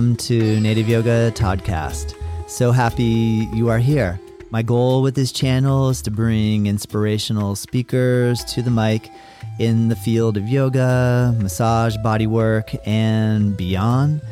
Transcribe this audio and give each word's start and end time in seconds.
Welcome 0.00 0.16
to 0.16 0.58
Native 0.60 0.88
Yoga 0.88 1.30
Toddcast. 1.32 2.14
So 2.48 2.72
happy 2.72 3.46
you 3.52 3.68
are 3.68 3.76
here. 3.76 4.18
My 4.48 4.62
goal 4.62 5.02
with 5.02 5.14
this 5.14 5.30
channel 5.30 5.90
is 5.90 6.00
to 6.00 6.10
bring 6.10 6.66
inspirational 6.66 7.54
speakers 7.54 8.42
to 8.44 8.62
the 8.62 8.70
mic 8.70 9.10
in 9.58 9.88
the 9.88 9.96
field 9.96 10.38
of 10.38 10.48
yoga, 10.48 11.36
massage, 11.38 11.98
bodywork, 11.98 12.78
and 12.86 13.54
beyond. 13.58 14.22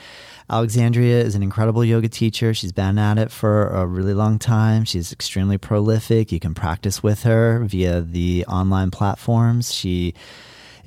Alexandria 0.48 1.20
is 1.20 1.34
an 1.34 1.42
incredible 1.42 1.84
yoga 1.84 2.08
teacher. 2.08 2.54
She's 2.54 2.70
been 2.70 2.96
at 2.96 3.18
it 3.18 3.32
for 3.32 3.66
a 3.66 3.86
really 3.86 4.14
long 4.14 4.38
time. 4.38 4.84
She's 4.84 5.12
extremely 5.12 5.58
prolific. 5.58 6.30
You 6.30 6.38
can 6.38 6.54
practice 6.54 7.02
with 7.02 7.24
her 7.24 7.64
via 7.64 8.02
the 8.02 8.46
online 8.46 8.92
platforms. 8.92 9.74
She 9.74 10.14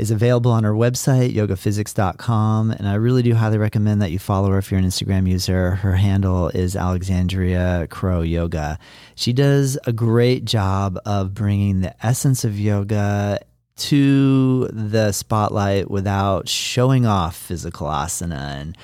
is 0.01 0.09
available 0.09 0.51
on 0.51 0.63
her 0.63 0.73
website, 0.73 1.35
yogaphysics.com. 1.35 2.71
And 2.71 2.87
I 2.87 2.95
really 2.95 3.21
do 3.21 3.35
highly 3.35 3.59
recommend 3.59 4.01
that 4.01 4.09
you 4.09 4.17
follow 4.17 4.49
her 4.49 4.57
if 4.57 4.71
you're 4.71 4.79
an 4.79 4.85
Instagram 4.85 5.29
user. 5.29 5.75
Her 5.75 5.95
handle 5.95 6.49
is 6.49 6.75
Alexandria 6.75 7.85
Crow 7.91 8.21
Yoga. 8.21 8.79
She 9.13 9.31
does 9.31 9.77
a 9.85 9.93
great 9.93 10.43
job 10.43 10.97
of 11.05 11.35
bringing 11.35 11.81
the 11.81 11.93
essence 12.03 12.43
of 12.43 12.59
yoga 12.59 13.39
to 13.77 14.67
the 14.73 15.11
spotlight 15.11 15.91
without 15.91 16.49
showing 16.49 17.05
off 17.05 17.35
physical 17.35 17.85
asana 17.87 18.59
and 18.59 18.77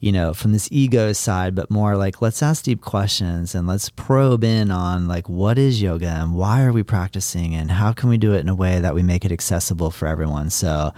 you 0.00 0.10
know, 0.10 0.32
from 0.32 0.52
this 0.52 0.68
ego 0.72 1.12
side, 1.12 1.54
but 1.54 1.70
more 1.70 1.96
like 1.96 2.22
let's 2.22 2.42
ask 2.42 2.64
deep 2.64 2.80
questions 2.80 3.54
and 3.54 3.66
let's 3.66 3.90
probe 3.90 4.42
in 4.42 4.70
on 4.70 5.06
like 5.06 5.28
what 5.28 5.58
is 5.58 5.82
yoga 5.82 6.08
and 6.08 6.34
why 6.34 6.62
are 6.64 6.72
we 6.72 6.82
practicing 6.82 7.54
and 7.54 7.70
how 7.70 7.92
can 7.92 8.08
we 8.08 8.16
do 8.16 8.32
it 8.32 8.40
in 8.40 8.48
a 8.48 8.54
way 8.54 8.80
that 8.80 8.94
we 8.94 9.02
make 9.02 9.24
it 9.24 9.32
accessible 9.32 9.90
for 9.90 10.08
everyone. 10.08 10.50
So, 10.50 10.92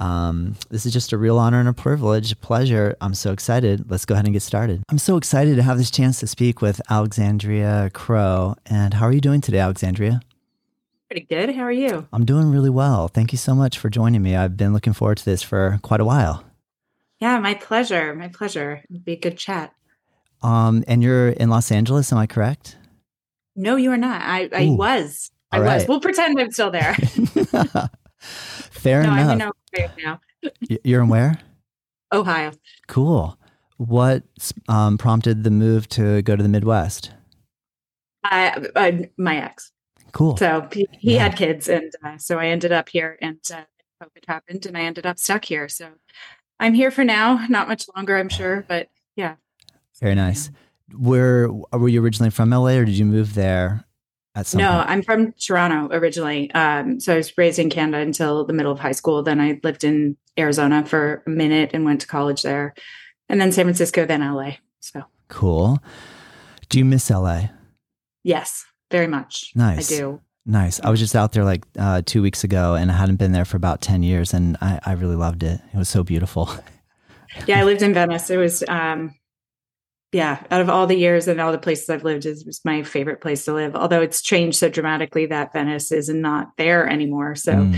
um, 0.00 0.56
this 0.70 0.84
is 0.84 0.92
just 0.92 1.12
a 1.12 1.18
real 1.18 1.38
honor 1.38 1.60
and 1.60 1.68
a 1.68 1.72
privilege, 1.72 2.32
a 2.32 2.36
pleasure. 2.36 2.96
I'm 3.00 3.14
so 3.14 3.32
excited. 3.32 3.90
Let's 3.90 4.04
go 4.04 4.14
ahead 4.14 4.26
and 4.26 4.34
get 4.34 4.42
started. 4.42 4.82
I'm 4.88 4.98
so 4.98 5.16
excited 5.16 5.56
to 5.56 5.62
have 5.62 5.78
this 5.78 5.90
chance 5.90 6.20
to 6.20 6.26
speak 6.26 6.60
with 6.60 6.80
Alexandria 6.90 7.90
Crow. 7.94 8.56
And 8.66 8.94
how 8.94 9.06
are 9.06 9.12
you 9.12 9.20
doing 9.20 9.40
today, 9.40 9.60
Alexandria? 9.60 10.20
Pretty 11.08 11.26
good. 11.26 11.54
How 11.54 11.62
are 11.62 11.72
you? 11.72 12.08
I'm 12.12 12.24
doing 12.24 12.50
really 12.50 12.70
well. 12.70 13.08
Thank 13.08 13.32
you 13.32 13.38
so 13.38 13.54
much 13.54 13.78
for 13.78 13.88
joining 13.88 14.22
me. 14.22 14.34
I've 14.34 14.56
been 14.56 14.72
looking 14.72 14.94
forward 14.94 15.18
to 15.18 15.24
this 15.24 15.42
for 15.42 15.78
quite 15.82 16.00
a 16.00 16.04
while. 16.04 16.44
Yeah, 17.24 17.40
my 17.40 17.54
pleasure. 17.54 18.14
My 18.14 18.28
pleasure. 18.28 18.82
It'd 18.90 19.02
be 19.02 19.14
a 19.14 19.16
good 19.16 19.38
chat. 19.38 19.72
Um, 20.42 20.84
and 20.86 21.02
you're 21.02 21.30
in 21.30 21.48
Los 21.48 21.72
Angeles, 21.72 22.12
am 22.12 22.18
I 22.18 22.26
correct? 22.26 22.76
No, 23.56 23.76
you 23.76 23.90
are 23.92 23.96
not. 23.96 24.20
I, 24.20 24.50
I 24.52 24.66
was. 24.66 25.30
I 25.50 25.58
right. 25.58 25.76
was. 25.76 25.88
We'll 25.88 26.00
pretend 26.00 26.38
I'm 26.38 26.50
still 26.50 26.70
there. 26.70 26.92
Fair 28.18 29.04
no, 29.04 29.12
enough. 29.14 29.30
I'm 29.30 29.40
in 29.40 29.42
Ohio 29.42 29.90
now. 30.04 30.20
you're 30.84 31.00
in 31.00 31.08
where? 31.08 31.40
Ohio. 32.12 32.52
Cool. 32.88 33.38
What 33.78 34.24
um, 34.68 34.98
prompted 34.98 35.44
the 35.44 35.50
move 35.50 35.88
to 35.90 36.20
go 36.20 36.36
to 36.36 36.42
the 36.42 36.48
Midwest? 36.50 37.10
Uh, 38.22 38.66
uh, 38.76 38.92
my 39.16 39.38
ex. 39.38 39.72
Cool. 40.12 40.36
So 40.36 40.68
he, 40.70 40.86
he 40.92 41.14
yeah. 41.14 41.22
had 41.22 41.38
kids, 41.38 41.70
and 41.70 41.90
uh, 42.04 42.18
so 42.18 42.38
I 42.38 42.48
ended 42.48 42.70
up 42.70 42.90
here, 42.90 43.16
and 43.22 43.40
uh, 43.50 43.62
COVID 44.02 44.26
happened, 44.28 44.66
and 44.66 44.76
I 44.76 44.82
ended 44.82 45.06
up 45.06 45.18
stuck 45.18 45.46
here. 45.46 45.70
So 45.70 45.88
I'm 46.60 46.74
here 46.74 46.90
for 46.90 47.04
now. 47.04 47.44
Not 47.48 47.68
much 47.68 47.86
longer, 47.94 48.16
I'm 48.16 48.28
sure, 48.28 48.64
but 48.68 48.88
yeah. 49.16 49.34
Very 50.00 50.14
nice. 50.14 50.50
Where 50.96 51.50
were 51.50 51.88
you 51.88 52.02
originally 52.02 52.30
from 52.30 52.50
LA 52.50 52.72
or 52.76 52.84
did 52.84 52.96
you 52.96 53.04
move 53.04 53.34
there 53.34 53.84
at 54.34 54.46
some 54.46 54.60
No, 54.60 54.70
point? 54.72 54.88
I'm 54.90 55.02
from 55.02 55.32
Toronto 55.32 55.94
originally. 55.94 56.50
Um, 56.52 57.00
so 57.00 57.14
I 57.14 57.16
was 57.16 57.36
raised 57.36 57.58
in 57.58 57.70
Canada 57.70 57.98
until 57.98 58.44
the 58.44 58.52
middle 58.52 58.72
of 58.72 58.78
high 58.78 58.92
school. 58.92 59.22
Then 59.22 59.40
I 59.40 59.60
lived 59.62 59.84
in 59.84 60.16
Arizona 60.38 60.84
for 60.84 61.22
a 61.26 61.30
minute 61.30 61.70
and 61.74 61.84
went 61.84 62.00
to 62.02 62.06
college 62.06 62.42
there. 62.42 62.74
And 63.28 63.40
then 63.40 63.52
San 63.52 63.64
Francisco, 63.64 64.04
then 64.06 64.20
LA. 64.20 64.52
So 64.80 65.04
cool. 65.28 65.78
Do 66.68 66.78
you 66.78 66.84
miss 66.84 67.10
LA? 67.10 67.48
Yes, 68.22 68.64
very 68.90 69.06
much. 69.06 69.52
Nice. 69.54 69.90
I 69.90 69.96
do. 69.96 70.20
Nice. 70.46 70.78
I 70.80 70.90
was 70.90 71.00
just 71.00 71.16
out 71.16 71.32
there 71.32 71.44
like 71.44 71.64
uh, 71.78 72.02
two 72.04 72.20
weeks 72.20 72.44
ago 72.44 72.74
and 72.74 72.90
I 72.90 72.94
hadn't 72.94 73.16
been 73.16 73.32
there 73.32 73.46
for 73.46 73.56
about 73.56 73.80
10 73.80 74.02
years 74.02 74.34
and 74.34 74.58
I, 74.60 74.78
I 74.84 74.92
really 74.92 75.16
loved 75.16 75.42
it. 75.42 75.60
It 75.72 75.76
was 75.76 75.88
so 75.88 76.02
beautiful. 76.02 76.50
yeah, 77.46 77.60
I 77.60 77.64
lived 77.64 77.80
in 77.80 77.94
Venice. 77.94 78.28
It 78.28 78.36
was, 78.36 78.62
um, 78.68 79.14
yeah, 80.12 80.42
out 80.50 80.60
of 80.60 80.68
all 80.68 80.86
the 80.86 80.96
years 80.96 81.28
and 81.28 81.40
all 81.40 81.50
the 81.50 81.58
places 81.58 81.88
I've 81.88 82.04
lived, 82.04 82.26
it 82.26 82.38
was 82.46 82.60
my 82.62 82.82
favorite 82.82 83.22
place 83.22 83.46
to 83.46 83.54
live. 83.54 83.74
Although 83.74 84.02
it's 84.02 84.20
changed 84.20 84.58
so 84.58 84.68
dramatically 84.68 85.26
that 85.26 85.52
Venice 85.54 85.90
is 85.90 86.10
not 86.10 86.52
there 86.58 86.86
anymore. 86.88 87.34
So, 87.34 87.54
mm. 87.54 87.72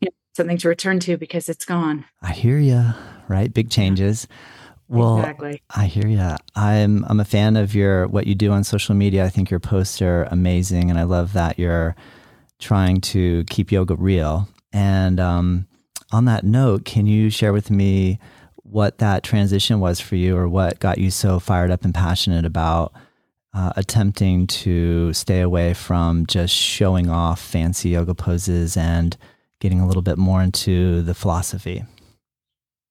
you 0.00 0.06
know, 0.06 0.14
something 0.34 0.58
to 0.58 0.68
return 0.68 0.98
to 1.00 1.18
because 1.18 1.50
it's 1.50 1.66
gone. 1.66 2.06
I 2.22 2.32
hear 2.32 2.58
you, 2.58 2.82
right? 3.28 3.52
Big 3.52 3.70
changes. 3.70 4.26
Yeah. 4.30 4.36
Well, 4.88 5.18
exactly. 5.18 5.62
I 5.74 5.86
hear 5.86 6.06
you. 6.06 6.36
I'm 6.54 7.04
I'm 7.08 7.20
a 7.20 7.24
fan 7.24 7.56
of 7.56 7.74
your 7.74 8.06
what 8.06 8.26
you 8.26 8.34
do 8.34 8.52
on 8.52 8.62
social 8.64 8.94
media. 8.94 9.24
I 9.24 9.28
think 9.28 9.50
your 9.50 9.60
posts 9.60 10.00
are 10.00 10.24
amazing, 10.24 10.90
and 10.90 10.98
I 10.98 11.02
love 11.02 11.32
that 11.32 11.58
you're 11.58 11.96
trying 12.58 13.00
to 13.00 13.44
keep 13.44 13.72
yoga 13.72 13.96
real. 13.96 14.48
And 14.72 15.18
um, 15.18 15.66
on 16.12 16.24
that 16.26 16.44
note, 16.44 16.84
can 16.84 17.06
you 17.06 17.30
share 17.30 17.52
with 17.52 17.70
me 17.70 18.18
what 18.62 18.98
that 18.98 19.22
transition 19.22 19.80
was 19.80 20.00
for 20.00 20.16
you, 20.16 20.36
or 20.36 20.48
what 20.48 20.78
got 20.78 20.98
you 20.98 21.10
so 21.10 21.40
fired 21.40 21.70
up 21.70 21.84
and 21.84 21.94
passionate 21.94 22.44
about 22.44 22.92
uh, 23.54 23.72
attempting 23.76 24.46
to 24.46 25.12
stay 25.12 25.40
away 25.40 25.74
from 25.74 26.26
just 26.26 26.54
showing 26.54 27.10
off 27.10 27.40
fancy 27.40 27.90
yoga 27.90 28.14
poses 28.14 28.76
and 28.76 29.16
getting 29.58 29.80
a 29.80 29.86
little 29.86 30.02
bit 30.02 30.18
more 30.18 30.42
into 30.42 31.02
the 31.02 31.14
philosophy? 31.14 31.84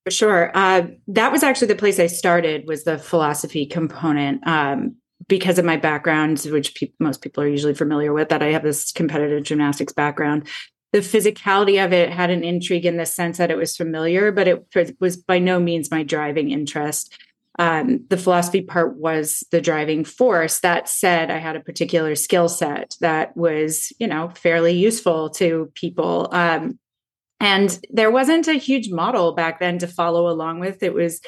Sure. 0.10 0.52
Uh, 0.56 0.88
that 1.08 1.32
was 1.32 1.42
actually 1.42 1.68
the 1.68 1.76
place 1.76 2.00
I 2.00 2.08
started 2.08 2.66
was 2.68 2.84
the 2.84 2.98
philosophy 2.98 3.66
component. 3.66 4.46
Um, 4.48 4.98
because 5.28 5.58
of 5.58 5.66
my 5.66 5.78
background, 5.78 6.40
which 6.52 6.76
pe- 6.76 6.92
most 7.00 7.22
people 7.22 7.42
are 7.44 7.48
usually 7.48 7.74
familiar 7.74 8.14
with, 8.14 8.30
that 8.30 8.44
I 8.44 8.48
have 8.48 8.64
this 8.64 8.92
competitive 8.92 9.44
gymnastics 9.44 9.94
background. 9.94 10.48
The 10.94 11.00
physicality 11.00 11.84
of 11.84 11.92
it 11.94 12.12
had 12.12 12.30
an 12.30 12.44
intrigue 12.44 12.86
in 12.86 12.98
the 12.98 13.06
sense 13.06 13.38
that 13.38 13.50
it 13.50 13.58
was 13.58 13.76
familiar, 13.76 14.32
but 14.32 14.48
it 14.48 14.66
was 15.00 15.18
by 15.18 15.40
no 15.40 15.60
means 15.60 15.90
my 15.90 16.04
driving 16.04 16.52
interest. 16.52 17.18
Um, 17.58 18.06
the 18.10 18.18
philosophy 18.18 18.62
part 18.62 18.98
was 18.98 19.44
the 19.52 19.62
driving 19.62 20.04
force. 20.04 20.60
That 20.60 20.88
said, 20.88 21.32
I 21.32 21.38
had 21.38 21.56
a 21.56 21.62
particular 21.62 22.16
skill 22.16 22.50
set 22.50 22.96
that 23.00 23.36
was, 23.36 23.92
you 23.98 24.08
know, 24.08 24.30
fairly 24.36 24.74
useful 24.74 25.30
to 25.32 25.72
people. 25.74 26.28
Um, 26.32 26.78
and 27.40 27.80
there 27.92 28.12
wasn't 28.12 28.48
a 28.48 28.54
huge 28.54 28.90
model 28.90 29.34
back 29.34 29.60
then 29.60 29.78
to 29.80 29.88
follow 29.88 30.30
along 30.30 30.60
with. 30.60 30.82
It 30.84 30.94
was 30.94 31.22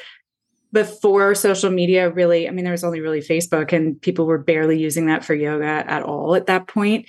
before 0.72 1.34
social 1.34 1.70
media 1.70 2.10
really, 2.10 2.48
I 2.48 2.50
mean, 2.50 2.64
there 2.64 2.72
was 2.72 2.84
only 2.84 3.00
really 3.00 3.20
Facebook 3.20 3.72
and 3.72 4.00
people 4.00 4.26
were 4.26 4.38
barely 4.38 4.78
using 4.78 5.06
that 5.06 5.24
for 5.24 5.34
yoga 5.34 5.64
at 5.64 6.02
all 6.02 6.34
at 6.34 6.46
that 6.46 6.66
point. 6.66 7.06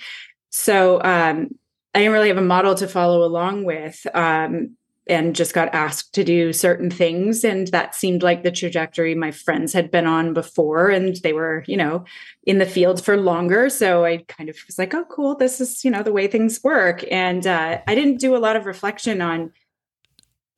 So 0.50 0.96
um, 1.02 1.50
I 1.94 2.00
didn't 2.00 2.12
really 2.12 2.28
have 2.28 2.38
a 2.38 2.42
model 2.42 2.74
to 2.76 2.88
follow 2.88 3.24
along 3.24 3.64
with. 3.64 4.06
Um, 4.14 4.76
and 5.06 5.34
just 5.34 5.54
got 5.54 5.74
asked 5.74 6.14
to 6.14 6.24
do 6.24 6.52
certain 6.52 6.90
things 6.90 7.42
and 7.42 7.68
that 7.68 7.94
seemed 7.94 8.22
like 8.22 8.42
the 8.42 8.50
trajectory 8.50 9.14
my 9.14 9.30
friends 9.30 9.72
had 9.72 9.90
been 9.90 10.06
on 10.06 10.32
before 10.32 10.88
and 10.88 11.16
they 11.16 11.32
were 11.32 11.64
you 11.66 11.76
know 11.76 12.04
in 12.44 12.58
the 12.58 12.66
field 12.66 13.04
for 13.04 13.16
longer. 13.16 13.68
So 13.70 14.04
i 14.04 14.18
kind 14.28 14.48
of 14.48 14.56
was 14.66 14.78
like 14.78 14.94
oh 14.94 15.04
cool 15.04 15.34
this 15.34 15.60
is 15.60 15.84
you 15.84 15.90
know 15.90 16.02
the 16.02 16.12
way 16.12 16.26
things 16.26 16.62
work. 16.62 17.04
And 17.10 17.46
uh, 17.46 17.80
i 17.86 17.94
didn't 17.94 18.18
do 18.18 18.36
a 18.36 18.38
lot 18.38 18.56
of 18.56 18.66
reflection 18.66 19.20
on 19.20 19.52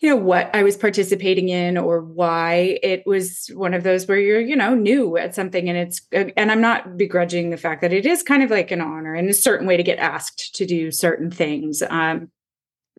you 0.00 0.08
know 0.08 0.16
what 0.16 0.50
i 0.52 0.64
was 0.64 0.76
participating 0.76 1.48
in 1.48 1.78
or 1.78 2.00
why. 2.02 2.78
It 2.82 3.04
was 3.06 3.48
one 3.54 3.72
of 3.72 3.84
those 3.84 4.06
where 4.08 4.18
you're 4.18 4.40
you 4.40 4.56
know 4.56 4.74
new 4.74 5.16
at 5.16 5.34
something 5.34 5.68
and 5.68 5.78
it's 5.78 6.02
and 6.12 6.50
i'm 6.50 6.60
not 6.60 6.96
begrudging 6.96 7.50
the 7.50 7.56
fact 7.56 7.80
that 7.82 7.92
it 7.92 8.04
is 8.04 8.22
kind 8.22 8.42
of 8.42 8.50
like 8.50 8.72
an 8.72 8.80
honor 8.80 9.14
and 9.14 9.28
a 9.28 9.34
certain 9.34 9.66
way 9.66 9.76
to 9.76 9.84
get 9.84 9.98
asked 9.98 10.54
to 10.56 10.66
do 10.66 10.90
certain 10.90 11.30
things. 11.30 11.82
Um, 11.88 12.30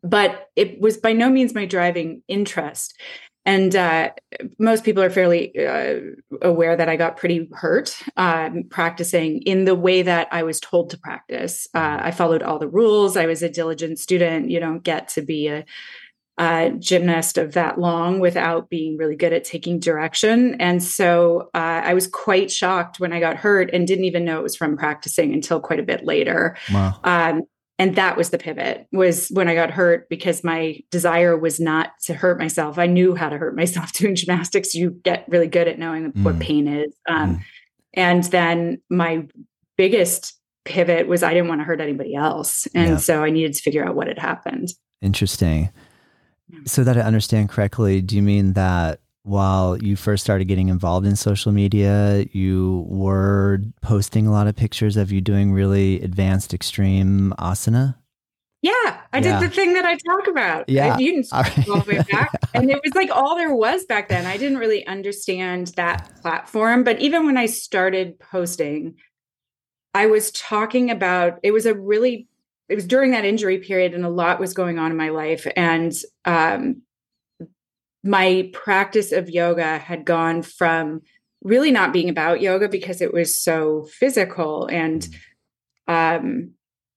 but 0.03 0.49
it 0.55 0.79
was 0.79 0.97
by 0.97 1.13
no 1.13 1.29
means 1.29 1.55
my 1.55 1.65
driving 1.65 2.21
interest. 2.27 2.99
And 3.45 3.75
uh, 3.75 4.11
most 4.57 4.85
people 4.85 5.03
are 5.03 5.09
fairly 5.09 5.53
uh, 5.57 5.95
aware 6.41 6.77
that 6.77 6.87
I 6.87 6.95
got 6.95 7.17
pretty 7.17 7.49
hurt 7.51 7.97
um, 8.15 8.63
practicing 8.69 9.41
in 9.41 9.65
the 9.65 9.75
way 9.75 10.01
that 10.01 10.29
I 10.31 10.43
was 10.43 10.61
told 10.61 10.91
to 10.91 10.97
practice. 10.97 11.67
Uh, 11.73 11.99
I 12.01 12.11
followed 12.11 12.41
all 12.41 12.57
the 12.57 12.69
rules. 12.69 13.17
I 13.17 13.25
was 13.25 13.43
a 13.43 13.49
diligent 13.49 13.99
student. 13.99 14.49
You 14.49 14.61
don't 14.61 14.83
get 14.83 15.09
to 15.09 15.21
be 15.21 15.47
a 15.47 15.65
uh, 16.37 16.69
gymnast 16.79 17.37
of 17.37 17.53
that 17.53 17.79
long 17.79 18.19
without 18.19 18.69
being 18.69 18.97
really 18.97 19.15
good 19.15 19.33
at 19.33 19.43
taking 19.43 19.79
direction. 19.79 20.55
And 20.59 20.81
so 20.81 21.49
uh, 21.53 21.81
I 21.83 21.93
was 21.93 22.07
quite 22.07 22.49
shocked 22.49 22.99
when 22.99 23.13
I 23.13 23.19
got 23.19 23.37
hurt 23.37 23.69
and 23.71 23.85
didn't 23.85 24.05
even 24.05 24.25
know 24.25 24.39
it 24.39 24.43
was 24.43 24.55
from 24.55 24.77
practicing 24.77 25.33
until 25.33 25.59
quite 25.59 25.79
a 25.79 25.83
bit 25.83 26.05
later. 26.05 26.57
Wow. 26.73 26.99
Um, 27.03 27.43
and 27.79 27.95
that 27.95 28.17
was 28.17 28.29
the 28.29 28.37
pivot 28.37 28.87
was 28.91 29.29
when 29.29 29.47
I 29.47 29.55
got 29.55 29.71
hurt 29.71 30.07
because 30.07 30.43
my 30.43 30.79
desire 30.91 31.37
was 31.37 31.59
not 31.59 31.91
to 32.03 32.13
hurt 32.13 32.37
myself. 32.39 32.77
I 32.77 32.85
knew 32.85 33.15
how 33.15 33.29
to 33.29 33.37
hurt 33.37 33.55
myself 33.55 33.93
doing 33.93 34.15
gymnastics. 34.15 34.75
You 34.75 34.91
get 34.91 35.25
really 35.27 35.47
good 35.47 35.67
at 35.67 35.79
knowing 35.79 36.11
mm. 36.11 36.23
what 36.23 36.39
pain 36.39 36.67
is. 36.67 36.93
Um, 37.07 37.37
mm. 37.37 37.41
And 37.95 38.23
then 38.25 38.81
my 38.89 39.27
biggest 39.77 40.39
pivot 40.65 41.07
was 41.07 41.23
I 41.23 41.33
didn't 41.33 41.49
want 41.49 41.61
to 41.61 41.65
hurt 41.65 41.81
anybody 41.81 42.15
else. 42.15 42.67
And 42.73 42.91
yeah. 42.91 42.97
so 42.97 43.23
I 43.23 43.29
needed 43.29 43.53
to 43.53 43.61
figure 43.61 43.85
out 43.85 43.95
what 43.95 44.07
had 44.07 44.19
happened. 44.19 44.69
Interesting. 45.01 45.69
So 46.65 46.83
that 46.83 46.97
I 46.97 47.01
understand 47.01 47.49
correctly, 47.49 48.01
do 48.01 48.15
you 48.15 48.21
mean 48.21 48.53
that 48.53 48.99
while 49.23 49.77
you 49.77 49.95
first 49.95 50.23
started 50.23 50.45
getting 50.45 50.67
involved 50.67 51.07
in 51.07 51.15
social 51.15 51.51
media, 51.51 52.25
you 52.31 52.85
were 52.87 53.59
posting 53.81 54.27
a 54.27 54.31
lot 54.31 54.47
of 54.47 54.55
pictures 54.55 54.97
of 54.97 55.11
you 55.11 55.21
doing 55.21 55.53
really 55.53 56.01
advanced 56.01 56.53
extreme 56.53 57.33
asana? 57.39 57.95
Yeah, 58.61 58.71
I 59.11 59.19
yeah. 59.19 59.39
did 59.39 59.49
the 59.49 59.53
thing 59.53 59.73
that 59.73 59.85
I 59.85 59.95
talk 59.95 60.27
about. 60.27 60.69
Yeah, 60.69 60.97
you 60.97 61.23
can 61.23 61.23
right. 61.33 61.69
all 61.69 61.81
the 61.81 61.95
way 61.95 62.03
back, 62.11 62.31
and 62.53 62.69
it 62.69 62.79
was 62.83 62.93
like 62.95 63.09
all 63.11 63.35
there 63.35 63.53
was 63.53 63.85
back 63.85 64.07
then. 64.07 64.25
I 64.25 64.37
didn't 64.37 64.57
really 64.57 64.85
understand 64.87 65.67
that 65.75 66.09
platform, 66.21 66.83
but 66.83 66.99
even 66.99 67.25
when 67.25 67.37
I 67.37 67.45
started 67.45 68.19
posting, 68.19 68.95
I 69.93 70.05
was 70.05 70.31
talking 70.31 70.91
about. 70.91 71.39
It 71.43 71.51
was 71.51 71.65
a 71.65 71.73
really 71.73 72.27
it 72.69 72.75
was 72.75 72.87
during 72.87 73.11
that 73.11 73.25
injury 73.25 73.59
period 73.59 73.93
and 73.93 74.05
a 74.05 74.09
lot 74.09 74.39
was 74.39 74.53
going 74.53 74.79
on 74.79 74.89
in 74.91 74.97
my 74.97 75.09
life 75.09 75.45
and 75.57 75.91
um, 76.25 76.81
my 78.03 78.49
practice 78.53 79.11
of 79.11 79.29
yoga 79.29 79.77
had 79.77 80.05
gone 80.05 80.41
from 80.41 81.01
really 81.43 81.71
not 81.71 81.93
being 81.93 82.09
about 82.09 82.41
yoga 82.41 82.67
because 82.67 83.01
it 83.01 83.13
was 83.13 83.35
so 83.35 83.87
physical 83.91 84.65
and 84.67 85.07
um, 85.87 86.51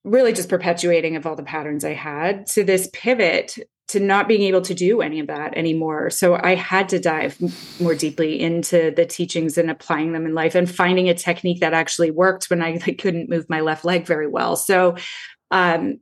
really 0.05 0.32
just 0.32 0.49
perpetuating 0.49 1.17
of 1.17 1.26
all 1.26 1.37
the 1.37 1.43
patterns 1.43 1.85
I 1.85 1.94
had 1.94 2.47
to 2.49 2.64
this 2.64 2.88
pivot 2.93 3.58
to 3.88 4.00
not 4.00 4.26
being 4.26 4.43
able 4.43 4.62
to 4.62 4.75
do 4.75 5.00
any 5.00 5.20
of 5.20 5.29
that 5.29 5.56
anymore. 5.56 6.11
So 6.11 6.35
I 6.41 6.56
had 6.56 6.88
to 6.88 6.99
dive 6.99 7.38
more 7.81 7.94
deeply 7.94 8.41
into 8.41 8.91
the 8.91 9.06
teachings 9.06 9.59
and 9.59 9.70
applying 9.70 10.12
them 10.12 10.26
in 10.26 10.35
life 10.35 10.56
and 10.56 10.69
finding 10.69 11.09
a 11.09 11.14
technique 11.14 11.61
that 11.61 11.73
actually 11.73 12.11
worked 12.11 12.50
when 12.50 12.62
I 12.62 12.81
like, 12.87 12.99
couldn't 12.99 13.31
move 13.31 13.49
my 13.49 13.61
left 13.61 13.85
leg 13.85 14.05
very 14.05 14.26
well. 14.26 14.56
So 14.56 14.97
um, 15.52 16.00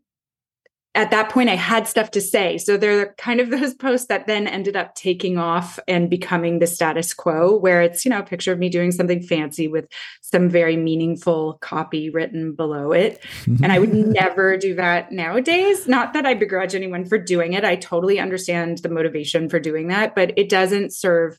at 0.94 1.10
that 1.10 1.28
point 1.28 1.48
I 1.48 1.56
had 1.56 1.88
stuff 1.88 2.12
to 2.12 2.20
say. 2.20 2.56
So 2.58 2.76
they're 2.76 3.14
kind 3.14 3.40
of 3.40 3.50
those 3.54 3.74
posts 3.74 4.06
that 4.08 4.26
then 4.26 4.46
ended 4.46 4.76
up 4.76 4.94
taking 4.94 5.38
off 5.38 5.78
and 5.88 6.08
becoming 6.08 6.58
the 6.58 6.66
status 6.66 7.12
quo, 7.12 7.56
where 7.56 7.82
it's, 7.82 8.04
you 8.04 8.10
know, 8.10 8.20
a 8.20 8.24
picture 8.24 8.52
of 8.52 8.58
me 8.58 8.68
doing 8.68 8.92
something 8.92 9.22
fancy 9.22 9.68
with 9.68 9.88
some 10.20 10.48
very 10.48 10.76
meaningful 10.76 11.54
copy 11.60 12.10
written 12.10 12.54
below 12.54 12.92
it. 12.92 13.22
and 13.46 13.72
I 13.72 13.78
would 13.78 13.92
never 13.92 14.56
do 14.56 14.74
that 14.76 15.12
nowadays. 15.12 15.88
Not 15.88 16.12
that 16.12 16.26
I 16.26 16.34
begrudge 16.34 16.74
anyone 16.74 17.04
for 17.04 17.18
doing 17.18 17.54
it. 17.54 17.64
I 17.64 17.76
totally 17.76 18.18
understand 18.18 18.78
the 18.78 18.88
motivation 18.88 19.48
for 19.48 19.58
doing 19.58 19.88
that, 19.88 20.14
but 20.14 20.32
it 20.36 20.48
doesn't 20.48 20.92
serve 20.92 21.38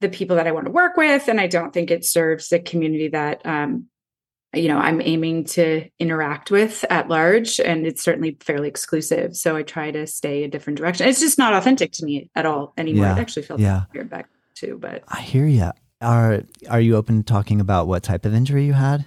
the 0.00 0.08
people 0.08 0.36
that 0.36 0.46
I 0.46 0.52
want 0.52 0.66
to 0.66 0.72
work 0.72 0.96
with. 0.96 1.28
And 1.28 1.40
I 1.40 1.46
don't 1.46 1.72
think 1.72 1.90
it 1.90 2.04
serves 2.04 2.48
the 2.48 2.58
community 2.58 3.08
that 3.08 3.46
um, 3.46 3.86
you 4.54 4.68
know 4.68 4.78
i'm 4.78 5.00
aiming 5.00 5.44
to 5.44 5.88
interact 5.98 6.50
with 6.50 6.84
at 6.90 7.08
large 7.08 7.58
and 7.60 7.86
it's 7.86 8.02
certainly 8.02 8.36
fairly 8.40 8.68
exclusive 8.68 9.36
so 9.36 9.56
i 9.56 9.62
try 9.62 9.90
to 9.90 10.06
stay 10.06 10.44
a 10.44 10.48
different 10.48 10.78
direction 10.78 11.08
it's 11.08 11.20
just 11.20 11.38
not 11.38 11.52
authentic 11.52 11.92
to 11.92 12.04
me 12.04 12.30
at 12.34 12.46
all 12.46 12.72
anymore 12.76 13.06
yeah. 13.06 13.16
it 13.16 13.20
actually 13.20 13.42
felt 13.42 13.60
yeah. 13.60 13.84
weird 13.94 14.10
back 14.10 14.28
too 14.54 14.78
but 14.80 15.02
i 15.08 15.20
hear 15.20 15.46
you 15.46 15.70
are 16.00 16.42
are 16.68 16.80
you 16.80 16.96
open 16.96 17.18
to 17.18 17.24
talking 17.24 17.60
about 17.60 17.86
what 17.86 18.02
type 18.02 18.24
of 18.24 18.34
injury 18.34 18.64
you 18.64 18.74
had 18.74 19.06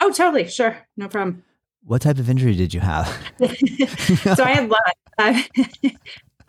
oh 0.00 0.10
totally 0.10 0.46
sure 0.46 0.76
no 0.96 1.08
problem 1.08 1.42
what 1.82 2.02
type 2.02 2.18
of 2.18 2.30
injury 2.30 2.54
did 2.54 2.72
you 2.72 2.80
have 2.80 3.06
so 4.36 4.44
i 4.44 4.52
had 4.52 4.72
uh, 5.18 5.42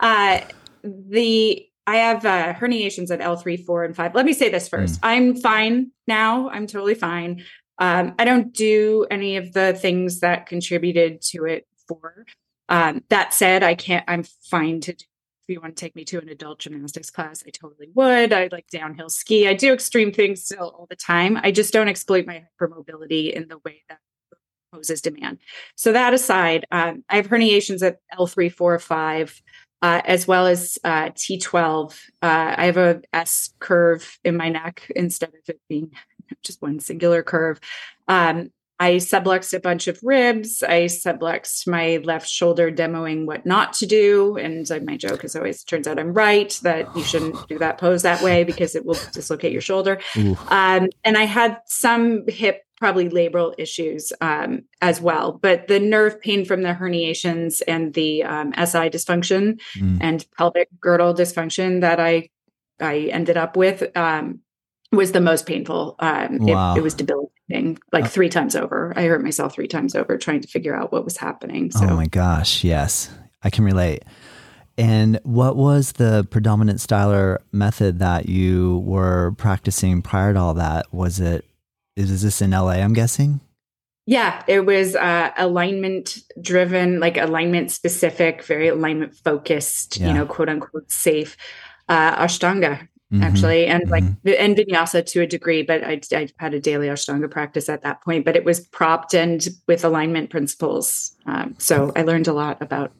uh, 0.00 0.40
the 0.82 1.68
I 1.88 1.96
have 1.96 2.26
uh, 2.26 2.52
herniations 2.52 3.10
at 3.10 3.20
L3, 3.20 3.64
4, 3.64 3.84
and 3.84 3.96
5. 3.96 4.14
Let 4.14 4.26
me 4.26 4.34
say 4.34 4.50
this 4.50 4.68
first. 4.68 5.00
Mm. 5.00 5.04
I'm 5.04 5.36
fine 5.36 5.90
now. 6.06 6.50
I'm 6.50 6.66
totally 6.66 6.94
fine. 6.94 7.42
Um, 7.78 8.14
I 8.18 8.24
don't 8.24 8.52
do 8.52 9.06
any 9.10 9.36
of 9.36 9.52
the 9.52 9.74
things 9.74 10.20
that 10.20 10.46
contributed 10.46 11.22
to 11.22 11.44
it 11.44 11.66
for. 11.86 12.26
Um, 12.68 13.02
that 13.08 13.32
said, 13.32 13.62
I 13.62 13.74
can't, 13.74 14.04
I'm 14.08 14.24
fine 14.24 14.80
to 14.82 14.92
do. 14.92 15.04
If 15.48 15.54
you 15.54 15.60
want 15.62 15.76
to 15.76 15.80
take 15.80 15.96
me 15.96 16.04
to 16.06 16.20
an 16.20 16.28
adult 16.28 16.58
gymnastics 16.58 17.08
class, 17.08 17.42
I 17.46 17.50
totally 17.50 17.88
would. 17.94 18.34
I 18.34 18.50
like 18.52 18.66
downhill 18.68 19.08
ski. 19.08 19.48
I 19.48 19.54
do 19.54 19.72
extreme 19.72 20.12
things 20.12 20.44
still 20.44 20.74
all 20.78 20.86
the 20.90 20.96
time. 20.96 21.38
I 21.42 21.52
just 21.52 21.72
don't 21.72 21.88
exploit 21.88 22.26
my 22.26 22.44
hypermobility 22.60 23.32
in 23.32 23.48
the 23.48 23.56
way 23.64 23.82
that 23.88 23.98
poses 24.74 25.00
demand. 25.00 25.38
So 25.74 25.92
that 25.92 26.12
aside, 26.12 26.66
um, 26.70 27.02
I 27.08 27.16
have 27.16 27.28
herniations 27.28 27.82
at 27.82 27.96
L3, 28.18 28.52
4, 28.52 28.78
5. 28.78 29.42
Uh, 29.80 30.02
as 30.06 30.26
well 30.26 30.48
as 30.48 30.76
uh, 30.82 31.10
T12. 31.10 31.92
Uh, 32.20 32.54
I 32.56 32.66
have 32.66 32.76
a 32.76 33.00
S 33.12 33.54
curve 33.60 34.18
in 34.24 34.36
my 34.36 34.48
neck 34.48 34.90
instead 34.96 35.28
of 35.28 35.40
it 35.46 35.60
being 35.68 35.92
just 36.42 36.62
one 36.62 36.80
singular 36.80 37.22
curve. 37.22 37.60
Um, 38.06 38.50
I 38.80 38.94
subluxed 38.94 39.54
a 39.54 39.60
bunch 39.60 39.88
of 39.88 39.98
ribs. 40.04 40.62
I 40.62 40.84
subluxed 40.84 41.66
my 41.66 42.00
left 42.04 42.28
shoulder, 42.28 42.70
demoing 42.70 43.26
what 43.26 43.44
not 43.44 43.72
to 43.74 43.86
do. 43.86 44.36
And 44.36 44.68
my 44.86 44.96
joke 44.96 45.24
is 45.24 45.34
always 45.34 45.64
turns 45.64 45.88
out 45.88 45.98
I'm 45.98 46.14
right 46.14 46.56
that 46.62 46.96
you 46.96 47.02
shouldn't 47.02 47.48
do 47.48 47.58
that 47.58 47.78
pose 47.78 48.02
that 48.02 48.22
way 48.22 48.44
because 48.44 48.76
it 48.76 48.84
will 48.86 48.98
dislocate 49.12 49.52
your 49.52 49.60
shoulder. 49.60 50.00
Um, 50.48 50.88
and 51.04 51.18
I 51.18 51.24
had 51.24 51.58
some 51.66 52.24
hip, 52.28 52.62
probably 52.76 53.08
labral 53.08 53.52
issues 53.58 54.12
um, 54.20 54.62
as 54.80 55.00
well. 55.00 55.32
But 55.32 55.66
the 55.66 55.80
nerve 55.80 56.20
pain 56.20 56.44
from 56.44 56.62
the 56.62 56.72
herniations 56.72 57.60
and 57.66 57.92
the 57.94 58.22
um, 58.22 58.52
SI 58.52 58.90
dysfunction 58.90 59.60
mm. 59.76 59.98
and 60.00 60.24
pelvic 60.36 60.68
girdle 60.80 61.14
dysfunction 61.14 61.80
that 61.80 61.98
I 61.98 62.28
I 62.80 63.08
ended 63.10 63.36
up 63.36 63.56
with 63.56 63.96
um, 63.96 64.38
was 64.92 65.12
the 65.12 65.20
most 65.20 65.46
painful. 65.46 65.96
Um, 65.98 66.38
wow. 66.38 66.74
it, 66.74 66.78
it, 66.78 66.82
was 66.82 66.94
debilitating, 66.94 67.78
like 67.92 68.04
uh, 68.04 68.08
three 68.08 68.28
times 68.28 68.56
over. 68.56 68.92
I 68.96 69.04
hurt 69.04 69.22
myself 69.22 69.54
three 69.54 69.68
times 69.68 69.94
over 69.94 70.16
trying 70.16 70.40
to 70.40 70.48
figure 70.48 70.74
out 70.74 70.92
what 70.92 71.04
was 71.04 71.16
happening. 71.16 71.70
So. 71.70 71.86
Oh 71.86 71.96
my 71.96 72.06
gosh, 72.06 72.64
yes, 72.64 73.10
I 73.42 73.50
can 73.50 73.64
relate. 73.64 74.04
And 74.78 75.18
what 75.24 75.56
was 75.56 75.92
the 75.92 76.26
predominant 76.30 76.78
styler 76.78 77.38
method 77.52 77.98
that 77.98 78.28
you 78.28 78.78
were 78.86 79.32
practicing 79.32 80.02
prior 80.02 80.32
to 80.32 80.38
all 80.38 80.54
that? 80.54 80.92
Was 80.92 81.20
it, 81.20 81.44
is 81.96 82.22
this 82.22 82.40
in 82.40 82.52
LA, 82.52 82.74
I'm 82.74 82.92
guessing? 82.92 83.40
Yeah, 84.06 84.42
it 84.46 84.64
was 84.64 84.96
uh, 84.96 85.32
alignment 85.36 86.18
driven, 86.40 87.00
like 87.00 87.18
alignment 87.18 87.70
specific, 87.70 88.42
very 88.42 88.68
alignment 88.68 89.14
focused, 89.16 89.98
yeah. 89.98 90.08
you 90.08 90.14
know, 90.14 90.24
quote 90.24 90.48
unquote 90.48 90.90
safe 90.90 91.36
uh, 91.88 92.24
Ashtanga 92.24 92.88
mm-hmm. 93.12 93.22
actually, 93.22 93.66
and 93.66 93.84
mm-hmm. 93.84 93.90
like 93.90 94.38
and 94.38 94.56
vinyasa 94.56 95.04
to 95.06 95.22
a 95.22 95.26
degree, 95.26 95.62
but 95.62 95.84
I, 95.84 96.00
I 96.12 96.28
had 96.38 96.54
a 96.54 96.60
daily 96.60 96.88
Ashtanga 96.88 97.30
practice 97.30 97.68
at 97.68 97.82
that 97.82 98.02
point, 98.02 98.24
but 98.24 98.36
it 98.36 98.44
was 98.44 98.60
propped 98.60 99.14
and 99.14 99.46
with 99.66 99.84
alignment 99.84 100.30
principles. 100.30 101.16
Um, 101.26 101.54
so 101.58 101.92
I 101.96 102.02
learned 102.02 102.28
a 102.28 102.32
lot 102.32 102.60
about 102.60 102.92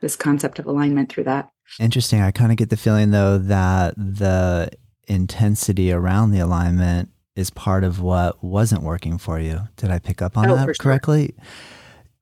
this 0.00 0.16
concept 0.16 0.58
of 0.58 0.66
alignment 0.66 1.10
through 1.10 1.24
that. 1.24 1.50
Interesting. 1.80 2.22
I 2.22 2.30
kind 2.30 2.50
of 2.50 2.56
get 2.56 2.70
the 2.70 2.76
feeling 2.76 3.10
though 3.10 3.38
that 3.38 3.94
the 3.96 4.70
intensity 5.06 5.92
around 5.92 6.30
the 6.30 6.38
alignment 6.38 7.10
is 7.34 7.50
part 7.50 7.84
of 7.84 8.00
what 8.00 8.42
wasn't 8.42 8.82
working 8.82 9.18
for 9.18 9.38
you. 9.38 9.60
Did 9.76 9.90
I 9.90 9.98
pick 9.98 10.22
up 10.22 10.36
on 10.36 10.50
oh, 10.50 10.56
that 10.56 10.78
correctly? 10.78 11.34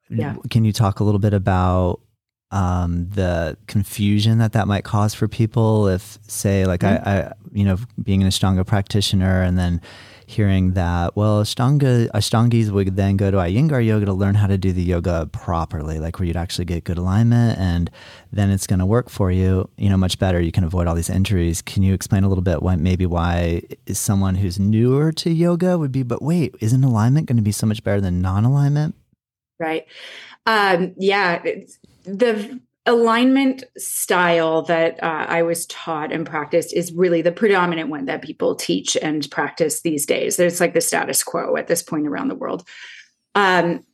Sure. 0.09 0.19
Yeah. 0.19 0.37
Can 0.51 0.65
you 0.65 0.73
talk 0.73 1.01
a 1.01 1.05
little 1.05 1.19
bit 1.19 1.33
about 1.33 2.01
um, 2.51 3.09
the 3.11 3.57
confusion 3.67 4.39
that 4.39 4.53
that 4.53 4.69
might 4.69 4.85
cause 4.85 5.15
for 5.15 5.27
people 5.29 5.89
if 5.89 6.19
say 6.23 6.65
like 6.65 6.81
mm-hmm. 6.81 7.09
I, 7.09 7.23
I, 7.23 7.33
you 7.53 7.65
know 7.65 7.77
being 8.03 8.23
an 8.23 8.29
ashtanga 8.29 8.65
practitioner 8.67 9.43
and 9.43 9.59
then 9.59 9.81
hearing 10.29 10.73
that 10.73 11.15
well 11.17 11.43
ashtanga 11.43 12.09
ashtangis 12.11 12.71
would 12.71 12.97
then 12.97 13.17
go 13.17 13.31
to 13.31 13.37
iyengar 13.37 13.85
yoga 13.85 14.07
to 14.07 14.13
learn 14.13 14.35
how 14.35 14.47
to 14.47 14.59
do 14.59 14.73
the 14.73 14.83
yoga 14.83 15.29
properly 15.33 15.99
like 15.99 16.19
where 16.19 16.27
you'd 16.27 16.37
actually 16.37 16.65
get 16.65 16.85
good 16.85 16.99
alignment 16.99 17.59
and 17.59 17.91
then 18.33 18.51
it's 18.51 18.67
going 18.67 18.79
to 18.79 18.87
work 18.87 19.09
for 19.09 19.31
you 19.31 19.69
you 19.77 19.89
know 19.89 19.97
much 19.97 20.19
better. 20.19 20.41
You 20.41 20.53
can 20.53 20.65
avoid 20.65 20.87
all 20.87 20.95
these 20.95 21.11
injuries. 21.11 21.63
Can 21.63 21.83
you 21.83 21.95
explain 21.95 22.25
a 22.25 22.29
little 22.29 22.43
bit 22.43 22.63
why 22.63 22.77
maybe 22.77 23.07
why 23.07 23.63
someone 23.93 24.35
who's 24.37 24.59
newer 24.59 25.13
to 25.13 25.31
yoga 25.31 25.79
would 25.79 25.93
be 25.93 26.03
but 26.03 26.23
wait 26.23 26.55
isn't 26.61 26.85
alignment 26.85 27.27
going 27.27 27.37
to 27.37 27.43
be 27.43 27.53
so 27.53 27.67
much 27.67 27.83
better 27.83 28.01
than 28.01 28.21
non-alignment? 28.21 28.95
Right. 29.59 29.87
Um, 30.47 30.95
yeah 30.97 31.43
the 32.07 32.61
alignment 32.87 33.65
style 33.77 34.63
that 34.63 35.03
uh, 35.03 35.27
I 35.29 35.43
was 35.43 35.67
taught 35.67 36.13
and 36.13 36.25
practiced 36.25 36.73
is 36.73 36.93
really 36.93 37.21
the 37.21 37.33
predominant 37.33 37.91
one 37.91 38.07
that 38.07 38.23
people 38.23 38.55
teach 38.55 38.97
and 38.97 39.29
practice 39.31 39.83
these 39.83 40.07
days. 40.07 40.37
There's 40.37 40.61
like 40.61 40.73
the 40.73 40.81
status 40.81 41.25
quo 41.25 41.57
at 41.57 41.67
this 41.67 41.83
point 41.83 42.07
around 42.07 42.29
the 42.29 42.37
world. 42.37 42.67
Um, 43.35 43.85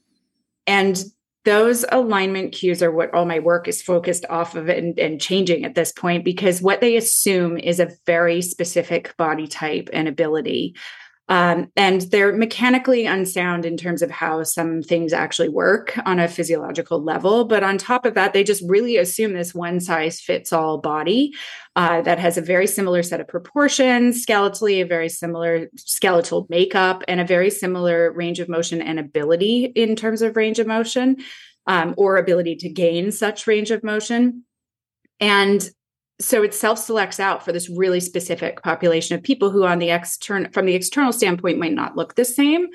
and 0.66 1.02
those 1.44 1.84
alignment 1.90 2.52
cues 2.52 2.82
are 2.82 2.92
what 2.92 3.12
all 3.14 3.24
my 3.24 3.40
work 3.40 3.66
is 3.66 3.82
focused 3.82 4.24
off 4.30 4.54
of 4.54 4.68
and, 4.68 4.96
and 4.98 5.20
changing 5.20 5.64
at 5.64 5.74
this 5.74 5.90
point 5.90 6.24
because 6.24 6.62
what 6.62 6.80
they 6.80 6.96
assume 6.96 7.56
is 7.58 7.80
a 7.80 7.90
very 8.06 8.40
specific 8.42 9.16
body 9.16 9.48
type 9.48 9.88
and 9.92 10.06
ability 10.06 10.76
um, 11.32 11.72
and 11.76 12.02
they're 12.02 12.36
mechanically 12.36 13.06
unsound 13.06 13.64
in 13.64 13.78
terms 13.78 14.02
of 14.02 14.10
how 14.10 14.42
some 14.42 14.82
things 14.82 15.14
actually 15.14 15.48
work 15.48 15.98
on 16.04 16.18
a 16.18 16.28
physiological 16.28 17.02
level. 17.02 17.46
But 17.46 17.62
on 17.62 17.78
top 17.78 18.04
of 18.04 18.12
that, 18.12 18.34
they 18.34 18.44
just 18.44 18.62
really 18.68 18.98
assume 18.98 19.32
this 19.32 19.54
one 19.54 19.80
size 19.80 20.20
fits 20.20 20.52
all 20.52 20.76
body 20.76 21.32
uh, 21.74 22.02
that 22.02 22.18
has 22.18 22.36
a 22.36 22.42
very 22.42 22.66
similar 22.66 23.02
set 23.02 23.18
of 23.18 23.28
proportions, 23.28 24.26
skeletally, 24.26 24.82
a 24.82 24.86
very 24.86 25.08
similar 25.08 25.70
skeletal 25.74 26.46
makeup, 26.50 27.02
and 27.08 27.18
a 27.18 27.24
very 27.24 27.48
similar 27.48 28.12
range 28.12 28.38
of 28.38 28.50
motion 28.50 28.82
and 28.82 28.98
ability 28.98 29.72
in 29.74 29.96
terms 29.96 30.20
of 30.20 30.36
range 30.36 30.58
of 30.58 30.66
motion 30.66 31.16
um, 31.66 31.94
or 31.96 32.18
ability 32.18 32.56
to 32.56 32.68
gain 32.68 33.10
such 33.10 33.46
range 33.46 33.70
of 33.70 33.82
motion. 33.82 34.44
And 35.18 35.66
so 36.22 36.42
it 36.42 36.54
self-selects 36.54 37.20
out 37.20 37.44
for 37.44 37.52
this 37.52 37.68
really 37.68 38.00
specific 38.00 38.62
population 38.62 39.16
of 39.16 39.22
people 39.22 39.50
who 39.50 39.64
on 39.64 39.78
the 39.78 39.90
external 39.90 40.50
from 40.52 40.66
the 40.66 40.74
external 40.74 41.12
standpoint 41.12 41.58
might 41.58 41.72
not 41.72 41.96
look 41.96 42.14
the 42.14 42.24
same 42.24 42.68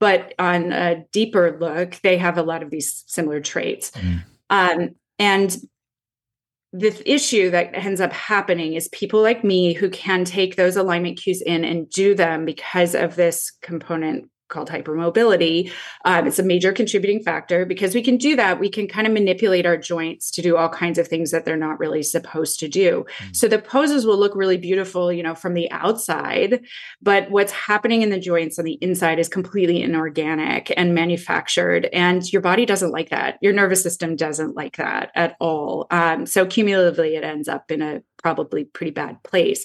but 0.00 0.34
on 0.38 0.72
a 0.72 1.04
deeper 1.12 1.56
look 1.60 1.96
they 2.02 2.16
have 2.16 2.38
a 2.38 2.42
lot 2.42 2.62
of 2.62 2.70
these 2.70 3.04
similar 3.06 3.40
traits 3.40 3.90
mm. 3.92 4.22
um, 4.50 4.90
and 5.18 5.56
the 6.72 7.02
issue 7.10 7.50
that 7.50 7.74
ends 7.74 8.00
up 8.00 8.12
happening 8.12 8.74
is 8.74 8.88
people 8.88 9.20
like 9.20 9.44
me 9.44 9.74
who 9.74 9.90
can 9.90 10.24
take 10.24 10.56
those 10.56 10.76
alignment 10.76 11.18
cues 11.18 11.42
in 11.42 11.64
and 11.64 11.90
do 11.90 12.14
them 12.14 12.46
because 12.46 12.94
of 12.94 13.14
this 13.14 13.52
component 13.60 14.30
called 14.52 14.70
hypermobility. 14.70 15.72
Um, 16.04 16.26
it's 16.28 16.38
a 16.38 16.44
major 16.44 16.72
contributing 16.72 17.22
factor 17.22 17.66
because 17.66 17.94
we 17.94 18.02
can 18.02 18.16
do 18.16 18.36
that. 18.36 18.60
We 18.60 18.68
can 18.68 18.86
kind 18.86 19.06
of 19.06 19.12
manipulate 19.12 19.66
our 19.66 19.76
joints 19.76 20.30
to 20.32 20.42
do 20.42 20.56
all 20.56 20.68
kinds 20.68 20.98
of 20.98 21.08
things 21.08 21.32
that 21.32 21.44
they're 21.44 21.56
not 21.56 21.80
really 21.80 22.02
supposed 22.02 22.60
to 22.60 22.68
do. 22.68 23.04
Mm. 23.18 23.36
So 23.36 23.48
the 23.48 23.58
poses 23.58 24.06
will 24.06 24.18
look 24.18 24.36
really 24.36 24.58
beautiful, 24.58 25.12
you 25.12 25.22
know, 25.22 25.34
from 25.34 25.54
the 25.54 25.70
outside, 25.72 26.62
but 27.00 27.30
what's 27.30 27.52
happening 27.52 28.02
in 28.02 28.10
the 28.10 28.20
joints 28.20 28.58
on 28.58 28.64
the 28.64 28.78
inside 28.80 29.18
is 29.18 29.28
completely 29.28 29.82
inorganic 29.82 30.72
and 30.76 30.94
manufactured. 30.94 31.86
And 31.92 32.30
your 32.32 32.42
body 32.42 32.66
doesn't 32.66 32.92
like 32.92 33.10
that. 33.10 33.38
Your 33.40 33.52
nervous 33.52 33.82
system 33.82 34.14
doesn't 34.14 34.54
like 34.54 34.76
that 34.76 35.10
at 35.14 35.36
all. 35.40 35.86
Um, 35.90 36.26
so 36.26 36.46
cumulatively, 36.46 37.16
it 37.16 37.24
ends 37.24 37.48
up 37.48 37.70
in 37.70 37.82
a 37.82 38.02
probably 38.22 38.64
pretty 38.64 38.92
bad 38.92 39.22
place. 39.24 39.64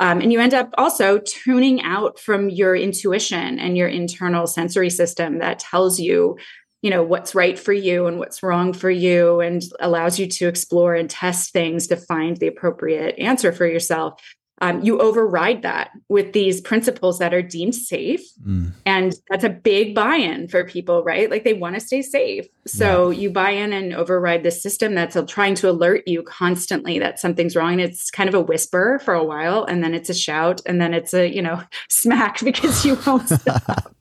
Um, 0.00 0.20
and 0.20 0.32
you 0.32 0.40
end 0.40 0.54
up 0.54 0.70
also 0.78 1.18
tuning 1.18 1.82
out 1.82 2.18
from 2.18 2.48
your 2.48 2.76
intuition 2.76 3.58
and 3.58 3.76
your 3.76 3.88
internal 3.88 4.46
sensory 4.46 4.90
system 4.90 5.38
that 5.38 5.58
tells 5.58 5.98
you 5.98 6.38
you 6.82 6.90
know 6.90 7.02
what's 7.02 7.34
right 7.34 7.58
for 7.58 7.72
you 7.72 8.06
and 8.06 8.18
what's 8.20 8.42
wrong 8.42 8.72
for 8.72 8.90
you 8.90 9.40
and 9.40 9.62
allows 9.80 10.18
you 10.18 10.28
to 10.28 10.46
explore 10.46 10.94
and 10.94 11.10
test 11.10 11.52
things 11.52 11.88
to 11.88 11.96
find 11.96 12.36
the 12.36 12.46
appropriate 12.46 13.18
answer 13.18 13.52
for 13.52 13.66
yourself 13.66 14.22
um, 14.60 14.82
you 14.82 15.00
override 15.00 15.62
that 15.62 15.90
with 16.08 16.32
these 16.32 16.60
principles 16.60 17.18
that 17.18 17.32
are 17.32 17.42
deemed 17.42 17.74
safe. 17.74 18.22
Mm. 18.44 18.72
And 18.84 19.14
that's 19.30 19.44
a 19.44 19.48
big 19.48 19.94
buy 19.94 20.16
in 20.16 20.48
for 20.48 20.64
people, 20.64 21.04
right? 21.04 21.30
Like 21.30 21.44
they 21.44 21.54
want 21.54 21.76
to 21.76 21.80
stay 21.80 22.02
safe. 22.02 22.46
So 22.66 23.10
yeah. 23.10 23.20
you 23.20 23.30
buy 23.30 23.50
in 23.50 23.72
and 23.72 23.94
override 23.94 24.42
the 24.42 24.50
system 24.50 24.94
that's 24.94 25.16
trying 25.28 25.54
to 25.56 25.70
alert 25.70 26.06
you 26.06 26.22
constantly 26.22 26.98
that 26.98 27.20
something's 27.20 27.54
wrong. 27.54 27.72
And 27.72 27.80
it's 27.80 28.10
kind 28.10 28.28
of 28.28 28.34
a 28.34 28.40
whisper 28.40 29.00
for 29.04 29.14
a 29.14 29.24
while, 29.24 29.64
and 29.64 29.82
then 29.82 29.94
it's 29.94 30.10
a 30.10 30.14
shout, 30.14 30.60
and 30.66 30.80
then 30.80 30.92
it's 30.92 31.14
a, 31.14 31.32
you 31.32 31.42
know, 31.42 31.62
smack 31.88 32.40
because 32.44 32.84
you 32.84 32.98
won't 33.06 33.28
stop. 33.28 33.94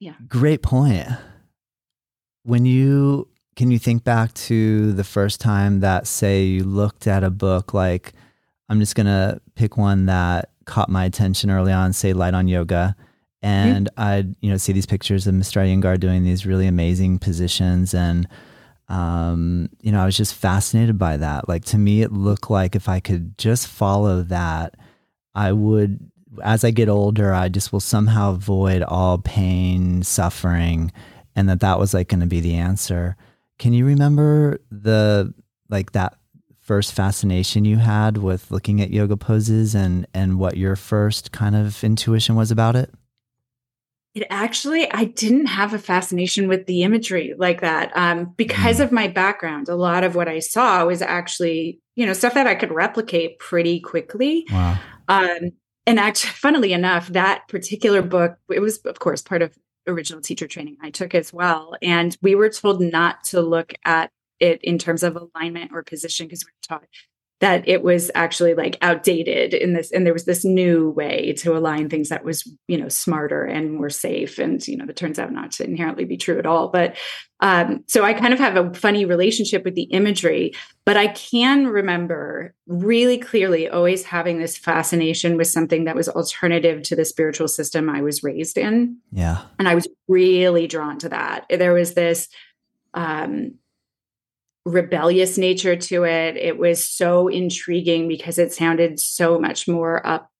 yeah. 0.00 0.14
Great 0.28 0.62
point. 0.62 1.08
When 2.42 2.64
you 2.64 3.28
can 3.56 3.72
you 3.72 3.78
think 3.78 4.04
back 4.04 4.32
to 4.34 4.92
the 4.92 5.02
first 5.02 5.40
time 5.40 5.80
that 5.80 6.06
say 6.06 6.44
you 6.44 6.62
looked 6.62 7.08
at 7.08 7.24
a 7.24 7.30
book 7.30 7.74
like 7.74 8.12
I'm 8.68 8.80
just 8.80 8.94
gonna 8.94 9.40
pick 9.54 9.76
one 9.76 10.06
that 10.06 10.50
caught 10.68 10.88
my 10.88 11.04
attention 11.04 11.50
early 11.50 11.72
on, 11.72 11.92
say 11.92 12.12
light 12.12 12.34
on 12.34 12.46
yoga. 12.46 12.94
And 13.42 13.88
mm-hmm. 13.88 14.00
I'd, 14.00 14.34
you 14.40 14.50
know, 14.50 14.56
see 14.56 14.72
these 14.72 14.86
pictures 14.86 15.26
of 15.26 15.34
Mr. 15.34 15.62
Iyengar 15.62 15.98
doing 15.98 16.24
these 16.24 16.46
really 16.46 16.66
amazing 16.66 17.18
positions. 17.18 17.94
And, 17.94 18.28
um, 18.88 19.70
you 19.80 19.92
know, 19.92 20.00
I 20.00 20.06
was 20.06 20.16
just 20.16 20.34
fascinated 20.34 20.98
by 20.98 21.16
that. 21.16 21.48
Like 21.48 21.64
to 21.66 21.78
me, 21.78 22.02
it 22.02 22.12
looked 22.12 22.50
like 22.50 22.76
if 22.76 22.88
I 22.88 23.00
could 23.00 23.38
just 23.38 23.66
follow 23.68 24.22
that, 24.22 24.74
I 25.34 25.52
would, 25.52 26.10
as 26.42 26.64
I 26.64 26.70
get 26.72 26.88
older, 26.88 27.32
I 27.32 27.48
just 27.48 27.72
will 27.72 27.80
somehow 27.80 28.32
avoid 28.32 28.82
all 28.82 29.18
pain, 29.18 30.02
suffering, 30.02 30.92
and 31.36 31.48
that 31.48 31.60
that 31.60 31.78
was 31.78 31.94
like 31.94 32.08
going 32.08 32.20
to 32.20 32.26
be 32.26 32.40
the 32.40 32.56
answer. 32.56 33.16
Can 33.58 33.72
you 33.72 33.86
remember 33.86 34.60
the, 34.70 35.32
like 35.70 35.92
that 35.92 36.17
first 36.68 36.92
fascination 36.92 37.64
you 37.64 37.78
had 37.78 38.18
with 38.18 38.50
looking 38.50 38.78
at 38.82 38.90
yoga 38.90 39.16
poses 39.16 39.74
and 39.74 40.06
and 40.12 40.38
what 40.38 40.58
your 40.58 40.76
first 40.76 41.32
kind 41.32 41.56
of 41.56 41.82
intuition 41.82 42.36
was 42.36 42.50
about 42.50 42.76
it? 42.76 42.92
It 44.14 44.26
actually, 44.28 44.90
I 44.92 45.04
didn't 45.04 45.46
have 45.46 45.72
a 45.72 45.78
fascination 45.78 46.46
with 46.46 46.66
the 46.66 46.82
imagery 46.82 47.34
like 47.38 47.62
that 47.62 47.90
um, 47.96 48.34
because 48.36 48.80
mm. 48.80 48.84
of 48.84 48.92
my 48.92 49.08
background. 49.08 49.70
A 49.70 49.76
lot 49.76 50.04
of 50.04 50.14
what 50.14 50.28
I 50.28 50.40
saw 50.40 50.84
was 50.84 51.00
actually, 51.00 51.80
you 51.96 52.04
know, 52.04 52.12
stuff 52.12 52.34
that 52.34 52.46
I 52.46 52.54
could 52.54 52.72
replicate 52.72 53.38
pretty 53.38 53.80
quickly. 53.80 54.44
Wow. 54.52 54.78
Um, 55.08 55.52
and 55.86 55.98
actually, 55.98 56.30
funnily 56.34 56.74
enough, 56.74 57.08
that 57.08 57.48
particular 57.48 58.02
book, 58.02 58.36
it 58.50 58.60
was, 58.60 58.78
of 58.84 58.98
course, 58.98 59.22
part 59.22 59.40
of 59.40 59.56
original 59.86 60.20
teacher 60.20 60.46
training 60.46 60.76
I 60.82 60.90
took 60.90 61.14
as 61.14 61.32
well. 61.32 61.76
And 61.80 62.14
we 62.20 62.34
were 62.34 62.50
told 62.50 62.82
not 62.82 63.24
to 63.24 63.40
look 63.40 63.72
at 63.86 64.10
it 64.40 64.60
in 64.62 64.78
terms 64.78 65.02
of 65.02 65.16
alignment 65.16 65.70
or 65.72 65.82
position 65.82 66.26
because 66.26 66.44
we 66.44 66.50
were 66.50 66.76
taught 66.78 66.88
that 67.40 67.68
it 67.68 67.84
was 67.84 68.10
actually 68.14 68.54
like 68.54 68.76
outdated 68.82 69.54
in 69.54 69.72
this 69.72 69.92
and 69.92 70.04
there 70.04 70.12
was 70.12 70.24
this 70.24 70.44
new 70.44 70.90
way 70.90 71.32
to 71.34 71.56
align 71.56 71.88
things 71.88 72.08
that 72.08 72.24
was 72.24 72.50
you 72.66 72.76
know 72.76 72.88
smarter 72.88 73.44
and 73.44 73.72
more 73.72 73.90
safe 73.90 74.38
and 74.38 74.66
you 74.66 74.76
know 74.76 74.86
that 74.86 74.96
turns 74.96 75.18
out 75.18 75.32
not 75.32 75.52
to 75.52 75.64
inherently 75.64 76.04
be 76.04 76.16
true 76.16 76.38
at 76.38 76.46
all. 76.46 76.68
But 76.68 76.96
um, 77.40 77.84
so 77.86 78.02
i 78.02 78.12
kind 78.12 78.32
of 78.32 78.40
have 78.40 78.56
a 78.56 78.74
funny 78.74 79.04
relationship 79.04 79.64
with 79.64 79.76
the 79.76 79.84
imagery 79.84 80.52
but 80.84 80.96
i 80.96 81.06
can 81.06 81.68
remember 81.68 82.52
really 82.66 83.16
clearly 83.16 83.68
always 83.68 84.02
having 84.02 84.40
this 84.40 84.56
fascination 84.56 85.36
with 85.36 85.46
something 85.46 85.84
that 85.84 85.94
was 85.94 86.08
alternative 86.08 86.82
to 86.82 86.96
the 86.96 87.04
spiritual 87.04 87.46
system 87.46 87.88
i 87.88 88.02
was 88.02 88.24
raised 88.24 88.58
in. 88.58 88.96
Yeah. 89.12 89.42
And 89.60 89.68
i 89.68 89.76
was 89.76 89.86
really 90.08 90.66
drawn 90.66 90.98
to 90.98 91.10
that. 91.10 91.46
There 91.48 91.74
was 91.74 91.94
this 91.94 92.28
um, 92.94 93.54
rebellious 94.64 95.38
nature 95.38 95.76
to 95.76 96.04
it. 96.04 96.36
It 96.36 96.58
was 96.58 96.86
so 96.86 97.28
intriguing 97.28 98.08
because 98.08 98.38
it 98.38 98.52
sounded 98.52 99.00
so 99.00 99.38
much 99.38 99.66
more 99.66 100.06
up 100.06 100.30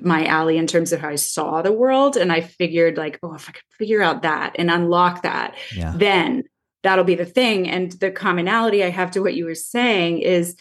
my 0.00 0.26
alley 0.26 0.58
in 0.58 0.66
terms 0.66 0.92
of 0.92 1.00
how 1.00 1.08
I 1.08 1.16
saw 1.16 1.62
the 1.62 1.72
world. 1.72 2.16
And 2.16 2.32
I 2.32 2.40
figured, 2.40 2.96
like, 2.96 3.18
oh, 3.22 3.34
if 3.34 3.48
I 3.48 3.52
could 3.52 3.62
figure 3.78 4.02
out 4.02 4.22
that 4.22 4.54
and 4.58 4.70
unlock 4.70 5.22
that, 5.22 5.54
yeah. 5.74 5.92
then 5.96 6.44
that'll 6.82 7.04
be 7.04 7.14
the 7.14 7.24
thing. 7.24 7.68
And 7.68 7.92
the 7.92 8.10
commonality 8.10 8.84
I 8.84 8.90
have 8.90 9.10
to 9.12 9.20
what 9.20 9.34
you 9.34 9.44
were 9.44 9.54
saying 9.54 10.18
is 10.18 10.56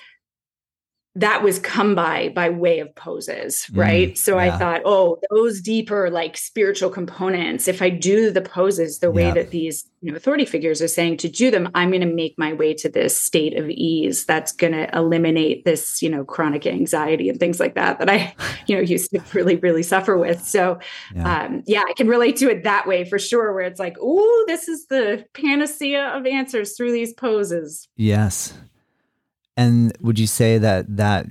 that 1.18 1.42
was 1.42 1.58
come 1.58 1.96
by 1.96 2.30
by 2.30 2.48
way 2.48 2.80
of 2.80 2.94
poses 2.94 3.66
mm, 3.72 3.78
right 3.78 4.12
mm, 4.12 4.18
so 4.18 4.38
yeah. 4.38 4.54
i 4.54 4.58
thought 4.58 4.82
oh 4.86 5.20
those 5.32 5.62
deeper 5.62 6.10
like 6.12 6.38
spiritual 6.38 6.90
components 6.90 7.68
if 7.68 7.82
i 7.82 7.90
do 7.90 8.30
the 8.30 8.42
poses 8.42 9.00
the 9.00 9.10
way 9.10 9.24
yeah. 9.24 9.34
that 9.34 9.50
these 9.50 9.90
you 10.02 10.12
know 10.12 10.18
authority 10.18 10.46
figures 10.46 10.80
are 10.80 10.88
saying 10.88 11.18
to 11.18 11.28
do 11.28 11.50
them 11.50 11.70
i'm 11.74 11.90
going 11.90 12.02
to 12.02 12.08
make 12.08 12.36
my 12.38 12.54
way 12.54 12.72
to 12.72 12.88
this 12.88 13.20
state 13.20 13.58
of 13.58 13.68
ease 13.70 14.26
that's 14.26 14.52
going 14.52 14.74
to 14.74 14.96
eliminate 14.96 15.66
this 15.66 16.04
you 16.04 16.10
know 16.10 16.24
chronic 16.24 16.68
anxiety 16.68 17.30
and 17.30 17.40
things 17.40 17.60
like 17.60 17.74
that 17.74 17.98
that 17.98 18.10
i 18.10 18.34
you 18.68 18.76
know 18.76 18.82
used 18.82 19.10
to 19.10 19.20
really 19.34 19.56
really 19.56 19.84
suffer 19.84 20.18
with 20.18 20.44
so 20.44 20.78
yeah. 21.16 21.46
um 21.46 21.64
yeah 21.66 21.84
i 21.88 21.94
can 21.94 22.08
relate 22.08 22.36
to 22.36 22.48
it 22.48 22.64
that 22.64 22.86
way 22.86 23.04
for 23.04 23.18
sure 23.18 23.54
where 23.54 23.66
it's 23.66 23.80
like 23.80 23.96
oh 24.00 24.44
this 24.48 24.68
is 24.68 24.86
the 24.88 25.26
panacea 25.34 26.16
of 26.16 26.28
answers 26.28 26.78
through 26.78 26.92
these 26.92 27.14
poses 27.14 27.88
yes 27.96 28.54
and 29.58 29.92
would 30.00 30.20
you 30.20 30.28
say 30.28 30.60
that 30.60 30.96
that 30.96 31.26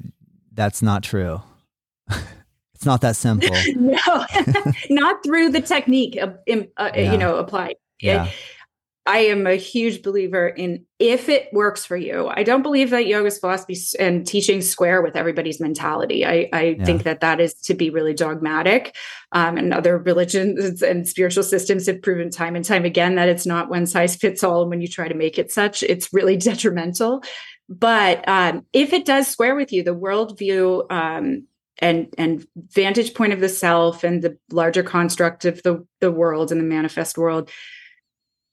that's 0.53 0.83
not 0.83 1.03
true? 1.03 1.41
it's 2.11 2.85
not 2.85 3.01
that 3.01 3.17
simple. 3.17 3.57
no, 3.77 4.27
not 4.91 5.23
through 5.25 5.51
the 5.51 5.63
technique, 5.63 6.19
uh, 6.21 6.33
uh, 6.77 6.91
yeah. 6.95 7.13
you 7.13 7.17
know, 7.17 7.37
applied. 7.37 7.77
Yeah. 8.01 8.29
I 9.09 9.19
am 9.19 9.47
a 9.47 9.55
huge 9.55 10.03
believer 10.03 10.49
in 10.49 10.85
if 10.99 11.29
it 11.29 11.49
works 11.53 11.85
for 11.85 11.97
you. 11.97 12.27
I 12.27 12.43
don't 12.43 12.63
believe 12.63 12.91
that 12.91 13.07
yoga's 13.07 13.39
philosophy 13.39 13.77
and 14.01 14.27
teaching 14.27 14.61
square 14.61 15.01
with 15.01 15.15
everybody's 15.15 15.61
mentality. 15.61 16.27
I, 16.27 16.49
I 16.53 16.77
yeah. 16.77 16.85
think 16.85 17.05
that 17.05 17.21
that 17.21 17.41
is 17.41 17.55
to 17.63 17.75
be 17.75 17.89
really 17.89 18.15
dogmatic. 18.15 18.97
Um, 19.31 19.59
and 19.59 19.73
other 19.73 19.99
religions 19.99 20.83
and 20.83 21.07
spiritual 21.07 21.45
systems 21.45 21.87
have 21.87 22.03
proven 22.03 22.31
time 22.31 22.57
and 22.57 22.65
time 22.65 22.85
again 22.85 23.15
that 23.15 23.29
it's 23.29 23.47
not 23.47 23.71
one 23.71 23.87
size 23.87 24.17
fits 24.17 24.43
all. 24.43 24.63
And 24.63 24.71
when 24.71 24.81
you 24.81 24.89
try 24.89 25.07
to 25.07 25.15
make 25.15 25.39
it 25.39 25.53
such, 25.53 25.85
it's 25.85 26.13
really 26.13 26.37
detrimental. 26.37 27.23
But 27.69 28.27
um, 28.29 28.65
if 28.73 28.93
it 28.93 29.05
does 29.05 29.27
square 29.27 29.55
with 29.55 29.73
you, 29.73 29.83
the 29.83 29.95
worldview 29.95 30.91
um, 30.91 31.47
and 31.79 32.13
and 32.17 32.47
vantage 32.57 33.15
point 33.15 33.33
of 33.33 33.41
the 33.41 33.49
self 33.49 34.05
and 34.05 34.23
the 34.23 34.39
larger 34.51 34.83
construct 34.83 35.45
of 35.45 35.63
the 35.63 35.87
the 36.01 36.13
world 36.13 36.53
and 36.53 36.61
the 36.61 36.65
manifest 36.65 37.19
world, 37.19 37.51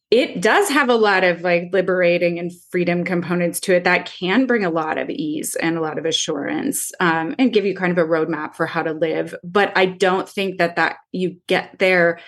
it 0.09 0.41
does 0.41 0.69
have 0.69 0.89
a 0.89 0.95
lot 0.95 1.23
of 1.23 1.41
like 1.41 1.69
liberating 1.71 2.37
and 2.37 2.51
freedom 2.71 3.03
components 3.03 3.59
to 3.59 3.75
it 3.75 3.83
that 3.83 4.05
can 4.05 4.45
bring 4.45 4.65
a 4.65 4.69
lot 4.69 4.97
of 4.97 5.09
ease 5.09 5.55
and 5.55 5.77
a 5.77 5.81
lot 5.81 5.97
of 5.97 6.05
assurance 6.05 6.91
um, 6.99 7.35
and 7.39 7.53
give 7.53 7.65
you 7.65 7.75
kind 7.75 7.91
of 7.91 7.97
a 7.97 8.07
roadmap 8.07 8.55
for 8.55 8.65
how 8.65 8.83
to 8.83 8.93
live. 8.93 9.33
But 9.43 9.75
i 9.75 9.85
don't 9.85 10.29
think 10.29 10.57
that 10.57 10.75
that 10.75 10.97
you 11.11 11.37
get 11.47 11.79
there 11.79 12.19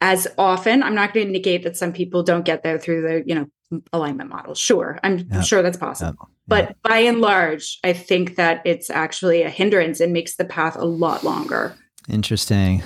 as 0.00 0.28
often. 0.38 0.82
I'm 0.82 0.94
not 0.94 1.12
going 1.12 1.26
to 1.26 1.32
negate 1.32 1.64
that 1.64 1.76
some 1.76 1.92
people 1.92 2.22
don't 2.22 2.44
get 2.44 2.62
there 2.62 2.78
through 2.78 3.02
the 3.02 3.24
you 3.26 3.34
know 3.34 3.46
alignment 3.92 4.30
model 4.30 4.54
sure 4.54 4.98
i'm 5.02 5.42
sure 5.42 5.62
that's 5.62 5.76
possible 5.76 6.28
but 6.46 6.76
by 6.82 6.98
and 6.98 7.20
large 7.20 7.78
i 7.84 7.92
think 7.92 8.36
that 8.36 8.62
it's 8.64 8.88
actually 8.88 9.42
a 9.42 9.50
hindrance 9.50 10.00
and 10.00 10.12
makes 10.12 10.36
the 10.36 10.44
path 10.44 10.76
a 10.76 10.84
lot 10.84 11.22
longer 11.22 11.74
interesting 12.08 12.82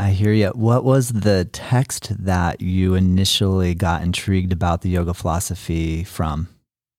I 0.00 0.10
hear 0.10 0.32
you. 0.32 0.50
What 0.50 0.84
was 0.84 1.08
the 1.08 1.44
text 1.46 2.24
that 2.24 2.60
you 2.60 2.94
initially 2.94 3.74
got 3.74 4.00
intrigued 4.02 4.52
about 4.52 4.82
the 4.82 4.88
yoga 4.88 5.12
philosophy 5.12 6.04
from 6.04 6.46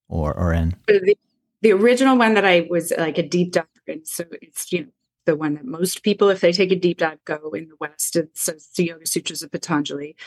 or, 0.09 0.33
or 0.33 0.51
in? 0.51 0.75
The, 0.85 1.15
the 1.61 1.71
original 1.71 2.17
one 2.17 2.33
that 2.33 2.43
I 2.43 2.67
was 2.69 2.91
like 2.97 3.17
a 3.17 3.25
deep 3.25 3.53
dive 3.53 3.65
in. 3.87 4.05
So 4.05 4.25
it's, 4.41 4.73
you 4.73 4.81
know, 4.81 4.89
the 5.25 5.37
one 5.37 5.53
that 5.53 5.63
most 5.63 6.03
people, 6.03 6.27
if 6.27 6.41
they 6.41 6.51
take 6.51 6.73
a 6.73 6.75
deep 6.75 6.97
dive, 6.97 7.23
go 7.23 7.51
in 7.51 7.69
the 7.69 7.75
West. 7.79 8.17
So 8.33 8.51
it's 8.51 8.73
the 8.73 8.87
Yoga 8.87 9.05
Sutras 9.05 9.43
of 9.43 9.51
Patanjali. 9.51 10.17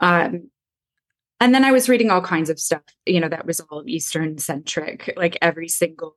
Um, 0.00 0.50
and 1.42 1.54
then 1.54 1.64
I 1.64 1.72
was 1.72 1.88
reading 1.88 2.10
all 2.10 2.20
kinds 2.20 2.50
of 2.50 2.60
stuff, 2.60 2.82
you 3.04 3.18
know, 3.18 3.28
that 3.28 3.46
was 3.46 3.58
all 3.58 3.82
Eastern 3.86 4.38
centric, 4.38 5.12
like 5.16 5.36
every 5.42 5.68
single 5.68 6.14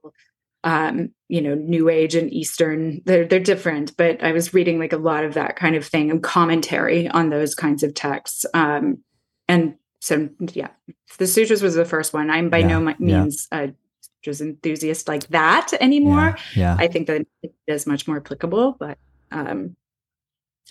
um, 0.63 1.11
you 1.29 1.41
know, 1.41 1.53
New 1.53 1.89
Age 1.89 2.15
and 2.15 2.33
Eastern. 2.33 3.01
They're 3.05 3.25
they're 3.25 3.39
different, 3.39 3.95
but 3.97 4.23
I 4.23 4.31
was 4.31 4.53
reading 4.53 4.79
like 4.79 4.93
a 4.93 4.97
lot 4.97 5.23
of 5.23 5.35
that 5.35 5.55
kind 5.55 5.75
of 5.75 5.85
thing 5.85 6.09
and 6.11 6.21
commentary 6.21 7.07
on 7.07 7.29
those 7.29 7.55
kinds 7.55 7.83
of 7.83 7.93
texts. 7.93 8.45
Um, 8.53 9.03
and 9.47 9.75
so, 9.99 10.29
yeah, 10.53 10.69
the 11.17 11.27
sutras 11.27 11.61
was 11.61 11.75
the 11.75 11.85
first 11.85 12.13
one. 12.13 12.29
I'm 12.29 12.49
by 12.49 12.59
yeah, 12.59 12.79
no 12.79 12.95
means 12.99 13.47
yeah. 13.51 13.59
a 13.59 13.73
sutras 14.01 14.41
enthusiast 14.41 15.07
like 15.07 15.27
that 15.27 15.71
anymore. 15.79 16.35
Yeah, 16.55 16.75
yeah, 16.75 16.77
I 16.79 16.87
think 16.87 17.07
that 17.07 17.25
it 17.43 17.53
is 17.67 17.85
much 17.87 18.07
more 18.07 18.17
applicable, 18.17 18.75
but 18.79 18.97
um, 19.31 19.75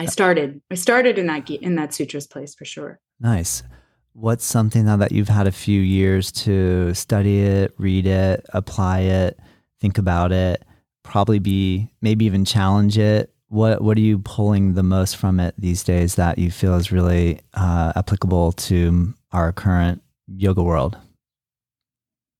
I 0.00 0.06
started 0.06 0.61
I 0.73 0.75
started 0.75 1.18
in 1.18 1.28
that 1.28 1.49
in 1.50 1.76
that 1.76 1.94
sutras 1.94 2.26
place 2.26 2.54
for 2.54 2.64
sure. 2.64 3.00
Nice. 3.20 3.62
What's 4.14 4.44
something 4.44 4.87
now 4.87 4.97
that 4.97 5.12
you've 5.12 5.28
had 5.28 5.47
a 5.47 5.52
few 5.52 5.80
years 5.80 6.33
to 6.33 6.94
study 6.94 7.42
it, 7.42 7.75
read 7.78 8.06
it, 8.06 8.47
apply 8.52 9.00
it? 9.00 9.38
think 9.85 9.99
about 9.99 10.33
it, 10.33 10.64
probably 11.02 11.38
be 11.38 11.90
maybe 12.00 12.25
even 12.25 12.47
challenge 12.47 12.97
it. 12.97 13.30
What 13.49 13.83
what 13.83 13.99
are 13.99 14.00
you 14.00 14.18
pulling 14.21 14.73
the 14.73 14.83
most 14.83 15.18
from 15.18 15.38
it 15.38 15.54
these 15.59 15.85
days 15.85 16.14
that 16.14 16.38
you 16.38 16.50
feel 16.50 16.75
is 16.76 16.90
really 16.90 17.40
uh, 17.52 17.92
applicable 17.94 18.52
to 18.52 19.12
our 19.30 19.52
current 19.52 20.02
yoga 20.26 20.62
world? 20.62 20.97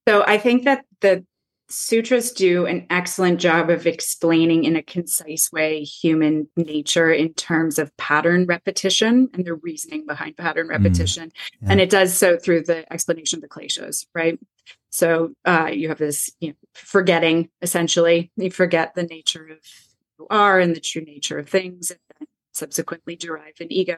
So 0.09 0.25
I 0.27 0.39
think 0.39 0.65
that 0.65 0.87
the 1.03 1.25
sutras 1.69 2.33
do 2.33 2.67
an 2.67 2.87
excellent 2.91 3.41
job 3.41 3.71
of 3.71 3.87
explaining 3.87 4.65
in 4.65 4.77
a 4.77 4.83
concise 4.83 5.51
way 5.51 5.83
human 5.83 6.49
nature 6.57 7.11
in 7.11 7.33
terms 7.35 7.79
of 7.79 7.97
pattern 7.97 8.47
repetition 8.47 9.29
and 9.35 9.45
the 9.45 9.55
reasoning 9.55 10.07
behind 10.07 10.37
pattern 10.37 10.67
mm, 10.67 10.71
repetition. 10.71 11.29
Mm, 11.29 11.33
yeah. 11.63 11.69
And 11.73 11.81
it 11.81 11.91
does 11.91 12.17
so 12.17 12.37
through 12.37 12.65
the 12.65 12.91
explanation 12.93 13.39
of 13.39 13.43
the 13.43 13.49
kleshas, 13.49 14.07
right? 14.15 14.39
So 14.91 15.35
uh, 15.45 15.71
you 15.73 15.89
have 15.89 15.99
this 15.99 16.31
you 16.41 16.51
know, 16.51 16.55
forgetting, 16.75 17.49
essentially. 17.63 18.31
You 18.37 18.51
forget 18.51 18.95
the 18.95 19.03
nature 19.03 19.47
of 19.47 19.59
who 20.19 20.25
you 20.25 20.27
are 20.31 20.61
and 20.61 20.77
the 20.77 20.81
true 20.81 21.03
nature 21.03 21.39
of 21.39 21.49
things, 21.49 21.91
and 21.91 22.01
subsequently 22.55 23.17
derive 23.17 23.55
an 23.61 23.73
ego, 23.73 23.97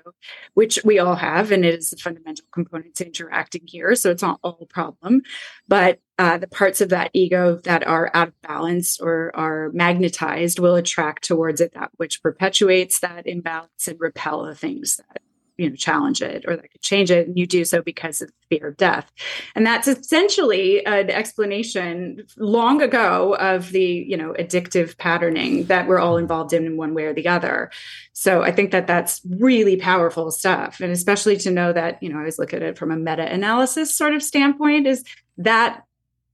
which 0.54 0.78
we 0.84 0.98
all 0.98 1.16
have, 1.16 1.52
and 1.52 1.64
it 1.64 1.78
is 1.78 1.92
a 1.92 1.96
fundamental 1.96 2.44
component 2.52 2.94
to 2.96 3.06
interacting 3.06 3.62
here. 3.66 3.94
So 3.94 4.10
it's 4.10 4.22
not 4.22 4.40
all 4.42 4.66
problem, 4.68 5.22
but 5.68 6.00
uh, 6.18 6.38
the 6.38 6.46
parts 6.46 6.80
of 6.80 6.88
that 6.88 7.10
ego 7.12 7.56
that 7.64 7.86
are 7.86 8.10
out 8.14 8.28
of 8.28 8.42
balance 8.42 8.98
or 8.98 9.30
are 9.34 9.70
magnetized 9.72 10.58
will 10.58 10.74
attract 10.74 11.24
towards 11.24 11.60
it 11.60 11.74
that 11.74 11.90
which 11.96 12.22
perpetuates 12.22 13.00
that 13.00 13.26
imbalance 13.26 13.86
and 13.86 14.00
repel 14.00 14.44
the 14.44 14.54
things 14.54 14.96
that 14.96 15.20
you 15.58 15.68
know 15.68 15.76
challenge 15.76 16.22
it 16.22 16.44
or 16.46 16.56
that 16.56 16.70
could 16.70 16.82
change 16.82 17.10
it 17.10 17.26
and 17.26 17.38
you 17.38 17.46
do 17.46 17.64
so 17.64 17.82
because 17.82 18.20
of 18.20 18.30
fear 18.48 18.68
of 18.68 18.76
death. 18.76 19.10
And 19.54 19.66
that's 19.66 19.88
essentially 19.88 20.84
an 20.86 21.10
explanation 21.10 22.24
long 22.36 22.82
ago 22.82 23.34
of 23.36 23.70
the 23.70 23.84
you 23.84 24.16
know 24.16 24.34
addictive 24.38 24.96
patterning 24.98 25.64
that 25.64 25.86
we're 25.86 25.98
all 25.98 26.16
involved 26.16 26.52
in 26.52 26.66
in 26.66 26.76
one 26.76 26.94
way 26.94 27.04
or 27.04 27.14
the 27.14 27.28
other. 27.28 27.70
So 28.12 28.42
i 28.42 28.52
think 28.52 28.70
that 28.70 28.86
that's 28.86 29.20
really 29.38 29.76
powerful 29.76 30.30
stuff. 30.30 30.80
And 30.80 30.92
especially 30.92 31.36
to 31.38 31.50
know 31.50 31.72
that 31.72 32.02
you 32.02 32.08
know 32.08 32.16
i 32.16 32.18
always 32.18 32.38
look 32.38 32.54
at 32.54 32.62
it 32.62 32.78
from 32.78 32.90
a 32.90 32.96
meta-analysis 32.96 33.94
sort 33.94 34.14
of 34.14 34.22
standpoint 34.22 34.86
is 34.86 35.04
that 35.38 35.82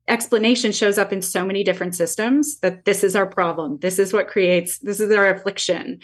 explanation 0.08 0.72
shows 0.72 0.98
up 0.98 1.12
in 1.12 1.22
so 1.22 1.44
many 1.44 1.62
different 1.62 1.94
systems 1.94 2.58
that 2.58 2.84
this 2.84 3.04
is 3.04 3.14
our 3.14 3.26
problem. 3.26 3.78
This 3.78 3.98
is 3.98 4.12
what 4.12 4.28
creates 4.28 4.78
this 4.78 5.00
is 5.00 5.12
our 5.12 5.30
affliction 5.30 6.00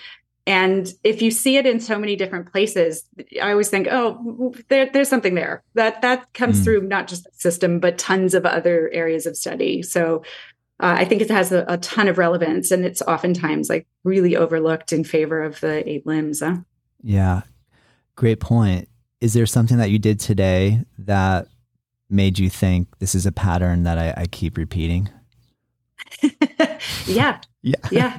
and 0.48 0.90
if 1.04 1.20
you 1.20 1.30
see 1.30 1.58
it 1.58 1.66
in 1.66 1.78
so 1.78 1.98
many 1.98 2.16
different 2.16 2.50
places, 2.50 3.04
I 3.42 3.50
always 3.50 3.68
think, 3.68 3.86
oh, 3.90 4.54
there, 4.68 4.88
there's 4.90 5.10
something 5.10 5.34
there 5.34 5.62
that 5.74 6.00
that 6.00 6.32
comes 6.32 6.58
mm. 6.58 6.64
through 6.64 6.80
not 6.88 7.06
just 7.06 7.24
the 7.24 7.30
system, 7.34 7.80
but 7.80 7.98
tons 7.98 8.32
of 8.32 8.46
other 8.46 8.88
areas 8.94 9.26
of 9.26 9.36
study. 9.36 9.82
So 9.82 10.22
uh, 10.80 10.96
I 10.96 11.04
think 11.04 11.20
it 11.20 11.30
has 11.30 11.52
a, 11.52 11.66
a, 11.68 11.76
ton 11.76 12.08
of 12.08 12.16
relevance, 12.16 12.70
and 12.70 12.86
it's 12.86 13.02
oftentimes 13.02 13.68
like 13.68 13.86
really 14.04 14.36
overlooked 14.36 14.90
in 14.90 15.04
favor 15.04 15.42
of 15.42 15.60
the 15.60 15.86
eight 15.86 16.06
limbs. 16.06 16.40
Huh? 16.40 16.56
Yeah, 17.02 17.42
great 18.16 18.40
point. 18.40 18.88
Is 19.20 19.34
there 19.34 19.44
something 19.44 19.76
that 19.76 19.90
you 19.90 19.98
did 19.98 20.18
today 20.18 20.82
that 20.96 21.48
made 22.08 22.38
you 22.38 22.48
think 22.48 22.88
this 23.00 23.14
is 23.14 23.26
a 23.26 23.32
pattern 23.32 23.82
that 23.82 23.98
I, 23.98 24.14
I 24.16 24.26
keep 24.26 24.56
repeating? 24.56 25.10
yeah, 27.04 27.38
yeah, 27.62 27.76
yeah, 27.90 28.18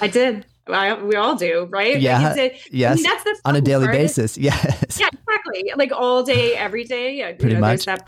I 0.00 0.08
did. 0.08 0.46
I, 0.68 1.00
we 1.02 1.14
all 1.16 1.36
do, 1.36 1.68
right? 1.70 2.00
Yeah. 2.00 2.34
Like 2.34 2.60
yes. 2.70 2.92
I 2.92 2.94
mean, 2.94 3.02
that's 3.04 3.24
the 3.24 3.40
on 3.44 3.56
a 3.56 3.60
daily 3.60 3.86
part. 3.86 3.96
basis. 3.96 4.36
Yes. 4.46 4.98
Yeah, 5.00 5.08
exactly. 5.12 5.72
Like 5.76 5.92
all 5.92 6.22
day, 6.22 6.54
every 6.54 6.84
day. 6.84 7.34
Pretty 7.38 7.54
know, 7.54 7.60
much. 7.60 7.84
that 7.86 8.04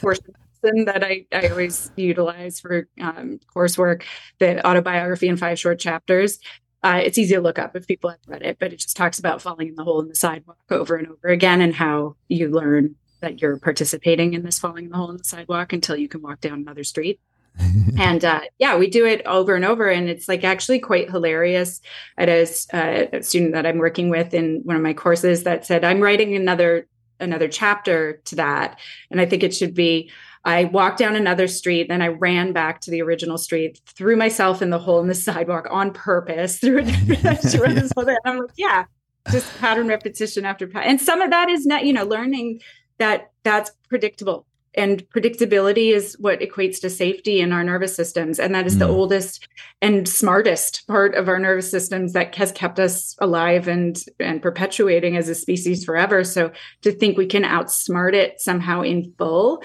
portion 0.00 0.84
that 0.84 1.02
I, 1.02 1.26
I 1.32 1.48
always 1.48 1.90
utilize 1.96 2.60
for 2.60 2.88
um, 3.00 3.40
coursework, 3.54 4.02
the 4.38 4.66
autobiography 4.66 5.28
in 5.28 5.36
five 5.36 5.58
short 5.58 5.78
chapters. 5.78 6.38
Uh, 6.82 7.00
it's 7.02 7.18
easy 7.18 7.34
to 7.34 7.40
look 7.40 7.58
up 7.58 7.76
if 7.76 7.86
people 7.86 8.10
have 8.10 8.20
read 8.26 8.42
it, 8.42 8.58
but 8.58 8.72
it 8.72 8.76
just 8.78 8.96
talks 8.96 9.18
about 9.18 9.42
falling 9.42 9.68
in 9.68 9.74
the 9.74 9.84
hole 9.84 10.00
in 10.00 10.08
the 10.08 10.14
sidewalk 10.14 10.58
over 10.70 10.96
and 10.96 11.08
over 11.08 11.28
again 11.28 11.60
and 11.60 11.74
how 11.74 12.16
you 12.28 12.48
learn 12.48 12.94
that 13.20 13.42
you're 13.42 13.58
participating 13.58 14.32
in 14.32 14.42
this 14.44 14.58
falling 14.58 14.84
in 14.86 14.90
the 14.90 14.96
hole 14.96 15.10
in 15.10 15.18
the 15.18 15.24
sidewalk 15.24 15.72
until 15.72 15.96
you 15.96 16.08
can 16.08 16.22
walk 16.22 16.40
down 16.40 16.60
another 16.60 16.84
street. 16.84 17.20
and 17.98 18.24
uh, 18.24 18.40
yeah, 18.58 18.76
we 18.76 18.88
do 18.88 19.06
it 19.06 19.22
over 19.26 19.54
and 19.54 19.64
over, 19.64 19.88
and 19.88 20.08
it's 20.08 20.28
like 20.28 20.44
actually 20.44 20.78
quite 20.78 21.10
hilarious. 21.10 21.80
I 22.16 22.22
had 22.22 22.28
a, 22.28 22.42
uh, 22.72 23.06
a, 23.18 23.22
student 23.22 23.52
that 23.52 23.66
I'm 23.66 23.78
working 23.78 24.08
with 24.08 24.34
in 24.34 24.60
one 24.64 24.76
of 24.76 24.82
my 24.82 24.94
courses 24.94 25.44
that 25.44 25.66
said, 25.66 25.84
"I'm 25.84 26.00
writing 26.00 26.34
another 26.34 26.86
another 27.18 27.48
chapter 27.48 28.20
to 28.26 28.36
that, 28.36 28.78
and 29.10 29.20
I 29.20 29.26
think 29.26 29.42
it 29.42 29.54
should 29.54 29.74
be." 29.74 30.10
I 30.42 30.64
walked 30.64 30.98
down 30.98 31.16
another 31.16 31.46
street, 31.46 31.88
then 31.88 32.00
I 32.00 32.08
ran 32.08 32.54
back 32.54 32.80
to 32.82 32.90
the 32.90 33.02
original 33.02 33.36
street, 33.36 33.78
threw 33.86 34.16
myself 34.16 34.62
in 34.62 34.70
the 34.70 34.78
hole 34.78 35.00
in 35.00 35.06
the 35.06 35.14
sidewalk 35.26 35.66
on 35.70 35.92
purpose. 35.92 36.58
Through 36.58 36.84
whole. 37.94 38.06
I'm 38.24 38.38
like, 38.38 38.50
yeah, 38.56 38.84
just 39.30 39.58
pattern 39.58 39.88
repetition 39.88 40.46
after 40.46 40.66
pattern, 40.66 40.90
and 40.90 41.00
some 41.00 41.20
of 41.20 41.30
that 41.30 41.50
is 41.50 41.66
not, 41.66 41.84
you 41.84 41.92
know, 41.92 42.04
learning 42.04 42.60
that 42.98 43.32
that's 43.42 43.70
predictable 43.88 44.46
and 44.74 45.08
predictability 45.10 45.92
is 45.92 46.16
what 46.20 46.40
equates 46.40 46.80
to 46.80 46.90
safety 46.90 47.40
in 47.40 47.52
our 47.52 47.64
nervous 47.64 47.94
systems. 47.94 48.38
And 48.38 48.54
that 48.54 48.66
is 48.66 48.76
mm. 48.76 48.80
the 48.80 48.88
oldest 48.88 49.48
and 49.82 50.08
smartest 50.08 50.86
part 50.86 51.14
of 51.14 51.28
our 51.28 51.38
nervous 51.38 51.70
systems 51.70 52.12
that 52.12 52.34
has 52.36 52.52
kept 52.52 52.78
us 52.78 53.16
alive 53.20 53.66
and 53.66 54.02
and 54.20 54.40
perpetuating 54.40 55.16
as 55.16 55.28
a 55.28 55.34
species 55.34 55.84
forever. 55.84 56.22
So 56.22 56.52
to 56.82 56.92
think 56.92 57.18
we 57.18 57.26
can 57.26 57.42
outsmart 57.42 58.14
it 58.14 58.40
somehow 58.40 58.82
in 58.82 59.12
full 59.18 59.62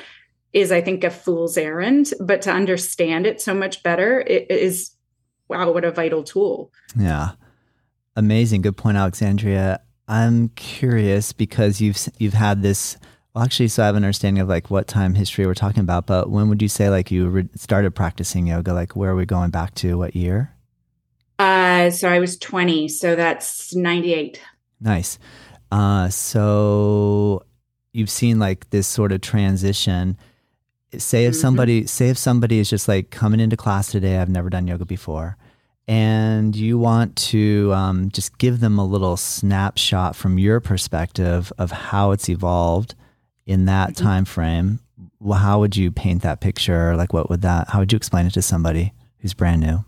is 0.53 0.71
i 0.71 0.81
think 0.81 1.03
a 1.03 1.11
fool's 1.11 1.57
errand. 1.57 2.13
But 2.19 2.41
to 2.43 2.51
understand 2.51 3.27
it 3.27 3.41
so 3.41 3.53
much 3.53 3.83
better 3.83 4.21
it 4.21 4.49
is 4.49 4.91
wow 5.49 5.71
what 5.71 5.85
a 5.85 5.91
vital 5.91 6.23
tool. 6.23 6.71
Yeah. 6.97 7.31
Amazing. 8.15 8.61
Good 8.61 8.77
point 8.77 8.97
alexandria. 8.97 9.81
I'm 10.07 10.49
curious 10.49 11.31
because 11.31 11.79
you've 11.79 11.97
you've 12.17 12.33
had 12.33 12.63
this 12.63 12.97
well, 13.35 13.43
actually, 13.43 13.67
so 13.67 13.83
I 13.83 13.87
have 13.87 13.97
an 13.97 14.05
understanding 14.05 14.41
of 14.41 14.47
like 14.47 14.71
what 14.71 14.87
time 14.87 15.13
history 15.13 15.45
we're 15.45 15.55
talking 15.55 15.81
about, 15.81 16.05
but 16.05 16.29
when 16.29 16.47
would 16.47 16.61
you 16.61 16.69
say 16.69 16.89
like 16.89 17.11
you 17.11 17.27
re- 17.27 17.49
started 17.55 17.93
practicing 17.93 18.47
yoga? 18.47 18.73
Like 18.73 18.95
where 18.95 19.11
are 19.11 19.15
we 19.15 19.25
going 19.25 19.49
back 19.49 19.75
to? 19.75 19.97
What 19.97 20.15
year? 20.15 20.55
Uh, 21.37 21.89
so 21.89 22.07
I 22.07 22.19
was 22.19 22.37
20, 22.37 22.87
so 22.87 23.13
that's 23.17 23.75
98. 23.75 24.41
Nice. 24.79 25.19
Uh, 25.69 26.07
so 26.07 27.43
you've 27.91 28.09
seen 28.09 28.39
like 28.39 28.69
this 28.69 28.87
sort 28.87 29.11
of 29.11 29.19
transition. 29.19 30.17
Say 30.97 31.25
if 31.25 31.33
mm-hmm. 31.33 31.41
somebody, 31.41 31.87
say 31.87 32.07
if 32.07 32.17
somebody 32.17 32.59
is 32.59 32.69
just 32.69 32.87
like 32.87 33.09
coming 33.09 33.41
into 33.41 33.57
class 33.57 33.91
today, 33.91 34.17
I've 34.17 34.29
never 34.29 34.49
done 34.49 34.65
yoga 34.65 34.85
before, 34.85 35.35
and 35.89 36.55
you 36.55 36.77
want 36.77 37.17
to 37.17 37.73
um, 37.73 38.09
just 38.11 38.37
give 38.37 38.61
them 38.61 38.79
a 38.79 38.85
little 38.85 39.17
snapshot 39.17 40.15
from 40.15 40.39
your 40.39 40.61
perspective 40.61 41.51
of 41.57 41.71
how 41.71 42.11
it's 42.11 42.29
evolved 42.29 42.95
in 43.45 43.65
that 43.65 43.93
mm-hmm. 43.93 44.05
time 44.05 44.25
frame, 44.25 44.79
well, 45.19 45.39
how 45.39 45.59
would 45.59 45.75
you 45.75 45.91
paint 45.91 46.21
that 46.23 46.41
picture? 46.41 46.95
Like, 46.95 47.13
what 47.13 47.29
would 47.29 47.41
that? 47.41 47.69
How 47.69 47.79
would 47.79 47.91
you 47.91 47.97
explain 47.97 48.25
it 48.25 48.33
to 48.33 48.41
somebody 48.41 48.93
who's 49.19 49.33
brand 49.33 49.61
new? 49.61 49.79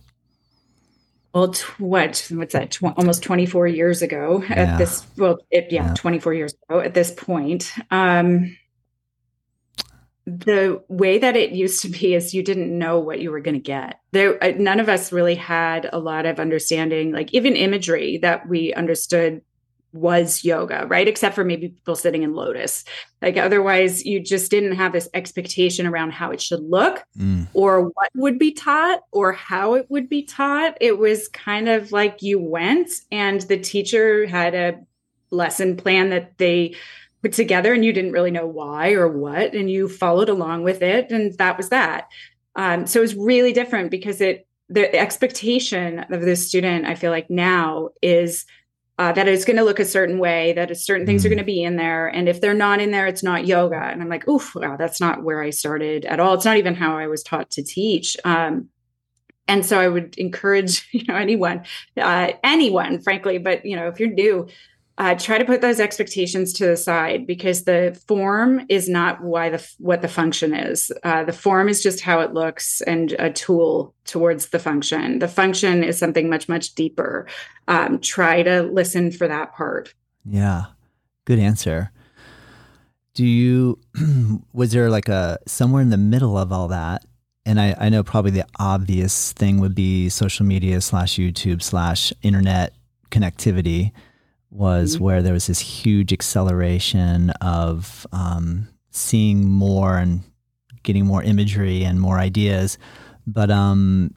Well, 1.33 1.49
tw- 1.49 1.79
what 1.79 2.27
what's 2.31 2.53
that? 2.53 2.71
Tw- 2.71 2.97
almost 2.97 3.23
twenty 3.23 3.45
four 3.45 3.67
years 3.67 4.01
ago 4.01 4.43
at 4.49 4.77
this. 4.77 5.05
Well, 5.17 5.37
it, 5.51 5.67
yeah, 5.71 5.87
yeah, 5.87 5.93
twenty 5.93 6.19
four 6.19 6.33
years 6.33 6.55
ago 6.67 6.79
at 6.79 6.93
this 6.93 7.11
point. 7.11 7.71
Um, 7.91 8.57
the 10.25 10.83
way 10.89 11.19
that 11.19 11.37
it 11.37 11.51
used 11.51 11.81
to 11.83 11.89
be 11.89 12.13
is 12.13 12.33
you 12.33 12.43
didn't 12.43 12.77
know 12.77 12.99
what 12.99 13.21
you 13.21 13.31
were 13.31 13.39
going 13.39 13.55
to 13.55 13.61
get. 13.61 14.01
There, 14.11 14.43
uh, 14.43 14.53
none 14.57 14.81
of 14.81 14.89
us 14.89 15.13
really 15.13 15.35
had 15.35 15.89
a 15.93 15.99
lot 15.99 16.25
of 16.25 16.37
understanding, 16.37 17.13
like 17.13 17.33
even 17.33 17.55
imagery 17.55 18.17
that 18.17 18.49
we 18.49 18.73
understood 18.73 19.41
was 19.97 20.43
yoga, 20.43 20.86
right? 20.88 21.07
Except 21.07 21.36
for 21.36 21.43
maybe 21.43 21.69
people 21.69 21.95
sitting 21.95 22.23
in 22.23 22.33
lotus. 22.33 22.83
Like 23.21 23.38
otherwise, 23.38 24.05
you 24.05 24.19
just 24.19 24.51
didn't 24.51 24.73
have 24.73 24.93
this 24.93 25.10
expectation 25.13 25.86
around 25.86 26.12
how 26.12 26.31
it 26.31 26.41
should 26.41 26.63
look 26.63 27.03
mm. 27.17 27.47
or 27.53 27.83
what 27.83 28.10
would 28.15 28.39
be 28.39 28.51
taught 28.51 29.01
or 29.12 29.31
how 29.31 29.73
it 29.73 29.88
would 29.89 30.10
be 30.10 30.23
taught. 30.23 30.77
It 30.79 30.97
was 30.97 31.27
kind 31.29 31.67
of 31.67 31.91
like 31.91 32.21
you 32.21 32.39
went 32.39 32.91
and 33.12 33.41
the 33.41 33.57
teacher 33.57 34.27
had 34.27 34.55
a 34.55 34.79
lesson 35.31 35.75
plan 35.75 36.10
that 36.10 36.38
they 36.38 36.75
put 37.21 37.33
together 37.33 37.73
and 37.73 37.83
you 37.83 37.93
didn't 37.93 38.12
really 38.12 38.31
know 38.31 38.47
why 38.47 38.91
or 38.91 39.07
what 39.07 39.53
and 39.53 39.69
you 39.69 39.89
followed 39.89 40.29
along 40.29 40.63
with 40.63 40.81
it 40.81 41.12
and 41.12 41.38
that 41.38 41.57
was 41.57 41.69
that 41.69 42.07
um, 42.55 42.88
so 42.88 42.99
it 42.99 43.01
was 43.01 43.15
really 43.15 43.53
different 43.53 43.91
because 43.91 44.21
it 44.21 44.47
the 44.69 44.93
expectation 44.95 45.99
of 45.99 46.21
the 46.21 46.36
student 46.36 46.86
i 46.86 46.95
feel 46.95 47.12
like 47.12 47.29
now 47.29 47.89
is 48.01 48.45
uh, 48.99 49.12
that 49.12 49.27
it's 49.27 49.45
going 49.45 49.57
to 49.57 49.63
look 49.63 49.79
a 49.79 49.86
certain 49.86 50.17
way 50.17 50.53
that 50.53 50.75
certain 50.77 51.05
things 51.05 51.25
are 51.25 51.29
going 51.29 51.38
to 51.38 51.43
be 51.43 51.63
in 51.63 51.75
there. 51.75 52.07
And 52.07 52.27
if 52.27 52.41
they're 52.41 52.53
not 52.53 52.81
in 52.81 52.91
there 52.91 53.07
it's 53.07 53.23
not 53.23 53.45
yoga. 53.45 53.79
And 53.79 54.01
i'm 54.01 54.10
like 54.10 54.27
oof 54.27 54.55
wow 54.55 54.75
that's 54.77 54.99
not 54.99 55.23
where 55.23 55.41
i 55.41 55.49
started 55.49 56.05
at 56.05 56.19
all. 56.19 56.33
It's 56.33 56.45
not 56.45 56.57
even 56.57 56.75
how 56.75 56.97
i 56.97 57.07
was 57.07 57.23
taught 57.23 57.49
to 57.51 57.63
teach. 57.63 58.17
Um, 58.25 58.69
and 59.47 59.65
so 59.65 59.79
i 59.79 59.88
would 59.88 60.17
encourage 60.17 60.88
you 60.91 61.05
know 61.07 61.15
anyone 61.15 61.63
uh, 61.97 62.31
anyone 62.43 62.99
frankly 62.99 63.38
but 63.38 63.65
you 63.65 63.75
know 63.75 63.88
if 63.88 63.99
you're 63.99 64.10
new 64.10 64.47
uh, 64.97 65.13
try 65.15 65.38
to 65.38 65.45
put 65.45 65.62
those 65.62 65.79
expectations 65.79 66.51
to 66.53 66.65
the 66.65 66.77
side 66.77 67.27
because 67.27 67.65
the 67.65 67.99
form 68.07 68.65
is 68.67 68.89
not 68.89 69.21
why 69.21 69.49
the 69.49 69.71
what 69.77 70.01
the 70.01 70.07
function 70.07 70.55
is. 70.55 70.91
Uh, 71.03 71.23
the 71.23 71.33
form 71.33 71.69
is 71.69 71.83
just 71.83 72.01
how 72.01 72.19
it 72.19 72.33
looks 72.33 72.81
and 72.81 73.12
a 73.19 73.31
tool 73.31 73.93
towards 74.05 74.49
the 74.49 74.60
function. 74.60 75.19
The 75.19 75.27
function 75.27 75.83
is 75.83 75.99
something 75.99 76.29
much 76.29 76.49
much 76.49 76.73
deeper. 76.73 77.27
Um, 77.67 77.99
try 77.99 78.41
to 78.41 78.63
listen 78.63 79.12
for 79.12 79.27
that 79.27 79.53
part. 79.53 79.93
Yeah, 80.25 80.65
good 81.25 81.39
answer. 81.39 81.91
Do 83.13 83.25
you 83.25 83.79
was 84.53 84.71
there 84.71 84.89
like 84.89 85.10
a 85.10 85.38
somewhere 85.45 85.83
in 85.83 85.91
the 85.91 85.97
middle 85.97 86.38
of 86.38 86.51
all 86.51 86.69
that? 86.69 87.05
And 87.45 87.62
I, 87.62 87.75
I 87.79 87.89
know 87.89 88.03
probably 88.03 88.31
the 88.31 88.47
obvious 88.60 89.31
thing 89.31 89.62
would 89.62 89.73
be 89.73 90.10
social 90.10 90.45
media 90.45 90.81
slash 90.81 91.15
YouTube 91.15 91.62
slash 91.62 92.12
internet 92.21 92.73
connectivity 93.10 93.93
was 94.49 94.95
mm-hmm. 94.95 95.03
where 95.03 95.21
there 95.21 95.33
was 95.33 95.47
this 95.47 95.60
huge 95.60 96.13
acceleration 96.13 97.29
of 97.41 98.07
um, 98.12 98.67
seeing 98.91 99.47
more 99.47 99.97
and 99.97 100.21
getting 100.83 101.05
more 101.05 101.23
imagery 101.23 101.83
and 101.83 101.99
more 101.99 102.17
ideas. 102.17 102.77
But 103.25 103.51
um, 103.51 104.13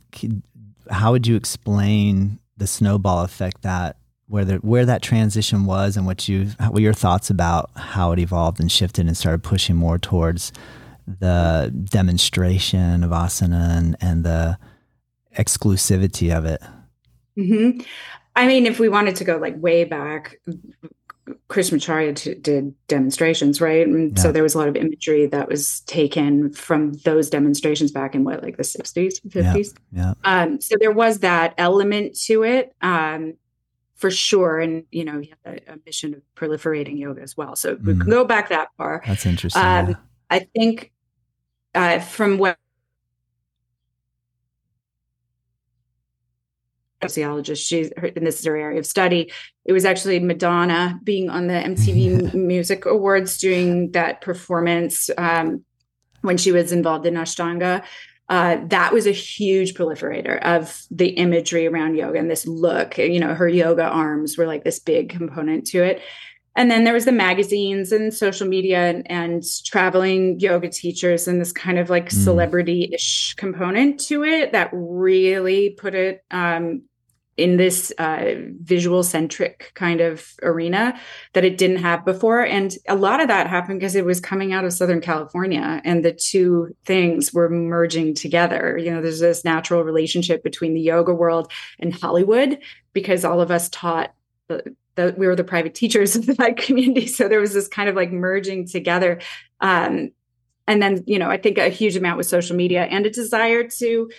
how 0.90 1.12
would 1.12 1.26
you 1.26 1.36
explain 1.36 2.38
the 2.56 2.66
snowball 2.66 3.24
effect 3.24 3.62
that 3.62 3.96
where 4.28 4.44
the, 4.44 4.56
where 4.56 4.86
that 4.86 5.02
transition 5.02 5.64
was 5.64 5.96
and 5.96 6.06
what 6.06 6.28
you 6.28 6.46
what 6.68 6.82
your 6.82 6.92
thoughts 6.92 7.30
about 7.30 7.70
how 7.74 8.12
it 8.12 8.20
evolved 8.20 8.60
and 8.60 8.70
shifted 8.70 9.06
and 9.06 9.16
started 9.16 9.42
pushing 9.42 9.74
more 9.74 9.98
towards 9.98 10.52
the 11.06 11.74
demonstration 11.90 13.02
of 13.02 13.10
asana 13.10 13.76
and, 13.76 13.96
and 14.00 14.24
the 14.24 14.56
exclusivity 15.36 16.36
of 16.36 16.44
it? 16.44 16.62
Mm-hmm. 17.36 17.80
I 18.40 18.46
mean, 18.46 18.64
if 18.64 18.80
we 18.80 18.88
wanted 18.88 19.16
to 19.16 19.24
go 19.24 19.36
like 19.36 19.54
way 19.58 19.84
back, 19.84 20.40
Krishnamacharya 21.50 22.16
t- 22.16 22.34
did 22.36 22.74
demonstrations, 22.88 23.60
right? 23.60 23.86
And 23.86 24.16
yeah. 24.16 24.22
so 24.22 24.32
there 24.32 24.42
was 24.42 24.54
a 24.54 24.58
lot 24.58 24.68
of 24.68 24.76
imagery 24.76 25.26
that 25.26 25.46
was 25.46 25.80
taken 25.80 26.50
from 26.54 26.94
those 27.04 27.28
demonstrations 27.28 27.92
back 27.92 28.14
in 28.14 28.24
what, 28.24 28.42
like 28.42 28.56
the 28.56 28.62
60s, 28.62 29.20
50s? 29.28 29.74
Yeah. 29.92 30.14
yeah. 30.24 30.42
Um, 30.42 30.58
so 30.58 30.76
there 30.80 30.90
was 30.90 31.18
that 31.18 31.52
element 31.58 32.18
to 32.22 32.42
it 32.42 32.74
um, 32.80 33.34
for 33.96 34.10
sure. 34.10 34.58
And, 34.58 34.84
you 34.90 35.04
know, 35.04 35.20
he 35.20 35.34
had 35.44 35.62
a, 35.68 35.72
a, 35.74 35.76
mission 35.84 36.14
of 36.14 36.22
proliferating 36.34 36.98
yoga 36.98 37.20
as 37.20 37.36
well. 37.36 37.56
So 37.56 37.76
mm. 37.76 37.84
we 37.84 37.92
can 37.92 38.08
go 38.08 38.24
back 38.24 38.48
that 38.48 38.68
far. 38.78 39.02
That's 39.06 39.26
interesting. 39.26 39.62
Um, 39.62 39.88
yeah. 39.90 39.94
I 40.30 40.38
think 40.56 40.92
uh, 41.74 42.00
from 42.00 42.38
what 42.38 42.56
sociologist. 47.02 47.66
She's 47.66 47.90
in 47.90 48.24
this 48.24 48.40
is 48.40 48.44
her 48.44 48.56
area 48.56 48.78
of 48.78 48.86
study. 48.86 49.32
It 49.64 49.72
was 49.72 49.84
actually 49.84 50.20
Madonna 50.20 50.98
being 51.02 51.30
on 51.30 51.46
the 51.46 51.54
MTV 51.54 52.34
Music 52.34 52.86
Awards 52.86 53.38
doing 53.38 53.92
that 53.92 54.20
performance 54.20 55.10
um, 55.16 55.64
when 56.22 56.36
she 56.36 56.52
was 56.52 56.72
involved 56.72 57.06
in 57.06 57.14
Ashtanga. 57.14 57.82
Uh, 58.28 58.58
that 58.66 58.92
was 58.92 59.08
a 59.08 59.12
huge 59.12 59.74
proliferator 59.74 60.40
of 60.42 60.84
the 60.90 61.08
imagery 61.08 61.66
around 61.66 61.96
yoga 61.96 62.18
and 62.18 62.30
this 62.30 62.46
look. 62.46 62.96
You 62.96 63.18
know, 63.18 63.34
her 63.34 63.48
yoga 63.48 63.84
arms 63.84 64.38
were 64.38 64.46
like 64.46 64.62
this 64.62 64.78
big 64.78 65.08
component 65.10 65.66
to 65.68 65.82
it. 65.82 66.00
And 66.56 66.70
then 66.70 66.84
there 66.84 66.94
was 66.94 67.04
the 67.04 67.12
magazines 67.12 67.92
and 67.92 68.12
social 68.12 68.46
media 68.46 68.88
and, 68.88 69.10
and 69.10 69.42
traveling 69.64 70.38
yoga 70.40 70.68
teachers 70.68 71.28
and 71.28 71.40
this 71.40 71.52
kind 71.52 71.78
of 71.78 71.90
like 71.90 72.08
mm. 72.08 72.12
celebrity 72.12 72.90
ish 72.92 73.34
component 73.34 74.00
to 74.00 74.24
it 74.24 74.52
that 74.52 74.70
really 74.72 75.70
put 75.70 75.94
it 75.94 76.24
um, 76.30 76.82
in 77.40 77.56
this 77.56 77.90
uh, 77.96 78.34
visual 78.60 79.02
centric 79.02 79.72
kind 79.74 80.02
of 80.02 80.34
arena 80.42 81.00
that 81.32 81.44
it 81.44 81.56
didn't 81.56 81.78
have 81.78 82.04
before. 82.04 82.44
And 82.44 82.76
a 82.86 82.94
lot 82.94 83.20
of 83.20 83.28
that 83.28 83.46
happened 83.46 83.80
because 83.80 83.94
it 83.94 84.04
was 84.04 84.20
coming 84.20 84.52
out 84.52 84.66
of 84.66 84.74
Southern 84.74 85.00
California 85.00 85.80
and 85.82 86.04
the 86.04 86.12
two 86.12 86.76
things 86.84 87.32
were 87.32 87.48
merging 87.48 88.14
together. 88.14 88.76
You 88.76 88.90
know, 88.90 89.00
there's 89.00 89.20
this 89.20 89.42
natural 89.42 89.82
relationship 89.82 90.42
between 90.42 90.74
the 90.74 90.82
yoga 90.82 91.14
world 91.14 91.50
and 91.78 91.94
Hollywood 91.94 92.58
because 92.92 93.24
all 93.24 93.40
of 93.40 93.50
us 93.50 93.70
taught 93.70 94.12
the 94.48 94.74
we 95.16 95.26
were 95.26 95.36
the 95.36 95.44
private 95.44 95.74
teachers 95.74 96.14
of 96.16 96.26
the 96.26 96.54
community. 96.58 97.06
So 97.06 97.26
there 97.26 97.40
was 97.40 97.54
this 97.54 97.68
kind 97.68 97.88
of 97.88 97.96
like 97.96 98.12
merging 98.12 98.66
together. 98.66 99.20
Um, 99.60 100.10
and 100.66 100.82
then, 100.82 101.04
you 101.06 101.18
know, 101.18 101.30
I 101.30 101.38
think 101.38 101.56
a 101.56 101.70
huge 101.70 101.96
amount 101.96 102.18
with 102.18 102.26
social 102.26 102.54
media 102.54 102.82
and 102.84 103.06
a 103.06 103.10
desire 103.10 103.66
to 103.78 104.10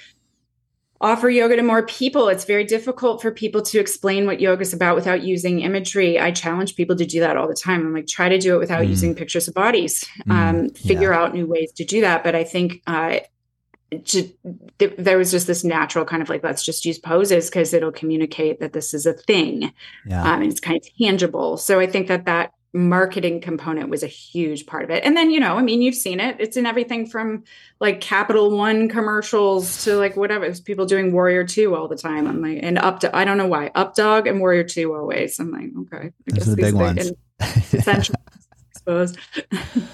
offer 1.02 1.30
yoga 1.30 1.56
to 1.56 1.64
more 1.64 1.86
people. 1.86 2.30
It's 2.30 2.46
very 2.46 2.64
difficult 2.64 3.22
for 3.22 3.32
people 3.32 3.62
to 3.64 3.80
explain 3.80 4.26
what 4.26 4.40
yoga 4.40 4.62
is 4.62 4.74
about 4.74 4.96
without 4.96 5.24
using 5.24 5.60
imagery. 5.60 6.20
I 6.20 6.32
challenge 6.32 6.76
people 6.76 6.96
to 6.96 7.06
do 7.06 7.20
that 7.20 7.38
all 7.38 7.48
the 7.48 7.56
time. 7.56 7.82
I'm 7.82 7.94
like, 7.94 8.08
try 8.08 8.30
to 8.30 8.38
do 8.38 8.56
it 8.56 8.60
without 8.60 8.84
mm. 8.84 8.90
using 8.90 9.16
pictures 9.16 9.48
of 9.48 9.54
bodies. 9.54 10.06
Mm. 10.28 10.32
Um, 10.32 10.70
figure 10.70 11.12
yeah. 11.12 11.20
out 11.20 11.34
new 11.34 11.48
ways 11.48 11.72
to 11.74 11.84
do 11.84 12.02
that. 12.02 12.24
But 12.24 12.36
I 12.36 12.44
think 12.44 12.82
uh, 12.88 13.20
to, 13.92 14.30
th- 14.80 14.96
there 14.98 15.18
was 15.18 15.32
just 15.32 15.48
this 15.48 15.64
natural 15.64 16.06
kind 16.06 16.22
of 16.22 16.30
like, 16.30 16.44
let's 16.44 16.64
just 16.64 16.86
use 16.86 17.00
poses 17.00 17.50
because 17.50 17.74
it'll 17.74 17.92
communicate 17.92 18.60
that 18.60 18.74
this 18.74 18.94
is 18.94 19.06
a 19.06 19.14
thing. 19.14 19.74
Yeah. 20.06 20.22
Um, 20.22 20.42
and 20.44 20.52
it's 20.52 20.62
kind 20.62 20.78
of 20.78 20.88
tangible. 20.98 21.58
So 21.58 21.80
I 21.80 21.88
think 21.88 22.08
that 22.08 22.26
that 22.26 22.54
marketing 22.73 23.41
component 23.41 23.89
was 23.89 24.01
a 24.01 24.07
huge 24.07 24.65
part 24.65 24.84
of 24.84 24.89
it. 24.89 25.03
And 25.03 25.17
then, 25.17 25.29
you 25.29 25.39
know, 25.39 25.57
I 25.57 25.62
mean, 25.62 25.81
you've 25.81 25.95
seen 25.95 26.19
it. 26.19 26.38
It's 26.39 26.55
in 26.55 26.65
everything 26.65 27.05
from 27.05 27.43
like 27.79 27.99
Capital 27.99 28.55
One 28.55 28.88
commercials 28.88 29.84
to 29.84 29.97
like 29.97 30.15
whatever. 30.15 30.45
It's 30.45 30.62
people 30.62 30.86
doing 30.86 31.12
Warrior 31.12 31.43
2 31.43 31.75
all 31.75 31.88
the 31.88 31.97
time. 31.97 32.27
I'm 32.27 32.41
like, 32.41 32.60
and 32.62 32.77
up 32.77 33.01
to, 33.01 33.13
I 33.15 33.25
don't 33.25 33.38
know 33.38 33.47
why, 33.47 33.71
Up 33.75 33.95
Dog 33.95 34.25
and 34.25 34.39
Warrior 34.39 34.63
2 34.63 34.95
always. 34.95 35.38
I'm 35.39 35.51
like, 35.51 35.69
okay. 35.81 36.07
I 36.07 36.12
Those 36.34 36.47
are 36.47 36.51
the 36.51 36.62
big 36.62 36.73
ones. 36.73 37.12
Essential, 37.39 38.15
I 38.29 38.77
suppose. 38.77 39.17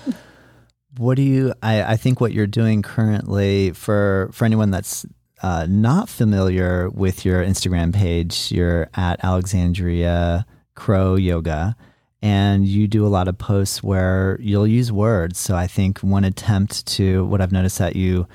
what 0.98 1.16
do 1.16 1.24
you, 1.24 1.54
I, 1.64 1.94
I 1.94 1.96
think 1.98 2.22
what 2.22 2.32
you're 2.32 2.46
doing 2.46 2.84
currently 2.84 3.72
for, 3.72 4.30
for 4.34 4.46
anyone 4.46 4.70
that's 4.70 5.04
uh, 5.42 5.66
not 5.68 6.10
familiar 6.10 6.90
with 6.92 7.26
your 7.26 7.44
Instagram 7.44 7.94
page, 7.94 8.52
you're 8.52 8.88
at 8.94 9.24
Alexandria 9.24 10.46
Crow 10.76 11.16
Yoga 11.16 11.76
and 12.22 12.66
you 12.66 12.88
do 12.88 13.06
a 13.06 13.10
lot 13.10 13.28
of 13.28 13.38
posts 13.38 13.84
where 13.84 14.38
you'll 14.42 14.68
use 14.68 14.92
words. 14.92 15.40
So 15.40 15.56
I 15.56 15.68
think 15.68 16.00
one 16.00 16.24
attempt 16.24 16.86
to 16.88 17.26
what 17.26 17.42
I've 17.42 17.52
noticed 17.52 17.78
that 17.78 17.96
you 17.96 18.28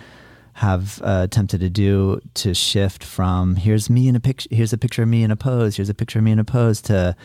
have 0.54 1.00
uh, 1.02 1.22
attempted 1.24 1.60
to 1.60 1.70
do 1.70 2.20
to 2.34 2.54
shift 2.54 3.02
from 3.02 3.56
here's 3.56 3.88
me 3.88 4.06
in 4.06 4.14
a 4.14 4.20
picture, 4.20 4.48
here's 4.52 4.72
a 4.72 4.78
picture 4.78 5.02
of 5.02 5.08
me 5.08 5.22
in 5.22 5.30
a 5.30 5.36
pose, 5.36 5.76
here's 5.76 5.88
a 5.88 5.94
picture 5.94 6.18
of 6.18 6.24
me 6.24 6.30
in 6.30 6.38
a 6.38 6.44
pose 6.44 6.80
to 6.82 7.16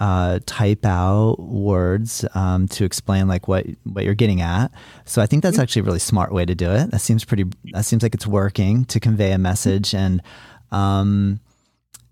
uh, 0.00 0.40
type 0.44 0.84
out 0.84 1.36
words 1.38 2.24
um, 2.34 2.66
to 2.68 2.84
explain 2.84 3.28
like 3.28 3.46
what 3.46 3.66
what 3.84 4.04
you're 4.04 4.14
getting 4.14 4.40
at. 4.40 4.72
So 5.04 5.22
I 5.22 5.26
think 5.26 5.42
that's 5.42 5.54
mm-hmm. 5.54 5.62
actually 5.62 5.80
a 5.80 5.84
really 5.84 5.98
smart 6.00 6.32
way 6.32 6.44
to 6.44 6.54
do 6.54 6.70
it. 6.70 6.90
That 6.90 6.98
seems 6.98 7.24
pretty. 7.24 7.44
That 7.72 7.84
seems 7.84 8.02
like 8.02 8.14
it's 8.14 8.26
working 8.26 8.84
to 8.86 9.00
convey 9.00 9.32
a 9.32 9.38
message 9.38 9.94
and 9.94 10.20
um, 10.72 11.40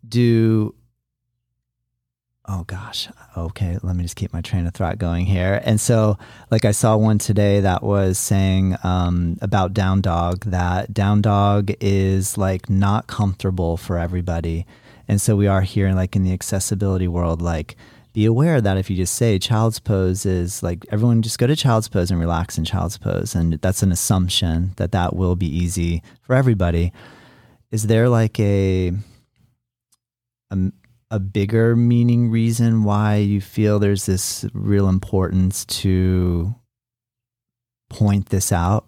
do 0.08 0.74
oh 2.52 2.64
gosh, 2.64 3.08
okay, 3.34 3.78
let 3.82 3.96
me 3.96 4.02
just 4.02 4.16
keep 4.16 4.30
my 4.32 4.42
train 4.42 4.66
of 4.66 4.74
thought 4.74 4.98
going 4.98 5.24
here. 5.24 5.62
And 5.64 5.80
so, 5.80 6.18
like, 6.50 6.66
I 6.66 6.72
saw 6.72 6.96
one 6.98 7.16
today 7.16 7.60
that 7.60 7.82
was 7.82 8.18
saying 8.18 8.76
um, 8.84 9.38
about 9.40 9.72
down 9.72 10.02
dog 10.02 10.44
that 10.44 10.92
down 10.92 11.22
dog 11.22 11.70
is 11.80 12.36
like 12.36 12.68
not 12.68 13.06
comfortable 13.06 13.78
for 13.78 13.96
everybody. 13.96 14.66
And 15.08 15.18
so, 15.18 15.34
we 15.34 15.46
are 15.46 15.62
here, 15.62 15.94
like, 15.94 16.14
in 16.14 16.24
the 16.24 16.32
accessibility 16.34 17.08
world, 17.08 17.40
like, 17.40 17.74
be 18.12 18.26
aware 18.26 18.60
that 18.60 18.76
if 18.76 18.90
you 18.90 18.96
just 18.96 19.14
say 19.14 19.38
child's 19.38 19.78
pose 19.78 20.26
is 20.26 20.62
like 20.62 20.84
everyone 20.90 21.22
just 21.22 21.38
go 21.38 21.46
to 21.46 21.56
child's 21.56 21.88
pose 21.88 22.10
and 22.10 22.20
relax 22.20 22.58
in 22.58 22.64
child's 22.66 22.98
pose 22.98 23.34
and 23.34 23.54
that's 23.62 23.82
an 23.82 23.90
assumption 23.90 24.72
that 24.76 24.92
that 24.92 25.16
will 25.16 25.34
be 25.34 25.46
easy 25.46 26.02
for 26.20 26.34
everybody 26.36 26.92
is 27.70 27.86
there 27.86 28.10
like 28.10 28.38
a 28.38 28.92
a, 30.50 30.72
a 31.12 31.20
bigger 31.20 31.76
meaning 31.76 32.30
reason 32.30 32.84
why 32.84 33.16
you 33.16 33.38
feel 33.38 33.78
there's 33.78 34.06
this 34.06 34.46
real 34.54 34.88
importance 34.88 35.66
to 35.66 36.54
point 37.90 38.30
this 38.30 38.50
out 38.50 38.86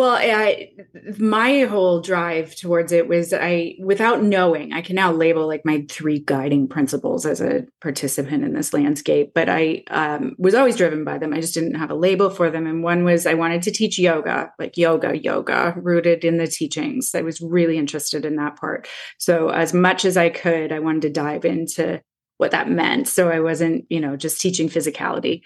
well, 0.00 0.16
I 0.18 0.70
my 1.18 1.64
whole 1.64 2.00
drive 2.00 2.56
towards 2.56 2.90
it 2.90 3.06
was 3.06 3.34
I 3.34 3.74
without 3.80 4.22
knowing, 4.22 4.72
I 4.72 4.80
can 4.80 4.96
now 4.96 5.12
label 5.12 5.46
like 5.46 5.66
my 5.66 5.84
three 5.90 6.18
guiding 6.18 6.68
principles 6.68 7.26
as 7.26 7.42
a 7.42 7.66
participant 7.82 8.42
in 8.42 8.54
this 8.54 8.72
landscape, 8.72 9.32
but 9.34 9.50
I 9.50 9.84
um, 9.90 10.36
was 10.38 10.54
always 10.54 10.76
driven 10.76 11.04
by 11.04 11.18
them. 11.18 11.34
I 11.34 11.42
just 11.42 11.52
didn't 11.52 11.74
have 11.74 11.90
a 11.90 11.94
label 11.94 12.30
for 12.30 12.50
them. 12.50 12.66
And 12.66 12.82
one 12.82 13.04
was 13.04 13.26
I 13.26 13.34
wanted 13.34 13.60
to 13.64 13.70
teach 13.72 13.98
yoga, 13.98 14.50
like 14.58 14.78
yoga, 14.78 15.18
yoga 15.18 15.74
rooted 15.76 16.24
in 16.24 16.38
the 16.38 16.46
teachings. 16.46 17.14
I 17.14 17.20
was 17.20 17.42
really 17.42 17.76
interested 17.76 18.24
in 18.24 18.36
that 18.36 18.56
part. 18.56 18.88
So 19.18 19.50
as 19.50 19.74
much 19.74 20.06
as 20.06 20.16
I 20.16 20.30
could, 20.30 20.72
I 20.72 20.78
wanted 20.78 21.02
to 21.02 21.10
dive 21.10 21.44
into 21.44 22.00
what 22.38 22.52
that 22.52 22.70
meant. 22.70 23.06
So 23.06 23.28
I 23.28 23.40
wasn't, 23.40 23.84
you 23.90 24.00
know, 24.00 24.16
just 24.16 24.40
teaching 24.40 24.70
physicality. 24.70 25.42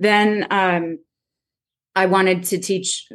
Then 0.00 0.48
um, 0.50 0.98
I 1.96 2.06
wanted 2.06 2.42
to 2.44 2.58
teach, 2.58 3.08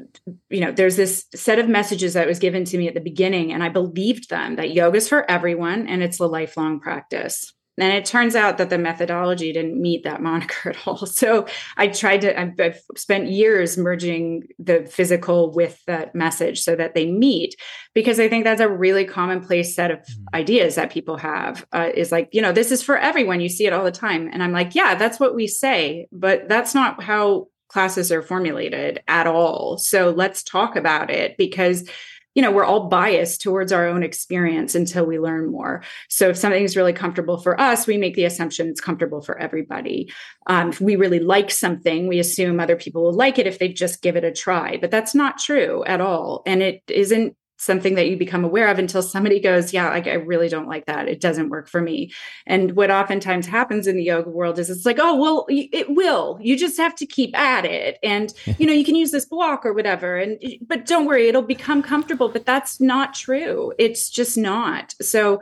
you 0.50 0.62
know, 0.62 0.72
there's 0.72 0.96
this 0.96 1.26
set 1.36 1.60
of 1.60 1.68
messages 1.68 2.14
that 2.14 2.28
was 2.28 2.40
given 2.40 2.64
to 2.66 2.78
me 2.78 2.88
at 2.88 2.94
the 2.94 3.02
beginning, 3.02 3.52
and 3.52 3.64
I 3.64 3.70
believed 3.70 4.30
them 4.30 4.56
that 4.56 4.74
yoga 4.74 4.98
is 4.98 5.10
for 5.10 5.30
everyone 5.30 5.88
and 5.88 6.02
it's 6.02 6.20
a 6.20 6.26
lifelong 6.26 6.80
practice. 6.80 7.54
And 7.80 7.94
it 7.94 8.06
turns 8.06 8.36
out 8.36 8.58
that 8.58 8.70
the 8.70 8.78
methodology 8.78 9.54
didn't 9.54 9.82
meet 9.82 10.04
that 10.04 10.22
moniker 10.22 10.70
at 10.72 10.88
all. 10.88 11.06
So 11.06 11.46
I 11.78 11.88
tried 11.88 12.22
to, 12.22 12.40
I've 12.40 12.82
spent 12.98 13.30
years 13.30 13.78
merging 13.78 14.44
the 14.60 14.86
physical 14.86 15.52
with 15.52 15.82
that 15.86 16.14
message 16.14 16.60
so 16.60 16.76
that 16.76 16.94
they 16.94 17.10
meet, 17.10 17.56
because 17.94 18.20
I 18.20 18.28
think 18.28 18.44
that's 18.44 18.62
a 18.62 18.70
really 18.70 19.06
commonplace 19.06 19.76
set 19.76 19.92
of 19.92 20.00
mm-hmm. 20.00 20.36
ideas 20.36 20.76
that 20.76 20.92
people 20.92 21.18
have 21.18 21.66
uh, 21.72 21.90
is 21.94 22.12
like, 22.12 22.30
you 22.34 22.42
know, 22.42 22.52
this 22.52 22.72
is 22.72 22.84
for 22.84 22.98
everyone. 22.98 23.40
You 23.40 23.50
see 23.50 23.66
it 23.66 23.74
all 23.74 23.86
the 23.86 23.92
time. 23.92 24.30
And 24.32 24.44
I'm 24.44 24.52
like, 24.52 24.76
yeah, 24.76 24.96
that's 24.96 25.20
what 25.20 25.36
we 25.36 25.48
say, 25.48 26.08
but 26.12 26.50
that's 26.50 26.76
not 26.76 27.02
how 27.02 27.48
classes 27.70 28.12
are 28.12 28.22
formulated 28.22 29.02
at 29.08 29.28
all. 29.28 29.78
So 29.78 30.10
let's 30.10 30.44
talk 30.44 30.76
about 30.76 31.10
it 31.10 31.38
because 31.38 31.90
you 32.36 32.44
know 32.44 32.52
we're 32.52 32.66
all 32.66 32.88
biased 32.90 33.42
towards 33.42 33.72
our 33.72 33.88
own 33.88 34.04
experience 34.04 34.76
until 34.76 35.06
we 35.06 35.20
learn 35.20 35.52
more. 35.52 35.84
So 36.10 36.30
if 36.30 36.38
something 36.38 36.64
is 36.64 36.78
really 36.78 36.94
comfortable 36.94 37.38
for 37.38 37.60
us 37.60 37.88
we 37.88 37.98
make 37.98 38.16
the 38.16 38.26
assumption 38.26 38.68
it's 38.68 38.82
comfortable 38.82 39.22
for 39.22 39.38
everybody. 39.40 40.12
Um, 40.48 40.70
if 40.70 40.82
we 40.82 40.96
really 40.96 41.20
like 41.20 41.52
something 41.52 42.08
we 42.08 42.20
assume 42.20 42.60
other 42.60 42.76
people 42.76 43.04
will 43.04 43.14
like 43.14 43.40
it 43.40 43.48
if 43.48 43.60
they 43.60 43.70
just 43.70 44.02
give 44.02 44.16
it 44.16 44.24
a 44.24 44.32
try 44.32 44.78
but 44.78 44.92
that's 44.92 45.16
not 45.16 45.40
true 45.40 45.84
at 45.86 46.02
all. 46.02 46.44
And 46.46 46.62
it 46.62 46.84
isn't 46.88 47.36
something 47.60 47.96
that 47.96 48.08
you 48.08 48.16
become 48.18 48.46
aware 48.46 48.70
of 48.70 48.80
until 48.80 49.04
somebody 49.04 49.40
goes, 49.40 49.74
Yeah, 49.74 49.90
like 49.90 50.08
I 50.08 50.14
really 50.14 50.48
don't 50.48 50.68
like 50.68 50.86
that. 50.86 51.08
It 51.08 51.20
doesn't 51.20 51.50
work 51.50 51.68
for 51.68 51.82
me. 51.82 52.12
And 52.48 52.72
what 52.72 52.90
oftentimes 52.90 53.46
happens 53.46 53.86
in 53.86 53.98
the 53.98 54.04
yoga 54.04 54.30
world 54.30 54.58
is 54.58 54.70
it's 54.70 54.86
like, 54.86 54.98
Oh, 55.00 55.16
well, 55.16 55.46
it 55.50 55.88
will. 55.90 56.40
You 56.42 56.58
just 56.58 56.78
have 56.78 56.96
to 56.96 57.06
keep 57.06 57.38
at 57.38 57.66
it. 57.66 57.98
And, 58.02 58.34
you 58.58 58.66
know, 58.66 58.74
you 58.74 58.86
can 58.86 58.96
use 58.96 59.12
this 59.12 59.26
block 59.26 59.66
or 59.66 59.74
whatever. 59.74 60.18
And, 60.18 60.42
but 60.66 60.86
don't 60.86 61.06
worry, 61.06 61.28
it'll 61.28 61.42
become 61.42 61.84
comfortable. 61.84 62.30
But 62.30 62.46
that's 62.46 62.80
not 62.80 63.14
true. 63.14 63.74
It's 63.78 64.10
just 64.10 64.38
not. 64.38 64.96
So, 65.02 65.42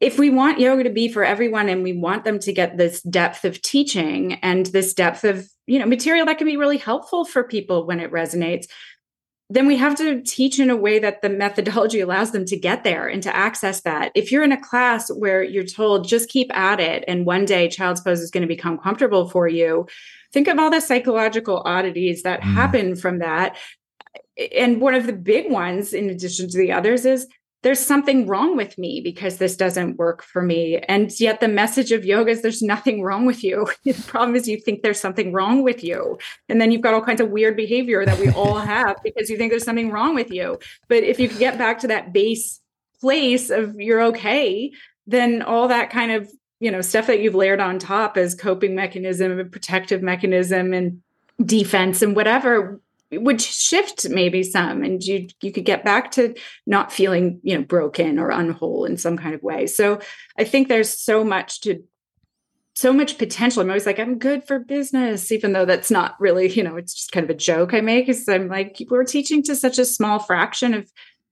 if 0.00 0.16
we 0.16 0.30
want 0.30 0.60
yoga 0.60 0.84
to 0.84 0.90
be 0.90 1.08
for 1.08 1.24
everyone 1.24 1.68
and 1.68 1.82
we 1.82 1.92
want 1.92 2.22
them 2.22 2.38
to 2.38 2.52
get 2.52 2.76
this 2.76 3.02
depth 3.02 3.44
of 3.44 3.60
teaching 3.62 4.34
and 4.34 4.66
this 4.66 4.94
depth 4.94 5.24
of 5.24 5.50
you 5.66 5.76
know 5.76 5.86
material 5.86 6.24
that 6.26 6.38
can 6.38 6.46
be 6.46 6.56
really 6.56 6.76
helpful 6.76 7.24
for 7.24 7.42
people 7.42 7.84
when 7.84 7.98
it 7.98 8.12
resonates 8.12 8.66
then 9.50 9.66
we 9.66 9.76
have 9.76 9.96
to 9.96 10.20
teach 10.22 10.58
in 10.58 10.68
a 10.68 10.76
way 10.76 10.98
that 10.98 11.22
the 11.22 11.30
methodology 11.30 12.00
allows 12.00 12.32
them 12.32 12.44
to 12.44 12.56
get 12.56 12.84
there 12.84 13.08
and 13.08 13.22
to 13.22 13.34
access 13.34 13.80
that. 13.80 14.12
If 14.14 14.30
you're 14.30 14.44
in 14.44 14.52
a 14.52 14.60
class 14.60 15.10
where 15.10 15.42
you're 15.42 15.64
told 15.64 16.06
just 16.06 16.28
keep 16.28 16.54
at 16.54 16.80
it 16.80 17.02
and 17.08 17.24
one 17.24 17.46
day 17.46 17.68
child's 17.68 18.02
pose 18.02 18.20
is 18.20 18.30
going 18.30 18.42
to 18.42 18.48
become 18.48 18.76
comfortable 18.76 19.28
for 19.28 19.48
you, 19.48 19.86
think 20.32 20.48
of 20.48 20.58
all 20.58 20.70
the 20.70 20.80
psychological 20.80 21.62
oddities 21.64 22.22
that 22.24 22.42
mm. 22.42 22.52
happen 22.52 22.94
from 22.94 23.20
that. 23.20 23.56
And 24.54 24.80
one 24.82 24.94
of 24.94 25.06
the 25.06 25.14
big 25.14 25.50
ones, 25.50 25.94
in 25.94 26.10
addition 26.10 26.50
to 26.50 26.58
the 26.58 26.72
others, 26.72 27.06
is 27.06 27.26
there's 27.62 27.80
something 27.80 28.26
wrong 28.26 28.56
with 28.56 28.78
me 28.78 29.00
because 29.00 29.38
this 29.38 29.56
doesn't 29.56 29.96
work 29.96 30.22
for 30.22 30.40
me. 30.42 30.78
And 30.78 31.10
yet 31.18 31.40
the 31.40 31.48
message 31.48 31.90
of 31.90 32.04
yoga 32.04 32.30
is 32.30 32.42
there's 32.42 32.62
nothing 32.62 33.02
wrong 33.02 33.26
with 33.26 33.42
you. 33.42 33.68
the 33.84 33.94
problem 34.06 34.36
is 34.36 34.46
you 34.46 34.60
think 34.60 34.82
there's 34.82 35.00
something 35.00 35.32
wrong 35.32 35.62
with 35.62 35.82
you. 35.82 36.18
And 36.48 36.60
then 36.60 36.70
you've 36.70 36.82
got 36.82 36.94
all 36.94 37.02
kinds 37.02 37.20
of 37.20 37.30
weird 37.30 37.56
behavior 37.56 38.04
that 38.04 38.20
we 38.20 38.30
all 38.30 38.58
have 38.58 38.96
because 39.02 39.28
you 39.28 39.36
think 39.36 39.50
there's 39.50 39.64
something 39.64 39.90
wrong 39.90 40.14
with 40.14 40.30
you. 40.30 40.58
But 40.88 41.02
if 41.02 41.18
you 41.18 41.28
get 41.28 41.58
back 41.58 41.80
to 41.80 41.88
that 41.88 42.12
base 42.12 42.60
place 43.00 43.50
of 43.50 43.74
you're 43.80 44.02
okay, 44.02 44.72
then 45.06 45.42
all 45.42 45.68
that 45.68 45.90
kind 45.90 46.12
of, 46.12 46.30
you 46.60 46.70
know, 46.70 46.80
stuff 46.80 47.06
that 47.08 47.20
you've 47.20 47.34
layered 47.34 47.60
on 47.60 47.78
top 47.78 48.16
as 48.16 48.34
coping 48.34 48.74
mechanism 48.74 49.38
and 49.38 49.50
protective 49.50 50.02
mechanism 50.02 50.72
and 50.72 51.02
defense 51.44 52.02
and 52.02 52.14
whatever 52.14 52.80
would 53.12 53.40
shift 53.40 54.08
maybe 54.08 54.42
some 54.42 54.82
and 54.82 55.02
you 55.02 55.28
you 55.40 55.52
could 55.52 55.64
get 55.64 55.84
back 55.84 56.10
to 56.12 56.34
not 56.66 56.92
feeling 56.92 57.40
you 57.42 57.56
know 57.56 57.64
broken 57.64 58.18
or 58.18 58.30
unwhole 58.30 58.86
in 58.88 58.96
some 58.96 59.16
kind 59.16 59.34
of 59.34 59.42
way. 59.42 59.66
So 59.66 60.00
i 60.38 60.44
think 60.44 60.68
there's 60.68 60.98
so 60.98 61.24
much 61.24 61.60
to 61.62 61.82
so 62.74 62.92
much 62.92 63.18
potential. 63.18 63.62
I'm 63.62 63.70
always 63.70 63.86
like 63.86 63.98
i'm 63.98 64.18
good 64.18 64.46
for 64.46 64.58
business 64.58 65.32
even 65.32 65.52
though 65.52 65.64
that's 65.64 65.90
not 65.90 66.14
really 66.20 66.48
you 66.48 66.62
know 66.62 66.76
it's 66.76 66.94
just 66.94 67.12
kind 67.12 67.24
of 67.24 67.30
a 67.30 67.34
joke 67.34 67.74
i 67.74 67.80
make 67.80 68.08
is 68.08 68.28
i'm 68.28 68.48
like 68.48 68.80
we're 68.88 69.04
teaching 69.04 69.42
to 69.44 69.56
such 69.56 69.78
a 69.78 69.84
small 69.84 70.18
fraction 70.18 70.74
of 70.74 70.90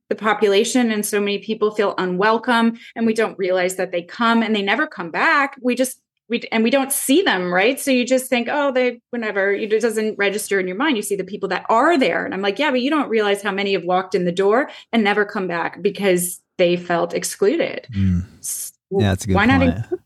the 0.08 0.14
population 0.14 0.90
and 0.90 1.04
so 1.04 1.20
many 1.20 1.38
people 1.38 1.70
feel 1.70 1.94
unwelcome 1.98 2.78
and 2.94 3.06
we 3.06 3.14
don't 3.14 3.38
realize 3.38 3.76
that 3.76 3.90
they 3.90 4.02
come 4.02 4.42
and 4.42 4.54
they 4.54 4.62
never 4.62 4.86
come 4.86 5.10
back. 5.10 5.56
We 5.60 5.74
just 5.74 6.00
we 6.28 6.42
and 6.50 6.64
we 6.64 6.70
don't 6.70 6.92
see 6.92 7.22
them 7.22 7.52
right 7.52 7.78
so 7.78 7.90
you 7.90 8.04
just 8.04 8.28
think 8.28 8.48
oh 8.50 8.72
they 8.72 9.00
whenever 9.10 9.52
it 9.52 9.68
doesn't 9.80 10.16
register 10.18 10.58
in 10.58 10.66
your 10.66 10.76
mind 10.76 10.96
you 10.96 11.02
see 11.02 11.16
the 11.16 11.24
people 11.24 11.48
that 11.48 11.64
are 11.68 11.98
there 11.98 12.24
and 12.24 12.34
i'm 12.34 12.42
like 12.42 12.58
yeah 12.58 12.70
but 12.70 12.80
you 12.80 12.90
don't 12.90 13.08
realize 13.08 13.42
how 13.42 13.52
many 13.52 13.72
have 13.72 13.84
walked 13.84 14.14
in 14.14 14.24
the 14.24 14.32
door 14.32 14.70
and 14.92 15.04
never 15.04 15.24
come 15.24 15.46
back 15.46 15.80
because 15.82 16.40
they 16.58 16.76
felt 16.76 17.14
excluded 17.14 17.86
mm. 17.90 18.24
so 18.40 18.72
yeah 18.92 19.08
that's 19.10 19.24
a 19.24 19.28
good 19.28 19.34
why 19.34 19.46
point. 19.46 19.76
not 19.76 20.00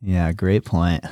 yeah 0.00 0.32
great 0.32 0.64
point 0.64 1.04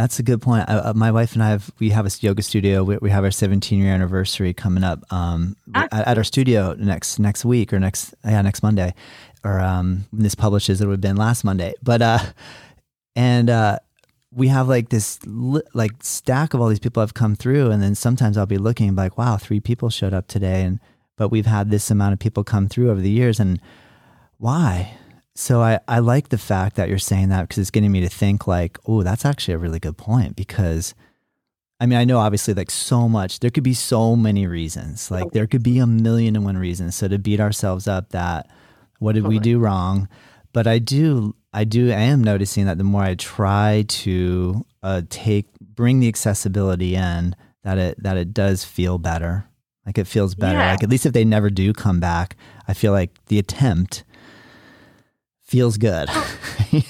that's 0.00 0.18
a 0.18 0.22
good 0.22 0.40
point. 0.40 0.64
Uh, 0.66 0.94
my 0.94 1.10
wife 1.10 1.34
and 1.34 1.42
I 1.42 1.50
have 1.50 1.70
we 1.78 1.90
have 1.90 2.06
a 2.06 2.10
yoga 2.20 2.42
studio. 2.42 2.82
We, 2.84 2.96
we 2.98 3.10
have 3.10 3.22
our 3.22 3.30
17 3.30 3.78
year 3.78 3.92
anniversary 3.92 4.54
coming 4.54 4.82
up 4.82 5.00
um, 5.12 5.56
ah. 5.74 5.88
at, 5.92 6.08
at, 6.08 6.16
our 6.16 6.24
studio 6.24 6.74
next 6.78 7.18
next 7.18 7.44
week 7.44 7.72
or 7.72 7.78
next 7.78 8.14
yeah 8.24 8.40
next 8.40 8.62
Monday, 8.62 8.94
or 9.44 9.60
um, 9.60 10.04
when 10.10 10.22
this 10.22 10.34
publishes, 10.34 10.80
it 10.80 10.86
would 10.86 10.94
have 10.94 11.00
been 11.00 11.16
last 11.16 11.44
Monday. 11.44 11.74
But 11.82 12.02
uh, 12.02 12.18
and 13.16 13.50
uh, 13.50 13.78
we 14.32 14.48
have 14.48 14.68
like 14.68 14.88
this 14.88 15.18
li- 15.24 15.62
like 15.74 15.92
stack 16.00 16.54
of 16.54 16.60
all 16.60 16.68
these 16.68 16.78
people 16.78 17.00
have 17.00 17.14
come 17.14 17.34
through, 17.34 17.70
and 17.70 17.82
then 17.82 17.94
sometimes 17.94 18.36
I'll 18.36 18.46
be 18.46 18.58
looking 18.58 18.88
and 18.88 18.96
be 18.96 19.02
like, 19.02 19.18
wow, 19.18 19.36
three 19.36 19.60
people 19.60 19.90
showed 19.90 20.14
up 20.14 20.28
today, 20.28 20.62
and 20.62 20.80
but 21.16 21.28
we've 21.28 21.46
had 21.46 21.70
this 21.70 21.90
amount 21.90 22.12
of 22.12 22.18
people 22.18 22.44
come 22.44 22.68
through 22.68 22.90
over 22.90 23.00
the 23.00 23.10
years, 23.10 23.40
and 23.40 23.60
why? 24.38 24.96
So 25.34 25.62
I, 25.62 25.80
I 25.88 26.00
like 26.00 26.28
the 26.28 26.38
fact 26.38 26.76
that 26.76 26.88
you're 26.88 26.98
saying 26.98 27.28
that 27.30 27.42
because 27.42 27.58
it's 27.58 27.70
getting 27.70 27.92
me 27.92 28.00
to 28.00 28.08
think 28.08 28.46
like, 28.46 28.78
oh, 28.86 29.02
that's 29.02 29.24
actually 29.24 29.54
a 29.54 29.58
really 29.58 29.78
good 29.78 29.96
point 29.96 30.36
because 30.36 30.94
I 31.80 31.86
mean, 31.86 31.98
I 31.98 32.04
know 32.04 32.18
obviously 32.18 32.52
like 32.52 32.70
so 32.70 33.08
much, 33.08 33.40
there 33.40 33.50
could 33.50 33.64
be 33.64 33.72
so 33.72 34.14
many 34.14 34.46
reasons. 34.46 35.10
Like 35.10 35.30
there 35.32 35.46
could 35.46 35.62
be 35.62 35.78
a 35.78 35.86
million 35.86 36.36
and 36.36 36.44
one 36.44 36.58
reasons. 36.58 36.94
So 36.94 37.08
to 37.08 37.18
beat 37.18 37.40
ourselves 37.40 37.88
up 37.88 38.10
that 38.10 38.50
what 39.00 39.12
did 39.12 39.22
totally. 39.22 39.38
we 39.38 39.40
do 39.40 39.58
wrong? 39.58 40.08
But 40.52 40.66
I 40.66 40.78
do, 40.78 41.34
I 41.52 41.64
do, 41.64 41.90
I 41.90 42.00
am 42.02 42.22
noticing 42.22 42.66
that 42.66 42.78
the 42.78 42.84
more 42.84 43.02
I 43.02 43.14
try 43.14 43.84
to 43.88 44.64
uh, 44.82 45.02
take, 45.10 45.46
bring 45.60 46.00
the 46.00 46.08
accessibility 46.08 46.94
in, 46.94 47.34
that 47.62 47.78
it 47.78 48.02
that 48.02 48.16
it 48.16 48.32
does 48.32 48.64
feel 48.64 48.98
better. 48.98 49.46
Like 49.84 49.98
it 49.98 50.06
feels 50.06 50.34
better. 50.34 50.58
Yeah. 50.58 50.70
Like 50.70 50.82
at 50.82 50.88
least 50.88 51.06
if 51.06 51.12
they 51.12 51.24
never 51.24 51.50
do 51.50 51.72
come 51.72 52.00
back, 52.00 52.36
I 52.68 52.74
feel 52.74 52.92
like 52.92 53.10
the 53.26 53.38
attempt 53.38 54.04
feels 55.42 55.76
good. 55.76 56.08
yeah. 56.70 56.82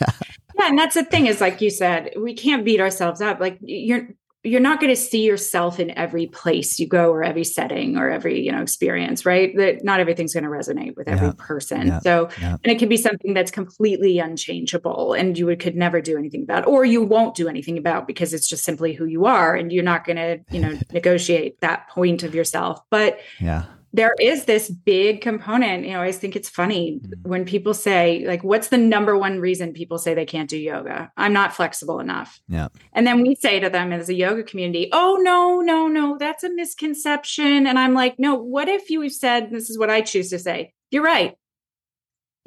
Yeah, 0.58 0.68
and 0.68 0.78
that's 0.78 0.94
the 0.94 1.04
thing 1.04 1.26
is 1.26 1.40
like 1.40 1.60
you 1.60 1.70
said, 1.70 2.12
we 2.18 2.34
can't 2.34 2.64
beat 2.64 2.80
ourselves 2.80 3.20
up. 3.20 3.40
Like 3.40 3.58
you're 3.62 4.08
you're 4.42 4.60
not 4.60 4.80
going 4.80 4.90
to 4.90 4.96
see 5.00 5.22
yourself 5.22 5.78
in 5.78 5.90
every 5.98 6.26
place 6.26 6.78
you 6.78 6.86
go 6.88 7.10
or 7.12 7.22
every 7.22 7.44
setting 7.44 7.98
or 7.98 8.08
every 8.10 8.40
you 8.40 8.50
know 8.50 8.62
experience 8.62 9.26
right 9.26 9.54
that 9.56 9.84
not 9.84 10.00
everything's 10.00 10.32
going 10.32 10.44
to 10.44 10.50
resonate 10.50 10.96
with 10.96 11.08
every 11.08 11.26
Yeah. 11.28 11.32
person 11.36 11.86
Yeah. 11.88 11.98
so 12.00 12.28
Yeah. 12.40 12.56
and 12.64 12.72
it 12.72 12.78
can 12.78 12.88
be 12.88 12.96
something 12.96 13.34
that's 13.34 13.50
completely 13.50 14.18
unchangeable 14.18 15.12
and 15.12 15.36
you 15.38 15.44
would, 15.46 15.60
could 15.60 15.76
never 15.76 16.00
do 16.00 16.16
anything 16.16 16.42
about 16.42 16.66
or 16.66 16.84
you 16.86 17.02
won't 17.02 17.34
do 17.34 17.48
anything 17.48 17.76
about 17.76 18.06
because 18.06 18.32
it's 18.32 18.48
just 18.48 18.64
simply 18.64 18.94
who 18.94 19.04
you 19.04 19.26
are 19.26 19.54
and 19.54 19.72
you're 19.72 19.84
not 19.84 20.04
going 20.04 20.16
to 20.16 20.38
you 20.50 20.60
know 20.60 20.78
negotiate 20.92 21.60
that 21.60 21.88
point 21.90 22.22
of 22.22 22.34
yourself 22.34 22.80
but 22.90 23.20
Yeah. 23.40 23.64
There 23.92 24.14
is 24.20 24.44
this 24.44 24.70
big 24.70 25.20
component 25.20 25.84
you 25.84 25.90
know 25.90 25.96
i 25.96 26.00
always 26.00 26.16
think 26.18 26.36
it's 26.36 26.48
funny 26.48 27.00
Mhm. 27.02 27.26
when 27.26 27.44
people 27.44 27.74
say 27.74 28.24
like 28.26 28.44
what's 28.44 28.68
the 28.68 28.78
number 28.78 29.18
one 29.18 29.40
reason 29.40 29.72
people 29.72 29.98
say 29.98 30.14
they 30.14 30.24
can't 30.26 30.48
do 30.48 30.58
yoga 30.58 31.10
i'm 31.16 31.32
not 31.32 31.54
flexible 31.54 31.98
enough 32.00 32.40
Yeah. 32.48 32.68
and 32.92 33.06
then 33.06 33.22
we 33.22 33.34
say 33.34 33.58
to 33.60 33.68
them 33.70 33.92
as 33.92 34.08
a 34.08 34.14
yoga 34.14 34.42
community 34.44 34.88
oh 34.92 35.18
no 35.20 35.60
no 35.60 35.88
no 35.88 36.16
that's 36.18 36.44
a 36.44 36.50
misconception 36.50 37.66
and 37.66 37.78
i'm 37.78 37.94
like 37.94 38.18
no 38.18 38.34
what 38.36 38.68
if 38.68 38.90
you 38.90 39.08
said 39.08 39.50
this 39.50 39.70
is 39.70 39.78
what 39.78 39.90
i 39.90 40.00
choose 40.00 40.30
to 40.30 40.38
say 40.38 40.72
you're 40.90 41.02
right 41.04 41.36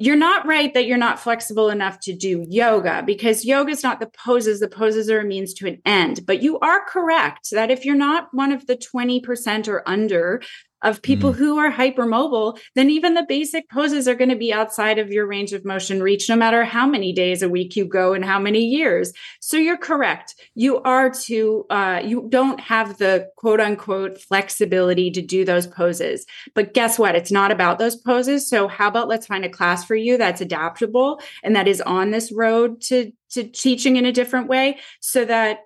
you're 0.00 0.16
not 0.16 0.44
right 0.44 0.74
that 0.74 0.86
you're 0.86 0.98
not 0.98 1.20
flexible 1.20 1.70
enough 1.70 2.00
to 2.00 2.12
do 2.12 2.44
yoga 2.48 3.02
because 3.06 3.44
yoga 3.44 3.70
is 3.70 3.84
not 3.84 4.00
the 4.00 4.08
poses. 4.24 4.58
The 4.58 4.66
poses 4.68 5.08
are 5.08 5.20
a 5.20 5.24
means 5.24 5.54
to 5.54 5.68
an 5.68 5.80
end. 5.86 6.26
But 6.26 6.42
you 6.42 6.58
are 6.58 6.84
correct 6.84 7.50
that 7.52 7.70
if 7.70 7.84
you're 7.84 7.94
not 7.94 8.26
one 8.32 8.50
of 8.50 8.66
the 8.66 8.76
20% 8.76 9.68
or 9.68 9.88
under 9.88 10.42
of 10.84 11.02
people 11.02 11.32
who 11.32 11.58
are 11.58 11.72
hypermobile, 11.72 12.58
then 12.74 12.90
even 12.90 13.14
the 13.14 13.26
basic 13.26 13.68
poses 13.70 14.06
are 14.06 14.14
going 14.14 14.30
to 14.30 14.36
be 14.36 14.52
outside 14.52 14.98
of 14.98 15.10
your 15.10 15.26
range 15.26 15.52
of 15.52 15.64
motion 15.64 16.02
reach, 16.02 16.28
no 16.28 16.36
matter 16.36 16.64
how 16.64 16.86
many 16.86 17.12
days 17.12 17.42
a 17.42 17.48
week 17.48 17.74
you 17.74 17.84
go 17.86 18.12
and 18.12 18.24
how 18.24 18.38
many 18.38 18.60
years. 18.60 19.12
So 19.40 19.56
you're 19.56 19.78
correct. 19.78 20.34
You 20.54 20.80
are 20.82 21.10
to, 21.10 21.64
uh, 21.70 22.02
you 22.04 22.26
don't 22.28 22.60
have 22.60 22.98
the 22.98 23.28
quote 23.36 23.60
unquote 23.60 24.20
flexibility 24.20 25.10
to 25.10 25.22
do 25.22 25.44
those 25.44 25.66
poses. 25.66 26.26
But 26.54 26.74
guess 26.74 26.98
what? 26.98 27.16
It's 27.16 27.32
not 27.32 27.50
about 27.50 27.78
those 27.78 27.96
poses. 27.96 28.48
So 28.48 28.68
how 28.68 28.88
about 28.88 29.08
let's 29.08 29.26
find 29.26 29.44
a 29.44 29.48
class 29.48 29.84
for 29.84 29.96
you 29.96 30.18
that's 30.18 30.40
adaptable 30.40 31.20
and 31.42 31.56
that 31.56 31.66
is 31.66 31.80
on 31.80 32.10
this 32.10 32.30
road 32.30 32.80
to 32.82 33.12
to 33.30 33.42
teaching 33.42 33.96
in 33.96 34.06
a 34.06 34.12
different 34.12 34.48
way 34.48 34.78
so 35.00 35.24
that 35.24 35.60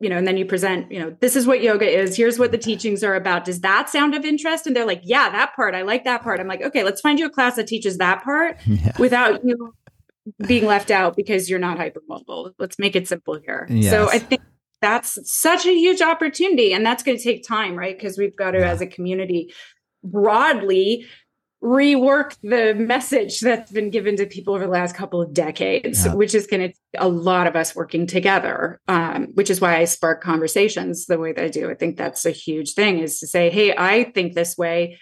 you 0.00 0.08
know 0.10 0.16
and 0.18 0.26
then 0.26 0.36
you 0.36 0.44
present 0.44 0.90
you 0.92 0.98
know 1.00 1.16
this 1.20 1.36
is 1.36 1.46
what 1.46 1.62
yoga 1.62 1.88
is 1.88 2.16
here's 2.16 2.38
what 2.38 2.52
the 2.52 2.58
teachings 2.58 3.02
are 3.02 3.14
about. 3.14 3.44
Does 3.44 3.60
that 3.60 3.88
sound 3.88 4.14
of 4.14 4.24
interest? 4.24 4.66
And 4.66 4.76
they're 4.76 4.86
like 4.86 5.00
yeah 5.04 5.30
that 5.30 5.54
part 5.56 5.74
i 5.74 5.82
like 5.82 6.04
that 6.04 6.22
part. 6.22 6.38
I'm 6.40 6.48
like 6.48 6.62
okay 6.62 6.84
let's 6.84 7.00
find 7.00 7.18
you 7.18 7.26
a 7.26 7.30
class 7.30 7.56
that 7.56 7.66
teaches 7.66 7.98
that 7.98 8.22
part 8.22 8.58
Yeah. 8.66 8.92
without 8.98 9.44
you 9.44 9.74
being 10.46 10.66
left 10.66 10.90
out 10.90 11.16
because 11.16 11.48
you're 11.48 11.58
not 11.60 11.78
hypermobile. 11.78 12.52
Let's 12.58 12.78
make 12.78 12.96
it 12.96 13.08
simple 13.08 13.38
here. 13.38 13.66
So 13.82 14.08
i 14.10 14.18
think 14.18 14.42
that's 14.82 15.18
such 15.24 15.64
a 15.64 15.72
huge 15.72 16.02
opportunity 16.02 16.74
and 16.74 16.84
that's 16.84 17.02
going 17.02 17.16
to 17.16 17.24
take 17.24 17.46
time 17.46 17.74
right? 17.76 17.96
Because 17.96 18.18
we've 18.18 18.36
got 18.36 18.50
to 18.50 18.58
Yeah. 18.58 18.70
as 18.70 18.80
a 18.82 18.86
community 18.86 19.52
broadly 20.04 21.06
rework 21.66 22.36
the 22.42 22.74
message 22.74 23.40
that's 23.40 23.72
been 23.72 23.90
given 23.90 24.16
to 24.16 24.24
people 24.26 24.54
over 24.54 24.64
the 24.66 24.70
last 24.70 24.94
couple 24.94 25.20
of 25.20 25.34
decades 25.34 26.06
Yeah. 26.06 26.14
which 26.14 26.32
is 26.34 26.46
going 26.46 26.70
to 26.70 26.74
a 26.96 27.08
lot 27.08 27.48
of 27.48 27.56
us 27.56 27.74
working 27.74 28.06
together 28.06 28.80
um, 28.86 29.28
which 29.34 29.50
is 29.50 29.60
why 29.60 29.76
i 29.76 29.84
spark 29.84 30.22
conversations 30.22 31.06
the 31.06 31.18
way 31.18 31.32
that 31.32 31.44
i 31.44 31.48
do 31.48 31.68
i 31.68 31.74
think 31.74 31.96
that's 31.96 32.24
a 32.24 32.30
huge 32.30 32.74
thing 32.74 33.00
is 33.00 33.18
to 33.18 33.26
say 33.26 33.50
hey 33.50 33.74
i 33.76 34.04
think 34.04 34.34
this 34.34 34.56
way 34.56 34.96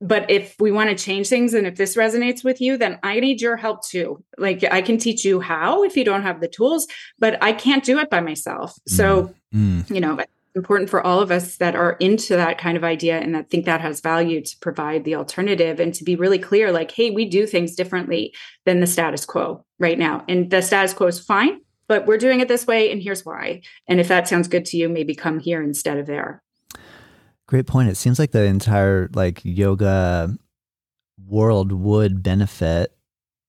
but 0.00 0.30
if 0.30 0.56
we 0.58 0.72
want 0.72 0.88
to 0.88 0.96
change 1.04 1.28
things 1.28 1.52
and 1.52 1.66
if 1.66 1.76
this 1.76 1.96
resonates 1.96 2.42
with 2.42 2.62
you 2.62 2.78
then 2.78 2.98
i 3.02 3.20
need 3.20 3.42
your 3.42 3.56
help 3.58 3.86
too 3.86 4.24
like 4.38 4.64
i 4.72 4.80
can 4.80 4.96
teach 4.96 5.22
you 5.26 5.38
how 5.40 5.84
if 5.84 5.96
you 5.98 6.04
don't 6.04 6.22
have 6.22 6.40
the 6.40 6.48
tools 6.48 6.86
but 7.18 7.36
i 7.42 7.52
can't 7.52 7.84
do 7.84 7.98
it 7.98 8.08
by 8.08 8.20
myself 8.20 8.74
so 8.86 9.34
Mm. 9.52 9.90
you 9.92 10.00
know 10.00 10.16
important 10.54 10.90
for 10.90 11.04
all 11.04 11.20
of 11.20 11.30
us 11.30 11.56
that 11.58 11.76
are 11.76 11.92
into 12.00 12.34
that 12.34 12.58
kind 12.58 12.76
of 12.76 12.84
idea 12.84 13.18
and 13.18 13.34
that 13.34 13.50
think 13.50 13.64
that 13.66 13.80
has 13.80 14.00
value 14.00 14.40
to 14.40 14.56
provide 14.60 15.04
the 15.04 15.14
alternative 15.14 15.78
and 15.78 15.94
to 15.94 16.04
be 16.04 16.16
really 16.16 16.38
clear 16.38 16.72
like 16.72 16.90
hey 16.90 17.10
we 17.10 17.24
do 17.24 17.46
things 17.46 17.76
differently 17.76 18.34
than 18.64 18.80
the 18.80 18.86
status 18.86 19.24
quo 19.24 19.64
right 19.78 19.98
now. 19.98 20.24
And 20.28 20.50
the 20.50 20.60
status 20.60 20.92
quo 20.92 21.06
is 21.06 21.20
fine 21.20 21.60
but 21.86 22.06
we're 22.06 22.18
doing 22.18 22.40
it 22.40 22.48
this 22.48 22.66
way 22.66 22.90
and 22.90 23.02
here's 23.02 23.24
why. 23.24 23.62
And 23.88 24.00
if 24.00 24.08
that 24.08 24.28
sounds 24.28 24.48
good 24.48 24.64
to 24.66 24.76
you 24.76 24.88
maybe 24.88 25.14
come 25.14 25.38
here 25.38 25.62
instead 25.62 25.98
of 25.98 26.06
there. 26.06 26.42
Great 27.46 27.66
point. 27.66 27.88
It 27.88 27.96
seems 27.96 28.18
like 28.18 28.30
the 28.30 28.44
entire 28.44 29.08
like 29.12 29.40
yoga 29.44 30.36
world 31.26 31.72
would 31.72 32.22
benefit 32.22 32.96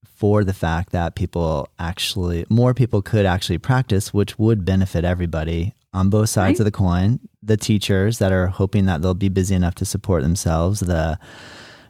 for 0.03 0.43
the 0.43 0.53
fact 0.53 0.91
that 0.91 1.15
people 1.15 1.67
actually 1.79 2.45
more 2.49 2.75
people 2.75 3.01
could 3.01 3.25
actually 3.25 3.57
practice, 3.57 4.13
which 4.13 4.37
would 4.37 4.65
benefit 4.65 5.03
everybody 5.03 5.73
on 5.93 6.09
both 6.09 6.29
sides 6.29 6.53
Right. 6.55 6.59
of 6.61 6.65
the 6.65 6.71
coin. 6.71 7.19
The 7.43 7.57
teachers 7.57 8.19
that 8.19 8.31
are 8.31 8.47
hoping 8.47 8.85
that 8.85 9.01
they'll 9.01 9.13
be 9.13 9.29
busy 9.29 9.55
enough 9.55 9.75
to 9.75 9.85
support 9.85 10.23
themselves, 10.23 10.79
the 10.81 11.17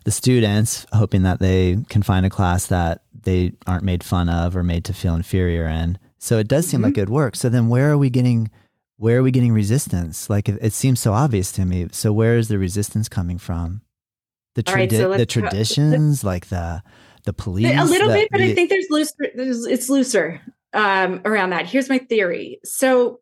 the 0.04 0.12
students 0.12 0.88
hoping 0.94 1.22
that 1.22 1.38
they 1.40 1.78
can 1.90 2.02
find 2.02 2.26
a 2.26 2.30
class 2.30 2.66
that 2.66 3.04
they 3.24 3.54
aren't 3.68 3.84
made 3.84 4.04
fun 4.04 4.30
of 4.30 4.56
or 4.56 4.64
made 4.64 4.84
to 4.86 4.94
feel 4.94 5.14
inferior 5.14 5.68
in. 5.68 5.96
So 6.18 6.40
it 6.40 6.48
does 6.48 6.66
seem 6.66 6.80
Mhm. 6.80 6.86
like 6.86 6.94
good 6.96 7.10
work. 7.10 7.36
So 7.36 7.50
then 7.50 7.68
where 7.70 7.92
are 7.92 7.98
we 7.98 8.10
getting 8.10 8.50
where 8.98 9.18
are 9.20 9.24
we 9.24 9.32
getting 9.32 9.52
resistance? 9.54 10.30
Like 10.30 10.48
it, 10.50 10.58
it 10.62 10.74
seems 10.74 11.00
so 11.00 11.14
obvious 11.14 11.52
to 11.54 11.66
me. 11.66 11.88
So 11.92 12.12
where 12.14 12.38
is 12.38 12.48
the 12.48 12.58
resistance 12.60 13.10
coming 13.10 13.38
from? 13.40 13.82
The 14.56 14.64
All 14.68 14.74
right, 14.76 14.90
tradi- 14.90 14.98
so 14.98 15.18
the 15.18 15.26
traditions, 15.26 16.24
like 16.24 16.48
the 16.48 16.82
the 17.26 17.34
police. 17.34 17.68
a 17.80 17.84
little 17.86 18.08
the- 18.08 18.16
bit 18.16 18.30
but 18.32 18.42
i 18.42 18.52
think 18.56 18.70
there's 18.72 18.88
looser 18.90 19.14
there's, 19.36 19.66
it's 19.68 19.90
looser 19.92 20.42
um, 20.74 21.22
around 21.26 21.52
that 21.52 21.68
here's 21.68 21.88
my 21.90 22.00
theory 22.00 22.60
so 22.64 23.20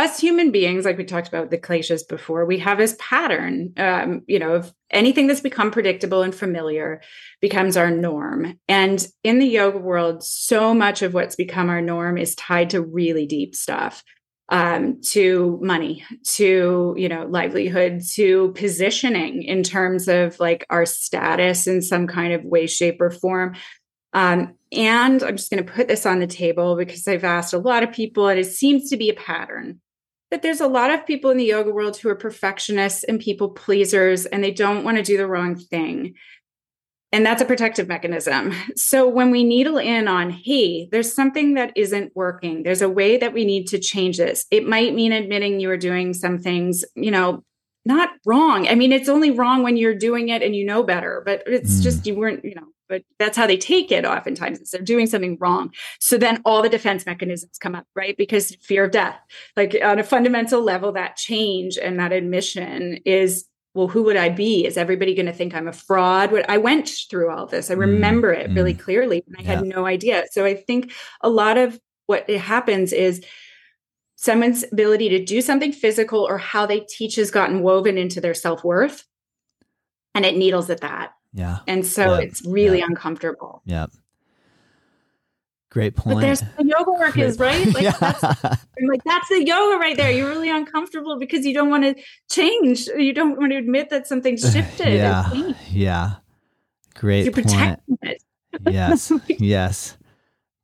us 0.00 0.18
human 0.18 0.50
beings 0.50 0.84
like 0.84 0.96
we 0.96 1.04
talked 1.04 1.28
about 1.28 1.50
the 1.50 1.58
kleshas 1.58 2.06
before 2.08 2.44
we 2.44 2.58
have 2.58 2.78
this 2.78 2.96
pattern 2.98 3.72
um, 3.76 4.22
you 4.26 4.38
know 4.38 4.54
of 4.54 4.72
anything 4.90 5.26
that's 5.26 5.40
become 5.40 5.70
predictable 5.70 6.22
and 6.22 6.34
familiar 6.34 7.00
becomes 7.40 7.76
our 7.76 7.90
norm 7.90 8.58
and 8.66 9.06
in 9.22 9.38
the 9.38 9.46
yoga 9.46 9.78
world 9.78 10.22
so 10.22 10.74
much 10.74 11.02
of 11.02 11.14
what's 11.14 11.36
become 11.36 11.68
our 11.68 11.82
norm 11.82 12.16
is 12.16 12.34
tied 12.34 12.70
to 12.70 12.80
really 12.80 13.26
deep 13.26 13.54
stuff 13.54 14.02
um, 14.50 15.00
to 15.12 15.58
money, 15.62 16.04
to 16.24 16.94
you 16.98 17.08
know 17.08 17.24
livelihood, 17.26 18.02
to 18.14 18.52
positioning 18.56 19.44
in 19.44 19.62
terms 19.62 20.08
of 20.08 20.38
like 20.40 20.66
our 20.70 20.84
status 20.84 21.66
in 21.66 21.80
some 21.80 22.08
kind 22.08 22.32
of 22.32 22.44
way, 22.44 22.66
shape, 22.66 23.00
or 23.00 23.10
form. 23.10 23.54
Um, 24.12 24.54
and 24.72 25.22
I'm 25.22 25.36
just 25.36 25.50
going 25.50 25.64
to 25.64 25.72
put 25.72 25.86
this 25.86 26.04
on 26.04 26.18
the 26.18 26.26
table 26.26 26.76
because 26.76 27.06
I've 27.06 27.24
asked 27.24 27.52
a 27.52 27.58
lot 27.58 27.84
of 27.84 27.92
people, 27.92 28.26
and 28.26 28.40
it 28.40 28.46
seems 28.46 28.90
to 28.90 28.96
be 28.96 29.08
a 29.08 29.14
pattern 29.14 29.80
that 30.30 30.42
there's 30.42 30.60
a 30.60 30.68
lot 30.68 30.90
of 30.90 31.06
people 31.06 31.30
in 31.30 31.36
the 31.36 31.44
yoga 31.44 31.72
world 31.72 31.96
who 31.96 32.08
are 32.08 32.14
perfectionists 32.14 33.04
and 33.04 33.18
people 33.20 33.50
pleasers, 33.50 34.26
and 34.26 34.42
they 34.42 34.52
don't 34.52 34.84
want 34.84 34.96
to 34.96 35.02
do 35.02 35.16
the 35.16 35.26
wrong 35.26 35.56
thing. 35.56 36.14
And 37.12 37.26
that's 37.26 37.42
a 37.42 37.46
protective 37.46 37.88
mechanism. 37.88 38.54
So 38.76 39.08
when 39.08 39.32
we 39.32 39.42
needle 39.42 39.78
in 39.78 40.06
on, 40.06 40.30
hey, 40.30 40.88
there's 40.92 41.12
something 41.12 41.54
that 41.54 41.72
isn't 41.74 42.12
working, 42.14 42.62
there's 42.62 42.82
a 42.82 42.88
way 42.88 43.16
that 43.16 43.32
we 43.32 43.44
need 43.44 43.66
to 43.68 43.80
change 43.80 44.16
this. 44.18 44.46
It 44.52 44.66
might 44.66 44.94
mean 44.94 45.12
admitting 45.12 45.58
you 45.58 45.70
are 45.70 45.76
doing 45.76 46.14
some 46.14 46.38
things, 46.38 46.84
you 46.94 47.10
know, 47.10 47.42
not 47.84 48.10
wrong. 48.24 48.68
I 48.68 48.76
mean, 48.76 48.92
it's 48.92 49.08
only 49.08 49.30
wrong 49.32 49.64
when 49.64 49.76
you're 49.76 49.94
doing 49.94 50.28
it 50.28 50.42
and 50.42 50.54
you 50.54 50.64
know 50.64 50.84
better, 50.84 51.22
but 51.24 51.42
it's 51.46 51.80
Mm. 51.80 51.82
just 51.82 52.06
you 52.06 52.14
weren't, 52.14 52.44
you 52.44 52.54
know, 52.54 52.68
but 52.90 53.02
that's 53.18 53.36
how 53.36 53.46
they 53.46 53.56
take 53.56 53.90
it 53.90 54.04
oftentimes 54.04 54.58
is 54.58 54.70
they're 54.70 54.82
doing 54.82 55.06
something 55.06 55.38
wrong. 55.40 55.72
So 56.00 56.18
then 56.18 56.42
all 56.44 56.60
the 56.60 56.68
defense 56.68 57.06
mechanisms 57.06 57.56
come 57.58 57.74
up, 57.74 57.86
right? 57.94 58.16
Because 58.16 58.56
fear 58.56 58.84
of 58.84 58.90
death. 58.90 59.18
Like 59.56 59.76
on 59.82 59.98
a 59.98 60.04
fundamental 60.04 60.60
level, 60.60 60.92
that 60.92 61.16
change 61.16 61.78
and 61.78 61.98
that 61.98 62.12
admission 62.12 62.98
is 63.06 63.46
well, 63.72 63.86
who 63.86 64.02
would 64.02 64.16
I 64.16 64.30
be? 64.30 64.66
Is 64.66 64.76
everybody 64.76 65.14
going 65.14 65.26
to 65.26 65.32
think 65.32 65.54
I'm 65.54 65.68
a 65.68 65.72
fraud? 65.72 66.32
What 66.32 66.50
I 66.50 66.58
went 66.58 66.90
through 67.08 67.30
all 67.30 67.46
this. 67.46 67.70
I 67.70 67.76
mm, 67.76 67.80
remember 67.80 68.32
it 68.32 68.50
really 68.50 68.74
mm. 68.74 68.80
clearly 68.80 69.22
and 69.28 69.36
I 69.38 69.42
had 69.42 69.64
no 69.64 69.86
idea. 69.86 70.24
So 70.32 70.44
I 70.44 70.56
think 70.56 70.92
a 71.20 71.30
lot 71.30 71.56
of 71.56 71.78
what 72.06 72.28
it 72.28 72.40
happens 72.40 72.92
is 72.92 73.24
someone's 74.16 74.64
ability 74.72 75.10
to 75.10 75.24
do 75.24 75.40
something 75.40 75.70
physical 75.70 76.26
or 76.28 76.36
how 76.36 76.66
they 76.66 76.80
teach 76.80 77.14
has 77.14 77.30
gotten 77.30 77.62
woven 77.62 77.96
into 77.96 78.20
their 78.20 78.34
self-worth 78.34 79.04
and 80.16 80.26
it 80.26 80.36
needles 80.36 80.68
at 80.68 80.80
that. 80.80 81.12
Yeah, 81.32 81.58
And 81.66 81.86
so 81.86 82.14
Yeah. 82.14 82.20
it's 82.20 82.44
really 82.46 82.78
Yeah. 82.78 82.86
uncomfortable. 82.86 83.62
yeah. 83.64 83.86
Great 85.70 85.94
point. 85.94 86.16
But 86.16 86.20
there's 86.22 86.40
the 86.58 86.64
yoga 86.64 86.90
work 86.90 87.12
Great 87.12 87.26
is 87.26 87.38
right. 87.38 87.64
Like 87.72 87.84
yeah. 87.84 87.96
that's 88.00 88.24
I'm 88.24 88.88
like 88.88 89.04
that's 89.04 89.28
the 89.28 89.44
yoga 89.46 89.78
right 89.78 89.96
there. 89.96 90.10
You're 90.10 90.28
really 90.28 90.50
uncomfortable 90.50 91.16
because 91.16 91.46
you 91.46 91.54
don't 91.54 91.70
want 91.70 91.84
to 91.84 91.94
change. 92.28 92.88
You 92.88 93.12
don't 93.12 93.38
want 93.38 93.52
to 93.52 93.56
admit 93.58 93.88
that 93.90 94.08
something's 94.08 94.40
shifted. 94.52 94.88
yeah, 94.94 95.30
yeah. 95.70 96.10
Great 96.96 97.32
protecting 97.32 97.98
it. 98.02 98.20
yes, 98.68 99.12
yes. 99.28 99.96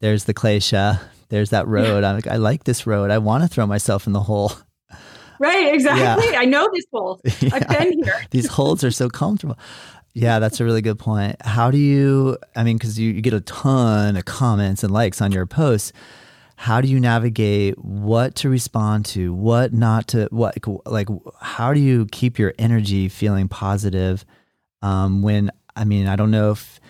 There's 0.00 0.24
the 0.24 0.34
klesha. 0.34 0.98
There's 1.28 1.50
that 1.50 1.68
road. 1.68 2.02
I'm 2.02 2.16
like, 2.16 2.26
I 2.26 2.36
like 2.36 2.64
this 2.64 2.84
road. 2.84 3.12
I 3.12 3.18
want 3.18 3.44
to 3.44 3.48
throw 3.48 3.64
myself 3.66 4.08
in 4.08 4.12
the 4.12 4.20
hole. 4.20 4.52
Right, 5.38 5.72
exactly. 5.74 6.34
I 6.34 6.46
know 6.46 6.68
this 6.72 6.84
hole. 6.92 7.20
I've 7.52 7.68
been 7.78 8.02
here. 8.02 8.22
These 8.30 8.46
holes 8.48 8.82
are 8.82 8.90
so 8.90 9.08
comfortable. 9.08 9.56
Yeah, 10.16 10.38
that's 10.38 10.60
a 10.60 10.64
really 10.64 10.80
good 10.80 10.98
point. 10.98 11.36
How 11.42 11.70
do 11.70 11.76
you, 11.76 12.38
I 12.56 12.64
mean, 12.64 12.78
because 12.78 12.98
you, 12.98 13.12
you 13.12 13.20
get 13.20 13.34
a 13.34 13.42
ton 13.42 14.16
of 14.16 14.24
comments 14.24 14.82
and 14.82 14.90
likes 14.90 15.20
on 15.20 15.30
your 15.30 15.44
posts. 15.44 15.92
how 16.56 16.80
do 16.80 16.88
you 16.88 16.98
navigate 16.98 17.78
what 17.78 18.34
to 18.36 18.48
respond 18.48 19.04
to, 19.04 19.34
what 19.34 19.74
not 19.74 20.08
to, 20.08 20.26
what 20.30 20.56
like 20.86 21.08
how 21.42 21.74
do 21.74 21.80
you 21.80 22.06
keep 22.06 22.38
your 22.38 22.54
energy 22.58 23.10
feeling 23.10 23.46
positive 23.46 24.24
um, 24.80 25.20
when 25.20 25.50
I 25.76 25.84
mean 25.84 26.06
I 26.06 26.16
don't 26.16 26.30
know 26.30 26.50
if 26.50 26.80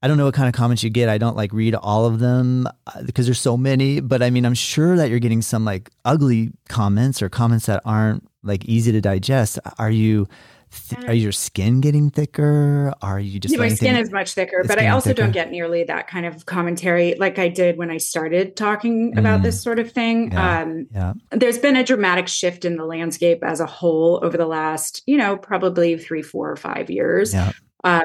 I 0.00 0.06
don't 0.06 0.16
know 0.16 0.26
what 0.26 0.34
kind 0.34 0.48
of 0.48 0.54
comments 0.54 0.84
you 0.84 0.88
get. 0.90 1.08
I 1.08 1.18
don't 1.18 1.36
like 1.36 1.52
read 1.52 1.74
all 1.74 2.06
of 2.06 2.20
them 2.20 2.68
because 3.04 3.26
uh, 3.26 3.28
there's 3.28 3.40
so 3.40 3.56
many, 3.56 3.98
but 4.00 4.22
I 4.22 4.30
mean, 4.30 4.46
I'm 4.46 4.54
sure 4.54 4.96
that 4.96 5.10
you're 5.10 5.18
getting 5.18 5.42
some 5.42 5.64
like 5.64 5.90
ugly 6.04 6.52
comments 6.68 7.20
or 7.20 7.28
comments 7.28 7.66
that 7.66 7.82
aren't 7.84 8.26
like 8.44 8.64
easy 8.66 8.92
to 8.92 9.00
digest. 9.00 9.58
Are 9.78 9.90
you, 9.90 10.28
th- 10.70 11.04
are 11.08 11.14
your 11.14 11.32
skin 11.32 11.80
getting 11.80 12.10
thicker? 12.10 12.92
Are 13.02 13.20
you 13.20 13.38
just, 13.38 13.52
yeah, 13.52 13.58
my 13.58 13.68
skin 13.68 13.96
is 13.96 14.10
much 14.10 14.34
thicker, 14.34 14.62
but 14.66 14.78
I 14.78 14.88
also 14.88 15.10
thicker? 15.10 15.22
don't 15.22 15.32
get 15.32 15.50
nearly 15.50 15.84
that 15.84 16.08
kind 16.08 16.26
of 16.26 16.46
commentary 16.46 17.14
like 17.18 17.38
I 17.38 17.48
did 17.48 17.76
when 17.76 17.90
I 17.90 17.98
started 17.98 18.56
talking 18.56 19.16
about 19.18 19.40
mm. 19.40 19.42
this 19.44 19.62
sort 19.62 19.78
of 19.78 19.90
thing. 19.92 20.32
Yeah. 20.32 20.60
Um, 20.60 20.86
yeah. 20.92 21.12
There's 21.30 21.58
been 21.58 21.76
a 21.76 21.84
dramatic 21.84 22.28
shift 22.28 22.64
in 22.64 22.76
the 22.76 22.84
landscape 22.84 23.42
as 23.42 23.60
a 23.60 23.66
whole 23.66 24.20
over 24.22 24.36
the 24.36 24.46
last, 24.46 25.02
you 25.06 25.16
know, 25.16 25.36
probably 25.36 25.98
three, 25.98 26.22
four 26.22 26.50
or 26.50 26.56
five 26.56 26.90
years. 26.90 27.34
Yeah. 27.34 27.52
Uh, 27.82 28.04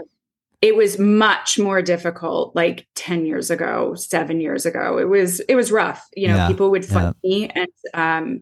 it 0.61 0.75
was 0.75 0.97
much 0.97 1.59
more 1.59 1.81
difficult 1.81 2.55
like 2.55 2.87
10 2.95 3.25
years 3.25 3.51
ago 3.51 3.93
7 3.93 4.39
years 4.41 4.65
ago 4.65 4.97
it 4.97 5.07
was 5.07 5.41
it 5.41 5.55
was 5.55 5.71
rough 5.71 6.07
you 6.15 6.27
know 6.27 6.37
yeah, 6.37 6.47
people 6.47 6.71
would 6.71 6.85
fight 6.85 7.13
me 7.23 7.49
and 7.49 7.67
um 7.93 8.41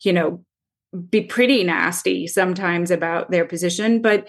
you 0.00 0.12
know 0.12 0.44
be 1.10 1.22
pretty 1.22 1.64
nasty 1.64 2.26
sometimes 2.26 2.90
about 2.90 3.30
their 3.30 3.44
position 3.44 4.02
but 4.02 4.28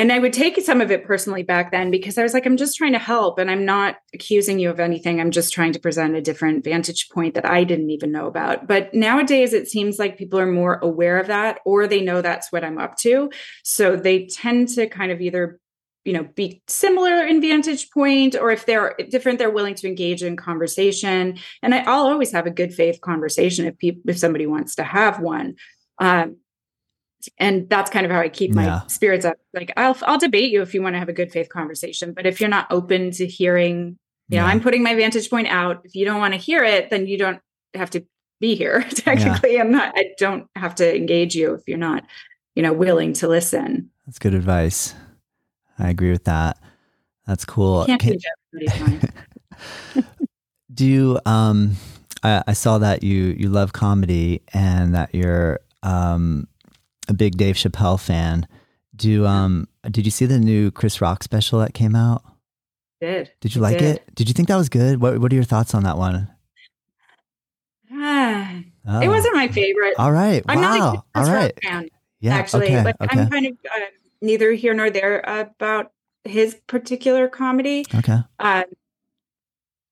and 0.00 0.10
I 0.10 0.18
would 0.18 0.32
take 0.32 0.58
some 0.62 0.80
of 0.80 0.90
it 0.90 1.04
personally 1.04 1.42
back 1.42 1.72
then 1.72 1.90
because 1.90 2.16
I 2.16 2.22
was 2.22 2.32
like, 2.32 2.46
I'm 2.46 2.56
just 2.56 2.74
trying 2.74 2.94
to 2.94 2.98
help 2.98 3.38
and 3.38 3.50
I'm 3.50 3.66
not 3.66 3.96
accusing 4.14 4.58
you 4.58 4.70
of 4.70 4.80
anything. 4.80 5.20
I'm 5.20 5.30
just 5.30 5.52
trying 5.52 5.74
to 5.74 5.78
present 5.78 6.16
a 6.16 6.22
different 6.22 6.64
vantage 6.64 7.10
point 7.10 7.34
that 7.34 7.44
I 7.44 7.64
didn't 7.64 7.90
even 7.90 8.10
know 8.10 8.26
about. 8.26 8.66
But 8.66 8.94
nowadays, 8.94 9.52
it 9.52 9.68
seems 9.68 9.98
like 9.98 10.16
people 10.16 10.40
are 10.40 10.46
more 10.46 10.78
aware 10.80 11.18
of 11.18 11.26
that 11.26 11.58
or 11.66 11.86
they 11.86 12.00
know 12.00 12.22
that's 12.22 12.50
what 12.50 12.64
I'm 12.64 12.78
up 12.78 12.96
to. 13.00 13.30
So 13.62 13.94
they 13.94 14.24
tend 14.24 14.68
to 14.70 14.86
kind 14.86 15.12
of 15.12 15.20
either 15.20 15.59
you 16.04 16.12
know 16.12 16.24
be 16.34 16.62
similar 16.66 17.26
in 17.26 17.40
vantage 17.40 17.90
point 17.90 18.34
or 18.34 18.50
if 18.50 18.64
they're 18.66 18.94
different 19.10 19.38
they're 19.38 19.50
willing 19.50 19.74
to 19.74 19.86
engage 19.86 20.22
in 20.22 20.36
conversation. 20.36 21.38
And 21.62 21.74
I, 21.74 21.82
will 21.82 22.08
always 22.08 22.32
have 22.32 22.46
a 22.46 22.50
good 22.50 22.72
faith 22.72 23.00
conversation 23.00 23.66
if 23.66 23.76
people 23.78 24.02
if 24.06 24.18
somebody 24.18 24.46
wants 24.46 24.74
to 24.76 24.84
have 24.84 25.20
one. 25.20 25.56
Um, 25.98 26.36
and 27.36 27.68
that's 27.68 27.90
kind 27.90 28.06
of 28.06 28.12
how 28.12 28.20
i 28.20 28.30
keep 28.30 28.54
my 28.54 28.64
yeah. 28.64 28.86
spirits 28.86 29.26
up. 29.26 29.36
Like 29.52 29.72
i'll 29.76 29.96
i'll 30.02 30.18
debate 30.18 30.50
you 30.50 30.62
if 30.62 30.72
you 30.72 30.82
want 30.82 30.94
to 30.94 30.98
have 30.98 31.10
a 31.10 31.14
good 31.14 31.32
faith 31.32 31.50
conversation 31.50 32.14
but 32.14 32.26
if 32.26 32.40
you're 32.40 32.48
not 32.48 32.66
open 32.70 33.10
to 33.12 33.26
hearing 33.26 33.98
you 34.28 34.38
know 34.38 34.46
i'm 34.46 34.60
putting 34.60 34.82
my 34.82 34.94
vantage 34.94 35.28
point 35.28 35.48
out. 35.48 35.82
If 35.84 35.94
you 35.94 36.06
don't 36.06 36.20
want 36.20 36.34
to 36.34 36.40
hear 36.40 36.64
it 36.64 36.88
then 36.88 37.06
you 37.06 37.18
don't 37.18 37.40
have 37.74 37.90
to 37.90 38.06
be 38.40 38.54
here 38.54 38.82
technically. 38.90 39.54
Yeah. 39.54 39.60
i'm 39.60 39.70
not 39.70 39.92
i 39.96 40.14
don't 40.16 40.48
have 40.56 40.76
to 40.76 40.96
engage 40.96 41.34
you 41.34 41.52
if 41.52 41.62
you're 41.66 41.76
not 41.76 42.04
you 42.54 42.62
know 42.62 42.72
willing 42.72 43.12
to 43.14 43.28
listen. 43.28 43.90
That's 44.06 44.18
good 44.18 44.34
advice 44.34 44.94
I 45.80 45.88
agree 45.90 46.10
with 46.10 46.24
that. 46.24 46.58
That's 47.26 47.44
cool. 47.44 47.86
Can't 47.86 48.00
Can, 48.00 48.18
do 50.74 50.86
you 50.86 51.20
um 51.26 51.76
I, 52.22 52.42
I, 52.48 52.52
saw 52.54 52.78
that 52.78 53.02
you 53.02 53.36
you 53.38 53.48
love 53.48 53.72
comedy 53.72 54.42
and 54.52 54.94
that 54.94 55.14
you're 55.14 55.60
um 55.82 56.48
a 57.08 57.14
big 57.14 57.36
Dave 57.36 57.56
Chappelle 57.56 58.00
fan. 58.00 58.46
Do 58.96 59.26
um 59.26 59.68
did 59.90 60.04
you 60.04 60.10
see 60.10 60.26
the 60.26 60.38
new 60.38 60.70
Chris 60.70 61.00
Rock 61.00 61.22
special 61.22 61.60
that 61.60 61.74
came 61.74 61.94
out? 61.94 62.22
Did. 63.00 63.30
Did 63.40 63.54
you 63.54 63.60
like 63.60 63.78
did. 63.78 63.96
it? 63.96 64.14
Did 64.14 64.28
you 64.28 64.34
think 64.34 64.48
that 64.48 64.56
was 64.56 64.68
good? 64.68 65.00
What 65.00 65.18
what 65.18 65.32
are 65.32 65.34
your 65.34 65.44
thoughts 65.44 65.74
on 65.74 65.84
that 65.84 65.96
one? 65.96 66.28
Ah, 67.92 68.62
oh. 68.86 69.00
It 69.00 69.08
wasn't 69.08 69.36
my 69.36 69.46
favorite. 69.48 69.94
All 69.98 70.10
right. 70.10 70.42
I'm 70.48 70.60
wow. 70.60 70.78
not 70.78 70.94
a 70.94 71.02
Chris 71.14 71.28
All 71.28 71.34
right. 71.34 71.52
fan. 71.62 71.88
Yeah. 72.20 72.34
Actually, 72.34 72.64
okay. 72.64 72.82
like 72.82 72.96
okay. 72.98 73.20
I'm 73.20 73.30
kind 73.30 73.46
of 73.46 73.52
uh, 73.52 73.80
neither 74.20 74.52
here 74.52 74.74
nor 74.74 74.90
there 74.90 75.20
about 75.26 75.92
his 76.24 76.56
particular 76.66 77.28
comedy. 77.28 77.84
Okay. 77.94 78.18
Um, 78.38 78.64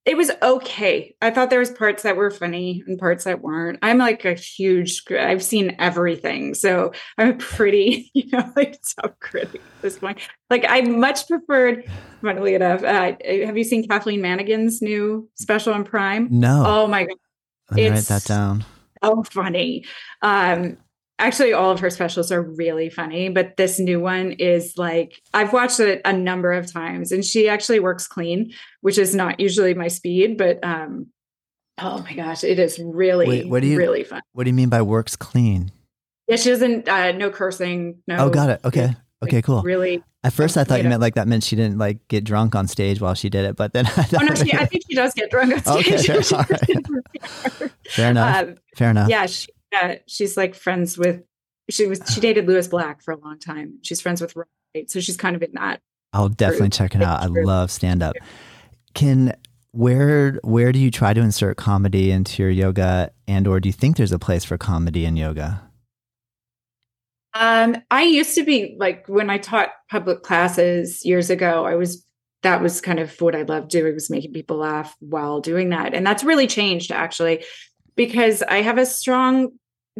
it 0.05 0.17
was 0.17 0.31
okay. 0.41 1.15
I 1.21 1.31
thought 1.31 1.51
there 1.51 1.59
was 1.59 1.71
parts 1.71 2.03
that 2.03 2.17
were 2.17 2.31
funny 2.31 2.83
and 2.87 2.99
parts 2.99 3.25
that 3.25 3.43
weren't. 3.43 3.79
I'm 3.83 3.99
like 3.99 4.25
a 4.25 4.33
huge. 4.33 5.03
I've 5.11 5.43
seen 5.43 5.77
everything, 5.79 6.55
so 6.55 6.93
I'm 7.19 7.29
a 7.29 7.35
pretty, 7.35 8.11
you 8.15 8.25
know, 8.33 8.51
like 8.57 8.79
top 8.99 9.21
critic 9.21 9.61
at 9.77 9.83
this 9.83 9.99
point. 9.99 10.19
Like 10.49 10.65
I 10.67 10.81
much 10.81 11.29
preferred. 11.29 11.85
Funnily 12.23 12.55
enough, 12.55 12.83
uh, 12.83 13.13
have 13.23 13.59
you 13.59 13.65
seen 13.65 13.87
Kathleen 13.87 14.23
Madigan's 14.23 14.81
new 14.81 15.29
special 15.35 15.75
on 15.75 15.85
Prime? 15.85 16.29
No. 16.31 16.65
Oh 16.67 16.87
my 16.87 17.05
god. 17.05 17.17
Let 17.71 17.77
me 17.77 17.89
write 17.91 18.05
that 18.05 18.25
down. 18.25 18.65
Oh, 19.03 19.23
funny. 19.25 19.85
Um, 20.23 20.79
actually 21.19 21.53
all 21.53 21.71
of 21.71 21.81
her 21.81 21.91
specials 21.91 22.31
are 22.31 22.43
really 22.43 22.89
funny 22.89 23.29
but 23.29 23.57
this 23.57 23.79
new 23.79 24.01
one 24.01 24.33
is 24.33 24.75
like 24.77 25.21
i've 25.35 25.53
watched 25.53 25.81
it 25.81 26.01
a 26.05 26.13
number 26.13 26.53
of 26.53 26.71
times 26.71 27.13
and 27.13 27.25
she 27.25 27.49
actually 27.49 27.81
works 27.81 28.07
clean 28.07 28.53
which 28.81 28.99
is 28.99 29.15
not 29.15 29.41
usually 29.41 29.75
my 29.75 29.89
speed 29.89 30.37
but 30.37 30.63
um 30.65 31.07
oh 31.79 31.99
my 32.03 32.15
gosh 32.15 32.45
it 32.45 32.59
is 32.59 32.79
really 32.79 33.27
Wait, 33.27 33.49
what 33.49 33.63
do 33.63 33.69
you, 33.69 33.79
really 33.79 34.05
fun. 34.05 34.23
what 34.33 34.45
do 34.45 34.51
you 34.51 34.55
mean 34.55 34.69
by 34.69 34.83
works 34.83 35.17
clean? 35.17 35.73
Yeah 36.29 36.37
she 36.37 36.51
doesn't 36.51 36.89
uh 36.89 37.13
no 37.13 37.31
cursing 37.31 37.99
no 38.07 38.17
oh 38.19 38.31
got 38.31 38.51
it. 38.51 38.61
Okay. 38.65 38.95
Okay 39.21 39.43
cool. 39.43 39.63
really 39.63 40.05
at 40.23 40.33
first 40.33 40.57
i 40.57 40.63
thought 40.63 40.77
you, 40.77 40.85
know. 40.85 40.91
meant 40.91 41.01
like 41.01 41.17
that 41.17 41.27
meant 41.27 41.43
she 41.43 41.57
didn't 41.57 41.77
like 41.77 42.07
get 42.07 42.23
drunk 42.23 42.55
on 42.55 42.69
stage 42.69 43.01
while 43.01 43.15
she 43.15 43.29
did 43.29 43.45
it 43.45 43.57
but 43.57 43.73
then 43.73 43.85
I 43.97 44.07
oh 44.15 44.25
no 44.25 44.35
she, 44.35 44.53
i 44.55 44.65
think 44.65 44.85
she 44.89 44.95
does 44.95 45.13
get 45.13 45.29
drunk 45.29 45.55
on 45.55 45.83
stage. 45.83 46.09
okay, 46.09 46.23
fair, 46.23 46.39
right. 47.61 47.71
fair 47.89 48.11
enough. 48.13 48.37
Um, 48.37 48.55
fair 48.77 48.91
enough. 48.91 49.09
yeah 49.09 49.27
she, 49.27 49.49
yeah, 49.73 49.97
she's 50.07 50.37
like 50.37 50.55
friends 50.55 50.97
with 50.97 51.23
she 51.71 51.87
was 51.87 52.01
she 52.13 52.21
dated 52.21 52.47
Lewis 52.47 52.69
Black 52.69 53.03
for 53.03 53.13
a 53.13 53.19
long 53.19 53.39
time. 53.39 53.79
She's 53.83 54.01
friends 54.01 54.21
with 54.21 54.35
Right, 54.75 54.91
so 54.91 55.01
she's 55.01 55.17
kind 55.17 55.35
of 55.35 55.43
in 55.43 55.53
that. 55.55 55.81
I'll 56.13 56.29
definitely 56.29 56.69
group. 56.69 56.73
check 56.73 56.95
it 56.95 57.03
out. 57.03 57.23
I 57.23 57.27
love 57.27 57.71
stand 57.71 58.03
up. 58.03 58.17
Can 58.95 59.35
where 59.73 60.39
where 60.43 60.73
do 60.73 60.79
you 60.79 60.91
try 60.91 61.13
to 61.13 61.21
insert 61.21 61.57
comedy 61.57 62.11
into 62.11 62.43
your 62.43 62.51
yoga, 62.51 63.11
and 63.27 63.47
or 63.47 63.61
do 63.61 63.69
you 63.69 63.73
think 63.73 63.97
there's 63.97 64.13
a 64.13 64.19
place 64.19 64.45
for 64.45 64.59
comedy 64.59 65.05
in 65.05 65.17
yoga? 65.17 65.63
Um, 67.35 67.77
I 67.91 68.03
used 68.03 68.35
to 68.35 68.45
be 68.45 68.77
like 68.79 69.07
when 69.09 69.31
I 69.31 69.39
taught 69.39 69.71
public 69.91 70.23
classes 70.23 71.05
years 71.05 71.31
ago. 71.31 71.65
I 71.65 71.77
was 71.77 72.05
that 72.43 72.63
was 72.63 72.81
kind 72.81 72.99
of 72.99 73.21
what 73.21 73.35
I 73.35 73.43
loved 73.43 73.71
doing 73.71 73.95
was 73.95 74.11
making 74.11 74.33
people 74.33 74.59
laugh 74.59 74.97
while 75.01 75.41
doing 75.41 75.71
that, 75.71 75.95
and 75.95 76.07
that's 76.07 76.25
really 76.25 76.47
changed 76.47 76.91
actually 76.91 77.45
because 77.99 78.45
I 78.45 78.63
have 78.63 78.79
a 78.79 78.87
strong 78.87 79.51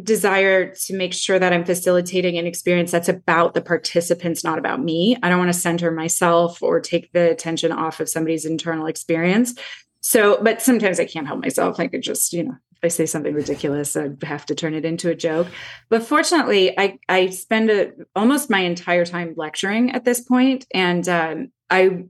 desire 0.01 0.73
to 0.73 0.95
make 0.95 1.13
sure 1.13 1.37
that 1.37 1.51
I'm 1.51 1.65
facilitating 1.65 2.37
an 2.37 2.47
experience 2.47 2.91
that's 2.91 3.09
about 3.09 3.53
the 3.53 3.61
participants, 3.61 4.41
not 4.41 4.57
about 4.57 4.81
me. 4.81 5.17
I 5.21 5.27
don't 5.27 5.37
want 5.37 5.51
to 5.51 5.59
center 5.59 5.91
myself 5.91 6.63
or 6.63 6.79
take 6.79 7.11
the 7.11 7.29
attention 7.29 7.73
off 7.73 7.99
of 7.99 8.07
somebody's 8.07 8.45
internal 8.45 8.85
experience. 8.85 9.53
So, 9.99 10.41
but 10.41 10.61
sometimes 10.61 11.01
I 11.01 11.05
can't 11.05 11.27
help 11.27 11.41
myself. 11.41 11.77
I 11.77 11.87
could 11.87 12.01
just, 12.01 12.31
you 12.31 12.45
know, 12.45 12.55
if 12.71 12.79
I 12.81 12.87
say 12.87 13.05
something 13.05 13.33
ridiculous, 13.33 13.97
I 13.97 14.11
have 14.23 14.45
to 14.45 14.55
turn 14.55 14.73
it 14.73 14.85
into 14.85 15.09
a 15.09 15.15
joke. 15.15 15.47
But 15.89 16.01
fortunately, 16.01 16.79
I 16.79 16.99
I 17.09 17.31
spend 17.31 17.69
a, 17.69 17.91
almost 18.15 18.49
my 18.49 18.61
entire 18.61 19.05
time 19.05 19.33
lecturing 19.35 19.91
at 19.91 20.05
this 20.05 20.21
point, 20.21 20.65
and 20.73 21.07
um, 21.09 21.51
I 21.69 22.05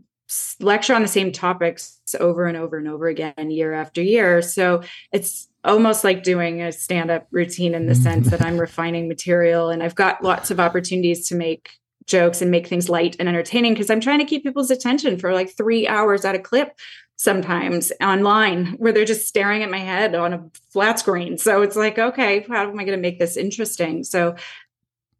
lecture 0.59 0.93
on 0.93 1.01
the 1.01 1.07
same 1.07 1.31
topics 1.31 1.99
over 2.19 2.45
and 2.45 2.55
over 2.55 2.77
and 2.77 2.87
over 2.87 3.07
again 3.07 3.49
year 3.49 3.73
after 3.73 3.99
year 4.01 4.43
so 4.43 4.83
it's 5.11 5.48
almost 5.63 6.03
like 6.03 6.23
doing 6.23 6.61
a 6.61 6.71
stand-up 6.71 7.27
routine 7.31 7.73
in 7.73 7.85
the 7.85 7.93
mm-hmm. 7.93 8.03
sense 8.03 8.29
that 8.29 8.41
i'm 8.41 8.57
refining 8.57 9.07
material 9.07 9.69
and 9.69 9.83
i've 9.83 9.95
got 9.95 10.23
lots 10.23 10.51
of 10.51 10.59
opportunities 10.59 11.27
to 11.27 11.35
make 11.35 11.71
jokes 12.05 12.41
and 12.41 12.49
make 12.49 12.67
things 12.67 12.89
light 12.89 13.15
and 13.19 13.27
entertaining 13.27 13.73
because 13.73 13.89
i'm 13.89 13.99
trying 13.99 14.19
to 14.19 14.25
keep 14.25 14.43
people's 14.43 14.71
attention 14.71 15.17
for 15.17 15.33
like 15.33 15.55
three 15.55 15.87
hours 15.87 16.25
at 16.25 16.35
a 16.35 16.39
clip 16.39 16.77
sometimes 17.17 17.91
online 18.01 18.67
where 18.77 18.93
they're 18.93 19.03
just 19.03 19.27
staring 19.27 19.61
at 19.61 19.69
my 19.69 19.77
head 19.77 20.15
on 20.15 20.33
a 20.33 20.43
flat 20.71 20.97
screen 20.99 21.37
so 21.37 21.61
it's 21.61 21.75
like 21.75 21.99
okay 21.99 22.45
how 22.49 22.69
am 22.69 22.79
i 22.79 22.83
going 22.83 22.97
to 22.97 23.01
make 23.01 23.19
this 23.19 23.35
interesting 23.35 24.03
so 24.03 24.35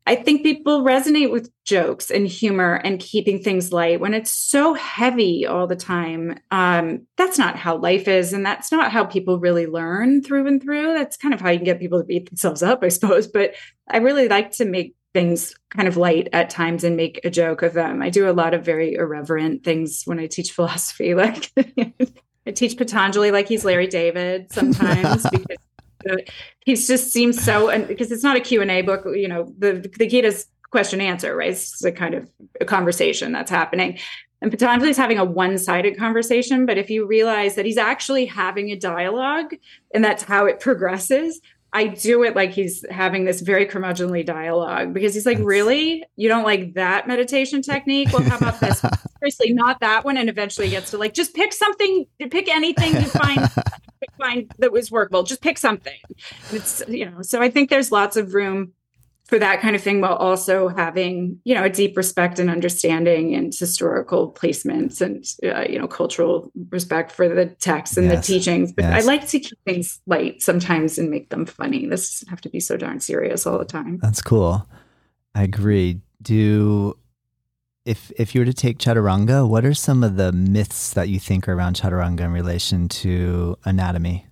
I 0.09 0.15
think 0.15 0.41
people 0.41 0.81
resonate 0.81 1.31
with 1.31 1.51
jokes 1.65 2.09
and 2.09 2.25
humor 2.25 2.81
and 2.83 2.99
keeping 2.99 3.43
things 3.43 3.71
light 3.71 3.99
when 3.99 4.15
it's 4.15 4.31
so 4.31 4.73
heavy 4.73 5.45
all 5.45 5.67
the 5.67 5.75
time. 5.75 6.39
Um, 6.49 7.05
that's 7.15 7.37
not 7.37 7.57
how 7.57 7.77
life 7.77 8.07
is. 8.07 8.33
And 8.33 8.43
that's 8.43 8.71
not 8.71 8.91
how 8.91 9.05
people 9.05 9.37
really 9.37 9.67
learn 9.67 10.23
through 10.23 10.47
and 10.47 10.59
through. 10.59 10.93
That's 10.93 11.15
kind 11.15 11.31
of 11.31 11.41
how 11.41 11.51
you 11.51 11.59
can 11.59 11.65
get 11.65 11.79
people 11.79 11.99
to 11.99 12.05
beat 12.05 12.27
themselves 12.27 12.63
up, 12.63 12.83
I 12.83 12.87
suppose. 12.87 13.27
But 13.27 13.53
I 13.87 13.97
really 13.97 14.27
like 14.27 14.49
to 14.53 14.65
make 14.65 14.95
things 15.13 15.53
kind 15.69 15.87
of 15.87 15.95
light 15.95 16.27
at 16.33 16.49
times 16.49 16.83
and 16.83 16.97
make 16.97 17.23
a 17.23 17.29
joke 17.29 17.61
of 17.61 17.73
them. 17.73 18.01
I 18.01 18.09
do 18.09 18.27
a 18.27 18.33
lot 18.33 18.55
of 18.55 18.65
very 18.65 18.95
irreverent 18.95 19.63
things 19.63 20.01
when 20.05 20.17
I 20.17 20.25
teach 20.25 20.51
philosophy. 20.53 21.13
Like 21.13 21.51
I 22.47 22.51
teach 22.51 22.77
Patanjali 22.77 23.29
like 23.29 23.47
he's 23.47 23.63
Larry 23.63 23.85
David 23.85 24.51
sometimes 24.51 25.29
because 25.31 25.57
he 26.65 26.75
just 26.75 27.11
seems 27.11 27.41
so 27.43 27.69
and 27.69 27.87
because 27.87 28.11
it's 28.11 28.23
not 28.23 28.37
a 28.37 28.39
q&a 28.39 28.81
book 28.81 29.05
you 29.13 29.27
know 29.27 29.53
the 29.57 29.85
the 29.97 30.07
Gita's 30.07 30.47
question 30.71 31.01
answer 31.01 31.35
right? 31.35 31.51
It's 31.51 31.83
a 31.83 31.91
kind 31.91 32.13
of 32.13 32.29
a 32.61 32.65
conversation 32.65 33.31
that's 33.31 33.51
happening. 33.51 33.97
And 34.41 34.51
Patanjali 34.51 34.91
is 34.91 34.97
having 34.97 35.17
a 35.17 35.25
one-sided 35.25 35.97
conversation, 35.97 36.65
but 36.65 36.77
if 36.77 36.89
you 36.89 37.05
realize 37.05 37.55
that 37.55 37.65
he's 37.65 37.77
actually 37.77 38.25
having 38.25 38.71
a 38.71 38.75
dialogue 38.77 39.53
and 39.93 40.03
that's 40.03 40.23
how 40.23 40.45
it 40.45 40.61
progresses, 40.61 41.41
I 41.71 41.87
do 41.87 42.23
it 42.23 42.35
like 42.35 42.51
he's 42.51 42.83
having 42.89 43.25
this 43.25 43.41
very 43.41 43.65
curmudgeonly 43.65 44.25
dialogue 44.25 44.93
because 44.93 45.13
he's 45.13 45.25
like, 45.25 45.37
That's... 45.37 45.47
really? 45.47 46.03
You 46.15 46.27
don't 46.27 46.43
like 46.43 46.73
that 46.73 47.07
meditation 47.07 47.61
technique? 47.61 48.11
Well, 48.11 48.23
how 48.23 48.37
about 48.37 48.59
this? 48.59 48.83
Seriously, 49.19 49.53
not 49.53 49.79
that 49.81 50.03
one. 50.05 50.17
And 50.17 50.29
eventually 50.29 50.69
gets 50.69 50.91
to 50.91 50.97
like, 50.97 51.13
just 51.13 51.35
pick 51.35 51.53
something, 51.53 52.05
pick 52.31 52.47
anything 52.47 52.93
you 52.93 53.07
find 53.07 53.47
find 54.19 54.51
that 54.59 54.71
was 54.71 54.91
workable. 54.91 55.23
Just 55.23 55.41
pick 55.41 55.57
something. 55.57 55.97
It's 56.51 56.83
you 56.87 57.09
know, 57.09 57.21
so 57.21 57.41
I 57.41 57.49
think 57.49 57.69
there's 57.69 57.91
lots 57.91 58.17
of 58.17 58.33
room 58.33 58.73
for 59.29 59.37
that 59.37 59.61
kind 59.61 59.75
of 59.75 59.81
thing 59.81 60.01
while 60.01 60.15
also 60.15 60.69
having 60.69 61.39
you 61.43 61.53
know 61.53 61.63
a 61.63 61.69
deep 61.69 61.95
respect 61.95 62.39
and 62.39 62.49
understanding 62.49 63.35
and 63.35 63.53
historical 63.53 64.33
placements 64.33 65.01
and 65.01 65.23
uh, 65.55 65.69
you 65.69 65.77
know 65.77 65.87
cultural 65.87 66.51
respect 66.71 67.11
for 67.11 67.29
the 67.29 67.45
texts 67.45 67.95
and 67.95 68.07
yes. 68.07 68.25
the 68.25 68.33
teachings. 68.33 68.71
But 68.71 68.85
yes. 68.85 69.03
i 69.03 69.05
like 69.05 69.27
to 69.27 69.39
keep 69.39 69.59
things 69.65 70.01
light 70.07 70.41
sometimes 70.41 70.97
and 70.97 71.11
make 71.11 71.29
them 71.29 71.45
funny. 71.45 71.85
This 71.85 72.09
doesn't 72.09 72.29
have 72.29 72.41
to 72.41 72.49
be 72.49 72.59
so 72.59 72.75
darn 72.75 72.99
serious 72.99 73.45
all 73.45 73.59
the 73.59 73.65
time. 73.65 73.99
That's 74.01 74.21
cool. 74.21 74.67
I 75.35 75.43
agree. 75.43 76.01
Do 76.23 76.97
if 77.85 78.11
if 78.17 78.33
you 78.33 78.41
were 78.41 78.45
to 78.45 78.53
take 78.53 78.79
chaturanga 78.79 79.47
what 79.47 79.63
are 79.63 79.75
some 79.75 80.03
of 80.03 80.15
the 80.15 80.31
myths 80.31 80.93
that 80.93 81.07
you 81.07 81.19
think 81.19 81.47
are 81.47 81.53
around 81.53 81.75
chaturanga 81.75 82.21
in 82.21 82.31
relation 82.31 82.89
to 82.89 83.55
anatomy 83.63 84.25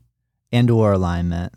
and 0.51 0.71
or 0.71 0.91
alignment 0.91 1.53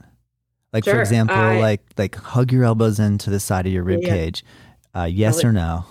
like 0.72 0.84
sure. 0.84 0.94
for 0.94 1.00
example, 1.00 1.36
I, 1.36 1.58
like 1.60 1.82
like 1.96 2.14
hug 2.16 2.52
your 2.52 2.64
elbows 2.64 3.00
into 3.00 3.30
the 3.30 3.40
side 3.40 3.66
of 3.66 3.72
your 3.72 3.84
rib 3.84 4.00
yeah. 4.02 4.08
cage. 4.08 4.44
Uh, 4.94 5.04
yes 5.04 5.44
or 5.44 5.52
no? 5.52 5.84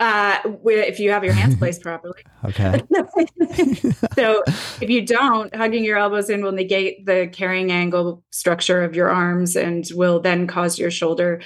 Uh, 0.00 0.38
if 0.64 1.00
you 1.00 1.10
have 1.10 1.24
your 1.24 1.32
hands 1.32 1.56
placed 1.58 1.82
properly. 1.82 2.22
Okay. 2.44 2.80
so 4.14 4.42
if 4.80 4.88
you 4.88 5.04
don't, 5.04 5.52
hugging 5.54 5.84
your 5.84 5.98
elbows 5.98 6.30
in 6.30 6.42
will 6.42 6.52
negate 6.52 7.04
the 7.04 7.28
carrying 7.32 7.72
angle 7.72 8.22
structure 8.30 8.84
of 8.84 8.94
your 8.94 9.10
arms 9.10 9.56
and 9.56 9.88
will 9.94 10.20
then 10.20 10.46
cause 10.46 10.78
your 10.78 10.92
shoulder 10.92 11.40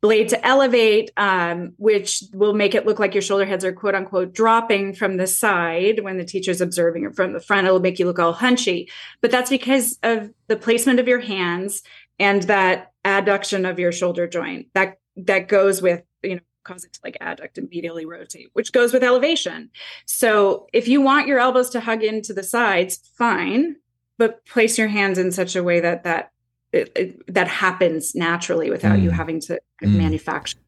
blade 0.00 0.28
to 0.28 0.46
elevate, 0.46 1.10
um, 1.16 1.72
which 1.76 2.22
will 2.32 2.54
make 2.54 2.74
it 2.74 2.86
look 2.86 2.98
like 2.98 3.14
your 3.14 3.22
shoulder 3.22 3.44
heads 3.44 3.64
are 3.64 3.72
quote 3.72 3.94
unquote 3.94 4.32
dropping 4.32 4.94
from 4.94 5.16
the 5.16 5.26
side 5.26 6.04
when 6.04 6.18
the 6.18 6.24
teacher's 6.24 6.60
observing 6.60 7.04
it 7.04 7.16
from 7.16 7.32
the 7.32 7.40
front. 7.40 7.66
It'll 7.66 7.80
make 7.80 7.98
you 7.98 8.06
look 8.06 8.18
all 8.18 8.34
hunchy. 8.34 8.88
But 9.20 9.30
that's 9.30 9.50
because 9.50 9.98
of 10.02 10.30
the 10.46 10.56
placement 10.56 11.00
of 11.00 11.08
your 11.08 11.20
hands 11.20 11.82
and 12.18 12.42
that 12.44 12.92
adduction 13.04 13.68
of 13.68 13.78
your 13.78 13.92
shoulder 13.92 14.28
joint. 14.28 14.68
That 14.74 14.98
that 15.16 15.48
goes 15.48 15.82
with, 15.82 16.02
you 16.22 16.36
know, 16.36 16.40
cause 16.62 16.84
it 16.84 16.92
to 16.92 17.00
like 17.02 17.16
adduct 17.20 17.58
and 17.58 17.68
medially 17.70 18.06
rotate, 18.06 18.50
which 18.52 18.72
goes 18.72 18.92
with 18.92 19.02
elevation. 19.02 19.70
So 20.06 20.68
if 20.72 20.86
you 20.86 21.00
want 21.00 21.26
your 21.26 21.40
elbows 21.40 21.70
to 21.70 21.80
hug 21.80 22.04
into 22.04 22.32
the 22.32 22.42
sides, 22.42 23.10
fine, 23.16 23.76
but 24.16 24.44
place 24.46 24.78
your 24.78 24.88
hands 24.88 25.18
in 25.18 25.32
such 25.32 25.56
a 25.56 25.62
way 25.62 25.80
that 25.80 26.04
that 26.04 26.30
it, 26.72 26.92
it, 26.96 27.34
that 27.34 27.48
happens 27.48 28.14
naturally 28.14 28.70
without 28.70 28.98
mm. 28.98 29.02
you 29.02 29.10
having 29.10 29.40
to 29.40 29.60
mm. 29.82 29.96
manufacture. 29.96 30.58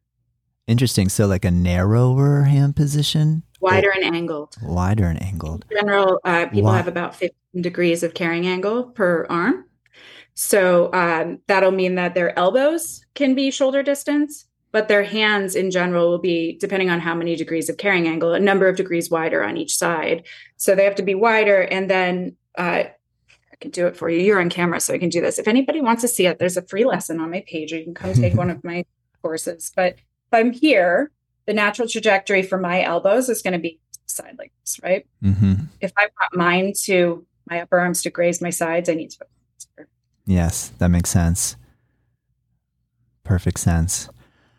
Interesting. 0.67 1.09
So, 1.09 1.27
like 1.27 1.45
a 1.45 1.51
narrower 1.51 2.43
hand 2.43 2.77
position, 2.77 3.43
wider 3.61 3.91
and 3.91 4.15
angled. 4.15 4.57
Wider 4.63 5.07
and 5.07 5.23
angled. 5.23 5.65
In 5.71 5.79
general, 5.79 6.21
uh, 6.25 6.47
people 6.47 6.73
have 6.73 6.89
about 6.89 7.15
15 7.15 7.63
degrees 7.63 8.03
of 8.03 8.15
carrying 8.15 8.47
angle 8.47 8.85
per 8.85 9.27
arm. 9.29 9.65
So 10.35 10.91
um, 10.93 11.41
that'll 11.49 11.71
mean 11.71 11.97
that 11.97 12.15
their 12.15 12.37
elbows 12.39 13.05
can 13.15 13.35
be 13.35 13.51
shoulder 13.51 13.83
distance, 13.83 14.47
but 14.73 14.89
their 14.89 15.03
hands 15.03 15.55
in 15.55 15.71
general 15.71 16.09
will 16.09 16.19
be, 16.19 16.57
depending 16.59 16.89
on 16.89 17.01
how 17.01 17.15
many 17.15 17.37
degrees 17.37 17.69
of 17.69 17.77
carrying 17.77 18.09
angle, 18.09 18.33
a 18.33 18.41
number 18.41 18.69
of 18.69 18.77
degrees 18.77 19.11
wider 19.11 19.45
on 19.45 19.57
each 19.57 19.77
side. 19.77 20.27
So 20.57 20.75
they 20.75 20.85
have 20.85 20.95
to 20.95 21.03
be 21.03 21.15
wider. 21.15 21.63
And 21.63 21.91
then 21.91 22.37
uh, 22.57 22.85
can 23.61 23.71
do 23.71 23.87
it 23.87 23.97
for 23.97 24.09
you. 24.09 24.21
You're 24.21 24.41
on 24.41 24.51
camera, 24.51 24.81
so 24.81 24.95
I 24.95 24.99
can 24.99 25.11
do 25.11 25.21
this. 25.21 25.39
If 25.39 25.49
anybody 25.49 25.81
wants 25.81 26.03
to 26.03 26.09
see 26.09 26.27
it, 26.27 26.39
there's 26.39 26.57
a 26.57 26.63
free 26.63 26.85
lesson 26.85 27.21
on 27.21 27.31
my 27.31 27.45
page, 27.47 27.73
or 27.73 27.79
you 27.79 27.85
can 27.85 27.95
come 27.95 28.13
take 28.15 28.35
one 28.35 28.51
of 28.51 28.65
my 28.65 28.85
courses. 29.23 29.73
But 29.75 29.95
if 29.95 30.33
I'm 30.33 30.53
here, 30.53 31.11
the 31.47 31.53
natural 31.53 31.89
trajectory 31.89 32.43
for 32.43 32.59
my 32.59 32.83
elbows 32.83 33.29
is 33.29 33.43
going 33.43 33.53
to 33.53 33.59
be 33.59 33.79
side 34.07 34.37
like 34.39 34.53
this, 34.61 34.81
right? 34.83 35.07
Mm-hmm. 35.23 35.65
If 35.81 35.93
I 35.97 36.03
want 36.03 36.37
mine 36.37 36.73
to 36.85 37.27
my 37.49 37.61
upper 37.61 37.79
arms 37.79 38.03
to 38.03 38.11
graze 38.11 38.41
my 38.41 38.51
sides, 38.51 38.89
I 38.89 38.95
need 38.95 39.11
to. 39.11 39.27
Yes, 40.27 40.73
that 40.79 40.89
makes 40.89 41.11
sense. 41.11 41.57
Perfect 43.25 43.59
sense. 43.61 44.09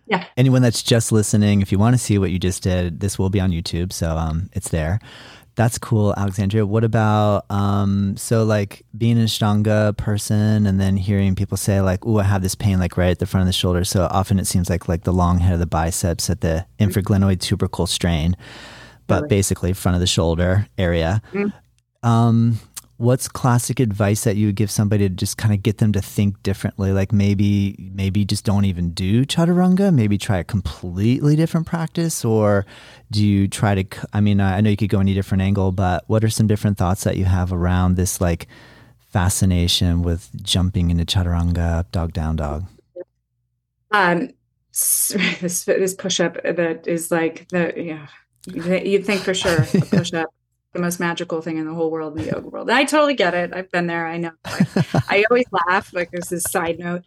Yeah. 0.07 0.25
Anyone 0.35 0.61
that's 0.61 0.83
just 0.83 1.11
listening, 1.11 1.61
if 1.61 1.71
you 1.71 1.79
want 1.79 1.93
to 1.93 1.97
see 1.97 2.17
what 2.17 2.31
you 2.31 2.39
just 2.39 2.63
did, 2.63 2.99
this 2.99 3.17
will 3.17 3.29
be 3.29 3.39
on 3.39 3.51
YouTube, 3.51 3.93
so 3.93 4.17
um, 4.17 4.49
it's 4.53 4.69
there. 4.69 4.99
That's 5.55 5.77
cool, 5.77 6.13
Alexandria. 6.15 6.65
What 6.65 6.83
about 6.83 7.45
um 7.49 8.15
so 8.17 8.43
like 8.43 8.85
being 8.97 9.17
an 9.17 9.25
Ashtanga 9.25 9.95
person 9.97 10.65
and 10.65 10.79
then 10.79 10.95
hearing 10.97 11.35
people 11.35 11.57
say 11.57 11.81
like, 11.81 12.05
"Oh, 12.05 12.19
I 12.19 12.23
have 12.23 12.41
this 12.41 12.55
pain 12.55 12.79
like 12.79 12.95
right 12.97 13.11
at 13.11 13.19
the 13.19 13.25
front 13.25 13.41
of 13.41 13.47
the 13.47 13.53
shoulder." 13.53 13.83
So 13.83 14.07
often 14.09 14.39
it 14.39 14.47
seems 14.47 14.69
like 14.69 14.87
like 14.87 15.03
the 15.03 15.13
long 15.13 15.39
head 15.39 15.53
of 15.53 15.59
the 15.59 15.65
biceps 15.65 16.29
at 16.29 16.41
the 16.41 16.65
infraglenoid 16.79 17.41
tubercle 17.41 17.85
strain, 17.87 18.37
but 19.07 19.27
basically 19.27 19.73
front 19.73 19.95
of 19.95 19.99
the 19.99 20.07
shoulder 20.07 20.67
area. 20.77 21.21
Mm-hmm. 21.33 22.07
Um 22.07 22.59
what's 23.01 23.27
classic 23.27 23.79
advice 23.79 24.23
that 24.23 24.35
you 24.35 24.45
would 24.45 24.55
give 24.55 24.69
somebody 24.69 25.09
to 25.09 25.15
just 25.15 25.35
kind 25.35 25.53
of 25.53 25.63
get 25.63 25.79
them 25.79 25.91
to 25.91 26.01
think 26.01 26.41
differently? 26.43 26.91
Like 26.91 27.11
maybe 27.11 27.75
maybe 27.93 28.23
just 28.23 28.45
don't 28.45 28.65
even 28.65 28.91
do 28.91 29.25
chaturanga 29.25 29.93
maybe 29.93 30.17
try 30.17 30.37
a 30.37 30.43
completely 30.43 31.35
different 31.35 31.65
practice 31.65 32.23
or 32.23 32.65
do 33.09 33.25
you 33.25 33.47
try 33.47 33.75
to 33.75 33.83
i 34.13 34.21
mean 34.21 34.39
i 34.39 34.61
know 34.61 34.69
you 34.69 34.77
could 34.77 34.89
go 34.89 34.99
any 34.99 35.13
different 35.13 35.41
angle 35.41 35.71
but 35.71 36.03
what 36.07 36.23
are 36.23 36.29
some 36.29 36.47
different 36.47 36.77
thoughts 36.77 37.03
that 37.03 37.17
you 37.17 37.25
have 37.25 37.51
around 37.51 37.95
this 37.95 38.21
like 38.21 38.47
fascination 38.97 40.01
with 40.03 40.29
jumping 40.41 40.89
into 40.89 41.05
chaturanga 41.05 41.85
dog 41.91 42.13
down 42.13 42.35
dog? 42.35 42.65
Um 43.91 44.29
this 44.71 45.65
this 45.65 45.93
push 45.93 46.19
up 46.19 46.41
that 46.43 46.87
is 46.87 47.11
like 47.11 47.47
the 47.49 47.73
yeah 47.75 48.07
you'd 48.45 49.05
think 49.05 49.21
for 49.21 49.33
sure 49.33 49.65
push 49.89 50.13
up 50.13 50.29
the 50.73 50.79
most 50.79 50.99
magical 50.99 51.41
thing 51.41 51.57
in 51.57 51.65
the 51.65 51.73
whole 51.73 51.91
world 51.91 52.17
in 52.17 52.23
the 52.23 52.31
yoga 52.31 52.47
world. 52.47 52.69
And 52.69 52.77
I 52.77 52.85
totally 52.85 53.13
get 53.13 53.33
it. 53.33 53.53
I've 53.53 53.71
been 53.71 53.87
there. 53.87 54.07
I 54.07 54.17
know. 54.17 54.31
I, 54.45 54.65
I 55.09 55.25
always 55.29 55.45
laugh. 55.67 55.93
Like 55.93 56.11
there's 56.11 56.29
this 56.29 56.43
side 56.43 56.79
note. 56.79 57.03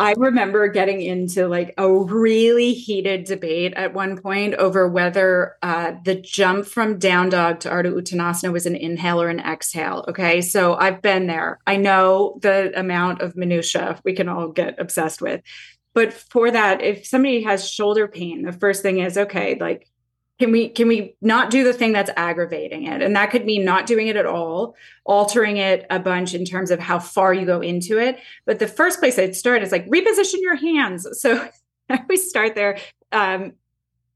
I 0.00 0.14
remember 0.16 0.66
getting 0.68 1.02
into 1.02 1.46
like 1.46 1.74
a 1.76 1.92
really 1.92 2.72
heated 2.72 3.24
debate 3.24 3.74
at 3.74 3.92
one 3.92 4.16
point 4.16 4.54
over 4.54 4.88
whether 4.88 5.56
uh, 5.62 5.92
the 6.06 6.14
jump 6.14 6.64
from 6.64 6.98
down 6.98 7.28
dog 7.28 7.60
to 7.60 7.68
Ardha 7.68 7.92
Uttanasana 7.92 8.50
was 8.50 8.64
an 8.64 8.76
inhale 8.76 9.20
or 9.20 9.28
an 9.28 9.40
exhale. 9.40 10.06
Okay, 10.08 10.40
so 10.40 10.74
I've 10.74 11.02
been 11.02 11.26
there. 11.26 11.60
I 11.66 11.76
know 11.76 12.38
the 12.40 12.72
amount 12.80 13.20
of 13.20 13.36
minutia 13.36 14.00
we 14.02 14.14
can 14.14 14.26
all 14.26 14.48
get 14.48 14.80
obsessed 14.80 15.20
with. 15.20 15.42
But 15.92 16.14
for 16.14 16.50
that, 16.50 16.80
if 16.80 17.06
somebody 17.06 17.42
has 17.42 17.68
shoulder 17.68 18.08
pain, 18.08 18.42
the 18.42 18.52
first 18.52 18.80
thing 18.80 19.00
is 19.00 19.18
okay, 19.18 19.58
like 19.60 19.86
can 20.40 20.50
we 20.52 20.70
can 20.70 20.88
we 20.88 21.14
not 21.20 21.50
do 21.50 21.62
the 21.62 21.74
thing 21.74 21.92
that's 21.92 22.10
aggravating 22.16 22.86
it? 22.86 23.02
And 23.02 23.14
that 23.14 23.30
could 23.30 23.44
mean 23.44 23.62
not 23.62 23.86
doing 23.86 24.08
it 24.08 24.16
at 24.16 24.24
all 24.24 24.74
altering 25.04 25.58
it 25.58 25.86
a 25.90 25.98
bunch 25.98 26.32
in 26.32 26.46
terms 26.46 26.70
of 26.70 26.80
how 26.80 26.98
far 26.98 27.34
you 27.34 27.44
go 27.44 27.60
into 27.60 27.98
it. 27.98 28.18
But 28.46 28.58
the 28.58 28.66
first 28.66 29.00
place 29.00 29.18
i'd 29.18 29.36
start 29.36 29.62
is 29.62 29.70
like 29.70 29.86
reposition 29.88 30.40
your 30.40 30.56
hands. 30.56 31.06
So 31.20 31.46
always 31.90 32.26
start 32.26 32.54
there. 32.54 32.78
Um, 33.12 33.52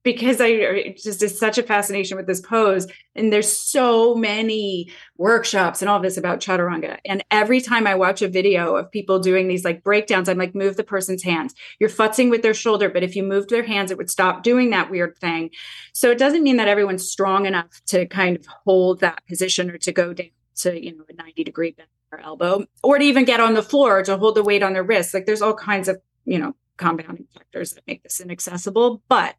because 0.05 0.41
I 0.41 0.95
just 1.03 1.23
is 1.23 1.37
such 1.39 1.57
a 1.57 1.63
fascination 1.63 2.17
with 2.17 2.27
this 2.27 2.41
pose. 2.41 2.87
And 3.17 3.33
there's 3.33 3.51
so 3.51 4.15
many 4.15 4.93
workshops 5.17 5.81
and 5.81 5.89
all 5.89 5.99
this 5.99 6.19
about 6.19 6.41
chaturanga. 6.41 6.99
And 7.07 7.25
every 7.31 7.61
time 7.61 7.87
I 7.87 7.95
watch 7.95 8.21
a 8.21 8.29
video 8.29 8.77
of 8.77 8.91
people 8.91 9.19
doing 9.19 9.49
these 9.49 9.65
like 9.65 9.83
breakdowns, 9.83 10.29
I'm 10.29 10.39
like, 10.39 10.55
move 10.55 10.77
the 10.77 10.85
person's 10.85 11.23
hands. 11.23 11.55
You're 11.81 11.91
futzing 11.91 12.31
with 12.31 12.43
their 12.43 12.55
shoulder, 12.55 12.91
but 12.91 13.03
if 13.03 13.17
you 13.17 13.23
moved 13.23 13.49
their 13.49 13.65
hands, 13.65 13.91
it 13.91 13.97
would 13.97 14.11
stop 14.11 14.43
doing 14.43 14.71
that 14.71 14.91
weird 14.91 15.19
thing. 15.19 15.51
So 15.95 16.11
it 16.11 16.19
doesn't 16.19 16.45
mean 16.45 16.59
that 16.59 16.69
everyone's 16.69 17.09
strong 17.09 17.47
enough 17.47 17.81
to 17.87 18.07
kind 18.07 18.37
of 18.37 18.45
hold 18.47 19.01
that 19.01 19.27
position 19.27 19.71
or 19.71 19.79
to 19.79 19.93
go 19.93 20.13
down 20.13 20.29
to, 20.57 20.85
you 20.85 20.97
know, 20.97 21.05
a 21.09 21.15
90 21.15 21.45
degree 21.45 21.73
bend 21.73 21.89
or 22.13 22.21
elbow, 22.21 22.65
or 22.83 22.99
to 22.99 23.05
even 23.05 23.25
get 23.25 23.41
on 23.41 23.55
the 23.55 23.63
floor 23.63 24.03
to 24.03 24.17
hold 24.19 24.37
the 24.37 24.43
weight 24.43 24.63
on 24.63 24.75
their 24.75 24.85
wrist. 24.85 25.15
Like 25.15 25.27
there's 25.27 25.43
all 25.43 25.55
kinds 25.55 25.89
of, 25.89 26.01
you 26.27 26.39
know, 26.39 26.55
compounding 26.77 27.27
factors 27.35 27.73
that 27.73 27.87
make 27.87 28.03
this 28.03 28.21
inaccessible. 28.21 29.03
But 29.09 29.35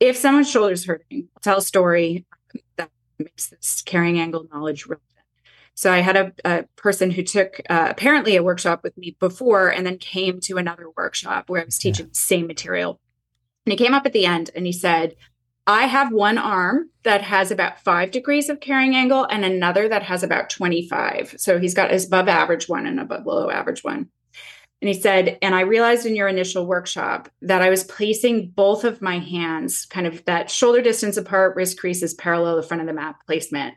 if 0.00 0.16
someone's 0.16 0.50
shoulder's 0.50 0.84
hurting, 0.84 1.28
I'll 1.36 1.40
tell 1.42 1.58
a 1.58 1.62
story 1.62 2.26
that 2.76 2.90
makes 3.18 3.48
this 3.48 3.82
carrying 3.84 4.18
angle 4.18 4.46
knowledge 4.52 4.86
relevant. 4.86 5.02
So 5.74 5.92
I 5.92 5.98
had 5.98 6.16
a, 6.16 6.32
a 6.44 6.64
person 6.76 7.10
who 7.10 7.22
took 7.22 7.60
uh, 7.68 7.88
apparently 7.90 8.36
a 8.36 8.42
workshop 8.42 8.84
with 8.84 8.96
me 8.96 9.16
before 9.18 9.68
and 9.68 9.84
then 9.84 9.98
came 9.98 10.40
to 10.40 10.56
another 10.56 10.86
workshop 10.96 11.50
where 11.50 11.60
I 11.60 11.64
was 11.64 11.78
teaching 11.78 12.06
yeah. 12.06 12.10
the 12.10 12.18
same 12.18 12.46
material. 12.46 13.00
And 13.66 13.72
he 13.72 13.76
came 13.76 13.94
up 13.94 14.06
at 14.06 14.12
the 14.12 14.26
end 14.26 14.50
and 14.54 14.66
he 14.66 14.72
said, 14.72 15.16
I 15.66 15.86
have 15.86 16.12
one 16.12 16.38
arm 16.38 16.90
that 17.04 17.22
has 17.22 17.50
about 17.50 17.80
five 17.80 18.10
degrees 18.10 18.48
of 18.48 18.60
carrying 18.60 18.94
angle 18.94 19.24
and 19.24 19.44
another 19.44 19.88
that 19.88 20.02
has 20.04 20.22
about 20.22 20.50
25. 20.50 21.36
So 21.38 21.58
he's 21.58 21.74
got 21.74 21.90
his 21.90 22.06
above 22.06 22.28
average 22.28 22.68
one 22.68 22.86
and 22.86 23.00
above 23.00 23.24
below 23.24 23.50
average 23.50 23.82
one. 23.82 24.10
And 24.84 24.94
he 24.94 25.00
said, 25.00 25.38
and 25.40 25.54
I 25.54 25.62
realized 25.62 26.04
in 26.04 26.14
your 26.14 26.28
initial 26.28 26.66
workshop 26.66 27.30
that 27.40 27.62
I 27.62 27.70
was 27.70 27.84
placing 27.84 28.50
both 28.50 28.84
of 28.84 29.00
my 29.00 29.18
hands 29.18 29.86
kind 29.86 30.06
of 30.06 30.22
that 30.26 30.50
shoulder 30.50 30.82
distance 30.82 31.16
apart, 31.16 31.56
wrist 31.56 31.80
creases 31.80 32.12
parallel 32.12 32.56
the 32.56 32.62
front 32.62 32.82
of 32.82 32.86
the 32.86 32.92
mat 32.92 33.16
placement. 33.26 33.76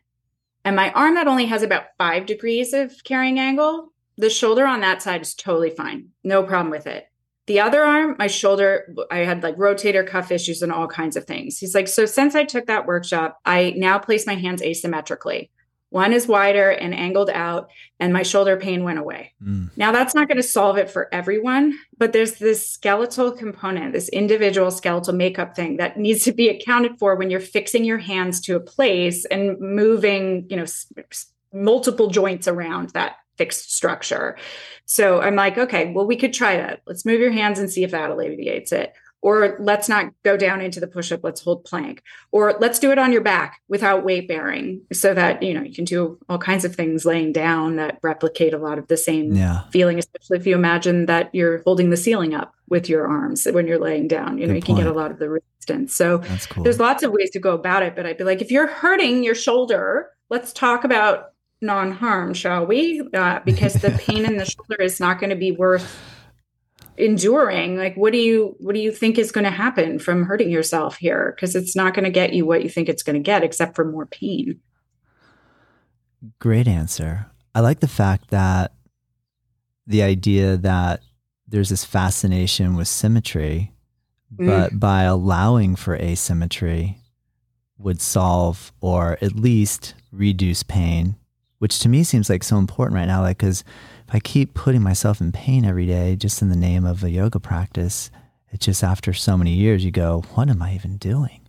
And 0.66 0.76
my 0.76 0.92
arm 0.92 1.14
not 1.14 1.30
only 1.30 1.46
has 1.46 1.64
about 1.64 1.86
five 1.98 2.26
degrees 2.26 2.74
of 2.74 2.92
carrying 3.06 3.40
angle, 3.40 3.94
the 4.18 4.30
shoulder 4.30 4.66
on 4.66 4.82
that 4.82 5.02
side 5.02 5.22
is 5.22 5.34
totally 5.34 5.70
fine. 5.70 6.10
No 6.26 6.44
problem 6.44 6.72
with 6.72 6.88
it. 6.88 7.06
The 7.46 7.62
other 7.62 7.86
arm, 7.86 8.18
my 8.20 8.28
shoulder, 8.28 8.94
I 9.10 9.20
had 9.20 9.44
like 9.44 9.56
rotator 9.56 10.06
cuff 10.06 10.30
issues 10.30 10.62
and 10.62 10.74
all 10.74 10.88
kinds 10.88 11.16
of 11.16 11.24
things. 11.24 11.58
He's 11.58 11.74
like, 11.74 11.88
so 11.88 12.06
since 12.06 12.36
I 12.36 12.44
took 12.44 12.66
that 12.66 12.86
workshop, 12.86 13.40
I 13.46 13.74
now 13.78 13.98
place 13.98 14.28
my 14.28 14.36
hands 14.36 14.62
asymmetrically. 14.62 15.52
One 15.90 16.12
is 16.12 16.28
wider 16.28 16.70
and 16.70 16.94
angled 16.94 17.30
out, 17.30 17.70
and 18.00 18.12
my 18.12 18.24
shoulder 18.24 18.58
pain 18.58 18.84
went 18.84 19.00
away. 19.00 19.34
Mm. 19.42 19.70
Now, 19.78 19.92
that's 19.94 20.14
not 20.14 20.28
going 20.28 20.38
to 20.38 20.44
solve 20.44 20.78
it 20.78 20.90
for 20.90 21.08
everyone, 21.14 21.78
but 21.98 22.12
there's 22.12 22.34
this 22.36 22.70
skeletal 22.70 23.32
component, 23.32 23.94
this 23.94 24.10
individual 24.10 24.70
skeletal 24.70 25.14
makeup 25.14 25.56
thing 25.56 25.78
that 25.78 25.98
needs 25.98 26.26
to 26.26 26.34
be 26.34 26.50
accounted 26.50 27.00
for 27.00 27.16
when 27.16 27.30
you're 27.30 27.40
fixing 27.40 27.86
your 27.86 28.00
hands 28.00 28.42
to 28.42 28.56
a 28.56 28.60
place 28.60 29.24
and 29.26 29.58
moving, 29.60 30.46
you 30.50 30.58
know, 30.58 30.64
s- 30.64 30.92
multiple 31.54 32.10
joints 32.10 32.50
around 32.50 32.90
that 32.90 33.16
fixed 33.38 33.74
structure. 33.74 34.38
So 34.86 35.22
I'm 35.22 35.36
like, 35.36 35.58
okay, 35.58 35.94
well, 35.94 36.06
we 36.06 36.18
could 36.18 36.34
try 36.34 36.58
that. 36.58 36.82
Let's 36.86 37.06
move 37.06 37.22
your 37.22 37.32
hands 37.32 37.60
and 37.60 37.70
see 37.70 37.84
if 37.84 37.92
that 37.92 38.10
alleviates 38.10 38.72
it 38.72 38.94
or 39.22 39.58
let's 39.60 39.90
not 39.90 40.12
go 40.24 40.38
down 40.38 40.62
into 40.62 40.80
the 40.80 40.88
push 40.88 41.12
up 41.12 41.22
let's 41.24 41.42
hold 41.42 41.64
plank 41.66 42.04
or 42.32 42.56
let's 42.60 42.80
do 42.80 42.92
it 42.92 43.00
on 43.00 43.12
your 43.12 43.22
back 43.22 43.62
without 43.68 44.04
weight 44.04 44.28
bearing 44.28 44.82
so 44.94 45.14
that 45.14 45.42
you 45.42 45.54
know 45.54 45.62
you 45.62 45.74
can 45.74 45.86
do 45.86 46.18
all 46.30 46.38
kinds 46.38 46.64
of 46.64 46.76
things 46.76 47.06
laying 47.06 47.32
down 47.32 47.76
that 47.76 48.00
replicate 48.04 48.54
a 48.54 48.58
lot 48.58 48.78
of 48.78 48.88
the 48.88 48.98
same 48.98 49.34
yeah. 49.34 49.64
feeling 49.72 49.98
especially 50.00 50.38
if 50.38 50.46
you 50.46 50.56
imagine 50.56 51.06
that 51.08 51.34
you're 51.34 51.62
holding 51.64 51.90
the 51.90 51.98
ceiling 51.98 52.34
up 52.34 52.54
with 52.70 52.90
your 52.90 53.08
arms 53.08 53.48
when 53.52 53.68
you're 53.68 53.80
laying 53.80 54.08
down 54.08 54.38
you 54.38 54.46
know 54.46 54.54
Good 54.54 54.60
you 54.60 54.62
can 54.62 54.76
get 54.76 54.88
a 54.88 54.94
lot 54.94 55.12
of 55.12 55.20
the 55.20 55.30
resistance 55.30 55.96
so 55.96 56.20
cool. 56.50 56.64
there's 56.64 56.80
lots 56.80 57.04
of 57.04 57.12
ways 57.12 57.32
to 57.32 57.40
go 57.40 57.54
about 57.54 57.84
it 57.84 57.96
but 57.96 58.06
i'd 58.06 58.18
be 58.18 58.24
like 58.24 58.42
if 58.42 58.52
you're 58.52 58.68
hurting 58.68 59.24
your 59.24 59.36
shoulder 59.36 60.10
let's 60.30 60.54
talk 60.54 60.84
about 60.84 61.32
non-harm 61.60 62.34
shall 62.34 62.66
we 62.66 63.02
uh, 63.16 63.40
because 63.44 63.74
the 63.74 63.90
pain 63.92 64.26
in 64.26 64.38
the 64.38 64.46
shoulder 64.56 64.76
is 64.80 65.00
not 65.00 65.20
going 65.20 65.32
to 65.32 65.36
be 65.36 65.52
worth 65.52 66.00
enduring. 66.98 67.78
Like 67.78 67.96
what 67.96 68.14
do 68.14 68.20
you 68.20 68.56
what 68.60 68.76
do 68.76 68.82
you 68.82 68.92
think 68.92 69.18
is 69.18 69.32
going 69.32 69.46
to 69.46 69.52
happen 69.52 70.00
from 70.00 70.24
hurting 70.24 70.50
yourself 70.50 70.98
here? 70.98 71.34
Because 71.36 71.56
it's 71.56 71.76
not 71.76 71.94
going 71.94 72.06
to 72.06 72.12
get 72.12 72.34
you 72.34 72.46
what 72.46 72.64
you 72.64 72.70
think 72.70 72.90
it's 72.90 73.04
going 73.04 73.16
to 73.16 73.22
get 73.22 73.44
except 73.44 73.76
for 73.76 73.86
more 73.86 74.06
pain. 74.06 74.60
Great 76.40 76.68
answer. 76.68 77.28
I 77.54 77.62
like 77.62 77.80
the 77.80 77.88
fact 77.88 78.30
that 78.30 78.74
the 79.86 80.04
idea 80.04 80.58
that 80.58 81.02
there's 81.48 81.70
this 81.70 81.86
fascination 81.86 82.76
with 82.76 82.88
symmetry 82.88 83.72
but 84.30 84.74
mm. 84.74 84.80
by 84.80 85.04
allowing 85.04 85.76
for 85.76 85.96
asymmetry 85.96 86.98
would 87.78 88.02
solve 88.02 88.74
or 88.82 89.18
at 89.22 89.36
least 89.36 89.94
reduce 90.12 90.64
pain 90.64 91.16
which 91.60 91.80
to 91.80 91.90
me 91.90 92.04
seems 92.04 92.30
like 92.30 92.44
so 92.44 92.58
important 92.58 92.96
right 92.96 93.08
now 93.08 93.22
like 93.22 93.38
because 93.38 93.64
if 94.08 94.16
I 94.16 94.20
keep 94.20 94.54
putting 94.54 94.82
myself 94.82 95.20
in 95.20 95.32
pain 95.32 95.66
every 95.66 95.86
day 95.86 96.16
just 96.16 96.42
in 96.42 96.50
the 96.50 96.56
name 96.56 96.86
of 96.86 97.04
a 97.04 97.10
yoga 97.10 97.40
practice, 97.40 98.10
it's 98.52 98.66
just 98.66 98.84
after 98.84 99.14
so 99.14 99.36
many 99.38 99.52
years 99.52 99.84
you 99.84 99.92
go, 99.92 100.24
what 100.34 100.50
am 100.50 100.62
I 100.62 100.74
even 100.76 100.98
doing? 100.98 101.42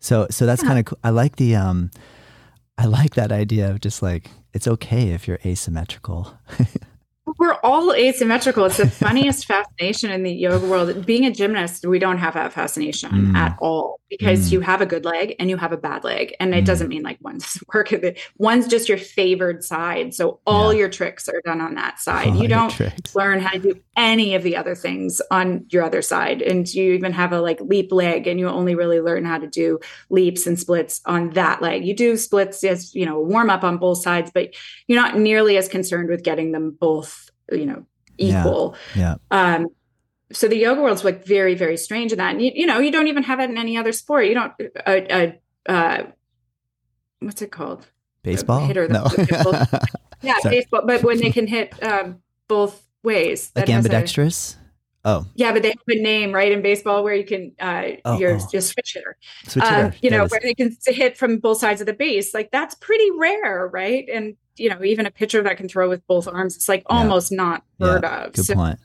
So 0.00 0.26
so 0.30 0.44
that's 0.44 0.62
yeah. 0.62 0.68
kind 0.68 0.78
of 0.80 0.84
cool. 0.84 0.98
I 1.02 1.10
like 1.10 1.36
the 1.36 1.56
um 1.56 1.90
I 2.76 2.84
like 2.84 3.14
that 3.14 3.32
idea 3.32 3.70
of 3.70 3.80
just 3.80 4.02
like 4.02 4.30
it's 4.52 4.68
okay 4.68 5.10
if 5.10 5.26
you're 5.26 5.38
asymmetrical. 5.46 6.36
We're 7.38 7.56
all 7.62 7.94
asymmetrical. 7.94 8.66
It's 8.66 8.76
the 8.76 8.90
funniest 8.90 9.46
fascination 9.46 10.10
in 10.10 10.24
the 10.24 10.32
yoga 10.32 10.66
world. 10.66 11.06
Being 11.06 11.24
a 11.24 11.30
gymnast, 11.30 11.86
we 11.86 11.98
don't 11.98 12.18
have 12.18 12.34
that 12.34 12.52
fascination 12.52 13.10
mm. 13.10 13.34
at 13.34 13.56
all 13.60 13.98
because 14.18 14.48
mm. 14.48 14.52
you 14.52 14.60
have 14.60 14.80
a 14.80 14.86
good 14.86 15.04
leg 15.04 15.34
and 15.38 15.50
you 15.50 15.56
have 15.56 15.72
a 15.72 15.76
bad 15.76 16.04
leg. 16.04 16.34
And 16.40 16.54
it 16.54 16.62
mm. 16.62 16.66
doesn't 16.66 16.88
mean 16.88 17.02
like 17.02 17.18
one's 17.20 17.58
work 17.74 17.92
one's 18.38 18.66
just 18.66 18.88
your 18.88 18.98
favored 18.98 19.64
side. 19.64 20.14
So 20.14 20.40
all 20.46 20.72
yeah. 20.72 20.80
your 20.80 20.88
tricks 20.88 21.28
are 21.28 21.40
done 21.44 21.60
on 21.60 21.74
that 21.74 21.98
side. 21.98 22.28
All 22.28 22.42
you 22.42 22.48
don't 22.48 22.74
learn 23.14 23.40
how 23.40 23.50
to 23.50 23.58
do 23.58 23.80
any 23.96 24.34
of 24.34 24.42
the 24.42 24.56
other 24.56 24.74
things 24.74 25.20
on 25.30 25.66
your 25.70 25.82
other 25.82 26.02
side. 26.02 26.42
And 26.42 26.72
you 26.72 26.92
even 26.92 27.12
have 27.12 27.32
a 27.32 27.40
like 27.40 27.60
leap 27.60 27.92
leg 27.92 28.26
and 28.26 28.38
you 28.38 28.48
only 28.48 28.74
really 28.74 29.00
learn 29.00 29.24
how 29.24 29.38
to 29.38 29.46
do 29.46 29.78
leaps 30.10 30.46
and 30.46 30.58
splits 30.58 31.00
on 31.06 31.30
that 31.30 31.62
leg. 31.62 31.84
You 31.84 31.94
do 31.94 32.16
splits 32.16 32.62
as, 32.64 32.94
you 32.94 33.06
know, 33.06 33.20
warm 33.20 33.50
up 33.50 33.64
on 33.64 33.78
both 33.78 34.02
sides, 34.02 34.30
but 34.32 34.54
you're 34.86 35.00
not 35.00 35.18
nearly 35.18 35.56
as 35.56 35.68
concerned 35.68 36.08
with 36.08 36.22
getting 36.22 36.52
them 36.52 36.76
both, 36.78 37.30
you 37.50 37.66
know, 37.66 37.86
equal. 38.18 38.76
Yeah. 38.94 39.16
yeah. 39.30 39.54
Um, 39.56 39.66
so 40.32 40.48
the 40.48 40.56
yoga 40.56 40.80
world's 40.80 41.04
like 41.04 41.24
very 41.24 41.54
very 41.54 41.76
strange 41.76 42.12
in 42.12 42.18
that 42.18 42.32
and 42.32 42.42
you, 42.42 42.50
you 42.54 42.66
know 42.66 42.78
you 42.78 42.90
don't 42.90 43.08
even 43.08 43.22
have 43.22 43.40
it 43.40 43.50
in 43.50 43.58
any 43.58 43.76
other 43.76 43.92
sport. 43.92 44.26
You 44.26 44.34
don't 44.34 44.52
a, 44.86 45.38
a 45.66 45.72
uh, 45.72 46.06
what's 47.20 47.42
it 47.42 47.52
called? 47.52 47.86
Baseball? 48.22 48.66
Hitter 48.66 48.88
no. 48.88 49.06
yeah 50.22 50.38
Sorry. 50.40 50.56
baseball 50.56 50.82
but 50.86 51.02
when 51.02 51.18
they 51.18 51.30
can 51.30 51.46
hit 51.46 51.74
um, 51.82 52.22
both 52.48 52.86
ways 53.02 53.52
like 53.54 53.68
ambidextrous? 53.68 54.56
A, 55.04 55.08
oh. 55.08 55.26
Yeah 55.34 55.52
but 55.52 55.62
they 55.62 55.68
have 55.68 55.76
a 55.88 56.02
name 56.02 56.32
right 56.32 56.50
in 56.50 56.62
baseball 56.62 57.04
where 57.04 57.14
you 57.14 57.24
can 57.24 57.52
uh 57.60 57.90
oh, 58.04 58.18
you're 58.18 58.36
oh. 58.36 58.48
just 58.50 58.72
switch 58.72 58.94
hitter, 58.94 59.16
switch 59.46 59.64
hitter. 59.64 59.86
Um, 59.86 59.92
you 60.00 60.10
know 60.10 60.26
where 60.26 60.40
they 60.40 60.54
can 60.54 60.74
hit 60.86 61.18
from 61.18 61.38
both 61.38 61.58
sides 61.58 61.80
of 61.80 61.86
the 61.86 61.92
base. 61.92 62.32
Like 62.32 62.50
that's 62.50 62.74
pretty 62.76 63.10
rare 63.10 63.68
right? 63.72 64.08
And 64.12 64.36
you 64.56 64.70
know 64.70 64.82
even 64.82 65.04
a 65.04 65.10
pitcher 65.10 65.42
that 65.42 65.58
can 65.58 65.68
throw 65.68 65.88
with 65.88 66.06
both 66.06 66.26
arms 66.26 66.56
it's 66.56 66.68
like 66.68 66.84
almost 66.86 67.30
not 67.30 67.62
heard 67.78 68.04
yeah. 68.04 68.24
of. 68.24 68.32
Good 68.32 68.46
so, 68.46 68.54
point 68.54 68.78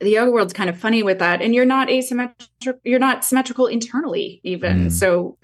the 0.00 0.10
yoga 0.10 0.30
world's 0.30 0.52
kind 0.52 0.68
of 0.68 0.78
funny 0.78 1.02
with 1.02 1.18
that 1.18 1.40
and 1.40 1.54
you're 1.54 1.64
not 1.64 1.88
asymmetric 1.88 2.78
you're 2.84 2.98
not 2.98 3.24
symmetrical 3.24 3.66
internally 3.66 4.40
even. 4.44 4.88
Mm. 4.88 4.92
so 4.92 5.38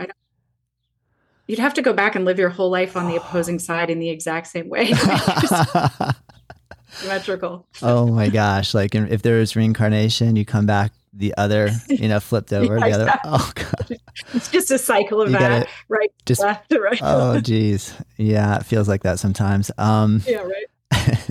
you'd 1.47 1.59
have 1.59 1.75
to 1.75 1.83
go 1.83 1.93
back 1.93 2.15
and 2.15 2.25
live 2.25 2.39
your 2.39 2.51
whole 2.51 2.71
life 2.71 2.97
on 2.97 3.09
the 3.09 3.17
opposing 3.17 3.59
side 3.59 3.91
in 3.91 3.99
the 3.99 4.11
exact 4.11 4.47
same 4.47 4.69
way. 4.69 4.93
Symmetrical. 6.93 7.67
Oh 7.81 8.07
my 8.09 8.29
gosh 8.29 8.75
like 8.75 8.95
if 8.95 9.23
there 9.23 9.39
was 9.39 9.57
reincarnation 9.57 10.37
you 10.37 10.45
come 10.45 10.67
back 10.67 10.93
the 11.15 11.35
other 11.37 11.71
you 11.89 12.09
know 12.09 12.21
flipped 12.21 12.53
over 12.53 12.79
yeah, 12.79 12.89
the 12.89 12.95
other 12.95 13.05
exactly. 13.05 13.31
oh 13.33 13.53
god. 13.55 13.99
It's 14.35 14.49
just 14.49 14.71
a 14.71 14.79
cycle 14.79 15.21
of 15.21 15.31
you 15.31 15.39
that 15.39 15.69
right 15.89 16.13
just 16.27 16.43
left 16.43 16.73
right. 16.73 17.01
oh 17.03 17.41
geez. 17.41 17.95
Yeah 18.17 18.57
it 18.57 18.67
feels 18.67 18.89
like 18.89 19.03
that 19.03 19.19
sometimes. 19.19 19.71
Um 19.79 20.23
yeah 20.27 20.47
right. 20.91 21.31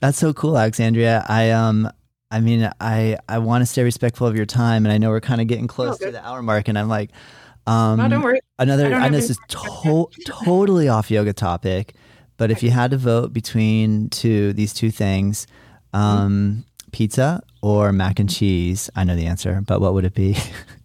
that's 0.00 0.18
so 0.18 0.34
cool 0.34 0.58
alexandria. 0.58 1.24
I 1.28 1.50
um 1.50 1.90
I 2.30 2.40
mean, 2.40 2.70
I 2.80 3.18
I 3.28 3.38
want 3.38 3.62
to 3.62 3.66
stay 3.66 3.82
respectful 3.82 4.26
of 4.26 4.36
your 4.36 4.46
time, 4.46 4.86
and 4.86 4.92
I 4.92 4.98
know 4.98 5.10
we're 5.10 5.20
kind 5.20 5.40
of 5.40 5.46
getting 5.48 5.66
close 5.66 5.98
oh, 6.00 6.06
to 6.06 6.12
the 6.12 6.24
hour 6.24 6.42
mark, 6.42 6.68
and 6.68 6.78
I'm 6.78 6.88
like, 6.88 7.10
um, 7.66 7.98
no, 7.98 8.08
don't 8.08 8.22
worry. 8.22 8.40
Another, 8.58 8.94
I, 8.94 9.06
I 9.06 9.08
know 9.08 9.16
this 9.16 9.30
is 9.30 9.38
to- 9.48 10.08
totally 10.26 10.88
off 10.88 11.10
yoga 11.10 11.32
topic, 11.32 11.94
but 12.36 12.50
if 12.50 12.62
you 12.62 12.70
had 12.70 12.92
to 12.92 12.96
vote 12.96 13.32
between 13.32 14.10
two 14.10 14.52
these 14.52 14.72
two 14.72 14.90
things, 14.90 15.46
um, 15.92 16.62
mm-hmm. 16.62 16.90
pizza 16.92 17.42
or 17.62 17.92
mac 17.92 18.20
and 18.20 18.30
cheese, 18.30 18.90
I 18.94 19.04
know 19.04 19.16
the 19.16 19.26
answer, 19.26 19.62
but 19.66 19.80
what 19.80 19.94
would 19.94 20.04
it 20.04 20.14
be? 20.14 20.36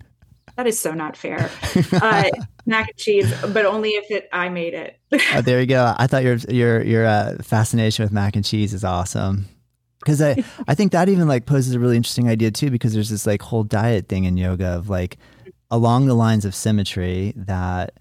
that 0.58 0.66
is 0.66 0.80
so 0.80 0.94
not 0.94 1.16
fair. 1.16 1.52
Uh, 1.92 2.30
mac 2.66 2.88
and 2.88 2.98
cheese, 2.98 3.32
but 3.54 3.66
only 3.66 3.92
if 3.92 4.10
it 4.10 4.30
I 4.34 4.50
made 4.50 4.74
it. 4.74 5.00
oh, 5.36 5.42
there 5.42 5.60
you 5.60 5.68
go. 5.68 5.94
I 5.98 6.08
thought 6.08 6.24
your 6.24 6.38
your 6.50 6.82
your 6.84 7.06
uh, 7.06 7.38
fascination 7.44 8.04
with 8.04 8.12
mac 8.12 8.36
and 8.36 8.44
cheese 8.44 8.74
is 8.74 8.84
awesome 8.84 9.46
because 10.06 10.22
I, 10.22 10.44
I 10.68 10.76
think 10.76 10.92
that 10.92 11.10
even 11.10 11.28
like 11.28 11.46
poses 11.46 11.74
a 11.74 11.80
really 11.80 11.98
interesting 11.98 12.30
idea 12.30 12.52
too 12.52 12.70
because 12.70 12.94
there's 12.94 13.10
this 13.10 13.26
like 13.26 13.42
whole 13.42 13.64
diet 13.64 14.08
thing 14.08 14.26
in 14.26 14.38
yoga 14.38 14.68
of 14.68 14.90
like 14.90 15.18
along 15.72 16.06
the 16.06 16.14
lines 16.14 16.46
of 16.46 16.54
symmetry 16.54 17.34
that 17.36 17.94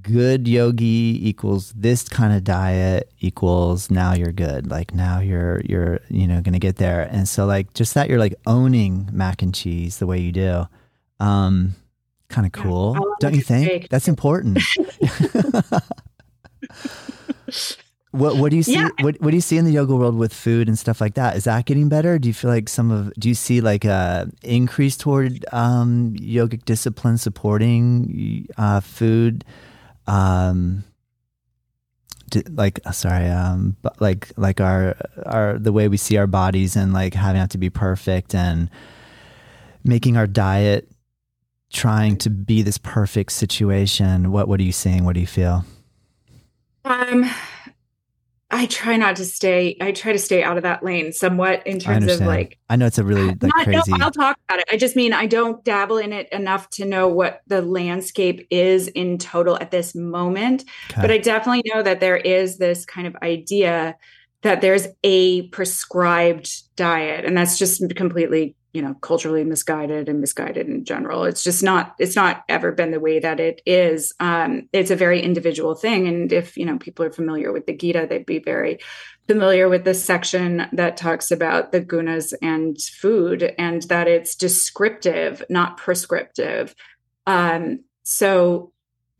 good 0.00 0.46
yogi 0.46 1.18
equals 1.28 1.72
this 1.72 2.08
kind 2.08 2.32
of 2.32 2.44
diet 2.44 3.10
equals 3.20 3.90
now 3.90 4.12
you're 4.12 4.32
good 4.32 4.70
like 4.70 4.94
now 4.94 5.18
you're 5.18 5.60
you're 5.64 5.98
you 6.08 6.28
know 6.28 6.40
gonna 6.40 6.58
get 6.58 6.76
there. 6.76 7.08
And 7.10 7.28
so 7.28 7.46
like 7.46 7.74
just 7.74 7.94
that 7.94 8.08
you're 8.08 8.18
like 8.18 8.34
owning 8.46 9.08
mac 9.12 9.42
and 9.42 9.54
cheese 9.54 9.98
the 9.98 10.06
way 10.06 10.20
you 10.20 10.32
do 10.32 10.66
um 11.20 11.74
kind 12.28 12.46
of 12.46 12.52
cool 12.52 12.94
yeah, 12.94 13.00
don't 13.20 13.34
you 13.34 13.42
think? 13.42 13.88
that's 13.88 14.08
important 14.08 14.58
What 18.14 18.36
what 18.36 18.52
do 18.52 18.56
you 18.56 18.62
see? 18.62 18.74
Yeah. 18.74 18.90
What 19.00 19.20
what 19.20 19.30
do 19.30 19.36
you 19.36 19.40
see 19.40 19.58
in 19.58 19.64
the 19.64 19.72
yoga 19.72 19.96
world 19.96 20.14
with 20.14 20.32
food 20.32 20.68
and 20.68 20.78
stuff 20.78 21.00
like 21.00 21.14
that? 21.14 21.34
Is 21.34 21.44
that 21.44 21.64
getting 21.64 21.88
better? 21.88 22.16
Do 22.16 22.28
you 22.28 22.32
feel 22.32 22.48
like 22.48 22.68
some 22.68 22.92
of 22.92 23.12
do 23.14 23.28
you 23.28 23.34
see 23.34 23.60
like 23.60 23.84
a 23.84 24.30
increase 24.44 24.96
toward 24.96 25.44
um, 25.50 26.14
yogic 26.14 26.64
discipline 26.64 27.18
supporting 27.18 28.46
uh, 28.56 28.78
food? 28.78 29.44
Um, 30.06 30.84
like 32.50 32.78
uh, 32.84 32.92
sorry, 32.92 33.28
um, 33.28 33.76
but 33.82 34.00
like 34.00 34.30
like 34.36 34.60
our 34.60 34.96
our 35.26 35.58
the 35.58 35.72
way 35.72 35.88
we 35.88 35.96
see 35.96 36.16
our 36.16 36.28
bodies 36.28 36.76
and 36.76 36.92
like 36.92 37.14
having 37.14 37.48
to 37.48 37.58
be 37.58 37.68
perfect 37.68 38.32
and 38.32 38.70
making 39.82 40.16
our 40.16 40.28
diet 40.28 40.88
trying 41.72 42.16
to 42.18 42.30
be 42.30 42.62
this 42.62 42.78
perfect 42.78 43.32
situation. 43.32 44.30
What 44.30 44.46
what 44.46 44.60
are 44.60 44.64
you 44.64 44.70
seeing? 44.70 45.04
What 45.04 45.14
do 45.14 45.20
you 45.20 45.26
feel? 45.26 45.64
Um 46.84 47.28
I 48.54 48.66
try 48.66 48.96
not 48.96 49.16
to 49.16 49.24
stay. 49.24 49.76
I 49.80 49.90
try 49.90 50.12
to 50.12 50.18
stay 50.18 50.44
out 50.44 50.56
of 50.56 50.62
that 50.62 50.84
lane 50.84 51.12
somewhat 51.12 51.66
in 51.66 51.80
terms 51.80 52.06
of 52.06 52.20
like. 52.20 52.56
I 52.70 52.76
know 52.76 52.86
it's 52.86 52.98
a 52.98 53.04
really 53.04 53.26
like 53.26 53.42
not, 53.42 53.64
crazy. 53.64 53.90
No, 53.90 54.04
I'll 54.04 54.12
talk 54.12 54.38
about 54.48 54.60
it. 54.60 54.66
I 54.70 54.76
just 54.76 54.94
mean 54.94 55.12
I 55.12 55.26
don't 55.26 55.64
dabble 55.64 55.98
in 55.98 56.12
it 56.12 56.28
enough 56.30 56.70
to 56.70 56.84
know 56.84 57.08
what 57.08 57.40
the 57.48 57.62
landscape 57.62 58.46
is 58.50 58.86
in 58.86 59.18
total 59.18 59.58
at 59.60 59.72
this 59.72 59.96
moment. 59.96 60.64
Okay. 60.92 61.00
But 61.00 61.10
I 61.10 61.18
definitely 61.18 61.68
know 61.74 61.82
that 61.82 61.98
there 61.98 62.16
is 62.16 62.58
this 62.58 62.86
kind 62.86 63.08
of 63.08 63.16
idea 63.22 63.96
that 64.42 64.60
there's 64.60 64.86
a 65.02 65.48
prescribed 65.48 66.76
diet, 66.76 67.24
and 67.24 67.36
that's 67.36 67.58
just 67.58 67.82
completely 67.96 68.54
you 68.74 68.82
know 68.82 68.94
culturally 68.94 69.44
misguided 69.44 70.08
and 70.08 70.20
misguided 70.20 70.66
in 70.66 70.84
general. 70.84 71.24
It's 71.24 71.44
just 71.44 71.62
not 71.62 71.94
it's 71.98 72.16
not 72.16 72.44
ever 72.48 72.72
been 72.72 72.90
the 72.90 73.00
way 73.00 73.20
that 73.20 73.40
it 73.40 73.62
is. 73.64 74.12
Um, 74.20 74.68
it's 74.72 74.90
a 74.90 74.96
very 74.96 75.22
individual 75.22 75.74
thing. 75.74 76.06
And 76.08 76.32
if 76.32 76.56
you 76.56 76.66
know 76.66 76.76
people 76.76 77.06
are 77.06 77.12
familiar 77.12 77.52
with 77.52 77.66
the 77.66 77.76
gita 77.76 78.06
they'd 78.10 78.26
be 78.26 78.40
very 78.40 78.80
familiar 79.28 79.68
with 79.68 79.84
the 79.84 79.94
section 79.94 80.66
that 80.72 80.98
talks 80.98 81.30
about 81.30 81.72
the 81.72 81.80
gunas 81.80 82.34
and 82.42 82.78
food 82.82 83.54
and 83.56 83.82
that 83.84 84.08
it's 84.08 84.34
descriptive 84.34 85.42
not 85.48 85.78
prescriptive. 85.78 86.74
Um, 87.26 87.84
so 88.02 88.73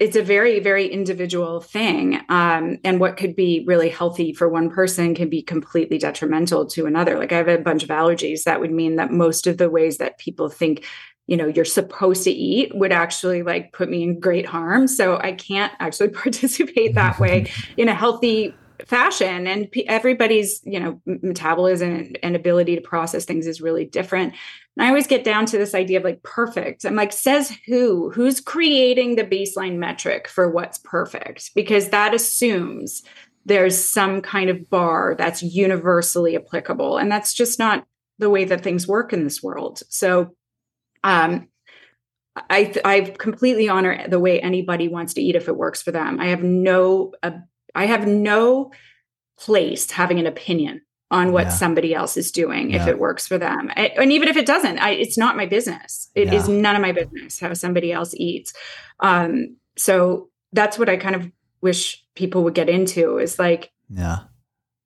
it's 0.05 0.17
a 0.17 0.23
very 0.23 0.61
very 0.61 0.87
individual 0.87 1.63
thing 1.63 2.21
um, 2.29 2.77
and 2.85 3.01
what 3.01 3.17
could 3.17 3.35
be 3.35 3.65
really 3.67 3.89
healthy 3.89 4.35
for 4.35 4.51
one 4.51 4.69
person 4.69 5.15
can 5.15 5.31
be 5.31 5.41
completely 5.41 5.97
detrimental 5.97 6.67
to 6.67 6.85
another. 6.85 7.19
Like 7.19 7.33
i 7.33 7.39
have 7.39 7.49
a 7.49 7.57
bunch 7.57 7.83
of 7.83 7.89
allergies. 7.89 8.43
That 8.43 8.61
would 8.61 8.71
mean 8.71 8.97
that 8.97 9.11
most 9.11 9.47
of 9.47 9.57
the 9.57 9.71
ways 9.71 9.97
that 9.99 10.19
people 10.19 10.51
think 10.51 10.85
you 11.27 11.39
know 11.39 11.47
you're 11.47 11.65
supposed 11.65 12.25
to 12.25 12.31
eat 12.31 12.77
would 12.77 12.93
actually 12.93 13.43
like 13.43 13.73
put 13.73 13.89
me 13.89 14.03
in 14.03 14.21
great 14.21 14.45
harm. 14.45 14.87
So 14.89 15.17
i 15.17 15.33
can't 15.33 15.73
actually 15.81 16.11
participate 16.25 16.95
that 16.95 17.19
way 17.19 17.51
in 17.79 17.89
a 17.89 17.95
healthy 17.95 18.55
fashion 18.87 19.47
and 19.47 19.69
everybody's 19.87 20.61
you 20.65 20.81
know 20.81 21.01
metabolism 21.07 22.13
and 22.23 22.37
ability 22.37 22.75
to 22.75 22.81
process 22.81 23.25
things 23.25 23.47
is 23.47 23.61
really 23.61 23.85
different 23.85 24.35
and 24.77 24.85
I 24.85 24.89
always 24.89 25.07
get 25.07 25.25
down 25.25 25.47
to 25.47 25.59
this 25.59 25.75
idea 25.75 25.99
of 25.99 26.05
like 26.05 26.23
perfect. 26.23 26.85
I'm 26.85 26.97
like, 26.97 27.13
says 27.13 27.57
who? 27.67 28.11
Who's 28.11 28.41
creating 28.41 29.15
the 29.15 29.25
baseline 29.25 29.77
metric 29.77 30.27
for 30.27 30.51
what's 30.51 30.79
perfect? 30.79 31.55
Because 31.55 31.91
that 31.91 32.13
assumes 32.13 33.03
there's 33.47 33.79
some 33.79 34.21
kind 34.21 34.51
of 34.51 34.69
bar 34.71 35.15
that's 35.17 35.43
universally 35.43 36.35
applicable. 36.35 36.97
And 36.97 37.11
that's 37.11 37.35
just 37.35 37.59
not 37.59 37.87
the 38.19 38.31
way 38.31 38.45
that 38.45 38.63
things 38.63 38.89
work 38.89 39.13
in 39.13 39.25
this 39.25 39.43
world. 39.43 39.83
So 39.91 40.35
um 41.05 41.49
I 42.37 42.75
I 42.85 43.01
completely 43.17 43.69
honor 43.69 44.09
the 44.09 44.19
way 44.19 44.41
anybody 44.41 44.89
wants 44.89 45.15
to 45.15 45.23
eat 45.23 45.37
if 45.37 45.47
it 45.47 45.57
works 45.57 45.83
for 45.83 45.93
them. 45.93 46.19
I 46.19 46.27
have 46.27 46.43
no 46.43 47.13
uh, 47.23 47.33
I 47.75 47.87
have 47.87 48.07
no 48.07 48.71
place 49.39 49.91
having 49.91 50.19
an 50.19 50.27
opinion 50.27 50.81
on 51.11 51.33
what 51.33 51.45
yeah. 51.45 51.51
somebody 51.51 51.95
else 51.95 52.17
is 52.17 52.33
doing 52.33 52.71
yeah. 52.71 52.83
if 52.83 52.89
it 52.89 52.99
works 52.99 53.27
for 53.27 53.39
them 53.39 53.71
and 53.77 54.13
even 54.13 54.29
if 54.29 54.37
it 54.37 54.47
doesn't 54.47 54.79
I, 54.79 54.91
it's 54.91 55.19
not 55.19 55.37
my 55.37 55.47
business 55.47 56.11
It 56.15 56.29
yeah. 56.29 56.35
is 56.35 56.49
none 56.49 56.75
of 56.75 56.83
my 56.83 56.93
business 56.93 57.39
how 57.39 57.53
somebody 57.55 57.93
else 57.93 58.15
eats 58.17 58.53
um, 59.01 59.57
so 59.77 60.31
that's 60.53 60.79
what 60.79 60.89
i 60.89 60.97
kind 60.97 61.15
of 61.15 61.31
wish 61.61 62.05
people 62.15 62.43
would 62.45 62.55
get 62.55 62.69
into 62.69 63.19
is 63.19 63.39
like 63.39 63.71
yeah 63.91 64.21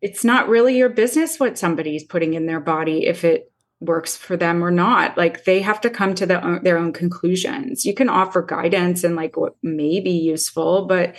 it's 0.00 0.24
not 0.24 0.48
really 0.48 0.76
your 0.76 0.88
business 0.88 1.38
what 1.38 1.58
somebody's 1.58 2.04
putting 2.04 2.34
in 2.34 2.46
their 2.46 2.60
body 2.60 3.06
if 3.06 3.24
it 3.24 3.52
works 3.80 4.16
for 4.16 4.36
them 4.36 4.62
or 4.62 4.72
not 4.72 5.16
like 5.16 5.44
they 5.44 5.60
have 5.60 5.80
to 5.80 5.88
come 5.88 6.14
to 6.14 6.26
the, 6.26 6.60
their 6.62 6.78
own 6.78 6.92
conclusions 6.92 7.84
you 7.84 7.94
can 7.94 8.08
offer 8.08 8.42
guidance 8.42 9.04
and 9.04 9.14
like 9.14 9.36
what 9.36 9.54
may 9.62 10.00
be 10.00 10.10
useful 10.10 10.86
but 10.86 11.14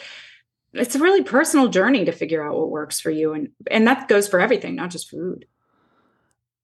it's 0.74 0.95
a 0.95 0.99
really 0.99 1.24
personal 1.24 1.67
journey 1.67 2.05
to 2.05 2.11
figure 2.11 2.47
out 2.47 2.57
what 2.57 2.70
works 2.70 2.99
for 2.99 3.09
you 3.09 3.34
and 3.34 3.49
and 3.70 3.88
that 3.88 4.07
goes 4.07 4.28
for 4.28 4.39
everything 4.39 4.76
not 4.76 4.89
just 4.89 5.09
food. 5.09 5.45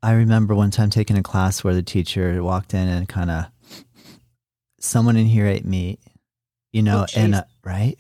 I 0.04 0.14
remember 0.14 0.54
one 0.54 0.72
time 0.72 0.92
taking 0.92 1.18
a 1.18 1.24
class 1.24 1.64
where 1.64 1.74
the 1.74 1.82
teacher 1.82 2.44
walked 2.44 2.74
in 2.74 2.88
and 2.88 3.10
kind 3.10 3.32
of 3.32 3.46
someone 4.80 5.18
in 5.18 5.26
here 5.26 5.48
ate 5.48 5.66
meat 5.66 6.00
you 6.72 6.84
know 6.84 7.06
oh, 7.08 7.20
and 7.20 7.36
uh, 7.36 7.44
right? 7.64 8.00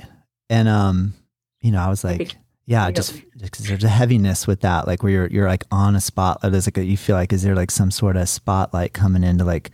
And 0.49 0.67
um 0.67 1.13
you 1.61 1.71
know 1.71 1.79
i 1.79 1.89
was 1.89 2.03
like 2.03 2.35
yeah 2.67 2.91
just 2.91 3.19
because 3.41 3.65
there's 3.65 3.83
a 3.83 3.89
heaviness 3.89 4.45
with 4.45 4.61
that 4.61 4.85
like 4.85 5.01
where 5.01 5.11
you're 5.11 5.27
you're 5.27 5.47
like 5.47 5.63
on 5.71 5.95
a 5.95 6.01
spotlight 6.01 6.51
there's 6.51 6.67
like 6.67 6.77
a, 6.77 6.83
you 6.83 6.95
feel 6.95 7.15
like 7.15 7.33
is 7.33 7.41
there 7.41 7.55
like 7.55 7.71
some 7.71 7.89
sort 7.89 8.15
of 8.15 8.29
spotlight 8.29 8.93
coming 8.93 9.23
in 9.23 9.39
to 9.39 9.43
like 9.43 9.71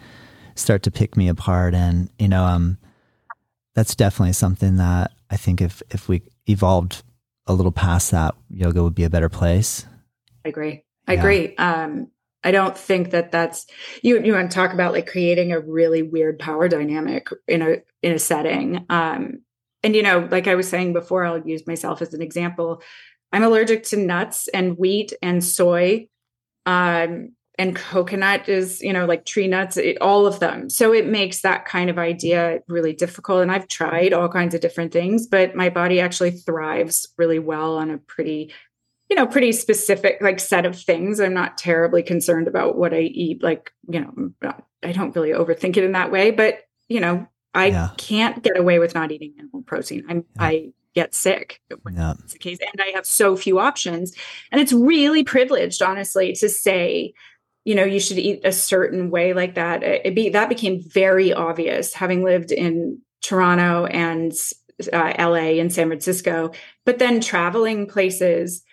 start 0.55 0.83
to 0.83 0.91
pick 0.91 1.17
me 1.17 1.27
apart? 1.27 1.73
And 1.73 2.09
you 2.17 2.27
know 2.27 2.43
um 2.43 2.77
that's 3.73 3.95
definitely 3.95 4.33
something 4.33 4.77
that 4.77 5.11
I 5.31 5.37
think 5.37 5.61
if 5.61 5.81
if 5.89 6.07
we 6.07 6.23
evolved 6.45 7.03
a 7.47 7.53
little 7.53 7.71
past 7.71 8.11
that, 8.11 8.35
yoga 8.49 8.83
would 8.83 8.95
be 8.95 9.05
a 9.05 9.09
better 9.09 9.29
place. 9.29 9.85
I 10.45 10.49
agree. 10.49 10.83
I 11.07 11.13
yeah. 11.13 11.19
agree. 11.19 11.55
Um, 11.55 12.11
I 12.43 12.51
don't 12.51 12.77
think 12.77 13.11
that 13.11 13.31
that's 13.31 13.65
you. 14.03 14.21
You 14.21 14.33
want 14.33 14.51
to 14.51 14.55
talk 14.55 14.73
about 14.73 14.93
like 14.93 15.07
creating 15.07 15.51
a 15.51 15.59
really 15.59 16.01
weird 16.01 16.37
power 16.39 16.67
dynamic 16.67 17.29
in 17.47 17.61
a 17.61 17.77
in 18.01 18.11
a 18.13 18.19
setting. 18.19 18.85
Um, 18.89 19.41
and 19.83 19.95
you 19.95 20.03
know, 20.03 20.27
like 20.29 20.47
I 20.47 20.55
was 20.55 20.67
saying 20.67 20.93
before, 20.93 21.23
I'll 21.23 21.47
use 21.47 21.65
myself 21.65 22.01
as 22.01 22.13
an 22.13 22.21
example. 22.21 22.81
I'm 23.31 23.43
allergic 23.43 23.83
to 23.85 23.97
nuts 23.97 24.47
and 24.49 24.77
wheat 24.77 25.13
and 25.21 25.43
soy. 25.43 26.07
Um, 26.65 27.33
and 27.61 27.75
coconut 27.75 28.49
is 28.49 28.81
you 28.81 28.91
know 28.91 29.05
like 29.05 29.23
tree 29.23 29.47
nuts 29.47 29.77
it, 29.77 29.95
all 30.01 30.25
of 30.25 30.39
them 30.39 30.67
so 30.67 30.91
it 30.91 31.05
makes 31.05 31.41
that 31.41 31.63
kind 31.65 31.91
of 31.91 31.99
idea 31.99 32.59
really 32.67 32.91
difficult 32.91 33.39
and 33.43 33.51
i've 33.51 33.67
tried 33.67 34.13
all 34.13 34.27
kinds 34.27 34.55
of 34.55 34.61
different 34.61 34.91
things 34.91 35.27
but 35.27 35.55
my 35.55 35.69
body 35.69 35.99
actually 35.99 36.31
thrives 36.31 37.07
really 37.19 37.37
well 37.37 37.77
on 37.77 37.91
a 37.91 37.99
pretty 37.99 38.51
you 39.11 39.15
know 39.15 39.27
pretty 39.27 39.51
specific 39.51 40.17
like 40.21 40.39
set 40.39 40.65
of 40.65 40.75
things 40.75 41.19
i'm 41.19 41.35
not 41.35 41.55
terribly 41.55 42.01
concerned 42.01 42.47
about 42.47 42.77
what 42.77 42.95
i 42.95 43.01
eat 43.01 43.43
like 43.43 43.71
you 43.87 43.99
know 43.99 44.31
uh, 44.41 44.53
i 44.81 44.91
don't 44.91 45.15
really 45.15 45.31
overthink 45.31 45.77
it 45.77 45.83
in 45.83 45.91
that 45.91 46.11
way 46.11 46.31
but 46.31 46.61
you 46.87 46.99
know 46.99 47.27
i 47.53 47.67
yeah. 47.67 47.89
can't 47.97 48.41
get 48.41 48.57
away 48.57 48.79
with 48.79 48.95
not 48.95 49.11
eating 49.11 49.35
animal 49.37 49.61
protein 49.61 50.03
i'm 50.09 50.25
yeah. 50.35 50.43
i 50.43 50.73
get 50.95 51.13
sick 51.13 51.61
when 51.83 51.93
yeah. 51.93 52.15
that's 52.17 52.33
the 52.33 52.39
case 52.39 52.57
and 52.59 52.81
i 52.81 52.91
have 52.95 53.05
so 53.05 53.37
few 53.37 53.59
options 53.59 54.13
and 54.51 54.59
it's 54.59 54.73
really 54.73 55.23
privileged 55.23 55.81
honestly 55.81 56.33
to 56.33 56.49
say 56.49 57.13
you 57.63 57.75
know 57.75 57.83
you 57.83 57.99
should 57.99 58.17
eat 58.17 58.41
a 58.43 58.51
certain 58.51 59.09
way 59.09 59.33
like 59.33 59.55
that. 59.55 59.83
It 59.83 60.15
be 60.15 60.29
that 60.29 60.49
became 60.49 60.81
very 60.81 61.33
obvious 61.33 61.93
having 61.93 62.23
lived 62.23 62.51
in 62.51 62.99
toronto 63.21 63.85
and 63.85 64.33
uh, 64.91 65.13
la 65.19 65.35
and 65.35 65.71
san 65.71 65.87
francisco 65.87 66.51
but 66.85 66.97
then 66.99 67.21
traveling 67.21 67.87
places 67.87 68.63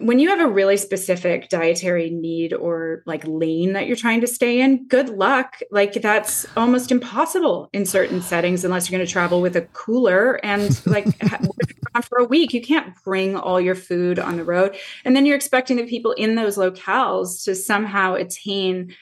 when 0.00 0.18
you 0.18 0.28
have 0.28 0.40
a 0.40 0.48
really 0.48 0.76
specific 0.76 1.48
dietary 1.48 2.10
need 2.10 2.52
or 2.52 3.02
like 3.06 3.22
lane 3.26 3.74
that 3.74 3.86
you're 3.86 3.96
trying 3.96 4.20
to 4.22 4.26
stay 4.26 4.60
in, 4.60 4.88
good 4.88 5.08
luck. 5.08 5.60
Like 5.70 5.94
that's 5.94 6.46
almost 6.56 6.90
impossible 6.90 7.68
in 7.72 7.86
certain 7.86 8.20
settings 8.20 8.64
unless 8.64 8.90
you're 8.90 8.98
going 8.98 9.06
to 9.06 9.12
travel 9.12 9.40
with 9.40 9.54
a 9.54 9.62
cooler 9.72 10.44
and 10.44 10.84
like 10.86 11.06
for 12.08 12.18
a 12.18 12.24
week. 12.24 12.52
You 12.52 12.60
can't 12.60 12.92
bring 13.04 13.36
all 13.36 13.60
your 13.60 13.76
food 13.76 14.18
on 14.18 14.36
the 14.36 14.44
road. 14.44 14.76
And 15.04 15.14
then 15.14 15.26
you're 15.26 15.36
expecting 15.36 15.76
the 15.76 15.86
people 15.86 16.10
in 16.12 16.34
those 16.34 16.56
locales 16.56 17.44
to 17.44 17.54
somehow 17.54 18.14
attain 18.14 18.94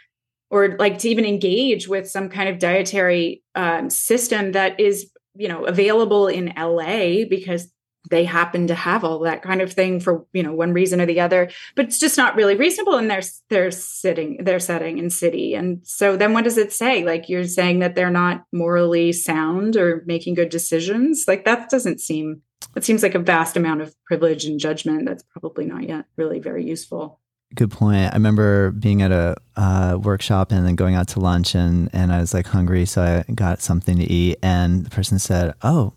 or 0.50 0.76
like 0.78 0.98
to 0.98 1.08
even 1.08 1.24
engage 1.24 1.88
with 1.88 2.10
some 2.10 2.28
kind 2.28 2.50
of 2.50 2.58
dietary 2.58 3.42
um, 3.54 3.88
system 3.88 4.52
that 4.52 4.78
is 4.78 5.10
you 5.34 5.48
know 5.48 5.64
available 5.64 6.26
in 6.28 6.52
LA 6.54 7.24
because 7.28 7.72
they 8.12 8.24
happen 8.24 8.68
to 8.68 8.74
have 8.74 9.02
all 9.02 9.18
that 9.20 9.42
kind 9.42 9.60
of 9.60 9.72
thing 9.72 9.98
for 9.98 10.24
you 10.32 10.42
know 10.42 10.52
one 10.52 10.72
reason 10.72 11.00
or 11.00 11.06
the 11.06 11.18
other 11.18 11.50
but 11.74 11.86
it's 11.86 11.98
just 11.98 12.16
not 12.16 12.36
really 12.36 12.54
reasonable 12.54 12.96
in 12.98 13.08
their 13.08 13.22
their 13.48 13.70
sitting 13.70 14.36
their 14.44 14.60
setting 14.60 14.98
and 14.98 15.12
city. 15.12 15.54
And 15.54 15.80
so 15.84 16.16
then 16.16 16.32
what 16.32 16.44
does 16.44 16.58
it 16.58 16.72
say? 16.72 17.04
Like 17.04 17.28
you're 17.28 17.44
saying 17.44 17.78
that 17.80 17.94
they're 17.94 18.10
not 18.10 18.44
morally 18.52 19.12
sound 19.12 19.76
or 19.76 20.02
making 20.06 20.34
good 20.34 20.48
decisions? 20.48 21.24
Like 21.26 21.44
that 21.44 21.70
doesn't 21.70 22.00
seem 22.00 22.42
it 22.76 22.84
seems 22.84 23.02
like 23.02 23.14
a 23.14 23.18
vast 23.18 23.56
amount 23.56 23.82
of 23.82 23.94
privilege 24.04 24.44
and 24.44 24.58
judgment 24.58 25.06
that's 25.06 25.24
probably 25.24 25.64
not 25.64 25.88
yet 25.88 26.06
really 26.16 26.38
very 26.38 26.64
useful. 26.64 27.20
Good 27.54 27.70
point. 27.70 28.12
I 28.12 28.14
remember 28.14 28.70
being 28.70 29.02
at 29.02 29.12
a 29.12 29.36
uh, 29.56 29.98
workshop 30.00 30.52
and 30.52 30.64
then 30.64 30.74
going 30.74 30.94
out 30.94 31.08
to 31.08 31.20
lunch 31.20 31.54
and 31.54 31.90
and 31.92 32.12
i 32.12 32.18
was 32.18 32.32
like 32.32 32.46
hungry 32.46 32.86
so 32.86 33.02
i 33.02 33.32
got 33.32 33.60
something 33.60 33.98
to 33.98 34.04
eat. 34.04 34.38
And 34.42 34.86
the 34.86 34.90
person 34.90 35.18
said 35.18 35.54
oh 35.62 35.94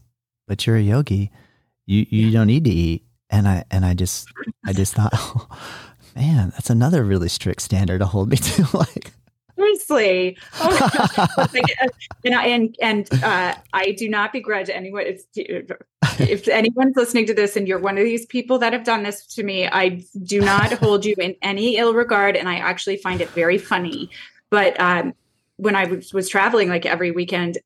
but 0.48 0.68
you're 0.68 0.76
a 0.76 0.82
yogi 0.82 1.32
you 1.86 2.06
you 2.10 2.32
don't 2.32 2.48
need 2.48 2.66
to 2.66 2.72
eat. 2.72 3.06
And 3.30 3.48
I 3.48 3.64
and 3.72 3.86
I 3.86 3.94
just 3.94 4.28
I 4.66 4.74
just 4.74 4.94
thought, 4.94 5.12
oh, 5.16 5.48
man, 6.16 6.52
that's 6.52 6.70
another 6.70 7.04
really 7.04 7.30
strict 7.30 7.62
standard 7.62 8.00
to 8.00 8.06
hold 8.06 8.30
me 8.30 8.38
to. 8.38 8.78
like 8.78 9.12
seriously. 9.56 10.38
Oh 10.60 11.48
and 12.26 12.36
and 12.36 12.76
and 12.82 13.24
uh, 13.24 13.56
I 13.74 13.92
do 13.92 14.10
not 14.10 14.32
begrudge 14.32 14.70
anyone. 14.70 15.04
It's, 15.06 15.26
if 16.20 16.48
anyone's 16.48 16.96
listening 16.96 17.26
to 17.28 17.34
this 17.34 17.56
and 17.56 17.68
you're 17.68 17.80
one 17.80 17.98
of 17.98 18.04
these 18.04 18.26
people 18.26 18.60
that 18.60 18.74
have 18.74 18.84
done 18.84 19.04
this 19.04 19.26
to 19.36 19.44
me, 19.44 19.68
I 19.68 20.04
do 20.24 20.42
not 20.42 20.72
hold 20.74 21.06
you 21.06 21.16
in 21.20 21.36
any 21.42 21.78
ill 21.78 21.94
regard, 21.94 22.36
and 22.36 22.48
I 22.48 22.56
actually 22.56 22.98
find 22.98 23.22
it 23.22 23.30
very 23.30 23.58
funny. 23.58 24.10
But 24.50 24.80
um, 24.80 25.14
when 25.58 25.76
I 25.76 25.86
was, 25.86 26.14
was 26.14 26.30
traveling, 26.30 26.70
like 26.70 26.86
every 26.86 27.12
weekend, 27.12 27.58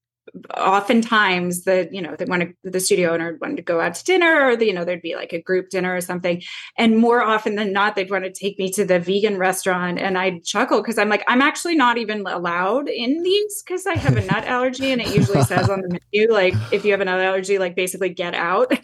oftentimes 0.58 1.64
the 1.64 1.90
you 1.92 2.02
know 2.02 2.16
they 2.16 2.26
want 2.26 2.42
to 2.42 2.54
the 2.64 2.80
studio 2.80 3.14
owner 3.14 3.38
wanted 3.42 3.58
to 3.58 3.62
go 3.62 3.80
out 3.80 3.96
to 3.96 4.04
dinner 4.04 4.48
or 4.48 4.56
the, 4.56 4.66
you 4.66 4.74
know 4.74 4.86
there'd 4.86 5.02
be 5.02 5.16
like 5.16 5.34
a 5.34 5.42
group 5.42 5.70
dinner 5.70 5.96
or 5.96 6.02
something. 6.02 6.42
And 6.78 6.98
more 6.98 7.22
often 7.22 7.56
than 7.56 7.74
not 7.74 7.96
they'd 7.96 8.10
want 8.10 8.26
to 8.26 8.32
take 8.32 8.58
me 8.60 8.72
to 8.72 8.86
the 8.86 9.00
vegan 9.00 9.38
restaurant 9.38 10.00
and 10.00 10.18
i'd 10.18 10.44
chuckle 10.44 10.82
because 10.82 10.98
i'm 10.98 11.10
like 11.10 11.24
i'm 11.28 11.42
actually 11.42 11.76
not 11.76 11.98
even 11.98 12.26
allowed 12.26 12.90
in 12.90 13.24
these 13.24 13.64
because 13.64 13.86
i 13.86 13.96
have 13.96 14.18
a 14.18 14.26
nut 14.26 14.44
allergy 14.46 14.92
and 14.92 15.02
it 15.02 15.16
usually 15.16 15.44
says 15.44 15.70
on 15.70 15.82
the 15.82 16.00
menu 16.14 16.32
like 16.32 16.54
if 16.72 16.86
you 16.86 16.92
have 16.92 17.02
a 17.02 17.06
nut 17.06 17.20
allergy 17.20 17.58
like 17.58 17.76
basically 17.76 18.10
get 18.10 18.34
out. 18.34 18.72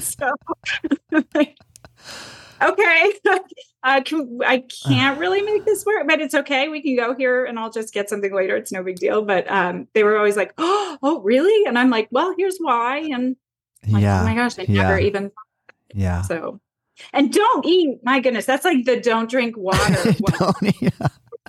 So 0.00 0.30
okay, 2.62 3.12
uh, 3.86 4.00
can, 4.02 4.40
I 4.44 4.64
can't 4.84 5.16
really 5.20 5.42
make 5.42 5.64
this 5.64 5.84
work, 5.86 6.08
but 6.08 6.20
it's 6.20 6.34
okay. 6.34 6.68
We 6.68 6.82
can 6.82 6.96
go 6.96 7.14
here 7.14 7.44
and 7.44 7.56
I'll 7.56 7.70
just 7.70 7.94
get 7.94 8.10
something 8.10 8.34
later. 8.34 8.56
It's 8.56 8.72
no 8.72 8.82
big 8.82 8.96
deal. 8.96 9.22
But 9.22 9.48
um, 9.48 9.86
they 9.94 10.02
were 10.02 10.18
always 10.18 10.36
like, 10.36 10.52
oh, 10.58 10.98
oh, 11.04 11.20
really? 11.20 11.66
And 11.66 11.78
I'm 11.78 11.88
like, 11.88 12.08
well, 12.10 12.34
here's 12.36 12.58
why. 12.58 12.98
And 12.98 13.36
like, 13.88 14.02
yeah. 14.02 14.22
oh 14.22 14.24
my 14.24 14.34
gosh, 14.34 14.58
I 14.58 14.62
yeah. 14.62 14.82
never 14.82 14.98
even 14.98 15.30
Yeah. 15.94 16.22
So, 16.22 16.60
and 17.12 17.32
don't 17.32 17.64
eat. 17.64 18.00
My 18.02 18.18
goodness, 18.18 18.44
that's 18.44 18.64
like 18.64 18.86
the 18.86 19.00
don't 19.00 19.30
drink 19.30 19.56
water. 19.56 20.12
Don't- 20.38 20.82
yeah. 20.82 20.90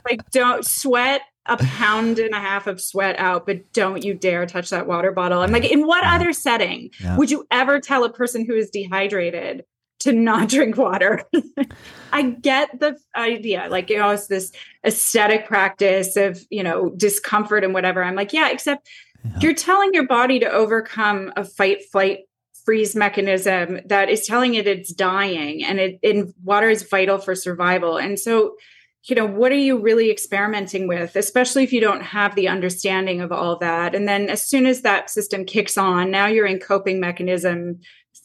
like 0.07 0.29
don't 0.29 0.63
sweat 0.63 1.21
a 1.47 1.57
pound 1.57 2.19
and 2.19 2.35
a 2.35 2.39
half 2.39 2.67
of 2.67 2.79
sweat 2.79 3.17
out, 3.17 3.47
but 3.47 3.73
don't 3.73 4.03
you 4.03 4.13
dare 4.13 4.45
touch 4.45 4.69
that 4.69 4.85
water 4.85 5.11
bottle. 5.11 5.41
I'm 5.41 5.51
like, 5.51 5.65
in 5.65 5.87
what 5.87 6.03
other 6.03 6.33
setting 6.33 6.91
Yeah. 7.01 7.17
would 7.17 7.31
you 7.31 7.47
ever 7.49 7.79
tell 7.79 8.03
a 8.03 8.11
person 8.11 8.45
who 8.45 8.53
is 8.53 8.69
dehydrated 8.69 9.63
to 10.07 10.13
not 10.13 10.49
drink 10.49 10.77
water? 10.77 11.23
I 12.11 12.23
get 12.23 12.79
the 12.79 12.97
idea. 13.15 13.67
Like, 13.69 13.89
you 13.89 13.97
know, 13.97 14.09
it's 14.09 14.27
this 14.27 14.51
aesthetic 14.85 15.45
practice 15.45 16.15
of, 16.15 16.41
you 16.49 16.63
know, 16.63 16.89
discomfort 16.97 17.63
and 17.63 17.73
whatever. 17.73 18.03
I'm 18.03 18.15
like, 18.15 18.33
yeah, 18.33 18.49
except 18.49 18.87
Yeah. 19.23 19.39
you're 19.41 19.53
telling 19.53 19.93
your 19.93 20.07
body 20.07 20.39
to 20.39 20.49
overcome 20.49 21.33
a 21.35 21.43
fight, 21.43 21.83
flight, 21.91 22.19
freeze 22.65 22.95
mechanism 22.95 23.79
that 23.85 24.09
is 24.09 24.25
telling 24.27 24.55
it 24.55 24.67
it's 24.67 24.91
dying 24.91 25.63
and 25.63 25.79
it 25.79 25.99
and 26.03 26.33
water 26.43 26.69
is 26.69 26.83
vital 26.83 27.17
for 27.17 27.33
survival. 27.33 27.97
And 27.97 28.19
so 28.19 28.55
you 29.03 29.15
know 29.15 29.25
what 29.25 29.51
are 29.51 29.55
you 29.55 29.77
really 29.77 30.11
experimenting 30.11 30.87
with 30.87 31.15
especially 31.15 31.63
if 31.63 31.71
you 31.71 31.79
don't 31.79 32.01
have 32.01 32.35
the 32.35 32.47
understanding 32.47 33.21
of 33.21 33.31
all 33.31 33.57
that 33.57 33.95
and 33.95 34.07
then 34.07 34.29
as 34.29 34.43
soon 34.43 34.65
as 34.65 34.81
that 34.81 35.09
system 35.09 35.45
kicks 35.45 35.77
on 35.77 36.11
now 36.11 36.27
you're 36.27 36.45
in 36.45 36.59
coping 36.59 36.99
mechanism 36.99 37.79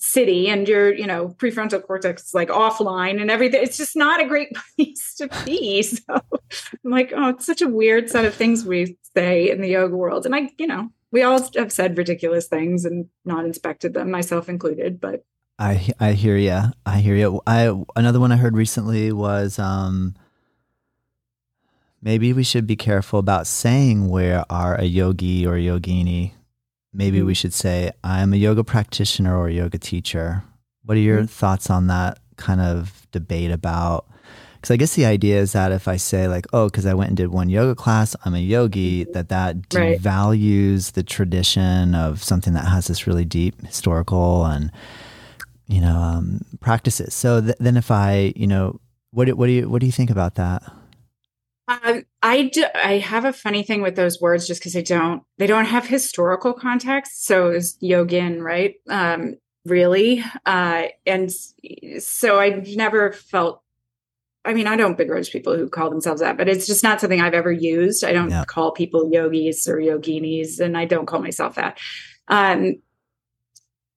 city 0.04 0.48
and 0.48 0.66
your 0.66 0.92
you 0.92 1.06
know 1.06 1.28
prefrontal 1.38 1.80
cortex 1.80 2.24
is 2.24 2.34
like 2.34 2.48
offline 2.48 3.20
and 3.20 3.30
everything 3.30 3.62
it's 3.62 3.76
just 3.76 3.94
not 3.94 4.20
a 4.20 4.26
great 4.26 4.48
place 4.76 5.14
to 5.14 5.28
be 5.44 5.80
so 5.80 6.02
i'm 6.10 6.90
like 6.90 7.12
oh 7.14 7.28
it's 7.28 7.46
such 7.46 7.62
a 7.62 7.68
weird 7.68 8.10
set 8.10 8.24
of 8.24 8.34
things 8.34 8.64
we 8.64 8.96
say 9.14 9.48
in 9.48 9.60
the 9.60 9.68
yoga 9.68 9.94
world 9.94 10.26
and 10.26 10.34
i 10.34 10.50
you 10.58 10.66
know 10.66 10.88
we 11.12 11.22
all 11.22 11.48
have 11.54 11.70
said 11.70 11.96
ridiculous 11.96 12.48
things 12.48 12.84
and 12.84 13.06
not 13.24 13.44
inspected 13.44 13.94
them 13.94 14.10
myself 14.10 14.48
included 14.48 15.00
but 15.00 15.24
I 15.58 15.90
I 16.00 16.12
hear 16.12 16.36
you. 16.36 16.60
I 16.84 16.98
hear 16.98 17.14
you. 17.14 17.40
I 17.46 17.72
another 17.94 18.18
one 18.18 18.32
I 18.32 18.36
heard 18.36 18.56
recently 18.56 19.12
was 19.12 19.60
um 19.60 20.16
maybe 22.00 22.32
we 22.32 22.42
should 22.42 22.66
be 22.66 22.74
careful 22.74 23.20
about 23.20 23.46
saying 23.46 24.08
where 24.08 24.44
are 24.50 24.74
a 24.74 24.84
yogi 24.84 25.46
or 25.46 25.54
yogini. 25.54 26.32
Maybe 26.94 27.20
Mm. 27.20 27.26
we 27.26 27.34
should 27.34 27.54
say 27.54 27.90
I'm 28.04 28.32
a 28.32 28.36
yoga 28.36 28.62
practitioner 28.64 29.36
or 29.36 29.48
a 29.48 29.52
yoga 29.52 29.78
teacher. 29.78 30.42
What 30.84 30.96
are 30.96 31.00
your 31.00 31.22
Mm. 31.22 31.30
thoughts 31.30 31.70
on 31.70 31.86
that 31.86 32.18
kind 32.36 32.60
of 32.60 33.06
debate 33.12 33.50
about 33.50 34.06
because 34.56 34.70
I 34.74 34.76
guess 34.76 34.94
the 34.94 35.06
idea 35.06 35.40
is 35.40 35.52
that 35.54 35.72
if 35.72 35.88
I 35.88 35.96
say 35.96 36.28
like, 36.28 36.46
oh, 36.52 36.66
because 36.66 36.86
I 36.86 36.94
went 36.94 37.08
and 37.08 37.16
did 37.16 37.28
one 37.32 37.48
yoga 37.50 37.74
class, 37.74 38.14
I'm 38.24 38.34
a 38.34 38.38
yogi, 38.38 39.02
that 39.12 39.28
that 39.30 39.56
Right. 39.74 40.00
devalues 40.00 40.92
the 40.92 41.02
tradition 41.02 41.96
of 41.96 42.22
something 42.22 42.52
that 42.54 42.66
has 42.66 42.86
this 42.86 43.04
really 43.08 43.24
deep 43.24 43.60
historical 43.66 44.44
and 44.46 44.70
you 45.66 45.80
know 45.80 45.96
um, 45.96 46.42
practices. 46.60 47.12
So 47.14 47.40
th- 47.40 47.56
then, 47.58 47.76
if 47.76 47.90
I, 47.90 48.32
you 48.36 48.46
know, 48.46 48.78
what 49.10 49.28
what 49.36 49.46
do 49.46 49.52
you 49.52 49.68
what 49.68 49.80
do 49.80 49.86
you 49.86 49.92
think 49.92 50.10
about 50.10 50.36
that? 50.36 50.62
Um, 51.82 52.02
I 52.22 52.50
do, 52.52 52.64
I 52.74 52.98
have 52.98 53.24
a 53.24 53.32
funny 53.32 53.62
thing 53.62 53.82
with 53.82 53.96
those 53.96 54.20
words 54.20 54.46
just 54.46 54.60
because 54.60 54.72
they 54.72 54.82
don't 54.82 55.22
they 55.38 55.46
don't 55.46 55.64
have 55.66 55.86
historical 55.86 56.52
context. 56.52 57.24
So 57.26 57.50
is 57.50 57.76
yogin 57.82 58.42
right? 58.42 58.74
Um, 58.88 59.36
really, 59.64 60.24
uh, 60.44 60.84
and 61.06 61.30
so 61.98 62.38
I've 62.38 62.66
never 62.68 63.12
felt. 63.12 63.62
I 64.44 64.54
mean, 64.54 64.66
I 64.66 64.74
don't 64.74 64.98
begrudge 64.98 65.30
people 65.30 65.56
who 65.56 65.68
call 65.68 65.88
themselves 65.88 66.20
that, 66.20 66.36
but 66.36 66.48
it's 66.48 66.66
just 66.66 66.82
not 66.82 67.00
something 67.00 67.20
I've 67.20 67.32
ever 67.32 67.52
used. 67.52 68.02
I 68.02 68.12
don't 68.12 68.30
Yeah. 68.30 68.44
call 68.44 68.72
people 68.72 69.08
yogis 69.12 69.68
or 69.68 69.76
yoginis, 69.76 70.58
and 70.58 70.76
I 70.76 70.84
don't 70.84 71.06
call 71.06 71.20
myself 71.20 71.54
that. 71.54 71.78
Um, 72.26 72.82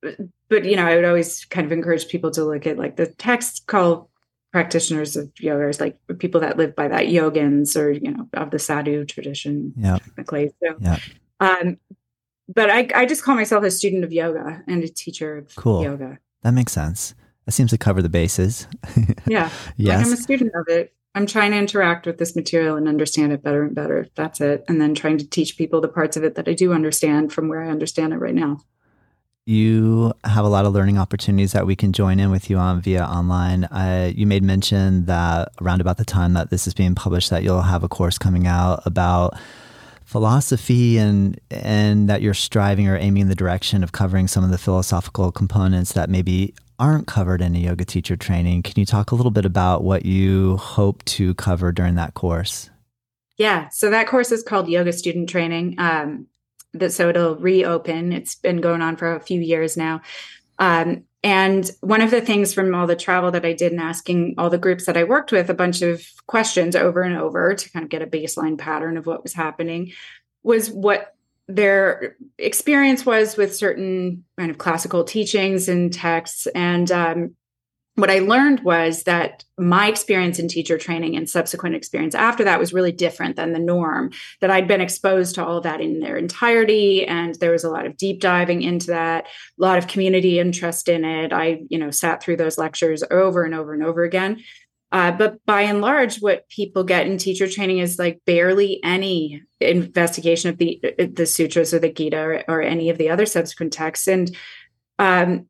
but, 0.02 0.16
but 0.48 0.64
you 0.64 0.76
know, 0.76 0.86
I 0.86 0.94
would 0.94 1.04
always 1.04 1.44
kind 1.46 1.66
of 1.66 1.72
encourage 1.72 2.06
people 2.06 2.30
to 2.32 2.44
look 2.44 2.64
at 2.64 2.78
like 2.78 2.94
the 2.94 3.06
text 3.06 3.66
call 3.66 4.08
practitioners 4.56 5.16
of 5.16 5.30
yoga 5.38 5.66
as 5.68 5.80
like 5.80 5.98
people 6.18 6.40
that 6.40 6.56
live 6.56 6.74
by 6.74 6.88
that 6.88 7.04
yogins 7.16 7.76
or 7.80 7.90
you 7.90 8.10
know 8.10 8.26
of 8.32 8.50
the 8.50 8.58
sadhu 8.58 9.04
tradition 9.04 9.74
Yeah, 9.76 9.98
technically 9.98 10.50
so 10.62 10.68
Yeah. 10.80 10.98
um 11.40 11.76
but 12.58 12.70
I, 12.70 12.88
I 12.94 13.04
just 13.04 13.22
call 13.22 13.34
myself 13.34 13.64
a 13.64 13.70
student 13.70 14.02
of 14.02 14.12
yoga 14.14 14.62
and 14.66 14.82
a 14.82 14.88
teacher 14.88 15.36
of 15.36 15.54
Cool. 15.56 15.82
yoga 15.82 16.18
that 16.42 16.52
makes 16.54 16.72
sense. 16.72 17.14
That 17.44 17.52
seems 17.52 17.70
to 17.72 17.78
cover 17.78 18.00
the 18.00 18.08
bases. 18.08 18.66
yeah 19.26 19.50
yes. 19.76 19.98
like 19.98 20.06
i'm 20.06 20.12
a 20.14 20.16
student 20.16 20.52
of 20.54 20.66
it 20.68 20.94
i'm 21.14 21.26
trying 21.26 21.50
to 21.52 21.58
interact 21.58 22.06
with 22.06 22.16
this 22.18 22.34
material 22.34 22.76
and 22.78 22.88
understand 22.88 23.32
it 23.34 23.42
better 23.42 23.62
and 23.62 23.74
better 23.74 24.06
that's 24.14 24.40
it 24.40 24.64
and 24.68 24.80
then 24.80 24.94
trying 24.94 25.18
to 25.18 25.28
teach 25.28 25.58
people 25.58 25.82
the 25.82 25.88
parts 25.98 26.16
of 26.16 26.24
it 26.24 26.34
that 26.36 26.48
i 26.48 26.54
do 26.54 26.72
understand 26.72 27.30
from 27.30 27.48
where 27.50 27.62
i 27.62 27.68
understand 27.76 28.14
it 28.14 28.18
right 28.26 28.34
now 28.46 28.58
you 29.46 30.12
have 30.24 30.44
a 30.44 30.48
lot 30.48 30.66
of 30.66 30.74
learning 30.74 30.98
opportunities 30.98 31.52
that 31.52 31.66
we 31.66 31.76
can 31.76 31.92
join 31.92 32.18
in 32.18 32.32
with 32.32 32.50
you 32.50 32.58
on 32.58 32.80
via 32.80 33.04
online. 33.04 33.64
Uh, 33.64 34.10
you 34.12 34.26
made 34.26 34.42
mention 34.42 35.06
that 35.06 35.52
around 35.62 35.80
about 35.80 35.98
the 35.98 36.04
time 36.04 36.32
that 36.32 36.50
this 36.50 36.66
is 36.66 36.74
being 36.74 36.96
published, 36.96 37.30
that 37.30 37.44
you'll 37.44 37.62
have 37.62 37.84
a 37.84 37.88
course 37.88 38.18
coming 38.18 38.48
out 38.48 38.84
about 38.84 39.34
philosophy 40.04 40.98
and 40.98 41.40
and 41.50 42.08
that 42.08 42.22
you're 42.22 42.34
striving 42.34 42.86
or 42.86 42.96
aiming 42.96 43.22
in 43.22 43.28
the 43.28 43.34
direction 43.34 43.82
of 43.82 43.90
covering 43.90 44.28
some 44.28 44.44
of 44.44 44.50
the 44.50 44.58
philosophical 44.58 45.32
components 45.32 45.92
that 45.92 46.08
maybe 46.10 46.54
aren't 46.78 47.06
covered 47.06 47.40
in 47.40 47.54
a 47.54 47.58
yoga 47.58 47.84
teacher 47.84 48.16
training. 48.16 48.62
Can 48.62 48.74
you 48.76 48.86
talk 48.86 49.12
a 49.12 49.14
little 49.14 49.30
bit 49.30 49.44
about 49.44 49.82
what 49.82 50.04
you 50.04 50.56
hope 50.58 51.04
to 51.06 51.34
cover 51.34 51.72
during 51.72 51.94
that 51.94 52.14
course? 52.14 52.68
Yeah. 53.36 53.68
So 53.68 53.90
that 53.90 54.08
course 54.08 54.32
is 54.32 54.42
called 54.42 54.68
Yoga 54.68 54.92
Student 54.92 55.28
Training. 55.28 55.76
Um, 55.78 56.26
that 56.80 56.92
so 56.92 57.08
it'll 57.08 57.36
reopen. 57.36 58.12
It's 58.12 58.34
been 58.34 58.60
going 58.60 58.82
on 58.82 58.96
for 58.96 59.14
a 59.14 59.20
few 59.20 59.40
years 59.40 59.76
now. 59.76 60.02
Um, 60.58 61.04
and 61.22 61.68
one 61.80 62.02
of 62.02 62.10
the 62.10 62.20
things 62.20 62.54
from 62.54 62.74
all 62.74 62.86
the 62.86 62.94
travel 62.94 63.30
that 63.32 63.44
I 63.44 63.52
did 63.52 63.72
and 63.72 63.80
asking 63.80 64.36
all 64.38 64.48
the 64.48 64.58
groups 64.58 64.86
that 64.86 64.96
I 64.96 65.04
worked 65.04 65.32
with 65.32 65.50
a 65.50 65.54
bunch 65.54 65.82
of 65.82 66.02
questions 66.26 66.76
over 66.76 67.02
and 67.02 67.16
over 67.16 67.54
to 67.54 67.70
kind 67.72 67.82
of 67.82 67.90
get 67.90 68.02
a 68.02 68.06
baseline 68.06 68.56
pattern 68.56 68.96
of 68.96 69.06
what 69.06 69.22
was 69.22 69.32
happening 69.32 69.92
was 70.42 70.70
what 70.70 71.14
their 71.48 72.16
experience 72.38 73.04
was 73.04 73.36
with 73.36 73.54
certain 73.54 74.24
kind 74.38 74.50
of 74.50 74.58
classical 74.58 75.04
teachings 75.04 75.68
and 75.68 75.92
texts. 75.92 76.46
And 76.54 76.90
um, 76.92 77.36
what 77.96 78.10
I 78.10 78.18
learned 78.18 78.60
was 78.60 79.04
that 79.04 79.44
my 79.58 79.88
experience 79.88 80.38
in 80.38 80.48
teacher 80.48 80.76
training 80.76 81.16
and 81.16 81.28
subsequent 81.28 81.74
experience 81.74 82.14
after 82.14 82.44
that 82.44 82.60
was 82.60 82.74
really 82.74 82.92
different 82.92 83.36
than 83.36 83.52
the 83.52 83.58
norm, 83.58 84.12
that 84.40 84.50
I'd 84.50 84.68
been 84.68 84.82
exposed 84.82 85.34
to 85.34 85.44
all 85.44 85.56
of 85.56 85.62
that 85.64 85.80
in 85.80 86.00
their 86.00 86.18
entirety. 86.18 87.06
And 87.06 87.34
there 87.36 87.52
was 87.52 87.64
a 87.64 87.70
lot 87.70 87.86
of 87.86 87.96
deep 87.96 88.20
diving 88.20 88.60
into 88.60 88.88
that, 88.88 89.24
a 89.24 89.28
lot 89.62 89.78
of 89.78 89.86
community 89.86 90.38
interest 90.38 90.88
in 90.88 91.06
it. 91.06 91.32
I, 91.32 91.62
you 91.70 91.78
know, 91.78 91.90
sat 91.90 92.22
through 92.22 92.36
those 92.36 92.58
lectures 92.58 93.02
over 93.10 93.44
and 93.44 93.54
over 93.54 93.72
and 93.72 93.82
over 93.82 94.04
again. 94.04 94.42
Uh, 94.92 95.12
but 95.12 95.44
by 95.46 95.62
and 95.62 95.80
large, 95.80 96.20
what 96.20 96.48
people 96.50 96.84
get 96.84 97.06
in 97.06 97.16
teacher 97.16 97.48
training 97.48 97.78
is 97.78 97.98
like 97.98 98.20
barely 98.26 98.78
any 98.84 99.42
investigation 99.58 100.50
of 100.50 100.58
the 100.58 100.80
the 101.12 101.26
sutras 101.26 101.74
or 101.74 101.78
the 101.78 101.92
Gita 101.92 102.18
or, 102.18 102.44
or 102.46 102.62
any 102.62 102.88
of 102.90 102.98
the 102.98 103.10
other 103.10 103.26
subsequent 103.26 103.72
texts. 103.72 104.06
And 104.06 104.36
um, 104.98 105.48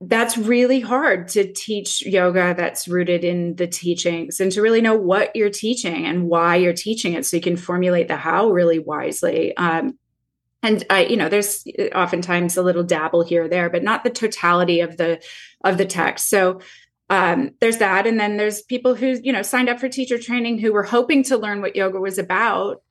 that's 0.00 0.36
really 0.36 0.80
hard 0.80 1.28
to 1.28 1.52
teach 1.52 2.04
yoga 2.04 2.54
that's 2.56 2.88
rooted 2.88 3.24
in 3.24 3.56
the 3.56 3.66
teachings 3.66 4.40
and 4.40 4.52
to 4.52 4.60
really 4.60 4.80
know 4.80 4.96
what 4.96 5.34
you're 5.34 5.50
teaching 5.50 6.04
and 6.04 6.28
why 6.28 6.56
you're 6.56 6.72
teaching 6.72 7.14
it 7.14 7.24
so 7.24 7.36
you 7.36 7.42
can 7.42 7.56
formulate 7.56 8.08
the 8.08 8.16
how 8.16 8.50
really 8.50 8.78
wisely. 8.78 9.56
Um, 9.56 9.98
and 10.62 10.82
i 10.88 11.04
you 11.04 11.16
know 11.16 11.28
there's 11.28 11.62
oftentimes 11.94 12.56
a 12.56 12.62
little 12.62 12.82
dabble 12.82 13.22
here 13.22 13.44
or 13.44 13.48
there 13.48 13.68
but 13.68 13.82
not 13.82 14.02
the 14.02 14.08
totality 14.08 14.80
of 14.80 14.96
the 14.96 15.22
of 15.62 15.78
the 15.78 15.86
text. 15.86 16.28
So 16.28 16.60
um, 17.10 17.50
there's 17.60 17.78
that. 17.78 18.06
And 18.06 18.18
then 18.18 18.36
there's 18.36 18.62
people 18.62 18.94
who 18.94 19.18
you 19.22 19.32
know 19.32 19.42
signed 19.42 19.68
up 19.68 19.80
for 19.80 19.88
teacher 19.88 20.18
training 20.18 20.58
who 20.58 20.72
were 20.72 20.82
hoping 20.82 21.22
to 21.24 21.36
learn 21.36 21.60
what 21.60 21.76
yoga 21.76 22.00
was 22.00 22.18
about 22.18 22.82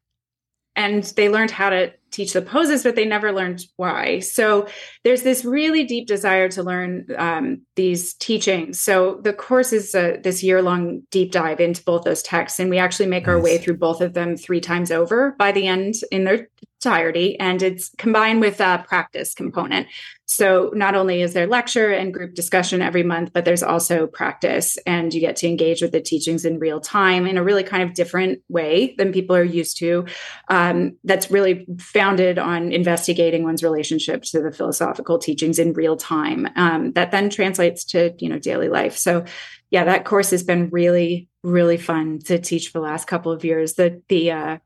and 0.76 1.03
they 1.15 1.30
learned 1.30 1.51
how 1.51 1.69
to 1.69 1.93
teach 2.11 2.34
the 2.34 2.41
poses 2.41 2.84
but 2.84 2.95
they 2.95 3.05
never 3.05 3.32
learned 3.32 3.65
why. 3.76 4.19
So 4.19 4.67
there's 5.03 5.24
this 5.24 5.43
really 5.43 5.84
deep 5.84 6.07
desire 6.07 6.47
to 6.49 6.63
learn 6.63 7.07
um, 7.17 7.61
these 7.76 8.13
teachings. 8.13 8.80
So 8.80 9.19
the 9.24 9.34
course 9.34 9.74
is 9.74 9.95
uh, 9.95 10.17
this 10.24 10.43
year 10.43 10.61
long 10.61 11.01
deep 11.09 11.32
dive 11.32 11.59
into 11.59 11.84
both 11.84 12.03
those 12.03 12.21
texts 12.21 12.59
and 12.59 12.69
we 12.69 12.78
actually 12.78 13.07
make 13.07 13.28
our 13.28 13.39
way 13.39 13.57
through 13.57 13.78
both 13.78 14.01
of 14.01 14.13
them 14.13 14.38
three 14.38 14.61
times 14.61 14.91
over 14.91 15.36
by 15.38 15.51
the 15.51 15.67
end 15.67 15.95
in 16.11 16.24
their 16.24 16.49
entirety 16.84 17.39
and 17.39 17.61
it's 17.61 17.91
combined 17.97 18.41
with 18.41 18.59
a 18.59 18.84
practice 18.88 19.34
component. 19.34 19.88
So 20.25 20.71
not 20.73 20.95
only 20.95 21.21
is 21.21 21.34
there 21.34 21.45
lecture 21.45 21.91
and 21.91 22.13
group 22.13 22.34
discussion 22.34 22.81
every 22.81 23.03
month, 23.03 23.31
but 23.34 23.45
there's 23.45 23.61
also 23.61 24.07
practice 24.07 24.77
and 24.88 25.13
you 25.13 25.19
get 25.19 25.36
to 25.38 25.47
engage 25.47 25.81
with 25.81 25.91
the 25.91 26.01
teachings 26.01 26.43
in 26.43 26.59
real 26.59 26.79
time 26.79 27.27
in 27.27 27.38
a 27.38 27.43
really 27.43 27.63
kind 27.63 27.84
of 27.84 27.93
different 27.93 28.41
way 28.49 28.95
than 28.97 29.13
people 29.13 29.36
are 29.36 29.43
used 29.43 29.77
to. 29.77 30.05
Um, 30.49 30.97
that's 31.03 31.29
really 31.29 31.67
founded 31.77 32.39
on 32.39 32.71
investigating 32.71 33.43
one's 33.43 33.63
relationship 33.63 34.23
to 34.23 34.41
the 34.41 34.51
philosophical 34.51 35.19
teachings 35.19 35.59
in 35.59 35.73
real 35.73 35.95
time. 35.95 36.49
Um, 36.55 36.93
that 36.93 37.11
then 37.11 37.29
translates 37.29 37.84
to 37.86 38.13
you 38.17 38.29
know 38.29 38.39
daily 38.39 38.69
life. 38.69 38.97
So 38.97 39.25
yeah, 39.69 39.84
that 39.86 40.05
course 40.05 40.31
has 40.31 40.43
been 40.43 40.69
really 40.69 41.29
really 41.43 41.77
fun 41.77 42.19
to 42.19 42.39
teach 42.39 42.69
for 42.69 42.79
the 42.79 42.86
last 42.86 43.05
couple 43.05 43.31
of 43.31 43.43
years. 43.43 43.73
The 43.73 44.01
the 44.07 44.31
uh, 44.31 44.57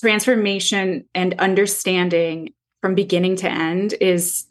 transformation 0.00 1.04
and 1.14 1.34
understanding 1.38 2.52
from 2.80 2.94
beginning 2.94 3.36
to 3.36 3.50
end 3.50 3.94
is 4.00 4.46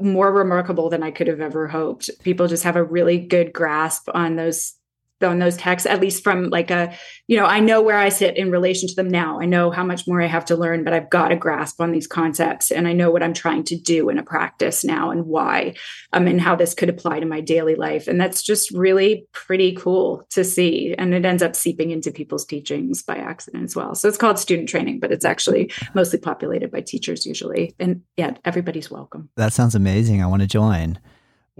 more 0.00 0.32
remarkable 0.32 0.90
than 0.90 1.02
I 1.02 1.10
could 1.10 1.26
have 1.26 1.40
ever 1.40 1.68
hoped. 1.68 2.10
People 2.22 2.48
just 2.48 2.64
have 2.64 2.76
a 2.76 2.84
really 2.84 3.18
good 3.18 3.52
grasp 3.52 4.08
on 4.12 4.36
those 4.36 4.74
on 5.22 5.38
those 5.38 5.56
texts 5.56 5.86
at 5.86 6.00
least 6.00 6.22
from 6.24 6.48
like 6.50 6.70
a 6.70 6.94
you 7.26 7.36
know 7.36 7.46
i 7.46 7.60
know 7.60 7.80
where 7.80 7.98
i 7.98 8.08
sit 8.08 8.36
in 8.36 8.50
relation 8.50 8.88
to 8.88 8.94
them 8.94 9.08
now. 9.08 9.40
I 9.40 9.46
know 9.46 9.70
how 9.70 9.84
much 9.84 10.06
more 10.06 10.20
i 10.20 10.26
have 10.26 10.44
to 10.46 10.56
learn 10.56 10.84
but 10.84 10.92
i've 10.92 11.10
got 11.10 11.32
a 11.32 11.36
grasp 11.36 11.80
on 11.80 11.92
these 11.92 12.06
concepts 12.06 12.70
and 12.70 12.86
i 12.88 12.92
know 12.92 13.10
what 13.10 13.22
i'm 13.22 13.34
trying 13.34 13.64
to 13.64 13.76
do 13.76 14.08
in 14.08 14.18
a 14.18 14.22
practice 14.22 14.84
now 14.84 15.10
and 15.10 15.26
why 15.26 15.74
um, 16.12 16.26
and 16.26 16.40
how 16.40 16.56
this 16.56 16.74
could 16.74 16.88
apply 16.88 17.20
to 17.20 17.26
my 17.26 17.40
daily 17.40 17.74
life. 17.74 18.08
And 18.08 18.20
that's 18.20 18.42
just 18.42 18.70
really 18.70 19.26
pretty 19.32 19.74
cool 19.74 20.26
to 20.30 20.44
see 20.44 20.94
and 20.98 21.14
it 21.14 21.24
ends 21.24 21.42
up 21.42 21.56
seeping 21.56 21.90
into 21.90 22.10
people's 22.10 22.44
teachings 22.44 23.02
by 23.02 23.16
accident 23.16 23.64
as 23.64 23.76
well. 23.76 23.94
So 23.94 24.08
it's 24.08 24.16
called 24.16 24.38
student 24.38 24.68
training 24.68 25.00
but 25.00 25.12
it's 25.12 25.24
actually 25.24 25.72
mostly 25.94 26.18
populated 26.18 26.70
by 26.70 26.80
teachers 26.80 27.26
usually 27.26 27.74
and 27.78 28.02
yeah 28.16 28.36
everybody's 28.44 28.90
welcome. 28.90 29.30
That 29.36 29.52
sounds 29.52 29.74
amazing. 29.74 30.22
I 30.22 30.26
want 30.26 30.42
to 30.42 30.48
join 30.48 30.98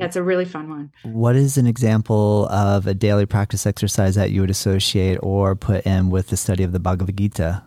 yeah, 0.01 0.07
it's 0.07 0.16
a 0.16 0.22
really 0.22 0.46
fun 0.46 0.70
one. 0.70 0.92
What 1.03 1.36
is 1.36 1.59
an 1.59 1.66
example 1.66 2.46
of 2.48 2.86
a 2.86 2.94
daily 2.94 3.26
practice 3.26 3.66
exercise 3.66 4.14
that 4.14 4.30
you 4.30 4.40
would 4.40 4.51
associate 4.51 5.18
or 5.22 5.55
put 5.55 5.84
in 5.84 6.09
with 6.09 6.28
the 6.28 6.38
study 6.38 6.64
of 6.64 6.72
the 6.72 6.80
Bhagavad 6.80 7.18
Gita? 7.18 7.62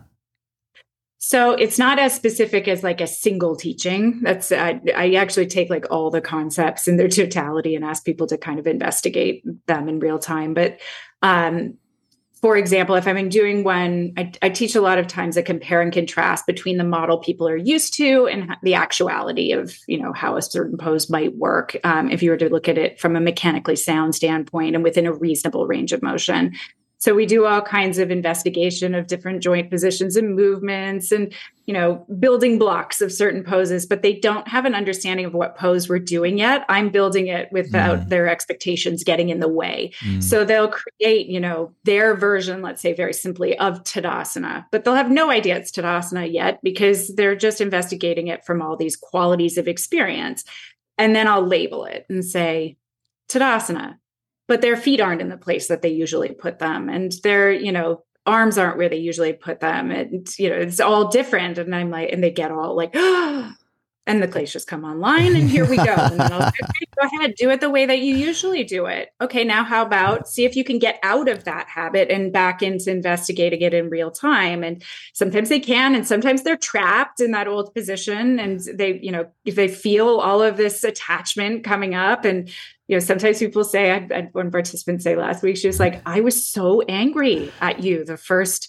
So 1.18 1.52
it's 1.52 1.78
not 1.78 1.98
as 1.98 2.12
specific 2.12 2.66
as 2.66 2.82
like 2.82 3.00
a 3.00 3.06
single 3.06 3.56
teaching. 3.56 4.20
That's 4.22 4.50
I, 4.50 4.80
I, 4.94 5.14
actually 5.14 5.46
take 5.46 5.70
like 5.70 5.86
all 5.90 6.10
the 6.10 6.20
concepts 6.20 6.86
in 6.86 6.98
their 6.98 7.08
totality 7.08 7.74
and 7.74 7.84
ask 7.84 8.04
people 8.04 8.26
to 8.26 8.36
kind 8.36 8.58
of 8.58 8.66
investigate 8.66 9.42
them 9.66 9.88
in 9.88 10.00
real 10.00 10.18
time. 10.18 10.52
But 10.52 10.80
um, 11.22 11.78
for 12.44 12.58
example, 12.58 12.94
if 12.94 13.08
I'm 13.08 13.30
doing 13.30 13.64
one, 13.64 14.12
I, 14.18 14.30
I, 14.42 14.50
teach 14.50 14.74
a 14.74 14.82
lot 14.82 14.98
of 14.98 15.06
times 15.06 15.38
a 15.38 15.42
compare 15.42 15.80
and 15.80 15.90
contrast 15.90 16.46
between 16.46 16.76
the 16.76 16.84
model 16.84 17.16
people 17.16 17.48
are 17.48 17.56
used 17.56 17.94
to 17.94 18.26
and 18.26 18.54
the 18.62 18.74
actuality 18.74 19.52
of, 19.52 19.74
you 19.86 19.96
know, 19.96 20.12
how 20.12 20.36
a 20.36 20.42
certain 20.42 20.76
pose 20.76 21.08
might 21.08 21.34
work. 21.36 21.74
Um, 21.84 22.10
if 22.10 22.22
you 22.22 22.30
were 22.30 22.36
to 22.36 22.50
look 22.50 22.68
at 22.68 22.76
it 22.76 23.00
from 23.00 23.16
a 23.16 23.20
mechanically 23.20 23.76
sound 23.76 24.14
standpoint 24.14 24.74
and 24.74 24.84
within 24.84 25.06
a 25.06 25.12
reasonable 25.14 25.66
range 25.66 25.92
of 25.92 26.02
motion. 26.02 26.52
So 27.04 27.14
we 27.14 27.26
do 27.26 27.44
all 27.44 27.60
kinds 27.60 27.98
of 27.98 28.10
investigation 28.10 28.94
of 28.94 29.08
different 29.08 29.42
joint 29.42 29.68
positions 29.68 30.16
and 30.16 30.34
movements 30.34 31.12
and, 31.12 31.34
you 31.66 31.74
know, 31.74 32.02
building 32.18 32.58
blocks 32.58 33.02
of 33.02 33.12
certain 33.12 33.44
poses, 33.44 33.84
but 33.84 34.00
they 34.00 34.14
don't 34.14 34.48
have 34.48 34.64
an 34.64 34.74
understanding 34.74 35.26
of 35.26 35.34
what 35.34 35.54
pose 35.54 35.86
we're 35.86 35.98
doing 35.98 36.38
yet. 36.38 36.64
I'm 36.70 36.88
building 36.88 37.26
it 37.26 37.52
without 37.52 37.98
mm. 37.98 38.08
their 38.08 38.26
expectations 38.26 39.04
getting 39.04 39.28
in 39.28 39.40
the 39.40 39.48
way. 39.48 39.92
Mm. 40.00 40.22
So 40.22 40.46
they'll 40.46 40.72
create, 40.72 41.26
you 41.26 41.40
know, 41.40 41.74
their 41.84 42.14
version, 42.14 42.62
let's 42.62 42.80
say 42.80 42.94
very 42.94 43.12
simply, 43.12 43.58
of 43.58 43.84
Tadasana, 43.84 44.64
but 44.72 44.84
they'll 44.84 44.94
have 44.94 45.10
no 45.10 45.28
idea 45.28 45.58
it's 45.58 45.72
Tadasana 45.72 46.32
yet 46.32 46.58
because 46.62 47.14
they're 47.16 47.36
just 47.36 47.60
investigating 47.60 48.28
it 48.28 48.46
from 48.46 48.62
all 48.62 48.78
these 48.78 48.96
qualities 48.96 49.58
of 49.58 49.68
experience. 49.68 50.42
And 50.96 51.14
then 51.14 51.28
I'll 51.28 51.46
label 51.46 51.84
it 51.84 52.06
and 52.08 52.24
say, 52.24 52.78
Tadasana, 53.28 53.98
but 54.46 54.60
their 54.60 54.76
feet 54.76 55.00
aren't 55.00 55.20
in 55.20 55.28
the 55.28 55.36
place 55.36 55.68
that 55.68 55.82
they 55.82 55.88
usually 55.88 56.30
put 56.30 56.58
them 56.58 56.88
and 56.88 57.12
their 57.22 57.52
you 57.52 57.72
know 57.72 58.02
arms 58.26 58.56
aren't 58.56 58.78
where 58.78 58.88
they 58.88 58.96
usually 58.96 59.32
put 59.32 59.60
them 59.60 59.90
and 59.90 60.28
you 60.38 60.48
know 60.48 60.56
it's 60.56 60.80
all 60.80 61.08
different 61.08 61.58
and 61.58 61.74
i'm 61.74 61.90
like 61.90 62.10
and 62.10 62.22
they 62.22 62.30
get 62.30 62.50
all 62.50 62.74
like 62.74 62.94
and 64.06 64.22
the 64.22 64.28
kleshas 64.28 64.66
come 64.66 64.84
online 64.84 65.34
and 65.34 65.48
here 65.48 65.68
we 65.68 65.76
go. 65.76 65.84
And 66.04 66.20
then 66.20 66.32
I'll 66.32 66.50
say, 66.52 66.58
okay, 66.62 66.86
go 67.00 67.06
ahead 67.06 67.34
do 67.36 67.50
it 67.50 67.60
the 67.60 67.70
way 67.70 67.86
that 67.86 68.00
you 68.00 68.16
usually 68.16 68.62
do 68.62 68.86
it. 68.86 69.10
Okay 69.20 69.44
now 69.44 69.64
how 69.64 69.84
about 69.84 70.28
see 70.28 70.44
if 70.44 70.54
you 70.56 70.64
can 70.64 70.78
get 70.78 70.98
out 71.02 71.28
of 71.28 71.44
that 71.44 71.68
habit 71.68 72.10
and 72.10 72.32
back 72.32 72.62
into 72.62 72.90
investigating 72.90 73.62
it 73.62 73.72
in 73.72 73.88
real 73.88 74.10
time? 74.10 74.62
And 74.62 74.82
sometimes 75.12 75.48
they 75.48 75.60
can 75.60 75.94
and 75.94 76.06
sometimes 76.06 76.42
they're 76.42 76.56
trapped 76.56 77.20
in 77.20 77.30
that 77.30 77.48
old 77.48 77.74
position 77.74 78.38
and 78.38 78.60
they 78.74 78.98
you 79.00 79.10
know 79.10 79.26
if 79.44 79.54
they 79.54 79.68
feel 79.68 80.20
all 80.20 80.42
of 80.42 80.56
this 80.56 80.84
attachment 80.84 81.64
coming 81.64 81.94
up 81.94 82.24
and 82.24 82.50
you 82.88 82.96
know, 82.96 83.00
sometimes 83.00 83.38
people 83.38 83.64
say, 83.64 83.90
I 83.90 84.00
had 84.00 84.30
one 84.32 84.50
participant 84.50 85.02
say 85.02 85.16
last 85.16 85.42
week, 85.42 85.56
she 85.56 85.66
was 85.66 85.80
like, 85.80 86.02
I 86.06 86.20
was 86.20 86.44
so 86.44 86.82
angry 86.82 87.50
at 87.60 87.82
you 87.82 88.04
the 88.04 88.16
first 88.16 88.68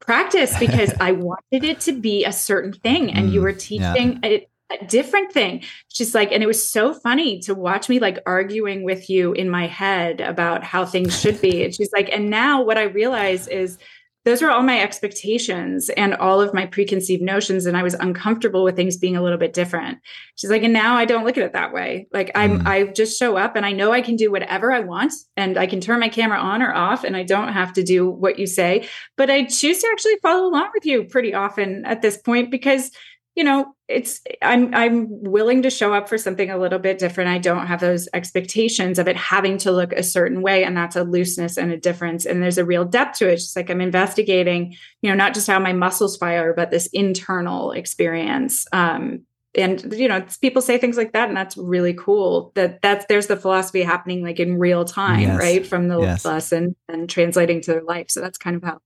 practice 0.00 0.56
because 0.60 0.92
I 1.00 1.12
wanted 1.12 1.64
it 1.64 1.80
to 1.80 1.92
be 1.92 2.24
a 2.24 2.32
certain 2.32 2.72
thing 2.72 3.12
and 3.12 3.30
mm, 3.30 3.32
you 3.32 3.40
were 3.40 3.52
teaching 3.52 4.20
yeah. 4.22 4.28
a, 4.28 4.46
a, 4.72 4.86
different 4.86 5.32
thing. 5.32 5.62
She's 5.88 6.14
like, 6.14 6.30
and 6.32 6.42
it 6.42 6.46
was 6.46 6.68
so 6.68 6.92
funny 6.92 7.38
to 7.40 7.54
watch 7.54 7.88
me 7.88 8.00
like 8.00 8.18
arguing 8.26 8.82
with 8.82 9.08
you 9.08 9.32
in 9.32 9.48
my 9.48 9.66
head 9.66 10.20
about 10.20 10.62
how 10.64 10.84
things 10.84 11.18
should 11.18 11.40
be. 11.40 11.64
And 11.64 11.74
she's 11.74 11.92
like, 11.92 12.10
and 12.12 12.28
now 12.28 12.62
what 12.62 12.76
I 12.76 12.84
realize 12.84 13.48
is 13.48 13.78
those 14.24 14.40
were 14.40 14.50
all 14.50 14.62
my 14.62 14.80
expectations 14.80 15.90
and 15.90 16.14
all 16.14 16.40
of 16.40 16.54
my 16.54 16.66
preconceived 16.66 17.22
notions 17.22 17.66
and 17.66 17.76
i 17.76 17.82
was 17.82 17.94
uncomfortable 17.94 18.64
with 18.64 18.76
things 18.76 18.96
being 18.96 19.16
a 19.16 19.22
little 19.22 19.38
bit 19.38 19.52
different 19.52 19.98
she's 20.34 20.50
like 20.50 20.62
and 20.62 20.72
now 20.72 20.96
i 20.96 21.04
don't 21.04 21.24
look 21.24 21.36
at 21.38 21.44
it 21.44 21.52
that 21.52 21.72
way 21.72 22.06
like 22.12 22.30
i'm 22.34 22.60
mm. 22.60 22.66
i 22.66 22.84
just 22.84 23.18
show 23.18 23.36
up 23.36 23.56
and 23.56 23.64
i 23.64 23.72
know 23.72 23.92
i 23.92 24.00
can 24.00 24.16
do 24.16 24.30
whatever 24.30 24.72
i 24.72 24.80
want 24.80 25.12
and 25.36 25.56
i 25.58 25.66
can 25.66 25.80
turn 25.80 26.00
my 26.00 26.08
camera 26.08 26.38
on 26.38 26.62
or 26.62 26.72
off 26.72 27.04
and 27.04 27.16
i 27.16 27.22
don't 27.22 27.52
have 27.52 27.72
to 27.72 27.82
do 27.82 28.08
what 28.08 28.38
you 28.38 28.46
say 28.46 28.86
but 29.16 29.30
i 29.30 29.44
choose 29.44 29.78
to 29.80 29.88
actually 29.92 30.16
follow 30.22 30.48
along 30.48 30.70
with 30.74 30.84
you 30.84 31.04
pretty 31.04 31.34
often 31.34 31.84
at 31.84 32.02
this 32.02 32.16
point 32.16 32.50
because 32.50 32.90
you 33.34 33.42
know 33.42 33.74
it's 33.88 34.20
i'm 34.42 34.74
i'm 34.74 35.06
willing 35.22 35.62
to 35.62 35.70
show 35.70 35.92
up 35.92 36.08
for 36.08 36.16
something 36.16 36.50
a 36.50 36.58
little 36.58 36.78
bit 36.78 36.98
different. 36.98 37.30
I 37.30 37.38
don't 37.38 37.66
have 37.66 37.80
those 37.80 38.08
expectations 38.14 38.98
of 38.98 39.08
it 39.08 39.16
having 39.16 39.58
to 39.58 39.72
look 39.72 39.92
a 39.92 40.02
certain 40.02 40.42
way 40.42 40.64
and 40.64 40.76
that's 40.76 40.96
a 40.96 41.04
looseness 41.04 41.56
and 41.56 41.72
a 41.72 41.76
difference 41.76 42.26
and 42.26 42.42
there's 42.42 42.58
a 42.58 42.64
real 42.64 42.84
depth 42.84 43.18
to 43.18 43.28
it. 43.28 43.34
It's 43.34 43.44
just 43.44 43.56
like 43.56 43.70
i'm 43.70 43.80
investigating 43.80 44.76
you 45.02 45.10
know 45.10 45.16
not 45.16 45.34
just 45.34 45.46
how 45.46 45.58
my 45.58 45.72
muscles 45.72 46.16
fire 46.16 46.52
but 46.54 46.70
this 46.70 46.86
internal 46.92 47.72
experience 47.72 48.66
um 48.72 49.24
and 49.56 49.92
you 49.94 50.08
know 50.08 50.24
people 50.40 50.62
say 50.62 50.78
things 50.78 50.96
like 50.96 51.12
that 51.12 51.28
and 51.28 51.36
that's 51.36 51.56
really 51.56 51.94
cool. 51.94 52.52
That 52.54 52.82
that's 52.82 53.06
there's 53.06 53.26
the 53.26 53.36
philosophy 53.36 53.82
happening 53.82 54.22
like 54.22 54.40
in 54.40 54.58
real 54.58 54.84
time 54.84 55.20
yes. 55.20 55.38
right 55.38 55.66
from 55.66 55.88
the 55.88 56.00
yes. 56.00 56.24
lesson 56.24 56.76
and 56.88 57.08
translating 57.08 57.60
to 57.62 57.72
their 57.72 57.82
life. 57.82 58.06
So 58.10 58.20
that's 58.20 58.38
kind 58.38 58.56
of 58.56 58.62
how 58.62 58.78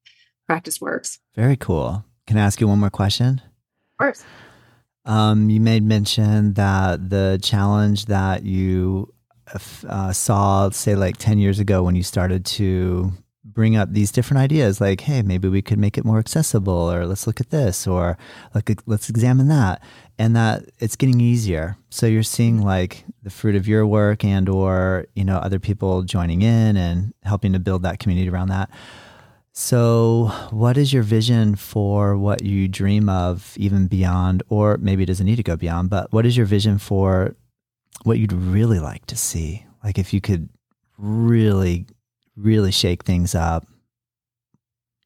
practice 0.46 0.80
works. 0.80 1.18
Very 1.34 1.56
cool. 1.56 2.04
Can 2.26 2.36
i 2.36 2.42
ask 2.42 2.60
you 2.60 2.68
one 2.68 2.80
more 2.80 2.90
question 2.90 3.40
course. 3.98 4.24
Um, 5.04 5.50
you 5.50 5.60
made 5.60 5.82
mention 5.82 6.54
that 6.54 7.10
the 7.10 7.38
challenge 7.42 8.06
that 8.06 8.44
you 8.44 9.12
uh, 9.88 10.12
saw, 10.12 10.70
say, 10.70 10.94
like 10.94 11.16
10 11.16 11.38
years 11.38 11.58
ago 11.58 11.82
when 11.82 11.94
you 11.94 12.02
started 12.02 12.44
to 12.44 13.12
bring 13.44 13.76
up 13.76 13.92
these 13.92 14.12
different 14.12 14.40
ideas, 14.40 14.80
like, 14.80 15.00
hey, 15.00 15.22
maybe 15.22 15.48
we 15.48 15.62
could 15.62 15.78
make 15.78 15.96
it 15.96 16.04
more 16.04 16.18
accessible, 16.18 16.92
or 16.92 17.06
let's 17.06 17.26
look 17.26 17.40
at 17.40 17.50
this, 17.50 17.86
or 17.86 18.18
like, 18.54 18.82
let's 18.86 19.08
examine 19.08 19.48
that, 19.48 19.82
and 20.18 20.36
that 20.36 20.64
it's 20.78 20.96
getting 20.96 21.20
easier. 21.20 21.76
So 21.88 22.06
you're 22.06 22.22
seeing 22.22 22.62
like 22.62 23.04
the 23.22 23.30
fruit 23.30 23.56
of 23.56 23.66
your 23.66 23.86
work 23.86 24.24
and 24.24 24.48
or, 24.48 25.06
you 25.14 25.24
know, 25.24 25.38
other 25.38 25.58
people 25.58 26.02
joining 26.02 26.42
in 26.42 26.76
and 26.76 27.14
helping 27.22 27.54
to 27.54 27.58
build 27.58 27.82
that 27.82 27.98
community 27.98 28.28
around 28.28 28.48
that. 28.48 28.70
So, 29.60 30.30
what 30.50 30.78
is 30.78 30.92
your 30.92 31.02
vision 31.02 31.56
for 31.56 32.16
what 32.16 32.44
you 32.44 32.68
dream 32.68 33.08
of, 33.08 33.54
even 33.56 33.88
beyond, 33.88 34.44
or 34.48 34.76
maybe 34.76 35.02
it 35.02 35.06
doesn't 35.06 35.26
need 35.26 35.34
to 35.34 35.42
go 35.42 35.56
beyond, 35.56 35.90
but 35.90 36.12
what 36.12 36.24
is 36.24 36.36
your 36.36 36.46
vision 36.46 36.78
for 36.78 37.34
what 38.04 38.20
you'd 38.20 38.32
really 38.32 38.78
like 38.78 39.04
to 39.06 39.16
see? 39.16 39.66
Like, 39.82 39.98
if 39.98 40.14
you 40.14 40.20
could 40.20 40.48
really, 40.96 41.86
really 42.36 42.70
shake 42.70 43.02
things 43.02 43.34
up. 43.34 43.66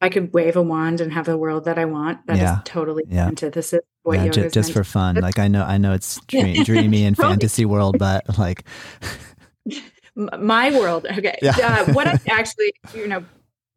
I 0.01 0.09
could 0.09 0.31
wave 0.35 0.55
a 0.55 0.61
wand 0.61 1.01
and 1.01 1.11
have 1.13 1.25
the 1.25 1.35
world 1.35 1.65
that 1.65 1.79
I 1.79 1.85
want. 1.85 2.27
That 2.27 2.37
yeah. 2.37 2.57
is 2.57 2.59
totally 2.63 3.05
yeah. 3.07 3.25
antithesis. 3.25 3.81
What 4.03 4.19
yeah, 4.19 4.27
just, 4.27 4.53
just 4.53 4.71
for 4.71 4.83
fun. 4.83 5.15
Like 5.15 5.39
I 5.39 5.47
know, 5.47 5.63
I 5.63 5.79
know 5.79 5.93
it's 5.93 6.21
dream, 6.27 6.63
dreamy 6.63 7.05
and 7.05 7.17
fantasy 7.17 7.65
world, 7.65 7.97
but 7.97 8.37
like 8.37 8.65
my 10.15 10.69
world. 10.77 11.07
Okay. 11.07 11.39
Yeah. 11.41 11.85
Uh, 11.87 11.93
what 11.93 12.05
I 12.05 12.19
actually, 12.29 12.71
you 12.93 13.07
know, 13.07 13.25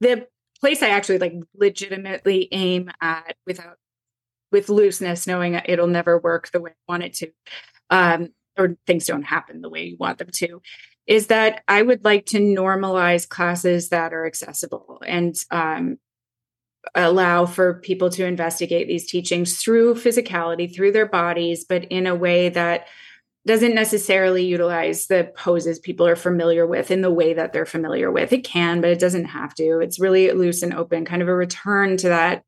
the 0.01 0.27
place 0.61 0.83
I 0.83 0.89
actually 0.89 1.19
like 1.19 1.35
legitimately 1.55 2.49
aim 2.53 2.91
at 3.01 3.37
without 3.47 3.77
with 4.53 4.69
looseness, 4.69 5.27
knowing 5.27 5.61
it'll 5.65 5.87
never 5.87 6.19
work 6.19 6.51
the 6.51 6.61
way 6.61 6.71
I 6.71 6.93
want 6.93 7.03
it 7.03 7.15
to, 7.15 7.31
um, 7.91 8.29
or 8.57 8.77
things 8.87 9.07
don't 9.07 9.23
happen 9.23 9.61
the 9.61 9.69
way 9.69 9.85
you 9.85 9.97
want 9.99 10.19
them 10.19 10.31
to, 10.35 10.63
is 11.07 11.27
that 11.29 11.63
I 11.69 11.83
would 11.83 12.05
like 12.05 12.27
to 12.27 12.39
normalize 12.39 13.29
classes 13.29 13.91
that 13.91 14.15
are 14.15 14.27
accessible. 14.27 15.03
And 15.07 15.37
um, 15.51 15.99
allow 16.95 17.47
for 17.47 17.75
people 17.75 18.11
to 18.11 18.25
investigate 18.25 18.87
these 18.87 19.11
teachings 19.11 19.61
through 19.61 19.95
physicality, 19.95 20.73
through 20.73 20.93
their 20.93 21.07
bodies, 21.07 21.65
but 21.69 21.85
in 21.87 22.07
a 22.07 22.15
way 22.15 22.49
that 22.49 22.87
doesn't 23.47 23.75
necessarily 23.75 24.45
utilize 24.45 25.07
the 25.07 25.33
poses 25.37 25.79
people 25.79 26.07
are 26.07 26.17
familiar 26.17 26.67
with 26.67 26.91
in 26.91 27.01
the 27.01 27.13
way 27.13 27.33
that 27.35 27.53
they're 27.53 27.67
familiar 27.67 28.11
with. 28.11 28.33
It 28.33 28.45
can, 28.45 28.81
but 28.81 28.91
it 28.91 28.99
doesn't 28.99 29.27
have 29.27 29.55
to. 29.55 29.81
It's 29.81 30.01
really 30.01 30.31
loose 30.33 30.63
and 30.63 30.75
open, 30.75 31.05
kind 31.05 31.23
of 31.23 31.29
a 31.29 31.35
return 31.35 31.97
to 31.99 32.09
that, 32.09 32.43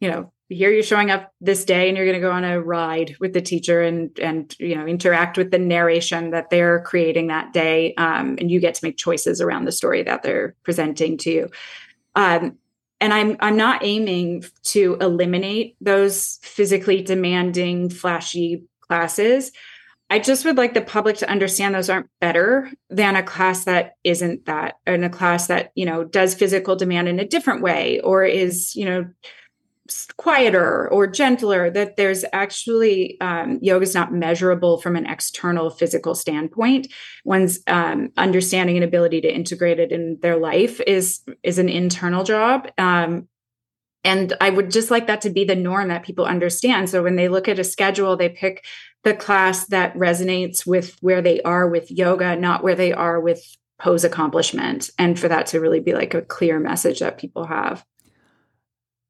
you 0.00 0.10
know, 0.10 0.32
here 0.48 0.70
you're 0.70 0.82
showing 0.82 1.10
up 1.10 1.32
this 1.40 1.64
day 1.64 1.88
and 1.88 1.96
you're 1.96 2.06
going 2.06 2.20
to 2.20 2.26
go 2.26 2.30
on 2.30 2.44
a 2.44 2.60
ride 2.60 3.16
with 3.18 3.32
the 3.32 3.40
teacher 3.40 3.82
and 3.82 4.18
and 4.20 4.54
you 4.58 4.74
know 4.74 4.86
interact 4.86 5.38
with 5.38 5.50
the 5.50 5.58
narration 5.58 6.30
that 6.30 6.50
they're 6.50 6.82
creating 6.82 7.28
that 7.28 7.52
day 7.52 7.94
um, 7.94 8.36
and 8.38 8.50
you 8.50 8.60
get 8.60 8.74
to 8.74 8.84
make 8.84 8.96
choices 8.96 9.40
around 9.40 9.64
the 9.64 9.72
story 9.72 10.02
that 10.02 10.22
they're 10.22 10.54
presenting 10.62 11.16
to 11.16 11.30
you 11.30 11.50
um, 12.14 12.58
and 13.00 13.14
i'm 13.14 13.36
i'm 13.40 13.56
not 13.56 13.82
aiming 13.82 14.44
to 14.62 14.96
eliminate 15.00 15.76
those 15.80 16.38
physically 16.42 17.02
demanding 17.02 17.88
flashy 17.88 18.64
classes 18.80 19.50
i 20.14 20.18
just 20.18 20.44
would 20.44 20.56
like 20.56 20.74
the 20.74 20.80
public 20.80 21.16
to 21.16 21.28
understand 21.28 21.74
those 21.74 21.90
aren't 21.90 22.08
better 22.20 22.70
than 22.88 23.16
a 23.16 23.22
class 23.22 23.64
that 23.64 23.94
isn't 24.04 24.46
that 24.46 24.74
and 24.86 25.04
a 25.04 25.10
class 25.10 25.48
that 25.48 25.72
you 25.74 25.84
know 25.84 26.04
does 26.04 26.34
physical 26.34 26.76
demand 26.76 27.08
in 27.08 27.18
a 27.18 27.26
different 27.26 27.62
way 27.62 28.00
or 28.00 28.24
is 28.24 28.76
you 28.76 28.84
know 28.84 29.04
quieter 30.16 30.88
or 30.88 31.06
gentler 31.06 31.70
that 31.70 31.96
there's 31.96 32.24
actually 32.32 33.20
um, 33.20 33.58
yoga 33.60 33.82
is 33.82 33.94
not 33.94 34.14
measurable 34.14 34.78
from 34.78 34.96
an 34.96 35.04
external 35.04 35.68
physical 35.68 36.14
standpoint. 36.14 36.86
One's 37.24 37.60
um, 37.66 38.10
understanding 38.16 38.76
and 38.76 38.84
ability 38.84 39.20
to 39.20 39.34
integrate 39.34 39.78
it 39.78 39.92
in 39.92 40.18
their 40.22 40.36
life 40.36 40.80
is 40.86 41.20
is 41.42 41.58
an 41.58 41.68
internal 41.68 42.24
job 42.24 42.70
um, 42.78 43.28
and 44.04 44.34
i 44.40 44.48
would 44.48 44.70
just 44.70 44.90
like 44.90 45.06
that 45.06 45.20
to 45.22 45.30
be 45.30 45.44
the 45.44 45.56
norm 45.56 45.88
that 45.88 46.02
people 46.02 46.24
understand. 46.24 46.88
So 46.88 47.02
when 47.02 47.16
they 47.16 47.28
look 47.28 47.48
at 47.48 47.58
a 47.58 47.64
schedule 47.64 48.16
they 48.16 48.30
pick 48.30 48.64
the 49.04 49.14
class 49.14 49.66
that 49.66 49.94
resonates 49.94 50.66
with 50.66 50.96
where 51.00 51.22
they 51.22 51.40
are 51.42 51.68
with 51.68 51.90
yoga 51.90 52.36
not 52.36 52.62
where 52.62 52.74
they 52.74 52.92
are 52.92 53.20
with 53.20 53.56
pose 53.78 54.04
accomplishment 54.04 54.90
and 54.98 55.18
for 55.18 55.28
that 55.28 55.46
to 55.46 55.60
really 55.60 55.80
be 55.80 55.92
like 55.92 56.14
a 56.14 56.22
clear 56.22 56.58
message 56.58 57.00
that 57.00 57.18
people 57.18 57.46
have 57.46 57.84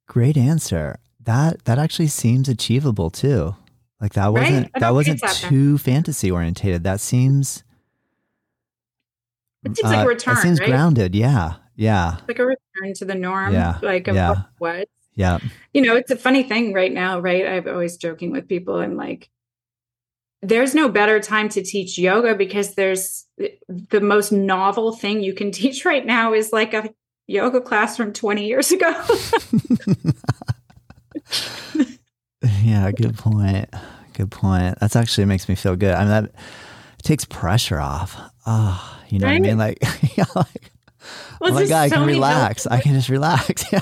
Great 0.07 0.37
answer. 0.37 0.99
That 1.21 1.65
that 1.65 1.79
actually 1.79 2.09
seems 2.09 2.49
achievable 2.49 3.11
too. 3.11 3.57
Like 4.01 4.13
that 4.15 4.33
wasn't 4.33 4.71
right? 4.75 4.81
that 4.81 4.93
wasn't 4.93 5.23
too 5.23 5.79
fantasy 5.79 6.31
orientated. 6.31 6.85
That 6.85 7.01
seems 7.01 7.65
it 9.65 9.77
seems 9.77 9.93
uh, 9.93 9.97
like 9.97 10.05
a 10.05 10.09
return. 10.09 10.37
It 10.37 10.41
seems 10.41 10.61
right? 10.61 10.69
grounded. 10.69 11.15
Yeah. 11.15 11.55
Yeah. 11.77 12.19
Like 12.29 12.39
a 12.39 12.45
return 12.45 12.95
to 12.97 13.05
the 13.07 13.15
norm. 13.15 13.55
Yeah. 13.55 13.79
Like 13.83 14.09
of 14.09 14.15
yeah. 14.15 14.43
what? 14.59 14.89
Yeah. 15.15 15.39
You 15.73 15.81
know, 15.81 15.97
it's 15.97 16.11
a 16.11 16.17
funny 16.17 16.43
thing 16.43 16.75
right 16.75 16.93
now, 16.93 17.21
right? 17.21 17.47
I'm 17.47 17.69
always 17.69 17.97
joking 17.97 18.31
with 18.31 18.47
people. 18.47 18.77
I'm 18.77 18.97
like, 18.97 19.31
there's 20.45 20.75
no 20.75 20.89
better 20.89 21.21
time 21.21 21.49
to 21.51 21.63
teach 21.63 21.99
yoga 21.99 22.35
because 22.35 22.75
there's 22.75 23.27
the 23.67 24.01
most 24.01 24.31
novel 24.31 24.93
thing 24.93 25.23
you 25.23 25.33
can 25.33 25.51
teach 25.61 25.85
right 25.85 26.05
now 26.05 26.33
is 26.35 26.53
like 26.53 26.75
a 26.75 26.93
yoga 27.27 27.61
class 27.61 27.97
from 27.97 28.13
20 28.13 28.47
years 28.47 28.71
ago. 28.71 28.93
yeah, 32.63 32.91
good 32.93 33.17
point. 33.17 33.69
Good 34.13 34.31
point. 34.31 34.79
That's 34.81 34.95
actually 34.97 35.25
makes 35.25 35.49
me 35.49 35.55
feel 35.55 35.77
good. 35.77 35.95
I 35.95 36.01
mean, 36.01 36.09
that 36.09 36.35
takes 37.03 37.25
pressure 37.25 37.81
off. 37.81 38.21
Oh, 38.47 39.01
you 39.09 39.19
know 39.19 39.27
right? 39.27 39.41
what 39.41 39.47
I 39.47 39.49
mean? 39.49 39.59
Like, 39.59 39.79
yeah, 40.17 40.25
like 40.37 40.71
well, 41.41 41.53
oh 41.53 41.55
my 41.55 41.67
God, 41.67 41.83
I 41.83 41.89
can 41.89 42.07
relax. 42.07 42.67
I 42.67 42.81
can 42.81 42.95
just 42.95 43.09
relax. 43.09 43.65
yeah. 43.73 43.81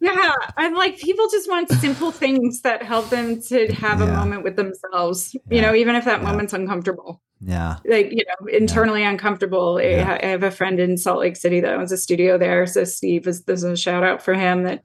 Yeah. 0.00 0.32
I'm 0.56 0.74
like, 0.74 0.98
people 0.98 1.28
just 1.30 1.48
want 1.48 1.70
simple 1.70 2.10
things 2.10 2.62
that 2.62 2.82
help 2.82 3.10
them 3.10 3.40
to 3.42 3.72
have 3.74 4.00
yeah. 4.00 4.06
a 4.06 4.12
moment 4.12 4.44
with 4.44 4.56
themselves, 4.56 5.34
yeah. 5.34 5.40
you 5.50 5.62
know, 5.62 5.74
even 5.74 5.94
if 5.94 6.04
that 6.04 6.22
yeah. 6.22 6.30
moment's 6.30 6.52
uncomfortable. 6.52 7.20
Yeah. 7.40 7.76
Like, 7.84 8.10
you 8.10 8.24
know, 8.24 8.46
internally 8.46 9.02
uncomfortable. 9.02 9.78
I 9.82 10.26
have 10.26 10.42
a 10.42 10.50
friend 10.50 10.80
in 10.80 10.96
Salt 10.96 11.20
Lake 11.20 11.36
City 11.36 11.60
that 11.60 11.74
owns 11.74 11.92
a 11.92 11.96
studio 11.96 12.38
there. 12.38 12.66
So 12.66 12.84
Steve 12.84 13.26
is 13.26 13.44
there's 13.44 13.64
a 13.64 13.76
shout 13.76 14.02
out 14.02 14.22
for 14.22 14.34
him 14.34 14.64
that 14.64 14.82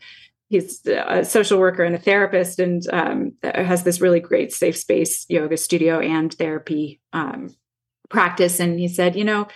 he's 0.49 0.85
a 0.85 1.23
social 1.23 1.59
worker 1.59 1.83
and 1.83 1.95
a 1.95 1.99
therapist 1.99 2.59
and 2.59 2.83
um, 2.91 3.33
has 3.43 3.83
this 3.83 4.01
really 4.01 4.19
great 4.19 4.51
safe 4.51 4.77
space 4.77 5.25
yoga 5.29 5.57
studio 5.57 5.99
and 5.99 6.33
therapy 6.33 6.99
um, 7.13 7.55
practice. 8.09 8.59
And 8.59 8.79
he 8.79 8.87
said, 8.87 9.15
you 9.15 9.23
know, 9.23 9.47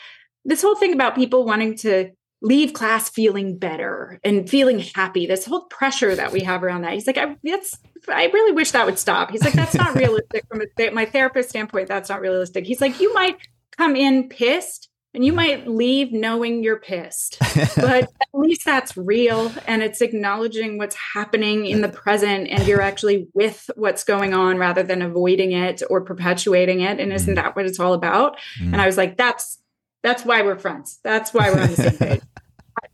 this 0.46 0.62
whole 0.62 0.76
thing 0.76 0.94
about 0.94 1.16
people 1.16 1.46
wanting 1.46 1.76
to 1.78 2.12
leave 2.44 2.74
class 2.74 3.10
feeling 3.10 3.58
better 3.58 4.20
and 4.24 4.50
feeling 4.50 4.80
happy. 4.80 5.26
This 5.26 5.46
whole 5.46 5.62
pressure 5.66 6.14
that 6.14 6.32
we 6.32 6.42
have 6.42 6.62
around 6.62 6.82
that. 6.82 6.94
He's 6.94 7.08
like, 7.08 7.18
I, 7.18 7.38
that's, 7.42 7.80
I 8.10 8.26
really 8.26 8.52
wish 8.52 8.72
that 8.72 8.86
would 8.86 9.00
stop. 9.00 9.32
He's 9.32 9.44
like, 9.44 9.54
that's 9.54 9.74
not 9.74 9.96
realistic 9.96 10.46
from 10.48 10.62
a, 10.62 10.90
my 10.92 11.06
therapist 11.06 11.50
standpoint. 11.50 11.88
That's 11.88 12.10
not 12.10 12.20
realistic. 12.20 12.66
He's 12.66 12.82
like, 12.82 13.00
you 13.00 13.14
might 13.14 13.38
come 13.78 13.96
in 13.96 14.28
pissed 14.28 14.90
and 15.14 15.24
you 15.24 15.32
might 15.32 15.68
leave 15.68 16.12
knowing 16.12 16.64
you're 16.64 16.80
pissed, 16.80 17.38
but 17.76 18.04
at 18.22 18.28
least 18.34 18.66
that's 18.66 18.98
real 18.98 19.52
and 19.68 19.82
it's 19.82 20.02
acknowledging 20.02 20.78
what's 20.78 20.96
happening 21.14 21.66
in 21.68 21.82
the 21.82 21.88
present 21.88 22.50
and 22.50 22.68
you're 22.68 22.82
actually 22.82 23.28
with 23.34 23.70
what's 23.76 24.04
going 24.04 24.34
on 24.34 24.58
rather 24.58 24.84
than 24.84 25.02
avoiding 25.02 25.52
it 25.52 25.82
or 25.90 26.02
perpetuating 26.02 26.82
it. 26.82 27.00
And 27.00 27.14
isn't 27.14 27.34
mm. 27.34 27.36
that 27.36 27.56
what 27.56 27.68
it's 27.68 27.80
all 27.80 27.94
about? 27.94 28.38
Mm. 28.60 28.74
And 28.74 28.82
I 28.82 28.86
was 28.86 28.98
like, 28.98 29.16
that's 29.16 29.60
that's 30.02 30.26
why 30.26 30.42
we're 30.42 30.60
friends. 30.60 31.00
That's 31.04 31.34
why 31.34 31.50
we're 31.50 31.62
on 31.62 31.70
the 31.70 31.76
same 31.76 31.98
page. 31.98 32.22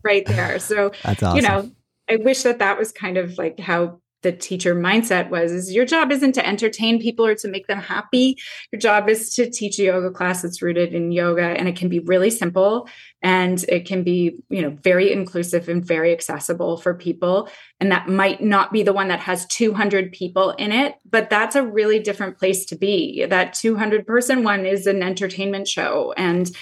Right 0.02 0.26
there. 0.26 0.58
So, 0.58 0.92
awesome. 1.04 1.36
you 1.36 1.42
know, 1.42 1.70
I 2.08 2.16
wish 2.16 2.42
that 2.42 2.58
that 2.58 2.78
was 2.78 2.92
kind 2.92 3.16
of 3.16 3.38
like 3.38 3.60
how 3.60 4.00
the 4.22 4.32
teacher 4.32 4.74
mindset 4.74 5.30
was 5.30 5.50
is 5.52 5.72
your 5.72 5.86
job 5.86 6.12
isn't 6.12 6.32
to 6.32 6.46
entertain 6.46 7.00
people 7.00 7.24
or 7.24 7.34
to 7.34 7.48
make 7.48 7.66
them 7.66 7.80
happy 7.80 8.36
your 8.70 8.78
job 8.78 9.08
is 9.08 9.34
to 9.34 9.50
teach 9.50 9.78
a 9.78 9.84
yoga 9.84 10.10
class 10.10 10.42
that's 10.42 10.60
rooted 10.60 10.92
in 10.92 11.10
yoga 11.10 11.42
and 11.42 11.68
it 11.68 11.76
can 11.76 11.88
be 11.88 12.00
really 12.00 12.30
simple 12.30 12.88
and 13.22 13.64
it 13.68 13.86
can 13.86 14.02
be 14.02 14.38
you 14.48 14.62
know 14.62 14.76
very 14.82 15.12
inclusive 15.12 15.68
and 15.68 15.84
very 15.84 16.12
accessible 16.12 16.76
for 16.76 16.94
people 16.94 17.48
and 17.80 17.90
that 17.90 18.08
might 18.08 18.42
not 18.42 18.72
be 18.72 18.82
the 18.82 18.92
one 18.92 19.08
that 19.08 19.20
has 19.20 19.46
200 19.46 20.12
people 20.12 20.50
in 20.52 20.72
it 20.72 20.96
but 21.08 21.30
that's 21.30 21.56
a 21.56 21.66
really 21.66 21.98
different 21.98 22.38
place 22.38 22.64
to 22.66 22.76
be 22.76 23.24
that 23.26 23.54
200 23.54 24.06
person 24.06 24.44
one 24.44 24.66
is 24.66 24.86
an 24.86 25.02
entertainment 25.02 25.66
show 25.66 26.12
and 26.16 26.54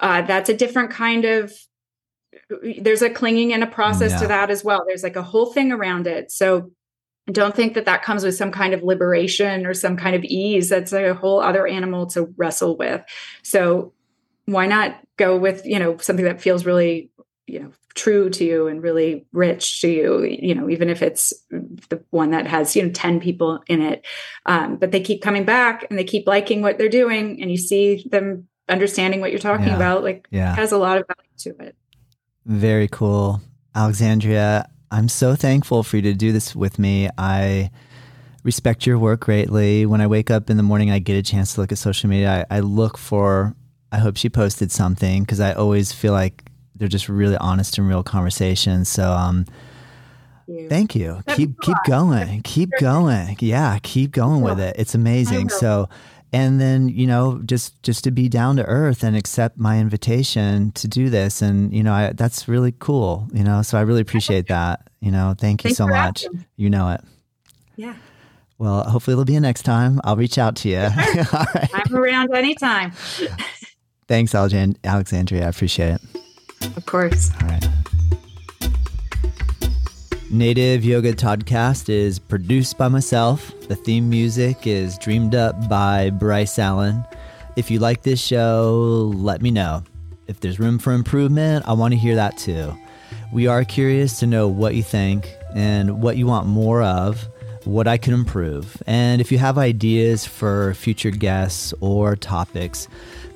uh, 0.00 0.22
that's 0.22 0.48
a 0.48 0.56
different 0.56 0.90
kind 0.90 1.24
of 1.24 1.52
there's 2.80 3.02
a 3.02 3.10
clinging 3.10 3.52
and 3.52 3.62
a 3.62 3.66
process 3.66 4.12
yeah. 4.12 4.18
to 4.20 4.26
that 4.28 4.50
as 4.50 4.64
well. 4.64 4.84
There's 4.86 5.02
like 5.02 5.16
a 5.16 5.22
whole 5.22 5.52
thing 5.52 5.72
around 5.72 6.06
it. 6.06 6.30
So 6.30 6.70
don't 7.30 7.54
think 7.54 7.74
that 7.74 7.84
that 7.84 8.02
comes 8.02 8.24
with 8.24 8.34
some 8.34 8.50
kind 8.50 8.74
of 8.74 8.82
liberation 8.82 9.64
or 9.64 9.74
some 9.74 9.96
kind 9.96 10.16
of 10.16 10.24
ease. 10.24 10.68
That's 10.68 10.92
a 10.92 11.14
whole 11.14 11.40
other 11.40 11.66
animal 11.66 12.06
to 12.08 12.32
wrestle 12.36 12.76
with. 12.76 13.04
So 13.42 13.92
why 14.46 14.66
not 14.66 14.96
go 15.16 15.36
with, 15.36 15.64
you 15.64 15.78
know, 15.78 15.96
something 15.98 16.24
that 16.24 16.40
feels 16.40 16.66
really, 16.66 17.10
you 17.46 17.60
know, 17.60 17.72
true 17.94 18.30
to 18.30 18.44
you 18.44 18.66
and 18.66 18.82
really 18.82 19.26
rich 19.32 19.80
to 19.82 19.88
you, 19.88 20.24
you 20.24 20.54
know, 20.54 20.68
even 20.68 20.88
if 20.88 21.02
it's 21.02 21.32
the 21.50 22.02
one 22.10 22.30
that 22.30 22.46
has, 22.46 22.74
you 22.74 22.82
know, 22.82 22.90
10 22.90 23.20
people 23.20 23.62
in 23.68 23.82
it. 23.82 24.04
Um, 24.46 24.76
but 24.76 24.90
they 24.90 25.00
keep 25.00 25.22
coming 25.22 25.44
back 25.44 25.86
and 25.88 25.98
they 25.98 26.04
keep 26.04 26.26
liking 26.26 26.62
what 26.62 26.78
they're 26.78 26.88
doing 26.88 27.40
and 27.40 27.50
you 27.50 27.56
see 27.58 28.06
them 28.10 28.48
understanding 28.68 29.20
what 29.20 29.30
you're 29.30 29.38
talking 29.38 29.68
yeah. 29.68 29.76
about. 29.76 30.02
Like 30.02 30.26
yeah. 30.30 30.56
has 30.56 30.72
a 30.72 30.78
lot 30.78 30.98
of 30.98 31.06
value 31.06 31.56
to 31.58 31.66
it. 31.66 31.76
Very 32.44 32.88
cool. 32.88 33.40
Alexandria, 33.74 34.68
I'm 34.90 35.08
so 35.08 35.34
thankful 35.34 35.82
for 35.82 35.96
you 35.96 36.02
to 36.02 36.14
do 36.14 36.32
this 36.32 36.54
with 36.54 36.78
me. 36.78 37.08
I 37.16 37.70
respect 38.42 38.86
your 38.86 38.98
work 38.98 39.20
greatly. 39.20 39.86
When 39.86 40.00
I 40.00 40.06
wake 40.06 40.30
up 40.30 40.50
in 40.50 40.56
the 40.56 40.62
morning, 40.62 40.90
I 40.90 40.98
get 40.98 41.16
a 41.16 41.22
chance 41.22 41.54
to 41.54 41.60
look 41.60 41.72
at 41.72 41.78
social 41.78 42.10
media. 42.10 42.46
I, 42.50 42.56
I 42.56 42.60
look 42.60 42.98
for, 42.98 43.54
I 43.92 43.98
hope 43.98 44.16
she 44.16 44.28
posted 44.28 44.70
something 44.72 45.22
because 45.22 45.40
I 45.40 45.52
always 45.52 45.92
feel 45.92 46.12
like 46.12 46.50
they're 46.74 46.88
just 46.88 47.08
really 47.08 47.36
honest 47.36 47.78
and 47.78 47.88
real 47.88 48.02
conversations. 48.02 48.88
So, 48.88 49.10
um, 49.10 49.46
Thank 50.68 50.94
you. 50.94 51.22
keep 51.34 51.58
keep 51.62 51.76
going. 51.86 52.42
Keep 52.42 52.70
going. 52.78 53.36
Yeah, 53.40 53.78
keep 53.82 54.10
going 54.10 54.42
with 54.42 54.60
it. 54.60 54.76
It's 54.78 54.94
amazing. 54.94 55.48
So 55.48 55.88
and 56.32 56.60
then 56.60 56.88
you 56.88 57.06
know 57.06 57.40
just 57.44 57.82
just 57.82 58.04
to 58.04 58.10
be 58.10 58.28
down 58.28 58.56
to 58.56 58.64
earth 58.64 59.02
and 59.04 59.16
accept 59.16 59.58
my 59.58 59.78
invitation 59.78 60.72
to 60.72 60.88
do 60.88 61.10
this. 61.10 61.42
And 61.42 61.72
you 61.72 61.82
know 61.82 61.92
I, 61.92 62.12
that's 62.12 62.48
really 62.48 62.72
cool 62.78 63.28
you 63.32 63.44
know 63.44 63.62
so 63.62 63.78
i 63.78 63.82
really 63.82 64.00
appreciate 64.00 64.48
that 64.48 64.88
you 65.00 65.10
know 65.10 65.34
thank 65.36 65.62
you 65.64 65.68
Thanks 65.68 65.78
so 65.78 65.86
much. 65.86 66.24
asking. 66.24 66.44
you 66.56 66.70
know 66.70 66.90
it. 66.90 67.00
Yeah. 67.76 67.94
Well 68.58 68.84
hopefully 68.84 69.12
it'll 69.12 69.24
be 69.24 69.36
a 69.36 69.40
next 69.40 69.62
time. 69.62 70.00
I'll 70.04 70.16
reach 70.16 70.38
out 70.38 70.56
to 70.56 70.68
you. 70.68 70.78
All 71.32 71.46
right. 71.54 71.70
i'm 71.74 71.94
around 71.94 72.34
anytime. 72.34 72.92
Thanks 74.08 74.34
alexandria. 74.34 75.46
I 75.46 75.48
appreciate 75.48 75.94
it. 75.94 76.76
Of 76.76 76.86
course. 76.86 77.30
All 77.40 77.48
right 77.48 77.68
Native 80.32 80.82
Yoga 80.82 81.12
Toddcast 81.12 81.90
is 81.90 82.18
produced 82.18 82.78
by 82.78 82.88
myself. 82.88 83.52
The 83.68 83.76
theme 83.76 84.08
music 84.08 84.66
is 84.66 84.96
dreamed 84.96 85.34
up 85.34 85.68
by 85.68 86.08
Bryce 86.08 86.58
Allen. 86.58 87.04
If 87.54 87.70
you 87.70 87.78
like 87.78 88.02
this 88.02 88.18
show, 88.18 89.12
let 89.14 89.42
me 89.42 89.50
know. 89.50 89.82
If 90.28 90.40
there's 90.40 90.58
room 90.58 90.78
for 90.78 90.94
improvement, 90.94 91.68
I 91.68 91.74
want 91.74 91.92
to 91.92 91.98
hear 91.98 92.14
that 92.14 92.38
too. 92.38 92.74
We 93.30 93.46
are 93.46 93.62
curious 93.62 94.18
to 94.20 94.26
know 94.26 94.48
what 94.48 94.74
you 94.74 94.82
think. 94.82 95.28
and 95.54 96.00
what 96.00 96.16
you 96.16 96.26
want 96.26 96.46
more 96.46 96.82
of, 96.82 97.28
what 97.64 97.86
I 97.86 97.98
can 97.98 98.14
improve. 98.14 98.82
And 98.86 99.20
if 99.20 99.30
you 99.30 99.36
have 99.36 99.58
ideas 99.58 100.26
for 100.26 100.72
future 100.72 101.10
guests 101.10 101.74
or 101.80 102.16
topics, 102.16 102.88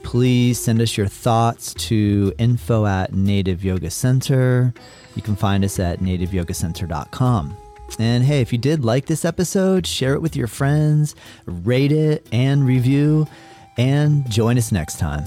please 0.03 0.59
send 0.59 0.81
us 0.81 0.97
your 0.97 1.09
thoughts 1.09 1.75
to 1.75 2.33
info 2.39 2.87
at 2.87 3.13
Native 3.13 3.65
Yoga 3.65 3.91
Center. 3.91 4.73
You 5.17 5.23
can 5.23 5.35
find 5.35 5.65
us 5.65 5.81
at 5.81 5.99
nativeyogacenter.com. 5.99 7.57
And 7.99 8.25
hey, 8.25 8.41
if 8.41 8.53
you 8.53 8.59
did 8.59 8.85
like 8.85 9.07
this 9.07 9.25
episode, 9.25 9.87
share 9.87 10.15
it 10.15 10.23
with 10.23 10.37
your 10.37 10.49
friends, 10.49 11.15
rate 11.47 11.93
it 11.93 12.27
and 12.33 12.67
review, 12.67 13.27
and 13.77 14.29
join 14.31 14.59
us 14.59 14.71
next 14.71 14.99
time. 14.99 15.25